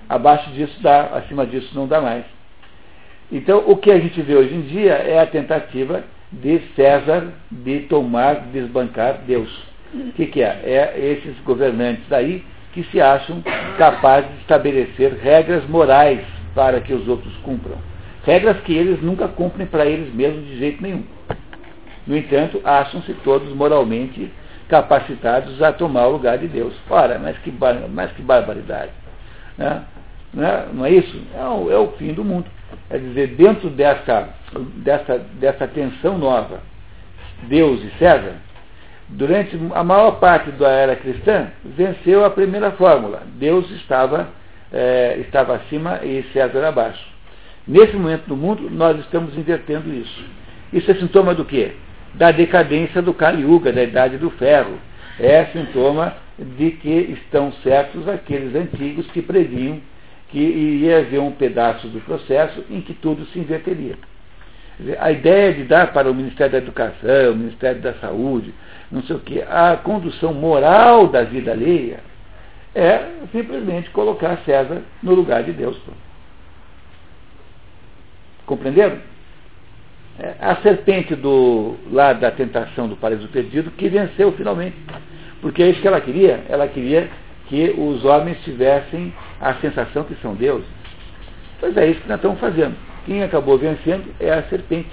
Abaixo 0.08 0.50
disso 0.52 0.82
dá, 0.82 1.02
acima 1.18 1.46
disso 1.46 1.70
não 1.74 1.86
dá 1.86 2.00
mais. 2.00 2.24
Então, 3.30 3.62
o 3.66 3.76
que 3.76 3.90
a 3.90 3.98
gente 3.98 4.22
vê 4.22 4.34
hoje 4.34 4.54
em 4.54 4.62
dia 4.62 4.94
é 4.94 5.20
a 5.20 5.26
tentativa 5.26 6.02
de 6.32 6.62
César 6.74 7.28
de 7.50 7.80
tomar, 7.80 8.46
desbancar 8.52 9.20
Deus. 9.26 9.50
O 9.92 10.12
que, 10.12 10.26
que 10.26 10.42
é? 10.42 10.62
É 10.64 10.98
esses 10.98 11.38
governantes 11.40 12.04
daí 12.08 12.42
que 12.72 12.84
se 12.84 13.02
acham 13.02 13.42
capazes 13.76 14.30
de 14.30 14.38
estabelecer 14.38 15.12
regras 15.12 15.66
morais 15.68 16.20
para 16.54 16.80
que 16.80 16.94
os 16.94 17.06
outros 17.06 17.36
cumpram. 17.42 17.76
Regras 18.24 18.58
que 18.60 18.74
eles 18.74 19.02
nunca 19.02 19.28
cumprem 19.28 19.66
para 19.66 19.84
eles 19.84 20.12
mesmos 20.14 20.46
de 20.46 20.58
jeito 20.58 20.82
nenhum. 20.82 21.17
No 22.08 22.16
entanto, 22.16 22.60
acham-se 22.64 23.12
todos 23.22 23.52
moralmente 23.52 24.32
capacitados 24.66 25.62
a 25.62 25.72
tomar 25.72 26.06
o 26.06 26.12
lugar 26.12 26.38
de 26.38 26.48
Deus. 26.48 26.74
Ora, 26.88 27.18
mas 27.18 27.36
que, 27.38 27.52
mas 27.90 28.10
que 28.12 28.22
barbaridade. 28.22 28.92
Né? 29.58 29.84
Não, 30.32 30.44
é, 30.44 30.66
não 30.72 30.86
é 30.86 30.90
isso? 30.90 31.22
É 31.36 31.44
o, 31.44 31.70
é 31.70 31.76
o 31.76 31.92
fim 31.92 32.14
do 32.14 32.24
mundo. 32.24 32.46
É 32.88 32.96
dizer, 32.96 33.28
dentro 33.36 33.68
dessa, 33.68 34.30
dessa, 34.76 35.18
dessa 35.38 35.68
tensão 35.68 36.16
nova, 36.16 36.60
Deus 37.42 37.82
e 37.84 37.90
César, 37.98 38.36
durante 39.10 39.58
a 39.74 39.84
maior 39.84 40.12
parte 40.12 40.50
da 40.52 40.70
era 40.70 40.96
cristã, 40.96 41.48
venceu 41.62 42.24
a 42.24 42.30
primeira 42.30 42.70
fórmula. 42.72 43.22
Deus 43.34 43.70
estava, 43.72 44.28
é, 44.72 45.18
estava 45.18 45.56
acima 45.56 46.00
e 46.02 46.22
César 46.32 46.66
abaixo. 46.66 47.06
Nesse 47.66 47.94
momento 47.94 48.26
do 48.26 48.36
mundo, 48.36 48.70
nós 48.70 48.98
estamos 49.00 49.36
invertendo 49.36 49.92
isso. 49.92 50.24
Isso 50.72 50.90
é 50.90 50.94
sintoma 50.94 51.34
do 51.34 51.44
quê? 51.44 51.74
Da 52.18 52.32
decadência 52.32 53.00
do 53.00 53.14
Kali 53.14 53.42
Yuga, 53.42 53.72
da 53.72 53.82
Idade 53.82 54.18
do 54.18 54.28
Ferro. 54.30 54.78
É 55.18 55.46
sintoma 55.46 56.14
de 56.38 56.72
que 56.72 56.88
estão 56.88 57.52
certos 57.62 58.08
aqueles 58.08 58.54
antigos 58.54 59.06
que 59.10 59.22
previam 59.22 59.80
que 60.28 60.38
iria 60.38 60.98
haver 60.98 61.20
um 61.20 61.32
pedaço 61.32 61.88
do 61.88 62.00
processo 62.00 62.62
em 62.70 62.80
que 62.80 62.92
tudo 62.92 63.24
se 63.26 63.38
inverteria. 63.38 63.94
A 65.00 65.10
ideia 65.10 65.52
de 65.54 65.64
dar 65.64 65.92
para 65.92 66.10
o 66.10 66.14
Ministério 66.14 66.52
da 66.52 66.58
Educação, 66.58 67.32
o 67.32 67.36
Ministério 67.36 67.80
da 67.80 67.94
Saúde, 67.94 68.52
não 68.92 69.02
sei 69.02 69.16
o 69.16 69.20
que, 69.20 69.42
a 69.42 69.76
condução 69.76 70.32
moral 70.34 71.08
da 71.08 71.22
vida 71.22 71.52
alheia 71.52 72.00
é 72.74 73.08
simplesmente 73.32 73.90
colocar 73.90 74.38
César 74.44 74.82
no 75.02 75.14
lugar 75.14 75.42
de 75.42 75.52
Deus. 75.52 75.76
Compreenderam? 78.46 78.98
A 80.40 80.56
serpente 80.56 81.14
do, 81.14 81.76
lá 81.92 82.12
da 82.12 82.30
tentação 82.30 82.88
do 82.88 82.96
paraíso 82.96 83.28
perdido 83.28 83.70
que 83.70 83.88
venceu 83.88 84.32
finalmente. 84.32 84.76
Porque 85.40 85.62
é 85.62 85.70
isso 85.70 85.80
que 85.80 85.86
ela 85.86 86.00
queria. 86.00 86.44
Ela 86.48 86.66
queria 86.66 87.08
que 87.48 87.74
os 87.78 88.04
homens 88.04 88.42
tivessem 88.42 89.12
a 89.40 89.54
sensação 89.54 90.04
que 90.04 90.16
são 90.16 90.34
deuses. 90.34 90.66
Pois 91.60 91.76
é 91.76 91.86
isso 91.86 92.00
que 92.00 92.08
nós 92.08 92.18
estamos 92.18 92.40
fazendo. 92.40 92.76
Quem 93.06 93.22
acabou 93.22 93.56
vencendo 93.56 94.12
é 94.20 94.32
a 94.32 94.42
serpente. 94.44 94.90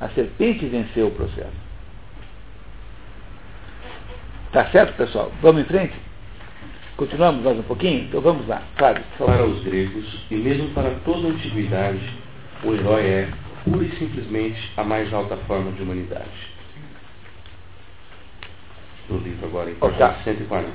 A 0.00 0.08
serpente 0.08 0.66
venceu 0.66 1.08
o 1.08 1.10
processo. 1.10 1.68
Tá 4.52 4.64
certo, 4.66 4.96
pessoal? 4.96 5.30
Vamos 5.42 5.62
em 5.62 5.64
frente? 5.64 5.94
Continuamos 6.96 7.44
mais 7.44 7.58
um 7.58 7.62
pouquinho? 7.62 8.04
Então 8.04 8.20
vamos 8.20 8.46
lá. 8.48 8.62
Claro, 8.76 9.00
para 9.18 9.44
os 9.44 9.62
gregos, 9.62 10.26
e 10.30 10.34
mesmo 10.34 10.70
para 10.70 10.90
toda 11.04 11.28
a 11.28 11.30
antiguidade, 11.30 12.00
o 12.64 12.74
herói 12.74 13.02
é, 13.02 13.28
pura 13.70 13.84
e 13.84 13.90
simplesmente, 13.96 14.72
a 14.76 14.84
mais 14.84 15.12
alta 15.12 15.36
forma 15.46 15.70
de 15.72 15.82
humanidade. 15.82 16.58
No 19.08 19.18
livro 19.18 19.46
agora, 19.46 19.70
em 19.70 19.74
página 19.74 20.14
140. 20.24 20.68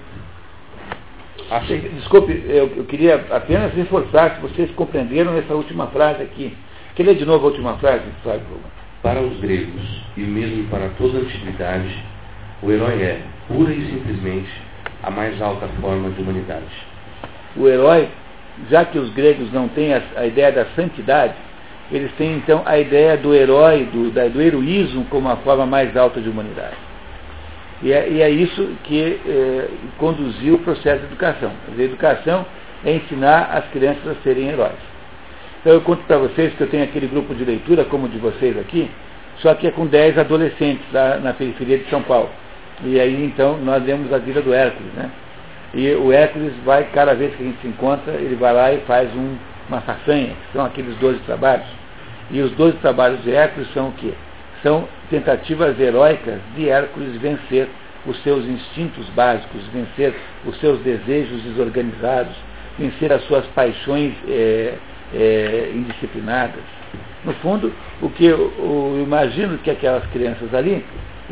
Achei, 1.49 1.79
desculpe, 1.79 2.31
eu, 2.47 2.71
eu, 2.75 2.85
queria 2.85 3.15
apenas 3.31 3.73
reforçar 3.73 4.35
se 4.35 4.41
vocês 4.41 4.71
compreenderam 4.71 5.37
essa 5.37 5.53
última 5.53 5.87
frase 5.87 6.23
aqui. 6.23 6.55
Quer 6.95 7.03
ler 7.03 7.15
de 7.15 7.25
novo 7.25 7.45
a 7.45 7.49
última 7.49 7.77
frase, 7.77 8.03
Flávio? 8.23 8.45
Para 9.01 9.21
os 9.21 9.39
gregos, 9.39 10.05
e 10.15 10.21
mesmo 10.21 10.67
para 10.69 10.89
toda 10.97 11.17
a 11.17 11.21
antiguidade, 11.21 12.03
o 12.61 12.71
herói 12.71 13.01
é, 13.01 13.21
pura 13.47 13.73
e 13.73 13.85
simplesmente, 13.91 14.49
a 15.01 15.11
mais 15.11 15.39
alta 15.41 15.67
forma 15.81 16.09
de 16.11 16.21
humanidade. 16.21 16.63
O 17.55 17.67
herói, 17.67 18.07
já 18.69 18.85
que 18.85 18.97
os 18.97 19.09
gregos 19.13 19.51
não 19.51 19.67
têm 19.67 19.93
a, 19.93 20.01
a 20.15 20.25
ideia 20.25 20.51
da 20.51 20.65
santidade, 20.67 21.35
eles 21.93 22.11
têm 22.13 22.33
então 22.37 22.63
a 22.65 22.79
ideia 22.79 23.15
do 23.15 23.35
herói, 23.35 23.85
do, 23.85 24.09
do 24.09 24.41
heroísmo 24.41 25.05
como 25.11 25.29
a 25.29 25.35
forma 25.37 25.63
mais 25.63 25.95
alta 25.95 26.19
de 26.19 26.27
humanidade. 26.27 26.75
E 27.83 27.93
é, 27.93 28.09
e 28.09 28.21
é 28.21 28.29
isso 28.31 28.67
que 28.83 29.19
é, 29.23 29.67
conduziu 29.99 30.55
o 30.55 30.59
processo 30.59 31.01
de 31.01 31.05
educação. 31.05 31.51
A 31.67 31.81
educação 31.81 32.45
é 32.83 32.95
ensinar 32.95 33.51
as 33.53 33.65
crianças 33.67 34.07
a 34.07 34.15
serem 34.23 34.49
heróis. 34.49 34.73
Então 35.61 35.73
eu 35.73 35.81
conto 35.81 36.03
para 36.05 36.17
vocês 36.17 36.51
que 36.55 36.61
eu 36.61 36.69
tenho 36.69 36.83
aquele 36.83 37.05
grupo 37.05 37.35
de 37.35 37.45
leitura, 37.45 37.85
como 37.85 38.07
o 38.07 38.09
de 38.09 38.17
vocês 38.17 38.57
aqui, 38.57 38.89
só 39.37 39.53
que 39.53 39.67
é 39.67 39.71
com 39.71 39.85
10 39.85 40.17
adolescentes 40.17 40.85
lá 40.91 41.17
na 41.17 41.31
periferia 41.33 41.77
de 41.77 41.89
São 41.91 42.01
Paulo. 42.01 42.29
E 42.83 42.99
aí 42.99 43.23
então 43.23 43.57
nós 43.57 43.85
lemos 43.85 44.11
a 44.11 44.17
vida 44.17 44.41
do 44.41 44.51
Hércules, 44.51 44.91
né? 44.93 45.11
E 45.75 45.91
o 45.93 46.11
Hércules 46.11 46.53
vai, 46.65 46.85
cada 46.85 47.13
vez 47.13 47.35
que 47.35 47.43
a 47.43 47.45
gente 47.45 47.61
se 47.61 47.67
encontra, 47.67 48.13
ele 48.13 48.35
vai 48.35 48.53
lá 48.53 48.73
e 48.73 48.79
faz 48.81 49.13
um, 49.15 49.35
uma 49.69 49.81
façanha, 49.81 50.29
que 50.29 50.53
são 50.53 50.65
aqueles 50.65 50.95
12 50.97 51.19
trabalhos. 51.19 51.82
E 52.31 52.41
os 52.41 52.51
12 52.51 52.77
trabalhos 52.77 53.21
de 53.23 53.31
Hércules 53.31 53.71
são 53.73 53.89
o 53.89 53.91
quê? 53.93 54.13
São 54.61 54.87
tentativas 55.09 55.79
heróicas 55.79 56.39
de 56.55 56.69
Hércules 56.69 57.19
vencer 57.19 57.67
os 58.05 58.21
seus 58.23 58.45
instintos 58.45 59.07
básicos, 59.09 59.61
vencer 59.73 60.13
os 60.45 60.57
seus 60.59 60.79
desejos 60.79 61.41
desorganizados, 61.43 62.35
vencer 62.77 63.11
as 63.11 63.23
suas 63.25 63.45
paixões 63.47 64.13
é, 64.27 64.75
é, 65.13 65.71
indisciplinadas. 65.73 66.63
No 67.23 67.33
fundo, 67.35 67.71
o 68.01 68.09
que 68.09 68.25
eu, 68.25 68.51
eu, 68.57 69.01
imagino 69.01 69.57
que 69.59 69.71
aquelas 69.71 70.05
crianças 70.07 70.53
ali 70.53 70.83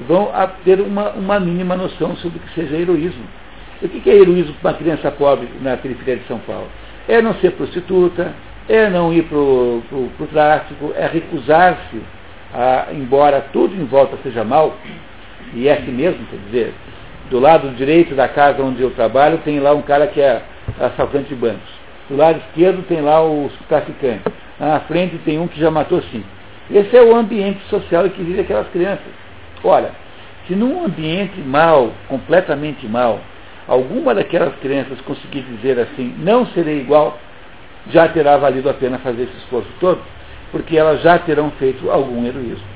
vão 0.08 0.32
ter 0.64 0.80
uma, 0.80 1.10
uma 1.12 1.40
mínima 1.40 1.76
noção 1.76 2.16
sobre 2.18 2.38
o 2.38 2.42
que 2.42 2.54
seja 2.54 2.78
heroísmo. 2.78 3.26
E 3.82 3.86
o 3.86 3.90
que 3.90 4.10
é 4.10 4.16
heroísmo 4.16 4.54
para 4.62 4.72
uma 4.72 4.78
criança 4.78 5.12
pobre 5.12 5.50
na 5.62 5.76
periferia 5.76 6.18
de 6.18 6.28
São 6.28 6.40
Paulo? 6.40 6.68
É 7.08 7.22
não 7.22 7.34
ser 7.36 7.52
prostituta, 7.52 8.34
é 8.70 8.90
não 8.90 9.14
ir 9.14 9.24
para 9.24 9.38
o 9.38 10.28
tráfico, 10.32 10.94
é 10.96 11.08
recusar-se 11.08 12.02
embora 12.94 13.46
tudo 13.54 13.76
em 13.76 13.86
volta 13.86 14.18
seja 14.24 14.44
mal, 14.44 14.76
e 15.54 15.68
é 15.68 15.74
assim 15.74 15.92
mesmo, 15.92 16.26
quer 16.28 16.38
dizer, 16.46 16.74
do 17.30 17.40
lado 17.40 17.70
direito 17.76 18.14
da 18.14 18.28
casa 18.28 18.62
onde 18.62 18.82
eu 18.82 18.92
trabalho 18.92 19.38
tem 19.40 19.60
lá 19.60 19.74
um 19.74 19.82
cara 19.82 20.08
que 20.08 20.20
é 20.20 20.42
assaltante 20.80 21.30
de 21.30 21.36
bancos. 21.36 21.82
Do 22.10 22.18
lado 22.18 22.40
esquerdo 22.40 22.86
tem 22.88 23.00
lá 23.02 23.24
os 23.24 23.54
traficantes. 23.70 24.34
Na 24.60 24.82
frente 24.82 25.18
tem 25.20 25.40
um 25.40 25.48
que 25.48 25.60
já 25.60 25.72
matou 25.72 26.02
cinco. 26.12 26.28
Esse 26.70 26.96
é 26.96 27.02
o 27.02 27.16
ambiente 27.16 27.62
social 27.70 28.06
em 28.06 28.10
que 28.10 28.22
vivem 28.22 28.42
aquelas 28.42 28.68
crianças. 28.68 29.08
Olha, 29.64 29.92
se 30.46 30.56
num 30.56 30.84
ambiente 30.84 31.40
mal, 31.40 31.92
completamente 32.10 32.86
mal, 32.86 33.20
alguma 33.68 34.14
daquelas 34.14 34.54
crianças 34.56 35.00
conseguir 35.02 35.42
dizer 35.44 35.80
assim, 35.80 36.14
não 36.20 36.46
serei 36.48 36.82
igual, 36.82 37.18
já 37.90 38.08
terá 38.08 38.38
valido 38.38 38.70
a 38.70 38.74
pena 38.74 39.00
fazer 39.00 39.24
esse 39.24 39.38
esforço 39.38 39.70
todo, 39.80 40.02
porque 40.52 40.78
elas 40.78 41.02
já 41.02 41.18
terão 41.20 41.52
feito 41.52 41.90
algum 41.90 42.26
heroísmo. 42.26 42.68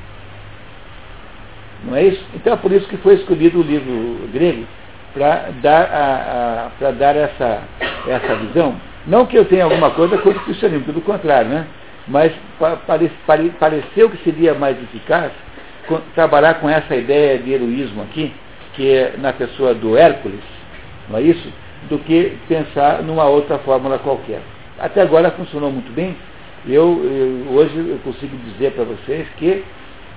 Não 1.84 1.96
é 1.96 2.04
isso? 2.04 2.24
Então 2.34 2.54
é 2.54 2.56
por 2.58 2.72
isso 2.72 2.88
que 2.88 2.98
foi 2.98 3.16
escolhido 3.16 3.60
o 3.60 3.64
livro 3.64 4.28
grego 4.34 4.66
para 5.14 5.50
dar, 5.62 5.84
a, 5.92 6.88
a 6.88 6.92
dar 6.92 7.16
essa, 7.16 7.62
essa 8.08 8.36
visão. 8.36 8.76
Não 9.06 9.26
que 9.26 9.38
eu 9.38 9.46
tenha 9.46 9.64
alguma 9.64 9.92
coisa 9.92 10.18
contra 10.18 10.40
o 10.40 10.46
cristianismo, 10.46 10.86
pelo 10.86 11.02
contrário, 11.02 11.50
né? 11.50 11.68
mas 12.08 12.32
pare, 12.86 13.12
pare, 13.26 13.50
pareceu 13.60 14.10
que 14.10 14.24
seria 14.24 14.54
mais 14.54 14.78
eficaz 14.82 15.32
trabalhar 16.14 16.56
com 16.56 16.70
essa 16.70 16.96
ideia 16.96 17.38
de 17.38 17.52
heroísmo 17.52 18.02
aqui, 18.04 18.34
que 18.74 18.92
é 18.92 19.14
na 19.18 19.34
pessoa 19.34 19.74
do 19.74 19.98
Hércules, 19.98 20.44
não 21.10 21.20
é 21.20 21.22
isso? 21.22 21.52
Do 21.90 22.00
que 22.00 22.38
pensar 22.48 23.04
numa 23.04 23.26
outra 23.26 23.60
fórmula 23.60 24.00
qualquer. 24.00 24.42
Até 24.80 25.02
agora 25.02 25.32
funcionou 25.32 25.72
muito 25.72 25.92
bem. 25.94 26.16
Eu, 26.68 27.02
eu 27.04 27.54
hoje 27.54 27.78
eu 27.78 28.00
consigo 28.04 28.36
dizer 28.38 28.72
para 28.72 28.84
vocês 28.84 29.28
que 29.38 29.64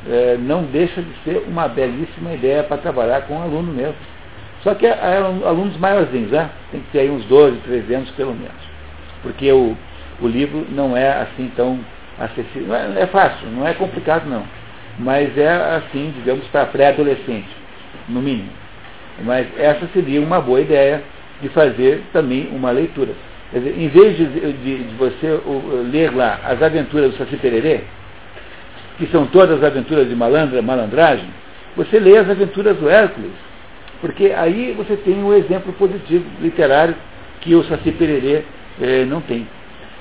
é, 0.08 0.36
não 0.40 0.62
deixa 0.64 1.02
de 1.02 1.12
ser 1.24 1.44
uma 1.46 1.68
belíssima 1.68 2.32
ideia 2.32 2.62
para 2.62 2.78
trabalhar 2.78 3.22
com 3.22 3.34
um 3.34 3.42
aluno 3.42 3.72
mesmo. 3.72 3.96
Só 4.62 4.74
que 4.74 4.86
é, 4.86 4.92
alunos 5.44 5.76
maiorzinhos, 5.76 6.30
né? 6.30 6.50
Tem 6.70 6.80
que 6.80 6.90
ter 6.90 7.00
aí 7.00 7.10
uns 7.10 7.24
12, 7.26 7.58
13 7.58 7.94
anos 7.94 8.10
pelo 8.12 8.34
menos. 8.34 8.56
Porque 9.22 9.50
o, 9.52 9.76
o 10.20 10.26
livro 10.26 10.66
não 10.70 10.96
é 10.96 11.22
assim 11.22 11.50
tão 11.54 11.78
acessível. 12.18 12.74
É, 12.74 13.02
é 13.02 13.06
fácil, 13.06 13.48
não 13.50 13.66
é 13.66 13.74
complicado 13.74 14.26
não. 14.28 14.44
Mas 14.98 15.36
é 15.38 15.48
assim, 15.76 16.12
digamos, 16.16 16.46
para 16.48 16.66
pré-adolescente, 16.66 17.48
no 18.08 18.20
mínimo. 18.20 18.50
Mas 19.22 19.46
essa 19.58 19.86
seria 19.92 20.20
uma 20.20 20.40
boa 20.40 20.60
ideia 20.60 21.02
de 21.40 21.48
fazer 21.48 22.04
também 22.12 22.48
uma 22.52 22.70
leitura. 22.70 23.14
Dizer, 23.52 23.78
em 23.78 23.88
vez 23.88 24.16
de, 24.16 24.26
de, 24.26 24.84
de 24.84 24.94
você 24.96 25.40
ler 25.90 26.14
lá 26.14 26.38
as 26.44 26.62
aventuras 26.62 27.12
do 27.12 27.16
Saci 27.16 27.36
Pererê, 27.36 27.80
que 28.98 29.06
são 29.06 29.26
todas 29.26 29.58
as 29.58 29.64
aventuras 29.64 30.08
de 30.08 30.14
malandra, 30.14 30.60
malandragem, 30.60 31.28
você 31.76 31.98
lê 31.98 32.18
as 32.18 32.28
aventuras 32.28 32.76
do 32.76 32.88
Hércules. 32.88 33.32
Porque 34.00 34.32
aí 34.36 34.74
você 34.76 34.96
tem 34.96 35.14
um 35.22 35.32
exemplo 35.32 35.72
positivo 35.72 36.24
literário 36.40 36.94
que 37.40 37.54
o 37.54 37.64
Saci 37.64 37.90
Pererê 37.92 38.44
eh, 38.80 39.04
não 39.06 39.20
tem. 39.20 39.46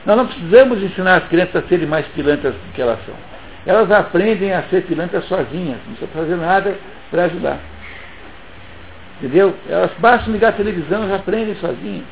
Nós 0.05 0.17
não 0.17 0.27
precisamos 0.27 0.81
ensinar 0.83 1.17
as 1.17 1.27
crianças 1.27 1.63
a 1.63 1.67
serem 1.67 1.87
mais 1.87 2.05
pilantras 2.07 2.53
do 2.53 2.73
que 2.73 2.81
elas 2.81 2.99
são. 3.05 3.15
Elas 3.65 3.91
aprendem 3.91 4.53
a 4.53 4.63
ser 4.63 4.83
pilantras 4.83 5.25
sozinhas, 5.25 5.77
não 5.85 5.95
precisa 5.95 6.07
fazer 6.13 6.35
nada 6.35 6.75
para 7.11 7.25
ajudar. 7.25 7.59
Entendeu? 9.17 9.53
Elas 9.67 9.91
bastam 9.99 10.31
ligar 10.31 10.49
a 10.49 10.53
televisão, 10.53 11.07
já 11.09 11.15
aprendem 11.15 11.55
sozinhas. 11.55 12.05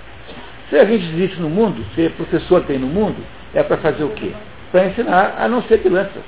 Se 0.70 0.78
a 0.78 0.86
gente 0.86 1.06
existe 1.14 1.40
no 1.40 1.50
mundo, 1.50 1.86
se 1.94 2.10
professor 2.10 2.64
tem 2.64 2.80
no 2.80 2.88
mundo, 2.88 3.18
é 3.54 3.62
para 3.62 3.78
fazer 3.78 4.04
o 4.04 4.10
quê? 4.10 4.32
Para 4.72 4.88
ensinar 4.88 5.36
a 5.38 5.48
não 5.48 5.62
ser 5.64 5.78
pilantra. 5.80 6.22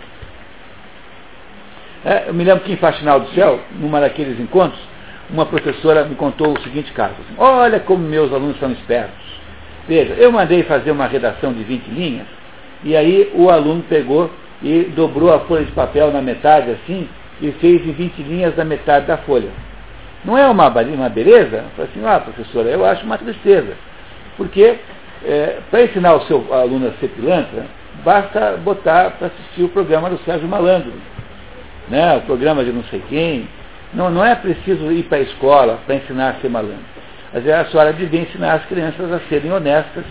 É, 2.06 2.26
eu 2.28 2.34
me 2.34 2.44
lembro 2.44 2.64
que 2.64 2.72
em 2.72 2.78
Faxinal 2.78 3.20
do 3.20 3.30
Céu, 3.30 3.60
numa 3.80 4.00
daqueles 4.00 4.40
encontros, 4.40 4.80
uma 5.30 5.46
professora 5.46 6.06
me 6.06 6.16
contou 6.16 6.54
o 6.54 6.62
seguinte 6.62 6.92
caso. 6.94 7.14
Assim, 7.14 7.36
Olha 7.38 7.80
como 7.80 8.04
meus 8.04 8.32
alunos 8.32 8.60
são 8.60 8.72
espertos. 8.72 9.26
Veja, 9.88 10.14
eu 10.14 10.32
mandei 10.32 10.64
fazer 10.64 10.92
uma 10.92 11.08
redação 11.08 11.52
de 11.52 11.64
20 11.64 11.88
linhas, 11.88 12.28
e 12.84 12.96
aí 12.96 13.32
o 13.34 13.50
aluno 13.50 13.84
pegou 13.90 14.30
e 14.62 14.84
dobrou 14.96 15.34
a 15.34 15.40
folha 15.42 15.66
de 15.66 15.72
papel 15.72 16.12
na 16.12 16.22
metade 16.22 16.72
assim, 16.72 17.10
e 17.42 17.52
fez 17.54 17.86
em 17.86 17.92
20 17.92 18.22
linhas 18.24 18.56
da 18.56 18.64
metade 18.64 19.08
da 19.08 19.18
folha. 19.18 19.50
Não 20.24 20.38
é 20.38 20.48
uma, 20.48 20.68
uma 20.68 21.10
beleza? 21.10 21.58
Eu 21.58 21.70
falei 21.76 21.92
assim, 21.92 22.06
ah, 22.06 22.20
professora, 22.20 22.70
eu 22.70 22.86
acho 22.86 23.06
uma 23.06 23.18
tristeza. 23.18 23.76
Porque 24.38 24.80
é, 25.26 25.60
para 25.70 25.84
ensinar 25.84 26.16
o 26.16 26.22
seu 26.22 26.54
aluno 26.54 26.88
a 26.88 26.92
ser 27.00 27.10
pilantra, 27.10 27.66
basta 28.06 28.58
botar 28.64 29.12
para 29.12 29.28
assistir 29.28 29.64
o 29.64 29.70
programa 29.70 30.10
do 30.10 30.18
Sérgio 30.20 30.48
Malandro, 30.48 30.94
né, 31.90 32.18
o 32.18 32.22
programa 32.22 32.64
de 32.64 32.72
não 32.72 32.84
sei 32.86 33.02
quem. 33.10 33.50
Não, 33.94 34.10
não 34.10 34.24
é 34.24 34.36
preciso 34.36 34.92
ir 34.92 35.04
para 35.04 35.18
a 35.18 35.22
escola 35.22 35.80
para 35.86 35.96
ensinar 35.96 36.30
a 36.30 36.42
ser 36.42 36.50
malandro. 36.50 36.86
Mas 37.34 37.48
é 37.48 37.56
a 37.56 37.66
senhora 37.66 37.94
devia 37.94 38.22
ensinar 38.22 38.54
as 38.56 38.66
crianças 38.66 39.12
a 39.12 39.20
serem 39.30 39.52
honestas. 39.52 40.04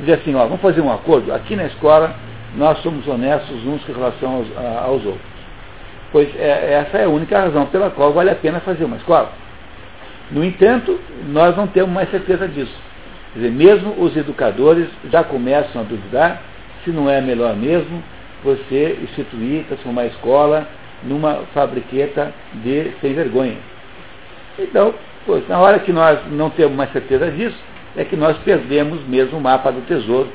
Dizer 0.00 0.14
assim, 0.14 0.34
ó, 0.34 0.44
vamos 0.44 0.60
fazer 0.60 0.80
um 0.80 0.92
acordo? 0.92 1.32
Aqui 1.32 1.54
na 1.54 1.66
escola 1.66 2.14
nós 2.56 2.78
somos 2.78 3.06
honestos 3.06 3.64
uns 3.64 3.82
com 3.84 3.92
relação 3.92 4.36
aos, 4.36 4.56
a, 4.56 4.84
aos 4.84 5.04
outros. 5.04 5.30
Pois 6.10 6.28
é, 6.36 6.72
essa 6.72 6.98
é 6.98 7.04
a 7.04 7.08
única 7.08 7.38
razão 7.38 7.66
pela 7.66 7.90
qual 7.90 8.12
vale 8.12 8.30
a 8.30 8.34
pena 8.34 8.60
fazer 8.60 8.84
uma 8.84 8.96
escola. 8.96 9.30
No 10.30 10.44
entanto, 10.44 10.98
nós 11.28 11.56
não 11.56 11.66
temos 11.68 11.90
mais 11.90 12.10
certeza 12.10 12.48
disso. 12.48 12.74
Quer 13.32 13.40
dizer, 13.40 13.52
mesmo 13.52 13.94
os 13.98 14.16
educadores 14.16 14.88
já 15.10 15.22
começam 15.22 15.82
a 15.82 15.84
duvidar 15.84 16.42
se 16.84 16.90
não 16.90 17.08
é 17.08 17.20
melhor 17.20 17.54
mesmo 17.54 18.02
você 18.42 18.98
instituir, 19.02 19.64
transformar 19.64 20.02
a 20.02 20.06
escola 20.06 20.66
numa 21.02 21.42
fabriqueta 21.54 22.32
de 22.54 22.92
sem 23.00 23.14
vergonha. 23.14 23.56
Então, 24.58 24.94
pois, 25.26 25.46
na 25.48 25.58
hora 25.58 25.78
que 25.78 25.92
nós 25.92 26.18
não 26.30 26.50
temos 26.50 26.76
mais 26.76 26.92
certeza 26.92 27.30
disso, 27.30 27.58
é 27.96 28.04
que 28.04 28.16
nós 28.16 28.36
perdemos 28.38 29.06
mesmo 29.06 29.38
o 29.38 29.40
mapa 29.40 29.70
do 29.70 29.82
tesouro. 29.82 30.28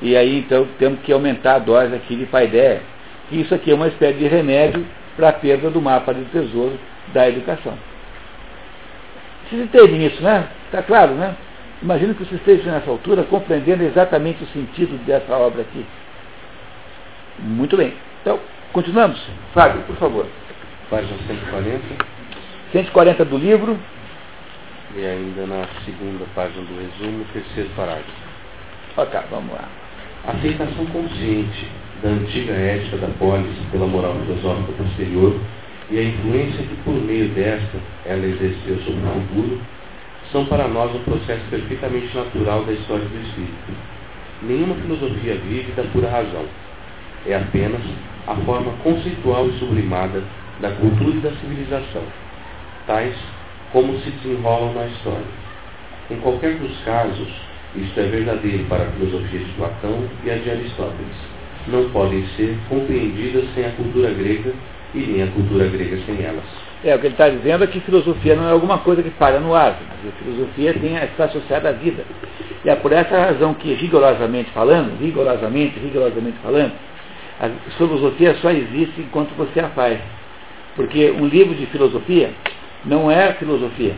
E 0.00 0.16
aí 0.16 0.38
então 0.38 0.66
temos 0.78 1.00
que 1.00 1.12
aumentar 1.12 1.54
a 1.54 1.58
dose 1.58 1.94
aqui 1.94 2.16
de 2.16 2.26
paideia. 2.26 2.82
Que 3.28 3.40
isso 3.40 3.54
aqui 3.54 3.70
é 3.70 3.74
uma 3.74 3.88
espécie 3.88 4.18
de 4.18 4.26
remédio 4.26 4.84
para 5.16 5.28
a 5.28 5.32
perda 5.32 5.70
do 5.70 5.80
mapa 5.80 6.12
do 6.12 6.24
tesouro 6.30 6.78
da 7.12 7.28
educação. 7.28 7.74
Vocês 9.48 9.62
entendem 9.62 10.06
isso, 10.06 10.22
né? 10.22 10.48
Está 10.66 10.82
claro, 10.82 11.14
né? 11.14 11.34
Imagino 11.82 12.14
que 12.14 12.24
vocês 12.24 12.40
estejam 12.40 12.72
nessa 12.72 12.88
altura 12.88 13.24
compreendendo 13.24 13.82
exatamente 13.82 14.44
o 14.44 14.46
sentido 14.48 14.96
dessa 15.04 15.34
obra 15.34 15.62
aqui. 15.62 15.84
Muito 17.40 17.76
bem. 17.76 17.92
Então, 18.20 18.38
continuamos. 18.72 19.20
Fábio, 19.52 19.82
por 19.82 19.96
favor. 19.96 20.26
Página 20.88 21.18
140. 21.26 22.04
140 22.70 23.24
do 23.24 23.36
livro. 23.36 23.76
E 24.94 25.04
ainda 25.04 25.44
na 25.46 25.66
segunda 25.84 26.24
página 26.36 26.62
do 26.62 26.74
resumo, 26.78 27.24
terceiro 27.32 27.70
parágrafo. 27.70 28.10
Ok, 28.96 29.20
vamos 29.30 29.52
lá. 29.52 29.68
A 30.28 30.32
aceitação 30.32 30.86
consciente 30.86 31.66
da 32.00 32.10
antiga 32.10 32.52
ética 32.52 32.98
da 32.98 33.08
polis 33.18 33.56
pela 33.72 33.86
moral 33.88 34.14
filosófica 34.20 34.72
posterior 34.72 35.34
e 35.90 35.98
a 35.98 36.02
influência 36.04 36.62
que 36.64 36.76
por 36.84 36.94
meio 36.94 37.28
desta 37.30 37.78
ela 38.06 38.24
exerceu 38.24 38.76
sobre 38.82 39.00
o 39.00 39.26
futuro 39.26 39.60
são 40.32 40.46
para 40.46 40.66
nós 40.66 40.92
um 40.94 41.04
processo 41.04 41.44
perfeitamente 41.50 42.16
natural 42.16 42.64
da 42.64 42.72
história 42.72 43.04
do 43.04 43.20
espírito. 43.20 43.72
Nenhuma 44.42 44.74
filosofia 44.76 45.36
vive 45.36 45.72
da 45.72 45.84
pura 45.84 46.08
razão. 46.08 46.46
É 47.26 47.36
apenas 47.36 47.82
a 48.26 48.34
forma 48.36 48.72
conceitual 48.82 49.46
e 49.48 49.58
sublimada 49.58 50.22
da 50.60 50.70
cultura 50.70 51.16
e 51.16 51.20
da 51.20 51.30
civilização, 51.32 52.02
tais 52.86 53.14
como 53.72 53.98
se 54.00 54.10
desenrolam 54.10 54.74
na 54.74 54.86
história. 54.86 55.42
Em 56.10 56.16
qualquer 56.16 56.56
dos 56.56 56.76
casos, 56.84 57.28
isto 57.76 58.00
é 58.00 58.04
verdadeiro 58.04 58.64
para 58.64 58.84
a 58.84 58.90
filosofia 58.92 59.40
de 59.40 59.52
Platão 59.52 60.08
e 60.24 60.30
a 60.30 60.36
de 60.36 60.50
Aristóteles. 60.50 61.16
não 61.68 61.88
podem 61.90 62.26
ser 62.36 62.58
compreendidas 62.68 63.44
sem 63.54 63.64
a 63.64 63.70
cultura 63.70 64.10
grega 64.10 64.52
e 64.94 64.98
nem 64.98 65.22
a 65.22 65.28
cultura 65.28 65.66
grega 65.68 65.96
sem 66.04 66.22
elas. 66.24 66.61
É, 66.84 66.96
o 66.96 66.98
que 66.98 67.06
ele 67.06 67.14
está 67.14 67.28
dizendo 67.28 67.62
é 67.62 67.66
que 67.68 67.78
filosofia 67.80 68.34
não 68.34 68.48
é 68.48 68.50
alguma 68.50 68.78
coisa 68.78 69.02
que 69.02 69.10
para 69.10 69.38
no 69.38 69.54
ar. 69.54 69.78
A 69.78 70.24
filosofia 70.24 70.74
tem, 70.74 70.96
está 70.96 71.24
associada 71.24 71.68
à 71.68 71.72
vida. 71.72 72.04
E 72.64 72.68
é 72.68 72.74
por 72.74 72.92
essa 72.92 73.16
razão 73.16 73.54
que, 73.54 73.72
rigorosamente 73.74 74.50
falando, 74.50 74.98
rigorosamente, 75.00 75.78
rigorosamente 75.78 76.38
falando, 76.42 76.72
a 77.40 77.48
filosofia 77.76 78.34
só 78.42 78.50
existe 78.50 79.00
enquanto 79.00 79.30
você 79.36 79.60
a 79.60 79.68
faz. 79.68 80.00
Porque 80.74 81.12
um 81.12 81.26
livro 81.26 81.54
de 81.54 81.66
filosofia 81.66 82.30
não 82.84 83.10
é 83.10 83.32
filosofia. 83.34 83.94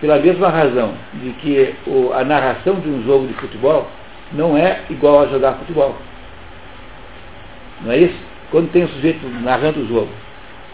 Pela 0.00 0.18
mesma 0.18 0.48
razão 0.48 0.94
de 1.14 1.30
que 1.34 1.74
o, 1.86 2.12
a 2.12 2.24
narração 2.24 2.74
de 2.80 2.88
um 2.88 3.04
jogo 3.04 3.28
de 3.28 3.34
futebol 3.34 3.88
não 4.32 4.56
é 4.56 4.80
igual 4.90 5.22
a 5.22 5.26
jogar 5.26 5.54
futebol. 5.54 5.96
Não 7.82 7.92
é 7.92 7.98
isso? 7.98 8.18
Quando 8.50 8.70
tem 8.72 8.84
um 8.84 8.88
sujeito 8.88 9.26
narrando 9.42 9.80
o 9.80 9.86
jogo, 9.86 10.08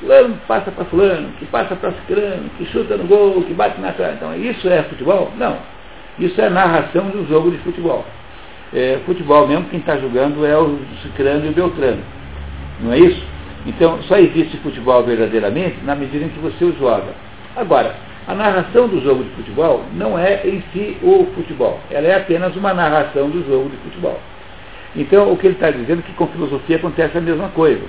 fulano 0.03 0.37
passa 0.49 0.71
para 0.71 0.85
fulano, 0.87 1.29
que 1.39 1.47
passa 1.47 1.77
para 1.77 1.93
ciclano, 1.93 2.51
que 2.59 2.67
chuta 2.67 2.97
no 2.97 3.05
gol, 3.05 3.43
que 3.45 3.55
bate 3.55 3.81
na 3.81 3.93
cara. 3.93 4.15
Então, 4.15 4.37
isso 4.37 4.69
é 4.69 4.83
futebol? 4.83 5.31
Não. 5.39 5.57
Isso 6.19 6.39
é 6.41 6.51
narração 6.51 7.09
de 7.11 7.19
um 7.19 7.27
jogo 7.27 7.51
de 7.51 7.59
futebol. 7.59 8.05
É, 8.75 8.99
futebol 9.07 9.47
mesmo, 9.47 9.67
quem 9.67 9.79
está 9.79 9.97
jogando 9.97 10.45
é 10.45 10.59
o 10.59 10.79
ciclano 11.03 11.47
e 11.47 11.49
o 11.51 11.53
beltrano. 11.53 12.03
Não 12.81 12.93
é 12.93 12.99
isso? 12.99 13.23
Então, 13.65 14.03
só 14.03 14.19
existe 14.19 14.57
futebol 14.59 15.05
verdadeiramente 15.05 15.77
na 15.85 15.95
medida 15.95 16.25
em 16.25 16.29
que 16.29 16.41
você 16.41 16.65
o 16.65 16.77
joga. 16.79 17.15
Agora, 17.55 17.95
a 18.27 18.35
narração 18.35 18.89
do 18.89 19.01
jogo 19.01 19.23
de 19.23 19.31
futebol 19.31 19.85
não 19.95 20.19
é 20.19 20.43
em 20.45 20.63
si 20.73 20.97
o 21.03 21.27
futebol. 21.35 21.79
Ela 21.91 22.09
é 22.09 22.17
apenas 22.17 22.57
uma 22.57 22.75
narração 22.75 23.31
do 23.31 23.47
jogo 23.47 23.71
de 23.71 23.77
futebol. 23.77 24.19
Então, 24.97 25.33
o 25.33 25.37
que 25.37 25.47
ele 25.47 25.55
está 25.55 25.71
dizendo 25.71 26.01
é 26.01 26.03
que 26.03 26.13
com 26.15 26.27
filosofia 26.27 26.77
acontece 26.77 27.17
a 27.17 27.21
mesma 27.21 27.49
coisa. 27.49 27.83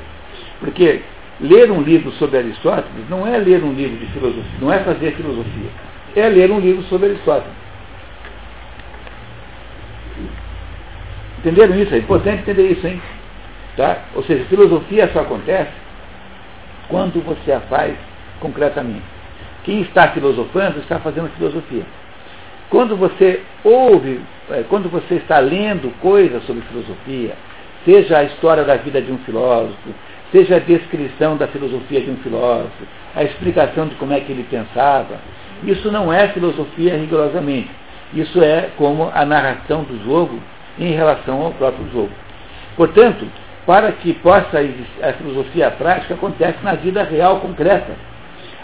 Porque 0.60 1.02
ler 1.40 1.72
um 1.72 1.82
livro 1.82 2.12
sobre 2.14 2.38
Aristóteles 2.38 3.10
não 3.10 3.28
é 3.28 3.38
ler 3.38 3.64
um 3.64 3.74
livro 3.74 3.98
de 3.98 4.06
filosofia, 4.08 4.60
não 4.62 4.72
é 4.72 4.80
fazer 4.80 5.14
filosofia. 5.14 5.70
É 6.16 6.30
ler 6.30 6.52
um 6.52 6.60
livro 6.60 6.84
sobre 6.84 7.10
Aristóteles. 7.10 7.64
Entenderam 11.40 11.76
isso? 11.76 11.94
É 11.94 11.98
importante 11.98 12.42
entender 12.42 12.72
isso, 12.72 12.88
hein? 12.88 13.02
Tá? 13.76 14.04
Ou 14.16 14.24
seja, 14.24 14.46
filosofia 14.46 15.10
só 15.12 15.22
acontece 15.22 15.72
quando 16.88 17.22
você 17.22 17.52
a 17.52 17.60
faz 17.62 17.96
concretamente. 18.40 19.04
Quem 19.64 19.82
está 19.82 20.10
filosofando 20.10 20.80
está 20.80 21.00
fazendo 21.00 21.30
filosofia. 21.38 21.84
Quando 22.70 22.96
você 22.96 23.42
ouve, 23.64 24.22
é, 24.50 24.64
quando 24.70 24.90
você 24.90 25.16
está 25.16 25.40
lendo 25.40 25.94
coisas 26.00 26.44
sobre 26.46 26.62
filosofia, 26.64 27.36
seja 27.86 28.20
a 28.20 28.24
história 28.24 28.64
da 28.64 28.76
vida 28.76 29.02
de 29.02 29.12
um 29.12 29.18
filósofo, 29.20 29.90
seja 30.34 30.56
a 30.56 30.60
descrição 30.60 31.38
da 31.38 31.48
filosofia 31.48 32.02
de 32.02 32.10
um 32.10 32.18
filósofo, 32.18 32.86
a 33.16 33.24
explicação 33.24 33.88
de 33.88 33.96
como 33.96 34.12
é 34.12 34.20
que 34.20 34.32
ele 34.32 34.46
pensava, 34.50 35.20
isso 35.64 35.92
não 35.92 36.12
é 36.12 36.28
filosofia 36.30 36.98
rigorosamente. 36.98 37.70
Isso 38.14 38.44
é 38.44 38.70
como 38.76 39.12
a 39.14 39.26
narração 39.26 39.84
do 39.84 40.04
jogo 40.04 40.40
em 40.78 40.92
relação 40.92 41.42
ao 41.42 41.52
próprio 41.52 41.88
jogo. 41.92 42.12
Portanto, 42.76 43.28
para 43.66 43.92
que 43.92 44.14
possa 44.14 44.62
existir 44.62 45.04
a 45.04 45.14
filosofia 45.14 45.72
prática, 45.72 46.16
acontece 46.16 46.58
na 46.64 46.74
vida 46.74 47.04
real 47.04 47.40
concreta. 47.40 47.94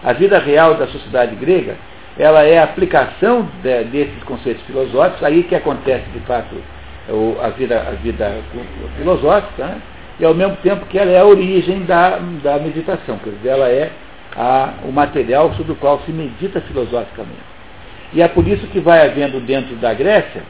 A 0.04 0.12
vida 0.14 0.40
real 0.40 0.76
da 0.76 0.88
sociedade 0.88 1.36
grega, 1.36 1.76
ela 2.18 2.44
é 2.44 2.58
a 2.58 2.64
aplicação 2.64 3.48
de, 3.62 3.84
desses 3.86 4.24
conceitos 4.24 4.64
filosóficos, 4.64 5.24
aí 5.24 5.44
que 5.44 5.56
acontece 5.56 6.06
de 6.12 6.20
fato 6.22 6.56
a 7.42 7.50
vida, 7.50 7.80
a 7.80 7.92
vida 7.92 8.42
filosófica, 8.98 9.66
né? 9.66 9.82
E 10.20 10.26
ao 10.26 10.34
mesmo 10.34 10.58
tempo 10.58 10.86
que 10.88 10.98
ela 10.98 11.12
é 11.12 11.20
a 11.20 11.26
origem 11.26 11.86
da, 11.86 12.20
da 12.44 12.58
meditação, 12.60 13.18
quer 13.20 13.32
dizer, 13.32 13.50
ela 13.50 13.70
é 13.70 13.92
a, 14.36 14.74
o 14.84 14.92
material 14.92 15.54
sobre 15.56 15.72
o 15.72 15.76
qual 15.76 16.02
se 16.06 16.12
medita 16.12 16.60
filosoficamente. 16.62 17.50
E 18.14 18.22
é 18.22 18.28
por 18.28 18.48
isso 18.48 18.68
que 18.68 18.80
vai 18.80 19.06
havendo 19.06 19.40
dentro 19.40 19.76
da 19.76 19.94
Grécia, 19.94 20.44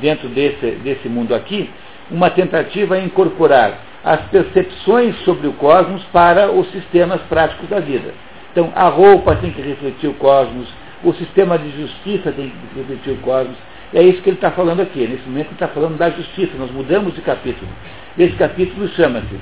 dentro 0.00 0.28
desse, 0.28 0.66
desse 0.82 1.08
mundo 1.08 1.34
aqui, 1.34 1.70
uma 2.10 2.30
tentativa 2.30 2.98
em 2.98 3.06
incorporar 3.06 3.78
as 4.02 4.20
percepções 4.26 5.16
sobre 5.20 5.46
o 5.46 5.52
cosmos 5.54 6.02
para 6.12 6.50
os 6.50 6.70
sistemas 6.70 7.20
práticos 7.22 7.68
da 7.68 7.80
vida. 7.80 8.12
Então, 8.52 8.72
a 8.74 8.88
roupa 8.88 9.36
tem 9.36 9.50
que 9.50 9.62
refletir 9.62 10.08
o 10.08 10.14
cosmos, 10.14 10.68
o 11.02 11.12
sistema 11.14 11.58
de 11.58 11.70
justiça 11.70 12.32
tem 12.32 12.50
que 12.50 12.78
refletir 12.78 13.12
o 13.12 13.16
cosmos. 13.18 13.56
É 13.94 14.02
isso 14.02 14.20
que 14.22 14.28
ele 14.28 14.36
está 14.36 14.50
falando 14.50 14.80
aqui. 14.80 15.06
Nesse 15.06 15.26
momento 15.28 15.46
ele 15.46 15.54
está 15.54 15.68
falando 15.68 15.96
da 15.96 16.10
justiça. 16.10 16.52
Nós 16.58 16.70
mudamos 16.72 17.14
de 17.14 17.20
capítulo. 17.20 17.70
Esse 18.18 18.34
capítulo 18.34 18.88
chama-se 18.88 19.38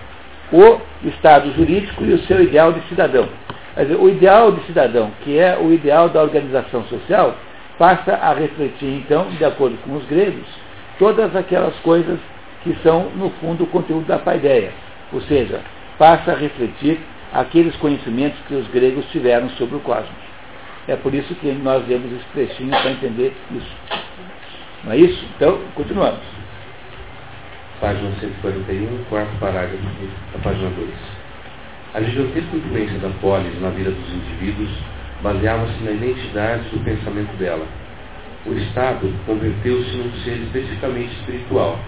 O 0.53 0.79
Estado 1.09 1.51
Jurídico 1.57 2.05
e 2.05 2.13
o 2.13 2.19
seu 2.25 2.43
ideal 2.43 2.71
de 2.73 2.87
cidadão. 2.89 3.29
Dizer, 3.75 3.97
o 3.97 4.11
ideal 4.11 4.53
de 4.53 4.63
cidadão, 4.67 5.11
que 5.25 5.39
é 5.39 5.57
o 5.57 5.73
ideal 5.73 6.11
da 6.11 6.23
organização 6.23 6.85
social, 6.85 7.35
passa 7.79 8.13
a 8.13 8.35
refletir, 8.35 8.89
então, 8.89 9.31
de 9.31 9.45
acordo 9.45 9.79
com 9.79 9.95
os 9.97 10.05
gregos, 10.05 10.47
todas 10.99 11.35
aquelas 11.35 11.75
coisas 11.77 12.19
que 12.63 12.77
são, 12.83 13.09
no 13.17 13.31
fundo, 13.41 13.65
o 13.65 13.67
conteúdo 13.69 14.07
da 14.07 14.19
paideia. 14.19 14.73
Ou 15.13 15.23
seja, 15.23 15.61
passa 15.99 16.33
a 16.33 16.37
refletir 16.37 17.01
aqueles 17.33 17.75
conhecimentos 17.77 18.39
que 18.47 18.55
os 18.55 18.69
gregos 18.69 19.07
tiveram 19.11 19.49
sobre 19.51 19.77
o 19.77 19.81
cosmos. 19.81 20.11
É 20.87 20.97
por 20.97 21.15
isso 21.15 21.35
que 21.37 21.51
nós 21.53 21.85
vemos 21.87 22.13
esse 22.13 22.27
trechinho 22.35 22.71
para 22.71 22.91
entender 22.91 23.35
isso. 23.51 24.03
Não 24.85 24.93
é 24.93 24.97
isso? 24.97 25.25
Então, 25.37 25.61
continuamos. 25.75 26.21
Página 27.81 28.11
141, 28.21 29.05
quarto 29.09 29.39
parágrafo 29.39 29.85
da 30.33 30.39
página 30.43 30.71
2. 30.71 30.89
A 31.95 32.01
gigantesca 32.03 32.57
influência 32.57 32.99
da 32.99 33.11
polis 33.21 33.61
na 33.61 33.71
vida 33.71 33.91
dos 33.91 34.13
indivíduos 34.13 34.71
baseava-se 35.23 35.85
na 35.85 35.93
identidade 35.93 36.69
do 36.71 36.83
pensamento 36.85 37.37
dela. 37.39 37.67
O 38.45 38.53
Estado 38.55 39.13
converteu-se 39.25 39.97
num 39.97 40.11
ser 40.25 40.37
especificamente 40.43 41.13
espiritual 41.21 41.79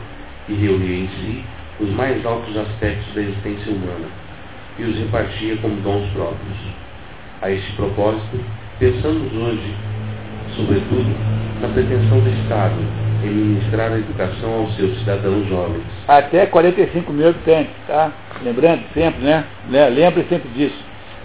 e 0.49 0.55
reunia 0.55 1.05
em 1.05 1.09
si 1.09 1.45
os 1.81 1.91
mais 1.91 2.25
altos 2.25 2.57
aspectos 2.57 3.13
da 3.15 3.23
existência 3.23 3.73
humana 3.73 4.07
e 4.79 4.85
os 4.85 4.97
repartia 4.99 5.57
como 5.57 5.81
dons 5.81 6.09
próprios. 6.11 6.59
A 7.43 7.51
este 7.51 7.73
propósito, 7.73 8.41
pensamos 8.79 9.33
hoje, 9.33 9.75
sobretudo, 10.57 11.15
na 11.61 11.69
pretensão 11.69 12.21
do 12.21 12.31
Estado 12.43 12.75
em 13.25 13.29
ministrar 13.29 13.93
a 13.93 13.99
educação 13.99 14.53
aos 14.53 14.77
seus 14.77 14.99
cidadãos 14.99 15.47
jovens. 15.49 15.83
Até 16.07 16.47
45 16.47 17.13
mil 17.13 17.29
habitantes, 17.29 17.73
tá? 17.87 18.13
Lembrando 18.43 18.83
sempre, 18.93 19.23
né? 19.23 19.45
Lembre 19.69 20.27
sempre 20.29 20.49
disso. 20.51 20.79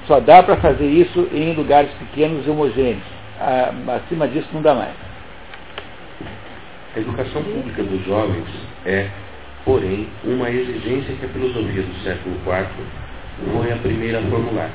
Só 0.08 0.20
dá 0.20 0.42
para 0.42 0.58
fazer 0.58 0.88
isso 0.88 1.28
em 1.34 1.54
lugares 1.54 1.92
pequenos 2.00 2.46
e 2.46 2.50
homogêneos. 2.50 3.04
Acima 3.88 4.28
disso 4.28 4.48
não 4.54 4.62
dá 4.62 4.74
mais. 4.74 4.94
A 6.96 7.00
educação 7.00 7.44
pública 7.44 7.84
dos 7.84 8.04
jovens 8.06 8.46
é, 8.86 9.08
porém, 9.64 10.08
uma 10.24 10.50
exigência 10.50 11.16
que 11.16 11.26
a 11.26 11.30
filosofia 11.30 11.84
do 11.84 12.04
século 12.04 12.36
IV 12.46 13.54
foi 13.54 13.72
a 13.72 13.76
primeira 13.78 14.20
a 14.20 14.22
formular. 14.24 14.70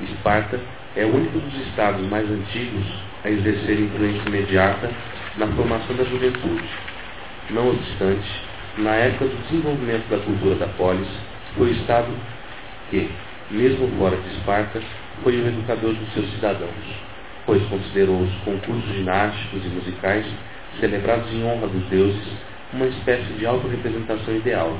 Esparta 0.00 0.58
é 0.96 1.04
o 1.04 1.14
único 1.14 1.38
dos 1.38 1.54
estados 1.66 2.06
mais 2.08 2.30
antigos 2.30 2.84
a 3.24 3.30
exercer 3.30 3.80
influência 3.80 4.28
imediata 4.28 4.90
na 5.36 5.46
formação 5.48 5.96
da 5.96 6.04
juventude. 6.04 6.64
Não 7.50 7.70
obstante, 7.70 8.30
na 8.78 8.94
época 8.94 9.26
do 9.26 9.42
desenvolvimento 9.44 10.08
da 10.08 10.18
cultura 10.18 10.54
da 10.54 10.68
polis, 10.68 11.08
foi 11.56 11.68
o 11.68 11.72
estado 11.72 12.08
que, 12.90 13.10
mesmo 13.50 13.88
fora 13.98 14.16
de 14.16 14.28
Esparta, 14.36 14.80
foi 15.22 15.36
o 15.36 15.46
educador 15.46 15.94
dos 15.94 16.12
seus 16.12 16.30
cidadãos, 16.32 16.70
pois 17.46 17.62
considerou 17.66 18.20
os 18.20 18.34
concursos 18.44 18.94
ginásticos 18.94 19.64
e 19.64 19.68
musicais 19.68 20.26
celebrados 20.80 21.32
em 21.32 21.44
honra 21.44 21.68
dos 21.68 21.84
deuses 21.88 22.32
uma 22.72 22.86
espécie 22.86 23.32
de 23.34 23.46
autorrepresentação 23.46 24.34
ideal 24.34 24.76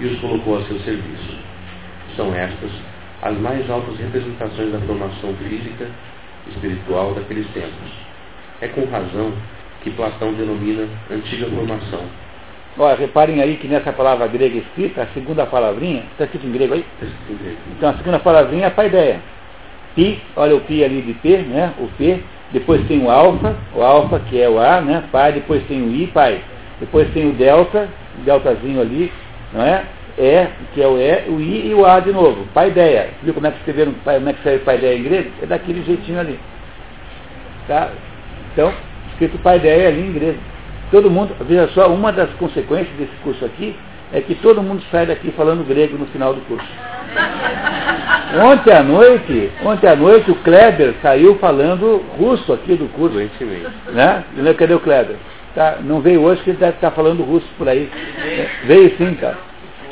e 0.00 0.06
os 0.06 0.20
colocou 0.20 0.58
a 0.58 0.64
seu 0.64 0.78
serviço. 0.80 1.36
São 2.16 2.34
estas 2.34 2.70
as 3.22 3.36
mais 3.38 3.68
altas 3.70 3.98
representações 3.98 4.72
da 4.72 4.80
formação 4.80 5.34
física 5.34 5.86
e 6.46 6.50
espiritual 6.50 7.14
daqueles 7.14 7.46
tempos. 7.48 7.90
É 8.60 8.68
com 8.68 8.84
razão 8.86 9.32
que 9.82 9.90
Platão 9.90 10.32
denomina 10.32 10.88
antiga 11.10 11.46
formação. 11.46 12.00
Olha, 12.78 12.96
reparem 12.96 13.42
aí 13.42 13.56
que 13.56 13.66
nessa 13.66 13.92
palavra 13.92 14.26
grega 14.28 14.58
escrita, 14.58 15.02
a 15.02 15.06
segunda 15.08 15.46
palavrinha, 15.46 16.04
está 16.12 16.24
escrito 16.24 16.46
em 16.46 16.52
grego 16.52 16.74
aí? 16.74 16.84
Está 16.94 17.06
escrito 17.06 17.32
em 17.32 17.36
grego. 17.36 17.58
Então 17.76 17.88
a 17.90 17.94
segunda 17.94 18.18
palavrinha 18.20 18.64
é 18.64 18.66
a 18.68 18.70
paideia. 18.70 19.20
Pi, 19.96 20.22
olha 20.36 20.54
o 20.54 20.60
pi 20.60 20.84
ali 20.84 21.02
de 21.02 21.14
P, 21.14 21.38
né? 21.38 21.72
O 21.78 21.88
P, 21.98 22.22
depois 22.52 22.86
tem 22.86 23.02
o 23.04 23.10
alfa, 23.10 23.56
o 23.74 23.82
alfa 23.82 24.20
que 24.20 24.40
é 24.40 24.48
o 24.48 24.60
A, 24.60 24.80
né? 24.80 25.04
Pai, 25.10 25.32
depois 25.32 25.62
tem 25.64 25.82
o 25.82 25.92
I, 25.92 26.06
pai. 26.06 26.40
Depois 26.78 27.10
tem 27.12 27.28
o 27.28 27.32
delta, 27.32 27.88
o 28.20 28.22
deltazinho 28.22 28.80
ali, 28.80 29.12
não 29.52 29.62
é? 29.62 29.84
E, 30.18 30.48
que 30.74 30.82
é 30.82 30.86
o 30.86 30.98
E, 30.98 31.28
o 31.28 31.40
I 31.40 31.68
e 31.68 31.74
o 31.74 31.86
A 31.86 32.00
de 32.00 32.12
novo. 32.12 32.46
Paideia. 32.52 33.10
Viu 33.22 33.32
como 33.32 33.46
é 33.46 33.50
que 33.50 33.58
escreveram, 33.58 33.94
como 34.02 34.28
é 34.28 34.32
que 34.32 34.42
saiu 34.42 34.60
paideia 34.60 34.98
em 34.98 35.02
grego? 35.02 35.30
É 35.42 35.46
daquele 35.46 35.82
jeitinho 35.84 36.18
ali. 36.18 36.38
Tá? 37.66 37.90
Então, 38.52 38.72
escrito 39.10 39.38
paideia 39.38 39.88
ali 39.88 40.00
em 40.00 40.12
grego. 40.12 40.38
Todo 40.90 41.10
mundo, 41.10 41.34
veja 41.40 41.68
só, 41.68 41.88
uma 41.88 42.10
das 42.10 42.30
consequências 42.34 42.96
desse 42.96 43.14
curso 43.22 43.44
aqui 43.44 43.76
é 44.12 44.20
que 44.20 44.34
todo 44.36 44.62
mundo 44.62 44.82
sai 44.90 45.06
daqui 45.06 45.30
falando 45.32 45.66
grego 45.66 45.98
no 45.98 46.06
final 46.06 46.34
do 46.34 46.40
curso. 46.42 46.66
Ontem 48.42 48.72
à 48.72 48.82
noite, 48.82 49.50
ontem 49.64 49.88
à 49.88 49.96
noite 49.96 50.30
o 50.30 50.34
Kleber 50.36 50.94
saiu 51.02 51.36
falando 51.36 52.04
russo 52.18 52.52
aqui 52.52 52.74
do 52.74 52.88
curso. 52.88 53.16
Né? 53.92 54.24
Cadê 54.56 54.74
o 54.74 54.80
Kleber? 54.80 55.16
Tá, 55.54 55.78
não 55.82 56.00
veio 56.00 56.22
hoje 56.22 56.42
que 56.42 56.50
ele 56.50 56.58
deve 56.58 56.74
estar 56.74 56.90
falando 56.90 57.22
russo 57.22 57.46
por 57.56 57.68
aí. 57.68 57.90
Veio 58.64 58.96
sim, 58.96 59.14
cara. 59.14 59.38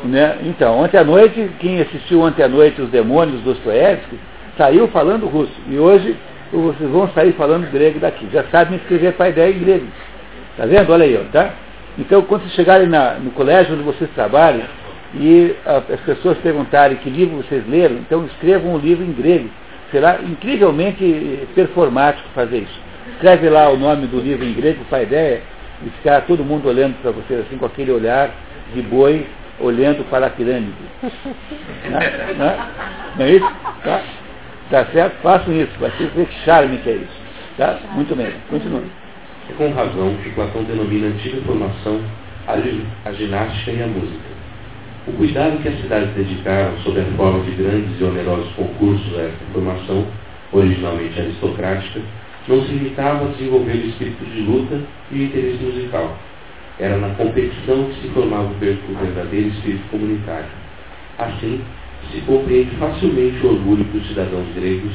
Né? 0.05 0.39
Então, 0.45 0.79
ontem 0.79 0.99
à 0.99 1.05
noite, 1.05 1.51
quem 1.59 1.81
assistiu 1.81 2.21
ontem 2.21 2.43
à 2.43 2.49
noite 2.49 2.81
os 2.81 2.91
demônios 2.91 3.41
dos 3.43 3.57
Dostoiévski, 3.57 4.19
saiu 4.57 4.89
falando 4.89 5.27
russo. 5.27 5.53
E 5.69 5.79
hoje 5.79 6.17
vocês 6.53 6.91
vão 6.91 7.09
sair 7.09 7.33
falando 7.33 7.71
grego 7.71 7.99
daqui. 7.99 8.29
Já 8.33 8.45
sabem 8.45 8.79
escrever 8.79 9.15
para 9.15 9.31
ideia 9.31 9.53
em 9.53 9.59
grego. 9.59 9.87
Tá 10.57 10.67
vendo? 10.67 10.93
Olha 10.93 11.05
aí, 11.05 11.17
ó, 11.17 11.25
tá? 11.33 11.51
Então, 11.99 12.23
quando 12.23 12.43
vocês 12.43 12.55
chegarem 12.55 12.87
na, 12.87 13.15
no 13.15 13.31
colégio 13.31 13.75
onde 13.75 13.83
vocês 13.83 14.11
trabalham, 14.15 14.63
e 15.15 15.55
as 15.65 16.01
pessoas 16.01 16.37
perguntarem 16.39 16.97
que 16.99 17.09
livro 17.09 17.37
vocês 17.37 17.67
leram, 17.69 17.97
então 17.97 18.27
escrevam 18.27 18.75
um 18.75 18.79
livro 18.79 19.05
em 19.05 19.13
grego. 19.13 19.49
Será 19.91 20.19
incrivelmente 20.23 21.49
performático 21.55 22.29
fazer 22.35 22.59
isso. 22.59 22.81
Escreve 23.13 23.49
lá 23.49 23.71
o 23.71 23.77
nome 23.77 24.07
do 24.07 24.21
livro 24.21 24.45
em 24.45 24.53
grego 24.53 24.85
para 24.91 24.99
a 24.99 25.03
ideia 25.03 25.43
e 25.85 25.91
ficar 25.91 26.23
todo 26.23 26.45
mundo 26.45 26.69
olhando 26.69 27.01
para 27.01 27.13
vocês 27.13 27.41
assim 27.41 27.57
com 27.57 27.67
aquele 27.67 27.93
olhar 27.93 28.31
de 28.75 28.83
boi 28.83 29.27
olhando 29.61 30.09
para 30.11 30.27
a 30.27 30.31
pirâmide. 30.31 30.73
Não, 31.03 32.37
não, 32.37 32.57
não 33.17 33.25
é 33.25 33.31
isso? 33.31 33.53
Tá? 33.85 34.03
tá 34.71 34.85
certo? 34.87 35.23
Façam 35.23 35.55
isso, 35.55 35.73
vai 35.79 35.91
ser 35.93 36.11
que 36.11 36.27
charme 36.45 36.79
que 36.79 36.91
é 36.91 36.95
isso. 36.95 37.21
Tá? 37.57 37.79
Muito 37.93 38.15
bem, 38.15 38.33
continua. 38.51 38.83
É 39.49 39.53
com 39.55 39.73
razão 39.73 40.15
que 40.23 40.31
Platão 40.31 40.65
denomina 40.65 41.07
antiga 41.07 41.41
formação 41.43 42.01
a 42.47 43.13
ginástica 43.13 43.71
e 43.73 43.83
a 43.83 43.87
música. 43.87 44.37
O 45.07 45.13
cuidado 45.13 45.63
que 45.63 45.69
as 45.69 45.81
cidades 45.81 46.15
dedicaram 46.15 46.77
sob 46.79 47.01
a 47.01 47.05
forma 47.17 47.45
de 47.45 47.53
grandes 47.53 48.01
e 48.01 48.05
onerosos 48.05 48.53
concursos 48.55 49.19
a 49.19 49.23
esta 49.23 49.45
formação, 49.53 50.07
originalmente 50.53 51.21
aristocrática, 51.21 52.01
não 52.49 52.63
se 52.63 52.73
limitava 52.73 53.25
a 53.25 53.29
desenvolver 53.29 53.73
o 53.73 53.87
espírito 53.89 54.25
de 54.25 54.41
luta 54.41 54.81
e 55.11 55.15
o 55.15 55.23
interesse 55.23 55.63
musical. 55.63 56.17
Era 56.79 56.97
na 56.99 57.09
competição 57.15 57.85
que 57.85 58.03
se 58.03 58.09
formava 58.09 58.51
o 58.51 58.55
verdadeiro 58.55 59.49
espírito 59.49 59.89
comunitário. 59.91 60.47
Assim, 61.19 61.61
se 62.11 62.21
compreende 62.23 62.77
facilmente 62.77 63.47
o 63.47 63.53
orgulho 63.53 63.85
que 63.87 63.99
os 63.99 64.09
cidadãos 64.09 64.47
gregos 64.55 64.93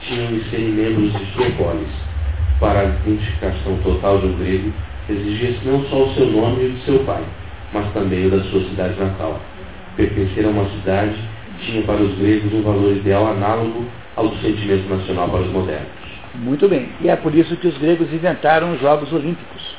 tinham 0.00 0.28
de 0.28 0.48
serem 0.50 0.68
membros 0.68 1.12
de 1.12 1.26
sua 1.32 1.50
polis. 1.52 1.88
Para 2.60 2.80
a 2.80 2.84
identificação 2.84 3.76
total 3.82 4.18
de 4.18 4.26
um 4.26 4.38
grego, 4.38 4.72
exigia-se 5.08 5.66
não 5.66 5.84
só 5.86 6.04
o 6.04 6.14
seu 6.14 6.26
nome 6.26 6.62
e 6.62 6.66
o 6.66 6.72
de 6.72 6.84
seu 6.84 6.98
pai, 7.00 7.24
mas 7.72 7.92
também 7.92 8.26
o 8.26 8.30
da 8.30 8.42
sua 8.44 8.60
cidade 8.68 8.98
natal 8.98 9.40
pertencer 9.96 10.44
a 10.44 10.48
uma 10.48 10.68
cidade 10.70 11.14
tinha 11.60 11.82
para 11.82 12.02
os 12.02 12.14
gregos 12.18 12.52
um 12.52 12.62
valor 12.62 12.96
ideal 12.96 13.26
análogo 13.28 13.84
ao 14.16 14.28
do 14.28 14.36
sentimento 14.40 14.88
nacional 14.88 15.28
para 15.28 15.40
os 15.40 15.50
modernos. 15.50 15.88
Muito 16.34 16.68
bem. 16.68 16.88
E 17.00 17.08
é 17.08 17.16
por 17.16 17.34
isso 17.34 17.56
que 17.56 17.68
os 17.68 17.78
gregos 17.78 18.12
inventaram 18.12 18.72
os 18.72 18.80
Jogos 18.80 19.12
Olímpicos. 19.12 19.76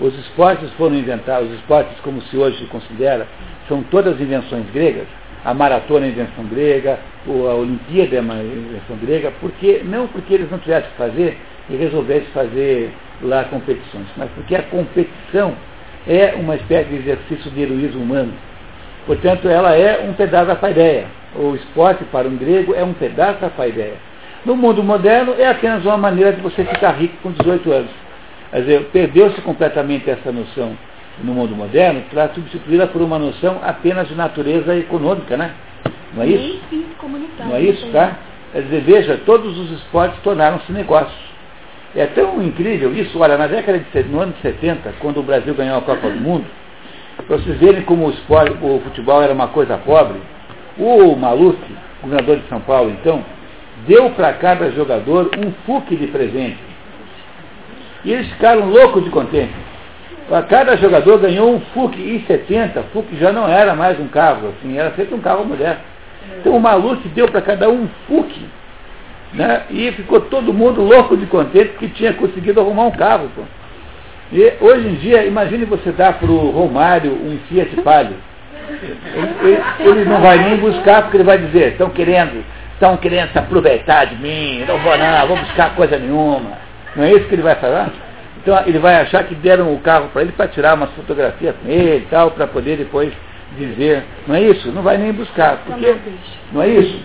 Os 0.00 0.18
esportes 0.18 0.70
foram 0.72 0.96
inventados, 0.96 1.50
os 1.50 1.56
esportes 1.56 1.98
como 2.00 2.20
se 2.22 2.36
hoje 2.36 2.64
considera, 2.66 3.26
são 3.68 3.82
todas 3.84 4.20
invenções 4.20 4.64
gregas. 4.72 5.06
A 5.44 5.52
maratona 5.52 6.06
é 6.06 6.08
invenção 6.10 6.44
grega, 6.44 6.98
a 7.26 7.54
Olimpíada 7.54 8.16
é 8.16 8.20
uma 8.20 8.36
invenção 8.36 8.96
grega, 9.00 9.32
porque, 9.40 9.82
não 9.84 10.06
porque 10.06 10.34
eles 10.34 10.50
não 10.50 10.58
tivessem 10.58 10.90
que 10.90 10.96
fazer 10.96 11.38
e 11.68 11.76
resolvessem 11.76 12.28
fazer 12.32 12.92
lá 13.22 13.44
competições, 13.44 14.06
mas 14.16 14.30
porque 14.30 14.54
a 14.54 14.62
competição 14.62 15.54
é 16.06 16.34
uma 16.36 16.56
espécie 16.56 16.90
de 16.90 16.96
exercício 16.96 17.50
de 17.50 17.62
heroísmo 17.62 18.02
humano 18.02 18.32
Portanto, 19.06 19.48
ela 19.48 19.74
é 19.74 20.00
um 20.08 20.12
pedaço 20.12 20.46
da 20.46 20.56
paideia. 20.56 21.06
O 21.34 21.54
esporte 21.54 22.04
para 22.04 22.28
um 22.28 22.36
grego 22.36 22.74
é 22.74 22.84
um 22.84 22.92
pedaço 22.92 23.40
da 23.40 23.48
paideia. 23.48 23.96
No 24.44 24.56
mundo 24.56 24.82
moderno, 24.82 25.34
é 25.38 25.48
apenas 25.48 25.84
uma 25.84 25.96
maneira 25.96 26.32
de 26.32 26.40
você 26.40 26.64
ficar 26.64 26.92
rico 26.92 27.16
com 27.22 27.32
18 27.32 27.72
anos. 27.72 27.90
Quer 28.52 28.60
dizer, 28.60 28.84
perdeu-se 28.92 29.40
completamente 29.40 30.10
essa 30.10 30.30
noção 30.30 30.76
no 31.24 31.32
mundo 31.32 31.56
moderno 31.56 32.02
para 32.10 32.28
substituí-la 32.34 32.86
por 32.86 33.00
uma 33.00 33.18
noção 33.18 33.58
apenas 33.62 34.06
de 34.08 34.14
natureza 34.14 34.76
econômica, 34.76 35.38
né? 35.38 35.52
Não 36.14 36.22
é 36.22 36.26
isso? 36.26 36.60
Não 37.48 37.56
é 37.56 37.62
isso, 37.62 37.86
tá? 37.90 38.18
Quer 38.52 38.62
dizer, 38.62 38.80
veja, 38.82 39.20
todos 39.24 39.58
os 39.58 39.70
esportes 39.70 40.20
tornaram-se 40.22 40.70
negócios. 40.70 41.32
É 41.96 42.04
tão 42.06 42.42
incrível 42.42 42.94
isso, 42.94 43.18
olha, 43.18 43.38
na 43.38 43.46
década 43.46 43.78
de 43.78 44.02
no 44.04 44.20
ano 44.20 44.32
de 44.32 44.40
70, 44.42 44.94
quando 45.00 45.20
o 45.20 45.22
Brasil 45.22 45.54
ganhou 45.54 45.78
a 45.78 45.82
Copa 45.82 46.10
do 46.10 46.20
Mundo, 46.20 46.44
para 47.26 47.38
vocês 47.38 47.58
verem 47.58 47.82
como 47.82 48.06
o, 48.06 48.10
esporte, 48.10 48.54
o 48.62 48.80
futebol 48.80 49.22
era 49.22 49.32
uma 49.32 49.48
coisa 49.48 49.78
pobre, 49.78 50.20
o 50.78 51.16
Maluf, 51.16 51.58
governador 52.02 52.36
de 52.38 52.48
São 52.48 52.60
Paulo, 52.60 52.90
então, 52.90 53.24
deu 53.86 54.10
para 54.10 54.34
cada 54.34 54.70
jogador 54.72 55.30
um 55.38 55.52
FUC 55.64 55.96
de 55.96 56.06
presente. 56.08 56.71
E 58.04 58.12
eles 58.12 58.28
ficaram 58.28 58.66
loucos 58.66 59.04
de 59.04 59.10
contente. 59.10 59.54
Cada 60.48 60.76
jogador 60.76 61.18
ganhou 61.18 61.54
um 61.54 61.60
FUC 61.60 62.00
I-70. 62.00 62.82
FUC 62.92 63.16
já 63.16 63.32
não 63.32 63.48
era 63.48 63.74
mais 63.74 63.98
um 64.00 64.08
carro, 64.08 64.48
assim, 64.48 64.78
era 64.78 64.90
feito 64.92 65.14
um 65.14 65.20
carro 65.20 65.44
moderno. 65.44 65.80
Então 66.38 66.56
o 66.56 66.60
Maluf 66.60 67.06
deu 67.08 67.28
para 67.28 67.42
cada 67.42 67.68
um 67.68 67.82
um 67.82 67.88
FUC. 68.06 68.46
Né? 69.34 69.62
E 69.70 69.92
ficou 69.92 70.20
todo 70.20 70.52
mundo 70.52 70.82
louco 70.82 71.16
de 71.16 71.26
contente 71.26 71.74
que 71.78 71.88
tinha 71.88 72.12
conseguido 72.12 72.60
arrumar 72.60 72.84
um 72.84 72.90
carro. 72.90 73.30
Pô. 73.34 73.42
E 74.32 74.54
hoje 74.60 74.88
em 74.88 74.94
dia, 74.94 75.24
imagine 75.26 75.64
você 75.64 75.90
dar 75.92 76.14
para 76.14 76.30
o 76.30 76.50
Romário 76.50 77.12
um 77.12 77.38
Fiat 77.48 77.76
Palio. 77.82 78.16
Ele, 79.42 79.60
ele, 79.80 80.04
não 80.04 80.20
vai 80.20 80.38
nem 80.38 80.56
buscar 80.56 81.02
porque 81.02 81.16
ele 81.18 81.24
vai 81.24 81.36
dizer, 81.36 81.72
estão 81.72 81.90
querendo, 81.90 82.44
estão 82.72 82.96
querendo 82.96 83.30
se 83.32 83.38
aproveitar 83.38 84.06
de 84.06 84.16
mim, 84.16 84.64
não 84.66 84.78
vou 84.78 84.96
não, 84.96 85.26
vou 85.26 85.36
buscar 85.36 85.74
coisa 85.74 85.98
nenhuma. 85.98 86.52
Não 86.96 87.04
é 87.04 87.12
isso 87.12 87.26
que 87.28 87.34
ele 87.34 87.42
vai 87.42 87.54
falar? 87.56 87.90
Então 88.38 88.60
ele 88.66 88.78
vai 88.78 88.96
achar 88.96 89.24
que 89.24 89.34
deram 89.34 89.72
o 89.72 89.80
carro 89.80 90.08
para 90.12 90.22
ele 90.22 90.32
para 90.32 90.48
tirar 90.48 90.74
umas 90.74 90.90
fotografias 90.92 91.54
com 91.62 91.68
ele 91.68 92.04
e 92.04 92.08
tal, 92.10 92.32
para 92.32 92.46
poder 92.46 92.76
depois 92.76 93.12
dizer, 93.56 94.02
não 94.26 94.34
é 94.34 94.42
isso? 94.42 94.72
Não 94.72 94.82
vai 94.82 94.96
nem 94.96 95.12
buscar, 95.12 95.58
porque 95.64 95.94
não 96.52 96.62
é 96.62 96.68
isso? 96.68 97.00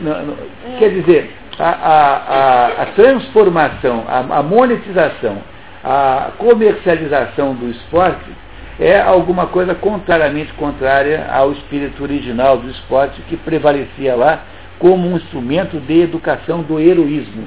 Não, 0.00 0.22
não, 0.24 0.36
quer 0.78 0.90
dizer, 0.90 1.30
a, 1.58 1.68
a, 1.68 2.16
a, 2.16 2.82
a 2.82 2.86
transformação, 2.86 4.04
a, 4.08 4.38
a 4.38 4.42
monetização 4.42 5.38
a 5.82 6.32
comercialização 6.36 7.54
do 7.54 7.70
esporte 7.70 8.30
é 8.78 9.00
alguma 9.00 9.46
coisa 9.46 9.74
contrariamente 9.74 10.52
contrária 10.54 11.26
ao 11.30 11.52
espírito 11.52 12.02
original 12.02 12.58
do 12.58 12.70
esporte 12.70 13.20
que 13.22 13.36
prevalecia 13.36 14.14
lá 14.14 14.42
como 14.78 15.08
um 15.08 15.16
instrumento 15.16 15.78
de 15.78 16.00
educação 16.00 16.62
do 16.62 16.78
heroísmo, 16.78 17.46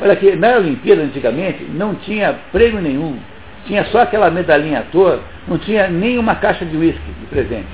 Olha 0.00 0.12
aqui, 0.12 0.36
na 0.36 0.56
Olimpíada 0.56 1.02
antigamente 1.02 1.64
não 1.64 1.94
tinha 1.94 2.34
prêmio 2.52 2.80
nenhum. 2.80 3.18
Tinha 3.66 3.84
só 3.86 4.02
aquela 4.02 4.30
medalhinha 4.30 4.80
à 4.80 4.82
toa, 4.82 5.20
não 5.48 5.58
tinha 5.58 5.88
nenhuma 5.88 6.36
caixa 6.36 6.64
de 6.64 6.76
uísque 6.76 7.10
de 7.20 7.26
presente. 7.26 7.66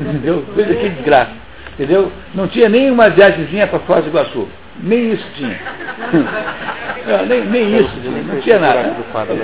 Entendeu? 0.00 0.44
Veja 0.54 0.74
que 0.74 0.88
desgraça. 0.88 1.32
Entendeu? 1.74 2.10
Não 2.34 2.48
tinha 2.48 2.68
nenhuma 2.68 3.10
viagemzinha 3.10 3.66
para 3.66 3.80
Foz 3.80 4.04
do 4.04 4.10
Iguaçu. 4.10 4.48
Nem 4.82 5.12
isso 5.12 5.26
tinha. 5.34 5.58
Não, 7.06 7.26
nem, 7.26 7.44
nem 7.46 7.80
isso, 7.80 7.90
não, 8.04 8.34
não 8.34 8.40
tinha 8.40 8.58
nada. 8.58 8.82
Do 8.82 9.04
padre, 9.12 9.34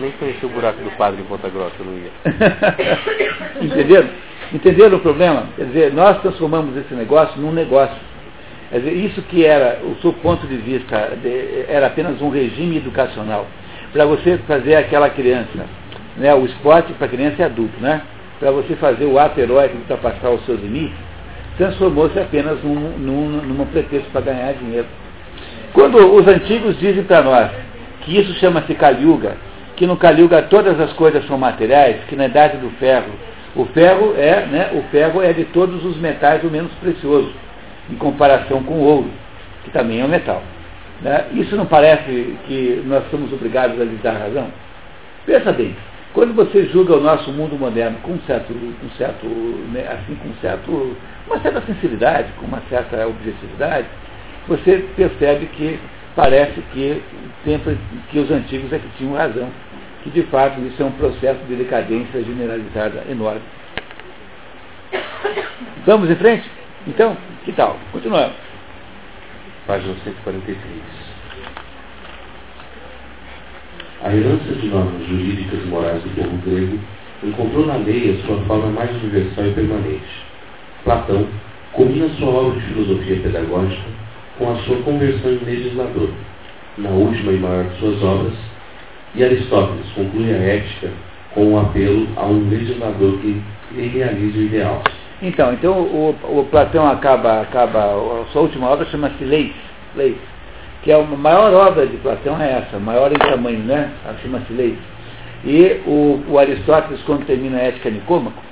nem 0.00 0.10
conheci 0.12 0.46
o 0.46 0.48
buraco 0.48 0.82
do 0.82 0.90
padre 0.92 1.20
em 1.20 1.24
Ponta 1.24 1.48
Grossa, 1.48 1.76
não 1.78 1.92
ia. 1.92 2.10
Entenderam? 3.60 4.08
Entenderam 4.52 4.96
o 4.96 5.00
problema? 5.00 5.46
Quer 5.56 5.66
dizer, 5.66 5.92
nós 5.92 6.20
transformamos 6.20 6.76
esse 6.76 6.94
negócio 6.94 7.40
num 7.40 7.52
negócio. 7.52 7.96
Quer 8.72 8.78
dizer, 8.78 8.92
isso 8.94 9.20
que 9.22 9.44
era, 9.44 9.80
o 9.84 9.94
seu 10.00 10.14
ponto 10.14 10.46
de 10.46 10.56
vista, 10.56 11.12
de, 11.22 11.66
era 11.68 11.88
apenas 11.88 12.22
um 12.22 12.30
regime 12.30 12.78
educacional. 12.78 13.46
Para 13.92 14.06
você 14.06 14.38
fazer 14.48 14.76
aquela 14.76 15.10
criança, 15.10 15.66
né, 16.16 16.34
o 16.34 16.46
esporte 16.46 16.90
para 16.94 17.06
criança 17.06 17.42
e 17.42 17.44
adulto, 17.44 17.78
né? 17.80 18.00
Para 18.40 18.50
você 18.50 18.74
fazer 18.76 19.04
o 19.04 19.18
ato 19.18 19.38
heróico 19.38 19.76
para 19.86 19.98
passar 19.98 20.30
os 20.30 20.42
seus 20.46 20.58
limites, 20.62 20.96
transformou-se 21.58 22.18
apenas 22.18 22.62
num, 22.64 22.96
num, 22.96 23.28
num 23.42 23.66
pretexto 23.66 24.10
para 24.10 24.22
ganhar 24.22 24.54
dinheiro. 24.54 24.86
Quando 25.74 25.98
os 25.98 26.26
antigos 26.26 26.78
dizem 26.80 27.04
para 27.04 27.22
nós 27.22 27.50
que 28.00 28.18
isso 28.18 28.32
chama-se 28.40 28.74
Kaliuga, 28.74 29.36
que 29.76 29.86
no 29.86 29.98
Kaliuga 29.98 30.42
todas 30.42 30.80
as 30.80 30.94
coisas 30.94 31.26
são 31.26 31.36
materiais, 31.36 31.96
que 32.08 32.16
na 32.16 32.24
Idade 32.24 32.56
do 32.56 32.70
Ferro 32.78 33.12
O 33.54 33.66
ferro 33.66 34.14
é, 34.16 34.46
né, 34.46 34.70
o 34.72 34.82
ferro 34.90 35.20
é 35.20 35.30
de 35.34 35.44
todos 35.44 35.84
os 35.84 35.98
metais 35.98 36.42
o 36.42 36.46
menos 36.46 36.72
precioso, 36.80 37.30
em 37.92 37.96
comparação 37.96 38.62
com 38.62 38.74
o 38.74 38.84
ouro, 38.84 39.10
que 39.64 39.70
também 39.70 40.00
é 40.00 40.04
um 40.04 40.08
metal. 40.08 40.42
Né? 41.02 41.26
Isso 41.32 41.54
não 41.56 41.66
parece 41.66 42.36
que 42.46 42.82
nós 42.86 43.04
somos 43.10 43.32
obrigados 43.32 43.78
a 43.80 43.84
lhes 43.84 44.00
dar 44.02 44.12
razão? 44.12 44.48
Pensa 45.26 45.52
bem, 45.52 45.76
quando 46.14 46.34
você 46.34 46.66
julga 46.66 46.96
o 46.96 47.00
nosso 47.00 47.30
mundo 47.32 47.56
moderno 47.56 47.98
com 48.02 48.18
certo, 48.26 48.52
com 48.52 48.88
certo, 48.96 49.26
né, 49.72 49.86
assim, 49.88 50.14
com 50.16 50.32
certo, 50.40 50.96
uma 51.26 51.38
certa 51.40 51.60
sinceridade, 51.62 52.32
com 52.38 52.46
uma 52.46 52.62
certa 52.68 53.06
objetividade, 53.06 53.86
você 54.48 54.84
percebe 54.96 55.46
que 55.46 55.78
parece 56.16 56.60
que 56.72 57.02
sempre 57.44 57.78
que 58.10 58.18
os 58.18 58.30
antigos 58.30 58.72
é 58.72 58.78
que 58.78 58.88
tinham 58.98 59.14
razão, 59.14 59.48
que 60.02 60.10
de 60.10 60.22
fato 60.24 60.60
isso 60.60 60.82
é 60.82 60.86
um 60.86 60.92
processo 60.92 61.40
de 61.46 61.54
decadência 61.54 62.22
generalizada 62.22 63.04
enorme. 63.08 63.42
Vamos 65.86 66.10
em 66.10 66.16
frente? 66.16 66.61
Então, 66.86 67.16
que 67.44 67.52
tal? 67.52 67.78
Continuamos. 67.92 68.34
Página 69.66 69.94
143. 70.02 70.58
A 74.02 74.12
herança 74.12 74.52
de 74.52 74.66
normas 74.66 75.06
jurídicas 75.06 75.62
e 75.62 75.66
morais 75.66 76.02
do 76.02 76.10
povo 76.10 76.36
grego 76.38 76.78
encontrou 77.22 77.66
na 77.66 77.76
lei 77.76 78.18
a 78.18 78.26
sua 78.26 78.36
forma 78.46 78.66
mais 78.72 78.90
universal 78.96 79.46
e 79.46 79.52
permanente. 79.52 80.26
Platão 80.82 81.28
combina 81.72 82.08
sua 82.18 82.28
obra 82.28 82.58
de 82.58 82.66
filosofia 82.66 83.20
pedagógica 83.20 83.88
com 84.36 84.50
a 84.50 84.56
sua 84.64 84.82
conversão 84.82 85.30
em 85.30 85.44
legislador, 85.44 86.10
na 86.78 86.90
última 86.90 87.30
e 87.30 87.38
maior 87.38 87.64
de 87.64 87.78
suas 87.78 88.02
obras, 88.02 88.34
e 89.14 89.22
Aristóteles 89.22 89.86
conclui 89.94 90.32
a 90.32 90.38
ética 90.38 90.90
com 91.32 91.44
o 91.44 91.52
um 91.52 91.60
apelo 91.60 92.08
a 92.16 92.26
um 92.26 92.48
legislador 92.48 93.18
que 93.20 93.40
realize 93.76 94.36
o 94.36 94.42
ideal. 94.42 94.82
Então, 95.22 95.52
então 95.52 95.72
o, 95.72 96.16
o 96.40 96.44
Platão 96.50 96.84
acaba, 96.90 97.42
acaba, 97.42 97.78
a 97.78 98.24
sua 98.32 98.42
última 98.42 98.68
obra 98.68 98.84
chama-se 98.86 99.22
Leis, 99.22 99.54
Leis, 99.94 100.16
que 100.82 100.90
é 100.90 100.96
a 100.96 101.02
maior 101.02 101.54
obra 101.54 101.86
de 101.86 101.96
Platão 101.98 102.42
é 102.42 102.58
essa, 102.58 102.76
maior 102.80 103.12
em 103.12 103.18
tamanho, 103.18 103.60
né? 103.60 103.92
Chama-se 104.20 104.52
Leis. 104.52 104.76
E 105.44 105.80
o, 105.86 106.24
o, 106.28 106.38
Aristóteles, 106.40 107.00
quando 107.02 107.24
termina 107.24 107.58
a 107.58 107.62
Ética 107.62 107.88
Nicômaco, 107.88 108.42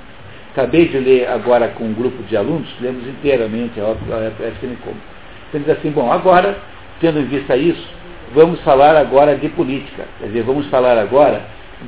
acabei 0.53 0.87
de 0.87 0.97
ler 0.97 1.27
agora 1.27 1.67
com 1.67 1.83
um 1.83 1.93
grupo 1.93 2.23
de 2.23 2.37
alunos, 2.37 2.69
lemos 2.79 3.05
inteiramente 3.05 3.77
a, 3.81 3.87
a 4.15 4.45
Ética 4.47 4.67
Nicômaco. 4.67 5.01
Então 5.49 5.59
diz 5.59 5.69
assim, 5.71 5.91
bom, 5.91 6.09
agora, 6.09 6.57
tendo 7.01 7.19
em 7.19 7.25
vista 7.25 7.57
isso, 7.57 7.85
vamos 8.33 8.61
falar 8.61 8.95
agora 8.95 9.35
de 9.35 9.49
política. 9.49 10.05
Quer 10.19 10.27
dizer, 10.27 10.43
vamos 10.43 10.67
falar 10.67 10.97
agora 10.97 11.41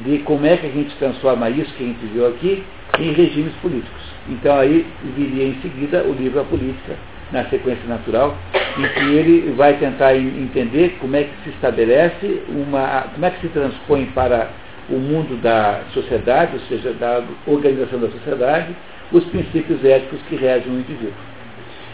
de 0.03 0.19
como 0.19 0.45
é 0.45 0.57
que 0.57 0.67
a 0.67 0.71
gente 0.71 0.93
transforma 0.97 1.49
isso 1.49 1.73
que 1.75 1.83
a 1.85 1.87
gente 1.87 2.05
viu 2.07 2.27
aqui 2.27 2.63
em 2.99 3.13
regimes 3.13 3.53
políticos. 3.61 4.02
Então 4.29 4.57
aí 4.57 4.85
viria 5.15 5.45
em 5.45 5.55
seguida 5.61 6.03
o 6.03 6.13
livro 6.13 6.39
A 6.39 6.43
Política, 6.43 6.95
na 7.31 7.45
sequência 7.45 7.85
natural, 7.87 8.37
em 8.77 8.87
que 8.87 9.15
ele 9.15 9.53
vai 9.55 9.73
tentar 9.73 10.15
entender 10.15 10.97
como 10.99 11.15
é 11.15 11.23
que 11.23 11.43
se 11.43 11.49
estabelece 11.49 12.43
uma. 12.49 13.05
como 13.13 13.25
é 13.25 13.29
que 13.31 13.41
se 13.41 13.47
transpõe 13.49 14.05
para 14.07 14.49
o 14.89 14.95
mundo 14.95 15.41
da 15.41 15.81
sociedade, 15.93 16.53
ou 16.53 16.59
seja, 16.61 16.93
da 16.93 17.21
organização 17.47 17.99
da 17.99 18.09
sociedade, 18.09 18.75
os 19.11 19.23
princípios 19.25 19.83
éticos 19.83 20.19
que 20.27 20.35
regem 20.35 20.71
o 20.71 20.79
indivíduo. 20.79 21.13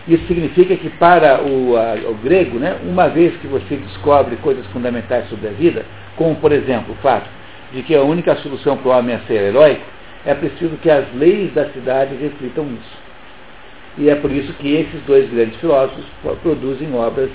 Isso 0.07 0.25
significa 0.25 0.75
que 0.75 0.89
para 0.89 1.41
o, 1.41 1.77
a, 1.77 1.93
o 2.09 2.15
grego, 2.15 2.57
né, 2.57 2.77
uma 2.83 3.07
vez 3.07 3.35
que 3.37 3.47
você 3.47 3.75
descobre 3.75 4.35
coisas 4.37 4.65
fundamentais 4.67 5.29
sobre 5.29 5.47
a 5.49 5.51
vida, 5.51 5.85
como 6.15 6.35
por 6.35 6.51
exemplo 6.51 6.93
o 6.93 7.01
fato 7.01 7.29
de 7.71 7.83
que 7.83 7.95
a 7.95 8.01
única 8.01 8.35
solução 8.37 8.77
para 8.77 8.89
o 8.89 8.97
homem 8.97 9.15
é 9.15 9.19
ser 9.27 9.41
heróico, 9.49 9.83
é 10.25 10.33
preciso 10.33 10.75
que 10.77 10.89
as 10.89 11.05
leis 11.13 11.53
da 11.53 11.69
cidade 11.69 12.15
reflitam 12.15 12.65
isso. 12.65 13.09
E 13.97 14.09
é 14.09 14.15
por 14.15 14.31
isso 14.31 14.53
que 14.53 14.75
esses 14.75 15.01
dois 15.03 15.29
grandes 15.29 15.59
filósofos 15.59 16.05
produzem 16.41 16.93
obras 16.93 17.29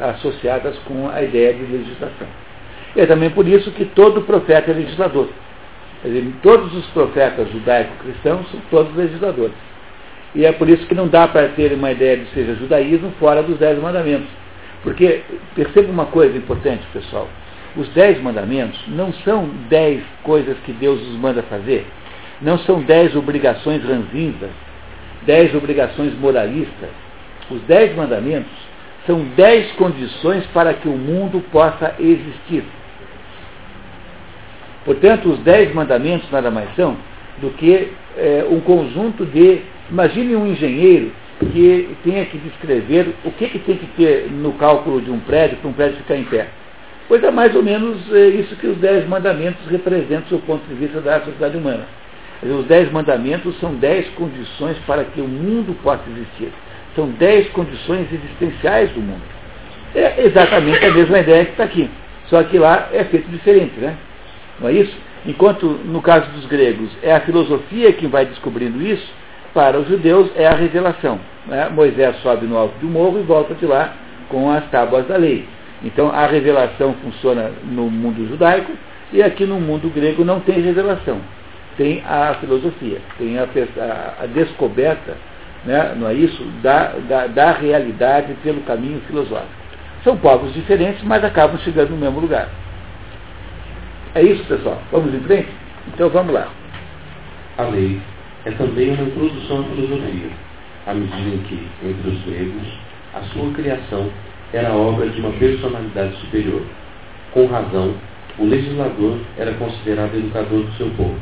associadas 0.00 0.76
com 0.80 1.08
a 1.08 1.22
ideia 1.22 1.52
de 1.54 1.62
legislação. 1.64 2.26
E 2.96 3.00
é 3.00 3.06
também 3.06 3.30
por 3.30 3.46
isso 3.46 3.70
que 3.72 3.84
todo 3.84 4.22
profeta 4.22 4.70
é 4.70 4.74
legislador. 4.74 5.28
Dizer, 6.04 6.32
todos 6.42 6.74
os 6.74 6.86
profetas 6.86 7.50
judaico-cristãos 7.50 8.48
são 8.50 8.60
todos 8.70 8.94
legisladores. 8.94 9.54
E 10.34 10.44
é 10.44 10.52
por 10.52 10.68
isso 10.68 10.86
que 10.86 10.94
não 10.94 11.08
dá 11.08 11.26
para 11.26 11.48
ter 11.48 11.72
uma 11.72 11.90
ideia 11.90 12.18
de 12.18 12.26
seja 12.30 12.54
judaísmo 12.54 13.12
fora 13.18 13.42
dos 13.42 13.58
dez 13.58 13.78
mandamentos. 13.80 14.28
Porque, 14.82 15.22
perceba 15.54 15.90
uma 15.90 16.06
coisa 16.06 16.36
importante, 16.36 16.86
pessoal. 16.92 17.28
Os 17.76 17.88
dez 17.90 18.20
mandamentos 18.22 18.80
não 18.88 19.12
são 19.24 19.48
dez 19.68 20.02
coisas 20.22 20.56
que 20.64 20.72
Deus 20.72 21.00
nos 21.00 21.16
manda 21.18 21.42
fazer. 21.42 21.84
Não 22.40 22.58
são 22.58 22.80
dez 22.82 23.14
obrigações 23.16 23.82
ranzinhas, 23.82 24.50
dez 25.22 25.54
obrigações 25.54 26.14
moralistas. 26.18 26.90
Os 27.50 27.60
dez 27.62 27.94
mandamentos 27.96 28.52
são 29.06 29.24
dez 29.36 29.72
condições 29.72 30.46
para 30.48 30.74
que 30.74 30.88
o 30.88 30.96
mundo 30.96 31.42
possa 31.50 31.94
existir. 31.98 32.64
Portanto, 34.84 35.30
os 35.30 35.38
dez 35.40 35.74
mandamentos 35.74 36.30
nada 36.30 36.50
mais 36.50 36.74
são 36.76 36.96
do 37.40 37.50
que 37.50 37.92
é, 38.16 38.46
um 38.48 38.60
conjunto 38.60 39.24
de 39.24 39.62
Imagine 39.90 40.36
um 40.36 40.46
engenheiro 40.46 41.12
que 41.52 41.96
tenha 42.04 42.26
que 42.26 42.36
descrever 42.36 43.14
o 43.24 43.30
que, 43.30 43.48
que 43.48 43.58
tem 43.60 43.76
que 43.76 43.86
ter 43.96 44.30
no 44.30 44.52
cálculo 44.52 45.00
de 45.00 45.10
um 45.10 45.18
prédio 45.18 45.56
para 45.58 45.70
um 45.70 45.72
prédio 45.72 45.96
ficar 45.98 46.16
em 46.16 46.24
pé. 46.24 46.48
Pois 47.06 47.22
é 47.24 47.30
mais 47.30 47.54
ou 47.56 47.62
menos 47.62 48.12
é, 48.12 48.28
isso 48.28 48.54
que 48.56 48.66
os 48.66 48.76
dez 48.76 49.08
mandamentos 49.08 49.66
representam 49.66 50.36
do 50.36 50.44
ponto 50.44 50.66
de 50.68 50.74
vista 50.74 51.00
da 51.00 51.20
sociedade 51.20 51.56
humana. 51.56 51.86
Os 52.42 52.66
dez 52.66 52.90
mandamentos 52.92 53.58
são 53.58 53.74
dez 53.74 54.08
condições 54.10 54.76
para 54.86 55.04
que 55.04 55.20
o 55.20 55.26
mundo 55.26 55.76
possa 55.82 56.02
existir. 56.08 56.52
São 56.94 57.08
dez 57.10 57.48
condições 57.50 58.06
existenciais 58.12 58.90
do 58.90 59.00
mundo. 59.00 59.22
É 59.94 60.24
exatamente 60.24 60.84
a 60.84 60.92
mesma 60.92 61.18
ideia 61.18 61.44
que 61.44 61.52
está 61.52 61.64
aqui. 61.64 61.90
Só 62.26 62.42
que 62.44 62.58
lá 62.58 62.88
é 62.92 63.04
feito 63.04 63.28
diferente, 63.30 63.78
né? 63.80 63.96
Não 64.60 64.68
é 64.68 64.72
isso? 64.72 64.96
Enquanto 65.26 65.66
no 65.66 66.00
caso 66.00 66.30
dos 66.30 66.46
gregos 66.46 66.90
é 67.02 67.12
a 67.12 67.20
filosofia 67.20 67.92
que 67.92 68.06
vai 68.06 68.26
descobrindo 68.26 68.80
isso, 68.82 69.06
para 69.52 69.78
os 69.78 69.88
judeus 69.88 70.30
é 70.36 70.46
a 70.46 70.54
revelação. 70.54 71.18
Né? 71.46 71.68
Moisés 71.70 72.16
sobe 72.18 72.46
no 72.46 72.56
alto 72.56 72.78
do 72.78 72.86
morro 72.86 73.18
e 73.18 73.22
volta 73.22 73.54
de 73.54 73.66
lá 73.66 73.94
com 74.28 74.50
as 74.50 74.64
tábuas 74.70 75.06
da 75.06 75.16
lei. 75.16 75.46
Então 75.82 76.10
a 76.10 76.26
revelação 76.26 76.94
funciona 77.02 77.50
no 77.64 77.90
mundo 77.90 78.28
judaico 78.28 78.72
e 79.12 79.22
aqui 79.22 79.44
no 79.44 79.58
mundo 79.60 79.92
grego 79.92 80.24
não 80.24 80.40
tem 80.40 80.60
revelação. 80.60 81.18
Tem 81.78 82.02
a 82.04 82.34
filosofia, 82.40 83.00
tem 83.16 83.38
a, 83.38 83.44
a, 83.44 84.26
descoberta, 84.26 85.16
né? 85.64 85.94
não 85.96 86.08
é 86.08 86.14
isso, 86.14 86.44
da, 86.62 86.88
da, 87.08 87.26
da 87.28 87.52
realidade 87.52 88.34
pelo 88.42 88.60
caminho 88.62 89.00
filosófico. 89.06 89.48
São 90.04 90.16
povos 90.16 90.52
diferentes, 90.52 91.02
mas 91.04 91.24
acabam 91.24 91.58
chegando 91.60 91.90
no 91.90 91.96
mesmo 91.96 92.20
lugar. 92.20 92.48
É 94.14 94.22
isso, 94.22 94.44
pessoal. 94.44 94.82
Vamos 94.90 95.14
em 95.14 95.20
frente? 95.20 95.48
Então 95.94 96.08
vamos 96.08 96.34
lá. 96.34 96.48
A 97.58 97.62
lei 97.62 98.00
é 98.44 98.50
também 98.52 98.94
uma 98.94 99.04
introdução 99.04 99.60
à 99.60 99.64
filosofia, 99.64 100.30
à 100.86 100.94
medida 100.94 101.28
em 101.28 101.38
que, 101.38 101.68
entre 101.84 102.10
os 102.10 102.22
gregos, 102.24 102.66
a 103.14 103.20
sua 103.32 103.52
criação 103.52 104.10
era 104.52 104.72
obra 104.72 105.08
de 105.08 105.20
uma 105.20 105.32
personalidade 105.32 106.16
superior. 106.16 106.62
Com 107.32 107.46
razão, 107.46 107.94
o 108.38 108.44
legislador 108.44 109.18
era 109.36 109.52
considerado 109.54 110.14
educador 110.14 110.62
do 110.62 110.72
seu 110.76 110.88
povo, 110.90 111.18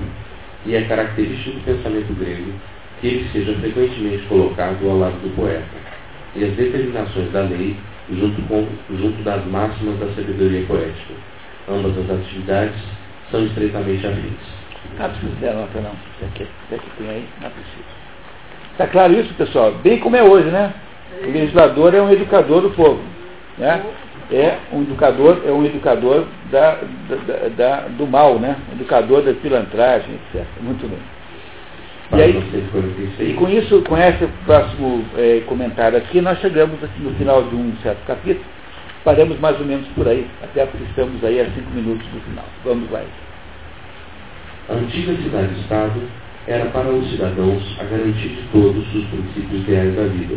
e 0.66 0.74
é 0.74 0.82
característico 0.82 1.58
do 1.58 1.64
pensamento 1.64 2.12
grego 2.18 2.52
que 3.00 3.06
ele 3.06 3.28
seja 3.32 3.54
frequentemente 3.60 4.24
colocado 4.26 4.88
ao 4.88 4.98
lado 4.98 5.16
do 5.22 5.34
poeta, 5.36 5.64
e 6.34 6.44
as 6.44 6.52
determinações 6.52 7.30
da 7.30 7.42
lei 7.42 7.76
junto, 8.10 8.40
com, 8.42 8.66
junto 8.96 9.22
das 9.22 9.44
máximas 9.46 9.98
da 9.98 10.06
sabedoria 10.08 10.64
poética. 10.66 11.14
Ambas 11.68 11.96
as 11.98 12.10
atividades 12.10 12.80
são 13.30 13.44
estreitamente 13.44 14.06
afins. 14.06 14.66
Não 14.98 15.10
precisa 15.10 15.52
nota 15.52 15.80
não. 15.80 15.92
Você 16.20 16.78
que 16.78 16.90
tem 16.98 17.10
aí, 17.10 17.24
não 17.42 17.50
precisa. 17.50 17.84
Está 18.72 18.86
claro 18.86 19.12
isso, 19.14 19.34
pessoal? 19.34 19.72
Bem 19.82 19.98
como 19.98 20.16
é 20.16 20.22
hoje, 20.22 20.48
né? 20.48 20.72
O 21.22 21.30
legislador 21.30 21.94
é 21.94 22.00
um 22.00 22.12
educador 22.12 22.62
do 22.62 22.70
povo. 22.70 23.02
Né? 23.58 23.82
É 24.30 24.58
um 24.72 24.82
educador, 24.82 25.42
é 25.46 25.52
um 25.52 25.64
educador 25.64 26.26
da, 26.50 26.78
da, 27.08 27.48
da, 27.56 27.80
do 27.88 28.06
mal, 28.06 28.38
né? 28.40 28.56
Educador 28.72 29.22
da 29.22 29.32
pilantragem, 29.34 30.14
etc. 30.14 30.44
Muito 30.60 30.88
bem. 30.88 30.98
E, 32.12 32.22
aí, 32.22 33.30
e 33.30 33.34
com 33.34 33.48
isso, 33.48 33.82
com 33.82 33.98
esse 33.98 34.26
próximo 34.44 35.04
é, 35.16 35.42
comentário 35.46 35.98
aqui, 35.98 36.20
nós 36.20 36.38
chegamos 36.40 36.82
aqui 36.82 37.02
no 37.02 37.10
final 37.14 37.42
de 37.44 37.54
um 37.54 37.72
certo 37.82 38.04
capítulo. 38.06 38.44
Paramos 39.04 39.38
mais 39.40 39.58
ou 39.60 39.66
menos 39.66 39.86
por 39.88 40.06
aí, 40.08 40.26
até 40.42 40.66
porque 40.66 40.84
estamos 40.84 41.22
aí 41.24 41.40
a 41.40 41.44
cinco 41.46 41.70
minutos 41.72 42.06
do 42.08 42.20
final. 42.20 42.44
Vamos 42.64 42.90
lá. 42.90 43.02
A 44.68 44.72
antiga 44.74 45.14
cidade-estado 45.22 46.00
era 46.46 46.66
para 46.66 46.88
os 46.88 47.10
cidadãos 47.10 47.62
a 47.80 47.84
garantia 47.84 48.30
de 48.30 48.42
todos 48.52 48.94
os 48.94 49.04
princípios 49.06 49.64
reais 49.66 49.94
da 49.94 50.04
vida. 50.04 50.36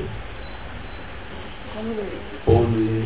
Preocupe, 2.45 3.03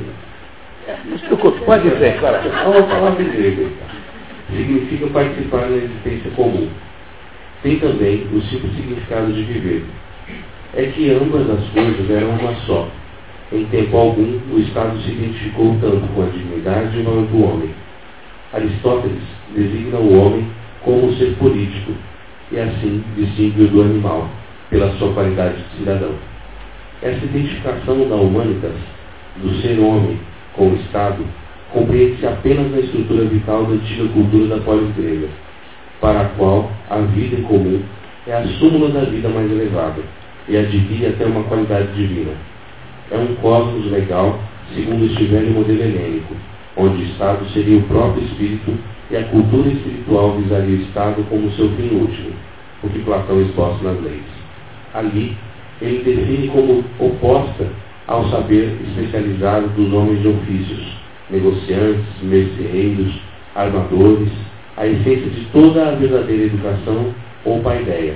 pode 1.65 1.89
dizer, 1.89 2.19
claro. 2.19 2.49
Vamos 2.65 2.91
falar 2.91 3.11
de 3.11 3.23
grego. 3.23 3.69
Significa 4.49 5.07
participar 5.07 5.61
da 5.61 5.77
existência 5.77 6.31
comum. 6.31 6.69
tem 7.64 7.80
também 7.80 8.27
o 8.34 8.41
simples 8.41 8.76
significado 8.76 9.31
de 9.31 9.43
viver. 9.43 9.85
É 10.76 10.85
que 10.88 11.11
ambas 11.11 11.49
as 11.49 11.69
coisas 11.69 12.10
eram 12.10 12.31
uma 12.31 12.53
só. 12.65 12.88
Em 13.51 13.65
tempo 13.65 13.95
algum, 13.95 14.39
o 14.51 14.60
Estado 14.60 14.99
se 15.01 15.11
identificou 15.11 15.77
tanto 15.80 16.07
com 16.14 16.23
a 16.23 16.26
dignidade 16.26 16.97
e 16.97 17.01
o 17.01 17.43
homem. 17.43 17.69
Aristóteles 18.51 19.23
designa 19.55 19.97
o 19.97 20.19
homem 20.19 20.47
como 20.81 21.14
ser 21.14 21.35
político, 21.38 21.93
e 22.51 22.60
assim 22.60 23.03
distingue-o 23.15 23.68
do 23.68 23.81
animal, 23.81 24.30
pela 24.69 24.91
sua 24.97 25.14
qualidade 25.14 25.55
de 25.55 25.77
cidadão. 25.77 26.14
Essa 27.01 27.26
identificação 27.26 28.10
da 28.10 28.15
humanitas, 28.15 28.73
do 29.38 29.61
ser 29.61 29.80
homem 29.80 30.19
com 30.53 30.69
o 30.69 30.75
Estado, 30.75 31.25
compreende-se 31.71 32.25
apenas 32.25 32.71
na 32.71 32.80
estrutura 32.80 33.25
vital 33.25 33.65
da 33.65 33.73
antiga 33.73 34.07
cultura 34.09 34.55
da 34.55 34.63
polis 34.63 34.95
grega, 34.95 35.27
para 35.99 36.21
a 36.21 36.25
qual 36.30 36.71
a 36.89 36.97
vida 36.99 37.39
em 37.39 37.43
comum 37.43 37.81
é 38.27 38.34
a 38.34 38.47
súmula 38.59 38.89
da 38.89 39.01
vida 39.01 39.27
mais 39.30 39.51
elevada 39.51 40.01
e 40.47 40.57
adquire 40.57 41.07
até 41.07 41.25
uma 41.25 41.43
qualidade 41.43 41.91
divina. 41.93 42.31
É 43.11 43.17
um 43.17 43.35
cosmos 43.35 43.91
legal, 43.91 44.39
segundo 44.73 45.05
este 45.05 45.25
velho 45.25 45.51
modelo 45.51 45.81
helênico, 45.81 46.35
onde 46.77 47.03
o 47.03 47.05
Estado 47.05 47.45
seria 47.53 47.77
o 47.77 47.84
próprio 47.84 48.23
espírito 48.23 48.77
e 49.11 49.17
a 49.17 49.23
cultura 49.23 49.69
espiritual 49.69 50.38
visaria 50.38 50.77
o 50.77 50.81
Estado 50.81 51.23
como 51.30 51.51
seu 51.51 51.69
fim 51.71 51.89
último, 51.95 52.31
o 52.84 52.89
que 52.89 52.99
Platão 52.99 53.41
exposta 53.41 53.84
nas 53.84 54.01
leis. 54.01 54.23
Ali, 54.93 55.35
ele 55.81 56.03
define 56.03 56.47
como 56.49 56.84
oposta 56.99 57.67
ao 58.14 58.30
saber 58.30 58.77
especializado 58.90 59.69
dos 59.69 59.91
homens 59.91 60.22
de 60.22 60.27
ofícios, 60.27 60.85
negociantes, 61.31 62.06
merceeiros, 62.22 63.11
armadores, 63.56 64.30
a 64.77 64.85
essência 64.85 65.31
de 65.31 65.45
toda 65.45 65.88
a 65.88 65.91
verdadeira 65.95 66.44
educação 66.44 67.11
ou 67.44 67.60
paideia, 67.61 68.14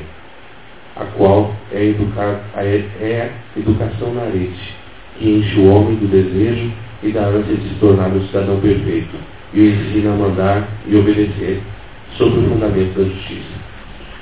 a 0.95 1.05
qual 1.17 1.51
é, 1.73 1.83
educar, 1.83 2.41
é 2.55 3.31
a 3.55 3.59
educação 3.59 4.13
na 4.13 4.21
arete, 4.21 4.75
que 5.17 5.29
enche 5.29 5.59
o 5.59 5.67
homem 5.67 5.95
do 5.95 6.07
desejo 6.07 6.71
e 7.01 7.11
da 7.11 7.25
ânsia 7.25 7.55
de 7.55 7.67
se 7.67 7.75
tornar 7.79 8.09
um 8.09 8.23
cidadão 8.27 8.59
perfeito, 8.59 9.15
e 9.51 9.61
o 9.61 9.65
ensina 9.65 10.11
a 10.11 10.15
mandar 10.15 10.67
e 10.85 10.95
obedecer 10.95 11.59
sob 12.17 12.37
o 12.37 12.49
fundamento 12.49 12.99
da 12.99 13.03
justiça. 13.03 13.57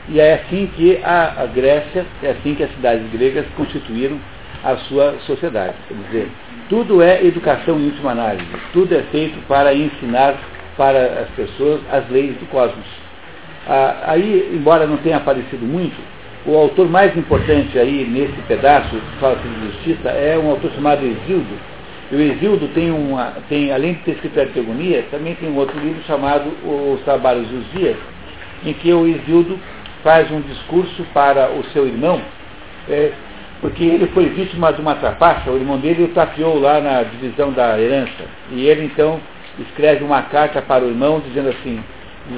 E 0.08 0.22
é 0.22 0.36
assim 0.36 0.70
que 0.74 1.00
a, 1.04 1.42
a 1.42 1.46
Grécia, 1.48 2.06
é 2.24 2.30
assim 2.30 2.56
que 2.56 2.64
as 2.64 2.72
cidades 2.76 3.12
gregas 3.12 3.46
constituíram 3.58 4.18
a 4.64 4.76
sua 4.78 5.16
sociedade. 5.26 5.76
Quer 5.88 5.94
dizer, 6.08 6.32
tudo 6.70 7.02
é 7.02 7.24
educação 7.24 7.80
em 7.80 7.86
última 7.86 8.12
análise, 8.12 8.48
tudo 8.74 8.94
é 8.96 9.04
feito 9.12 9.38
para 9.48 9.74
ensinar 9.74 10.36
para 10.78 11.22
as 11.22 11.30
pessoas 11.36 11.82
as 11.92 12.10
leis 12.10 12.36
do 12.38 12.46
cosmos. 12.48 12.86
Ah, 13.68 14.04
aí, 14.08 14.52
embora 14.54 14.86
não 14.86 14.98
tenha 14.98 15.18
aparecido 15.18 15.66
muito, 15.66 15.96
o 16.46 16.56
autor 16.56 16.88
mais 16.88 17.16
importante 17.18 17.78
aí 17.80 18.06
nesse 18.06 18.40
pedaço 18.48 18.90
que 18.90 19.20
fala 19.20 19.36
sobre 19.38 19.72
justiça 19.72 20.10
é 20.10 20.38
um 20.38 20.52
autor 20.52 20.72
chamado 20.74 21.04
Exildo. 21.04 21.76
E 22.12 22.16
o 22.16 22.22
Exildo 22.22 22.68
tem, 22.68 22.92
uma, 22.92 23.34
tem 23.50 23.72
além 23.72 23.94
de 23.94 24.02
ter 24.02 24.12
escrito 24.12 24.40
a 24.40 24.44
Artegonia, 24.44 25.06
também 25.10 25.34
tem 25.36 25.50
um 25.50 25.58
outro 25.58 25.80
livro 25.80 26.04
chamado 26.04 26.52
Os 26.64 27.02
Trabalhos 27.02 27.48
dos 27.48 27.72
Dias, 27.72 27.98
em 28.64 28.74
que 28.74 28.94
o 28.94 29.08
Exildo 29.08 29.60
faz 30.04 30.30
um 30.30 30.42
discurso 30.42 31.04
para 31.16 31.50
o 31.50 31.64
seu 31.74 31.88
irmão, 31.88 32.22
é, 32.88 33.12
porque 33.62 33.84
ele 33.84 34.08
foi 34.08 34.30
vítima 34.30 34.72
de 34.74 34.82
uma 34.82 34.96
trapaça, 34.96 35.50
o 35.50 35.58
irmão 35.58 35.78
dele 35.78 36.04
o 36.04 36.08
tapeou 36.10 36.60
lá 36.60 36.80
na 36.82 37.04
divisão 37.04 37.52
da 37.52 37.80
herança. 37.80 38.26
E 38.52 38.66
ele 38.66 38.86
então 38.86 39.20
escreve 39.60 40.04
uma 40.04 40.22
carta 40.24 40.62
para 40.62 40.84
o 40.84 40.90
irmão 40.90 41.22
dizendo 41.22 41.50
assim, 41.50 41.82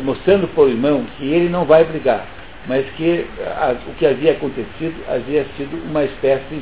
mostrando 0.03 0.47
para 0.47 0.63
o 0.63 0.69
irmão 0.69 1.05
que 1.17 1.25
ele 1.25 1.49
não 1.49 1.65
vai 1.65 1.83
brigar, 1.83 2.25
mas 2.67 2.85
que 2.95 3.25
a, 3.45 3.75
o 3.87 3.93
que 3.95 4.05
havia 4.05 4.33
acontecido 4.33 4.95
havia 5.09 5.45
sido 5.57 5.75
uma 5.89 6.03
espécie 6.03 6.61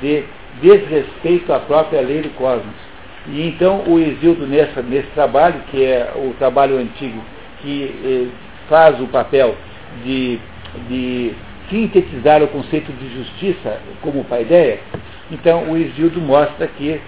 de 0.00 0.24
desrespeito 0.60 1.52
à 1.52 1.58
própria 1.58 2.00
lei 2.00 2.22
do 2.22 2.30
cosmos. 2.30 2.74
E 3.28 3.48
então 3.48 3.82
o 3.86 3.98
Exildo 3.98 4.46
nessa, 4.46 4.82
nesse 4.82 5.08
trabalho, 5.08 5.60
que 5.70 5.82
é 5.84 6.12
o 6.14 6.32
trabalho 6.38 6.78
antigo, 6.78 7.20
que 7.60 7.92
eh, 8.04 8.26
faz 8.68 9.00
o 9.00 9.06
papel 9.08 9.56
de, 10.04 10.38
de 10.88 11.34
sintetizar 11.70 12.42
o 12.42 12.48
conceito 12.48 12.92
de 12.92 13.14
justiça 13.14 13.78
como 14.02 14.24
paideia, 14.24 14.80
então 15.30 15.70
o 15.70 15.76
Exildo 15.76 16.20
mostra 16.20 16.66
que 16.66 17.00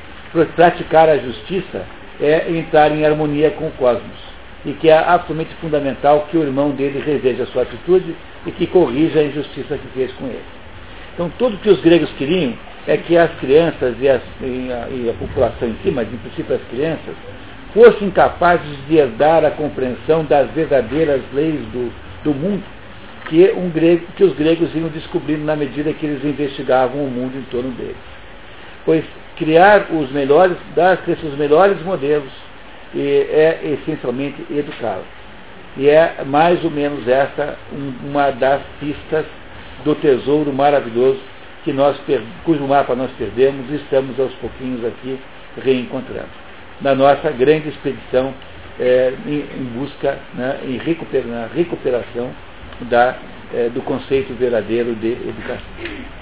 praticar 0.54 1.08
a 1.08 1.18
justiça 1.18 1.84
é 2.20 2.50
entrar 2.50 2.90
em 2.90 3.04
harmonia 3.04 3.50
com 3.52 3.68
o 3.68 3.72
cosmos. 3.72 4.28
E 4.66 4.72
que 4.72 4.88
é 4.88 4.98
absolutamente 4.98 5.54
fundamental 5.60 6.26
que 6.30 6.36
o 6.36 6.42
irmão 6.42 6.70
dele 6.70 7.00
reveja 7.04 7.44
a 7.44 7.46
sua 7.46 7.62
atitude 7.62 8.14
e 8.44 8.50
que 8.50 8.66
corrija 8.66 9.20
a 9.20 9.24
injustiça 9.24 9.78
que 9.78 9.86
fez 9.94 10.12
com 10.14 10.26
ele. 10.26 10.44
Então, 11.14 11.30
tudo 11.38 11.58
que 11.58 11.70
os 11.70 11.80
gregos 11.80 12.10
queriam 12.18 12.54
é 12.86 12.96
que 12.96 13.16
as 13.16 13.30
crianças 13.38 13.94
e, 14.00 14.08
as, 14.08 14.22
e, 14.40 14.72
a, 14.72 14.88
e 14.88 15.10
a, 15.10 15.12
população 15.14 15.68
em 15.68 15.76
si, 15.82 15.90
mas 15.90 16.12
em 16.12 16.16
princípio 16.16 16.56
as 16.56 16.62
crianças, 16.70 17.14
fossem 17.72 18.10
capazes 18.10 18.76
de 18.88 18.96
herdar 18.96 19.44
a 19.44 19.50
compreensão 19.50 20.24
das 20.24 20.50
verdadeiras 20.50 21.22
leis 21.32 21.60
do, 21.72 21.92
do 22.24 22.34
mundo 22.34 22.64
que, 23.28 23.52
um 23.52 23.70
grego, 23.70 24.06
que 24.16 24.24
os 24.24 24.34
gregos 24.34 24.74
iam 24.74 24.88
descobrindo 24.88 25.44
na 25.44 25.54
medida 25.54 25.92
que 25.92 26.06
eles 26.06 26.24
investigavam 26.24 27.04
o 27.04 27.10
mundo 27.10 27.36
em 27.36 27.42
torno 27.50 27.70
deles. 27.72 27.96
Pois 28.84 29.04
criar 29.36 29.86
os 29.90 30.10
melhores, 30.10 30.56
dar 30.74 30.98
os 31.06 31.36
melhores 31.36 31.80
modelos 31.82 32.32
é 32.94 33.60
essencialmente 33.64 34.44
educá-las. 34.50 35.04
E 35.76 35.88
é 35.88 36.24
mais 36.24 36.64
ou 36.64 36.70
menos 36.70 37.06
essa 37.06 37.56
uma 38.04 38.30
das 38.30 38.62
pistas 38.80 39.26
do 39.84 39.94
tesouro 39.94 40.52
maravilhoso 40.52 41.20
que 41.64 41.72
nós, 41.72 41.96
cujo 42.44 42.66
mapa 42.66 42.94
nós 42.94 43.10
perdemos 43.18 43.70
e 43.70 43.76
estamos 43.76 44.18
aos 44.18 44.32
pouquinhos 44.34 44.84
aqui 44.84 45.18
reencontrando. 45.62 46.28
Na 46.80 46.94
nossa 46.94 47.30
grande 47.30 47.68
expedição 47.68 48.32
é, 48.80 49.12
em, 49.26 49.44
em, 49.60 49.64
busca, 49.78 50.18
né, 50.34 50.60
em 50.64 50.78
recuperação 50.78 52.30
da, 52.82 53.18
é, 53.52 53.68
do 53.68 53.82
conceito 53.82 54.34
verdadeiro 54.34 54.94
de 54.94 55.12
educação. 55.12 56.17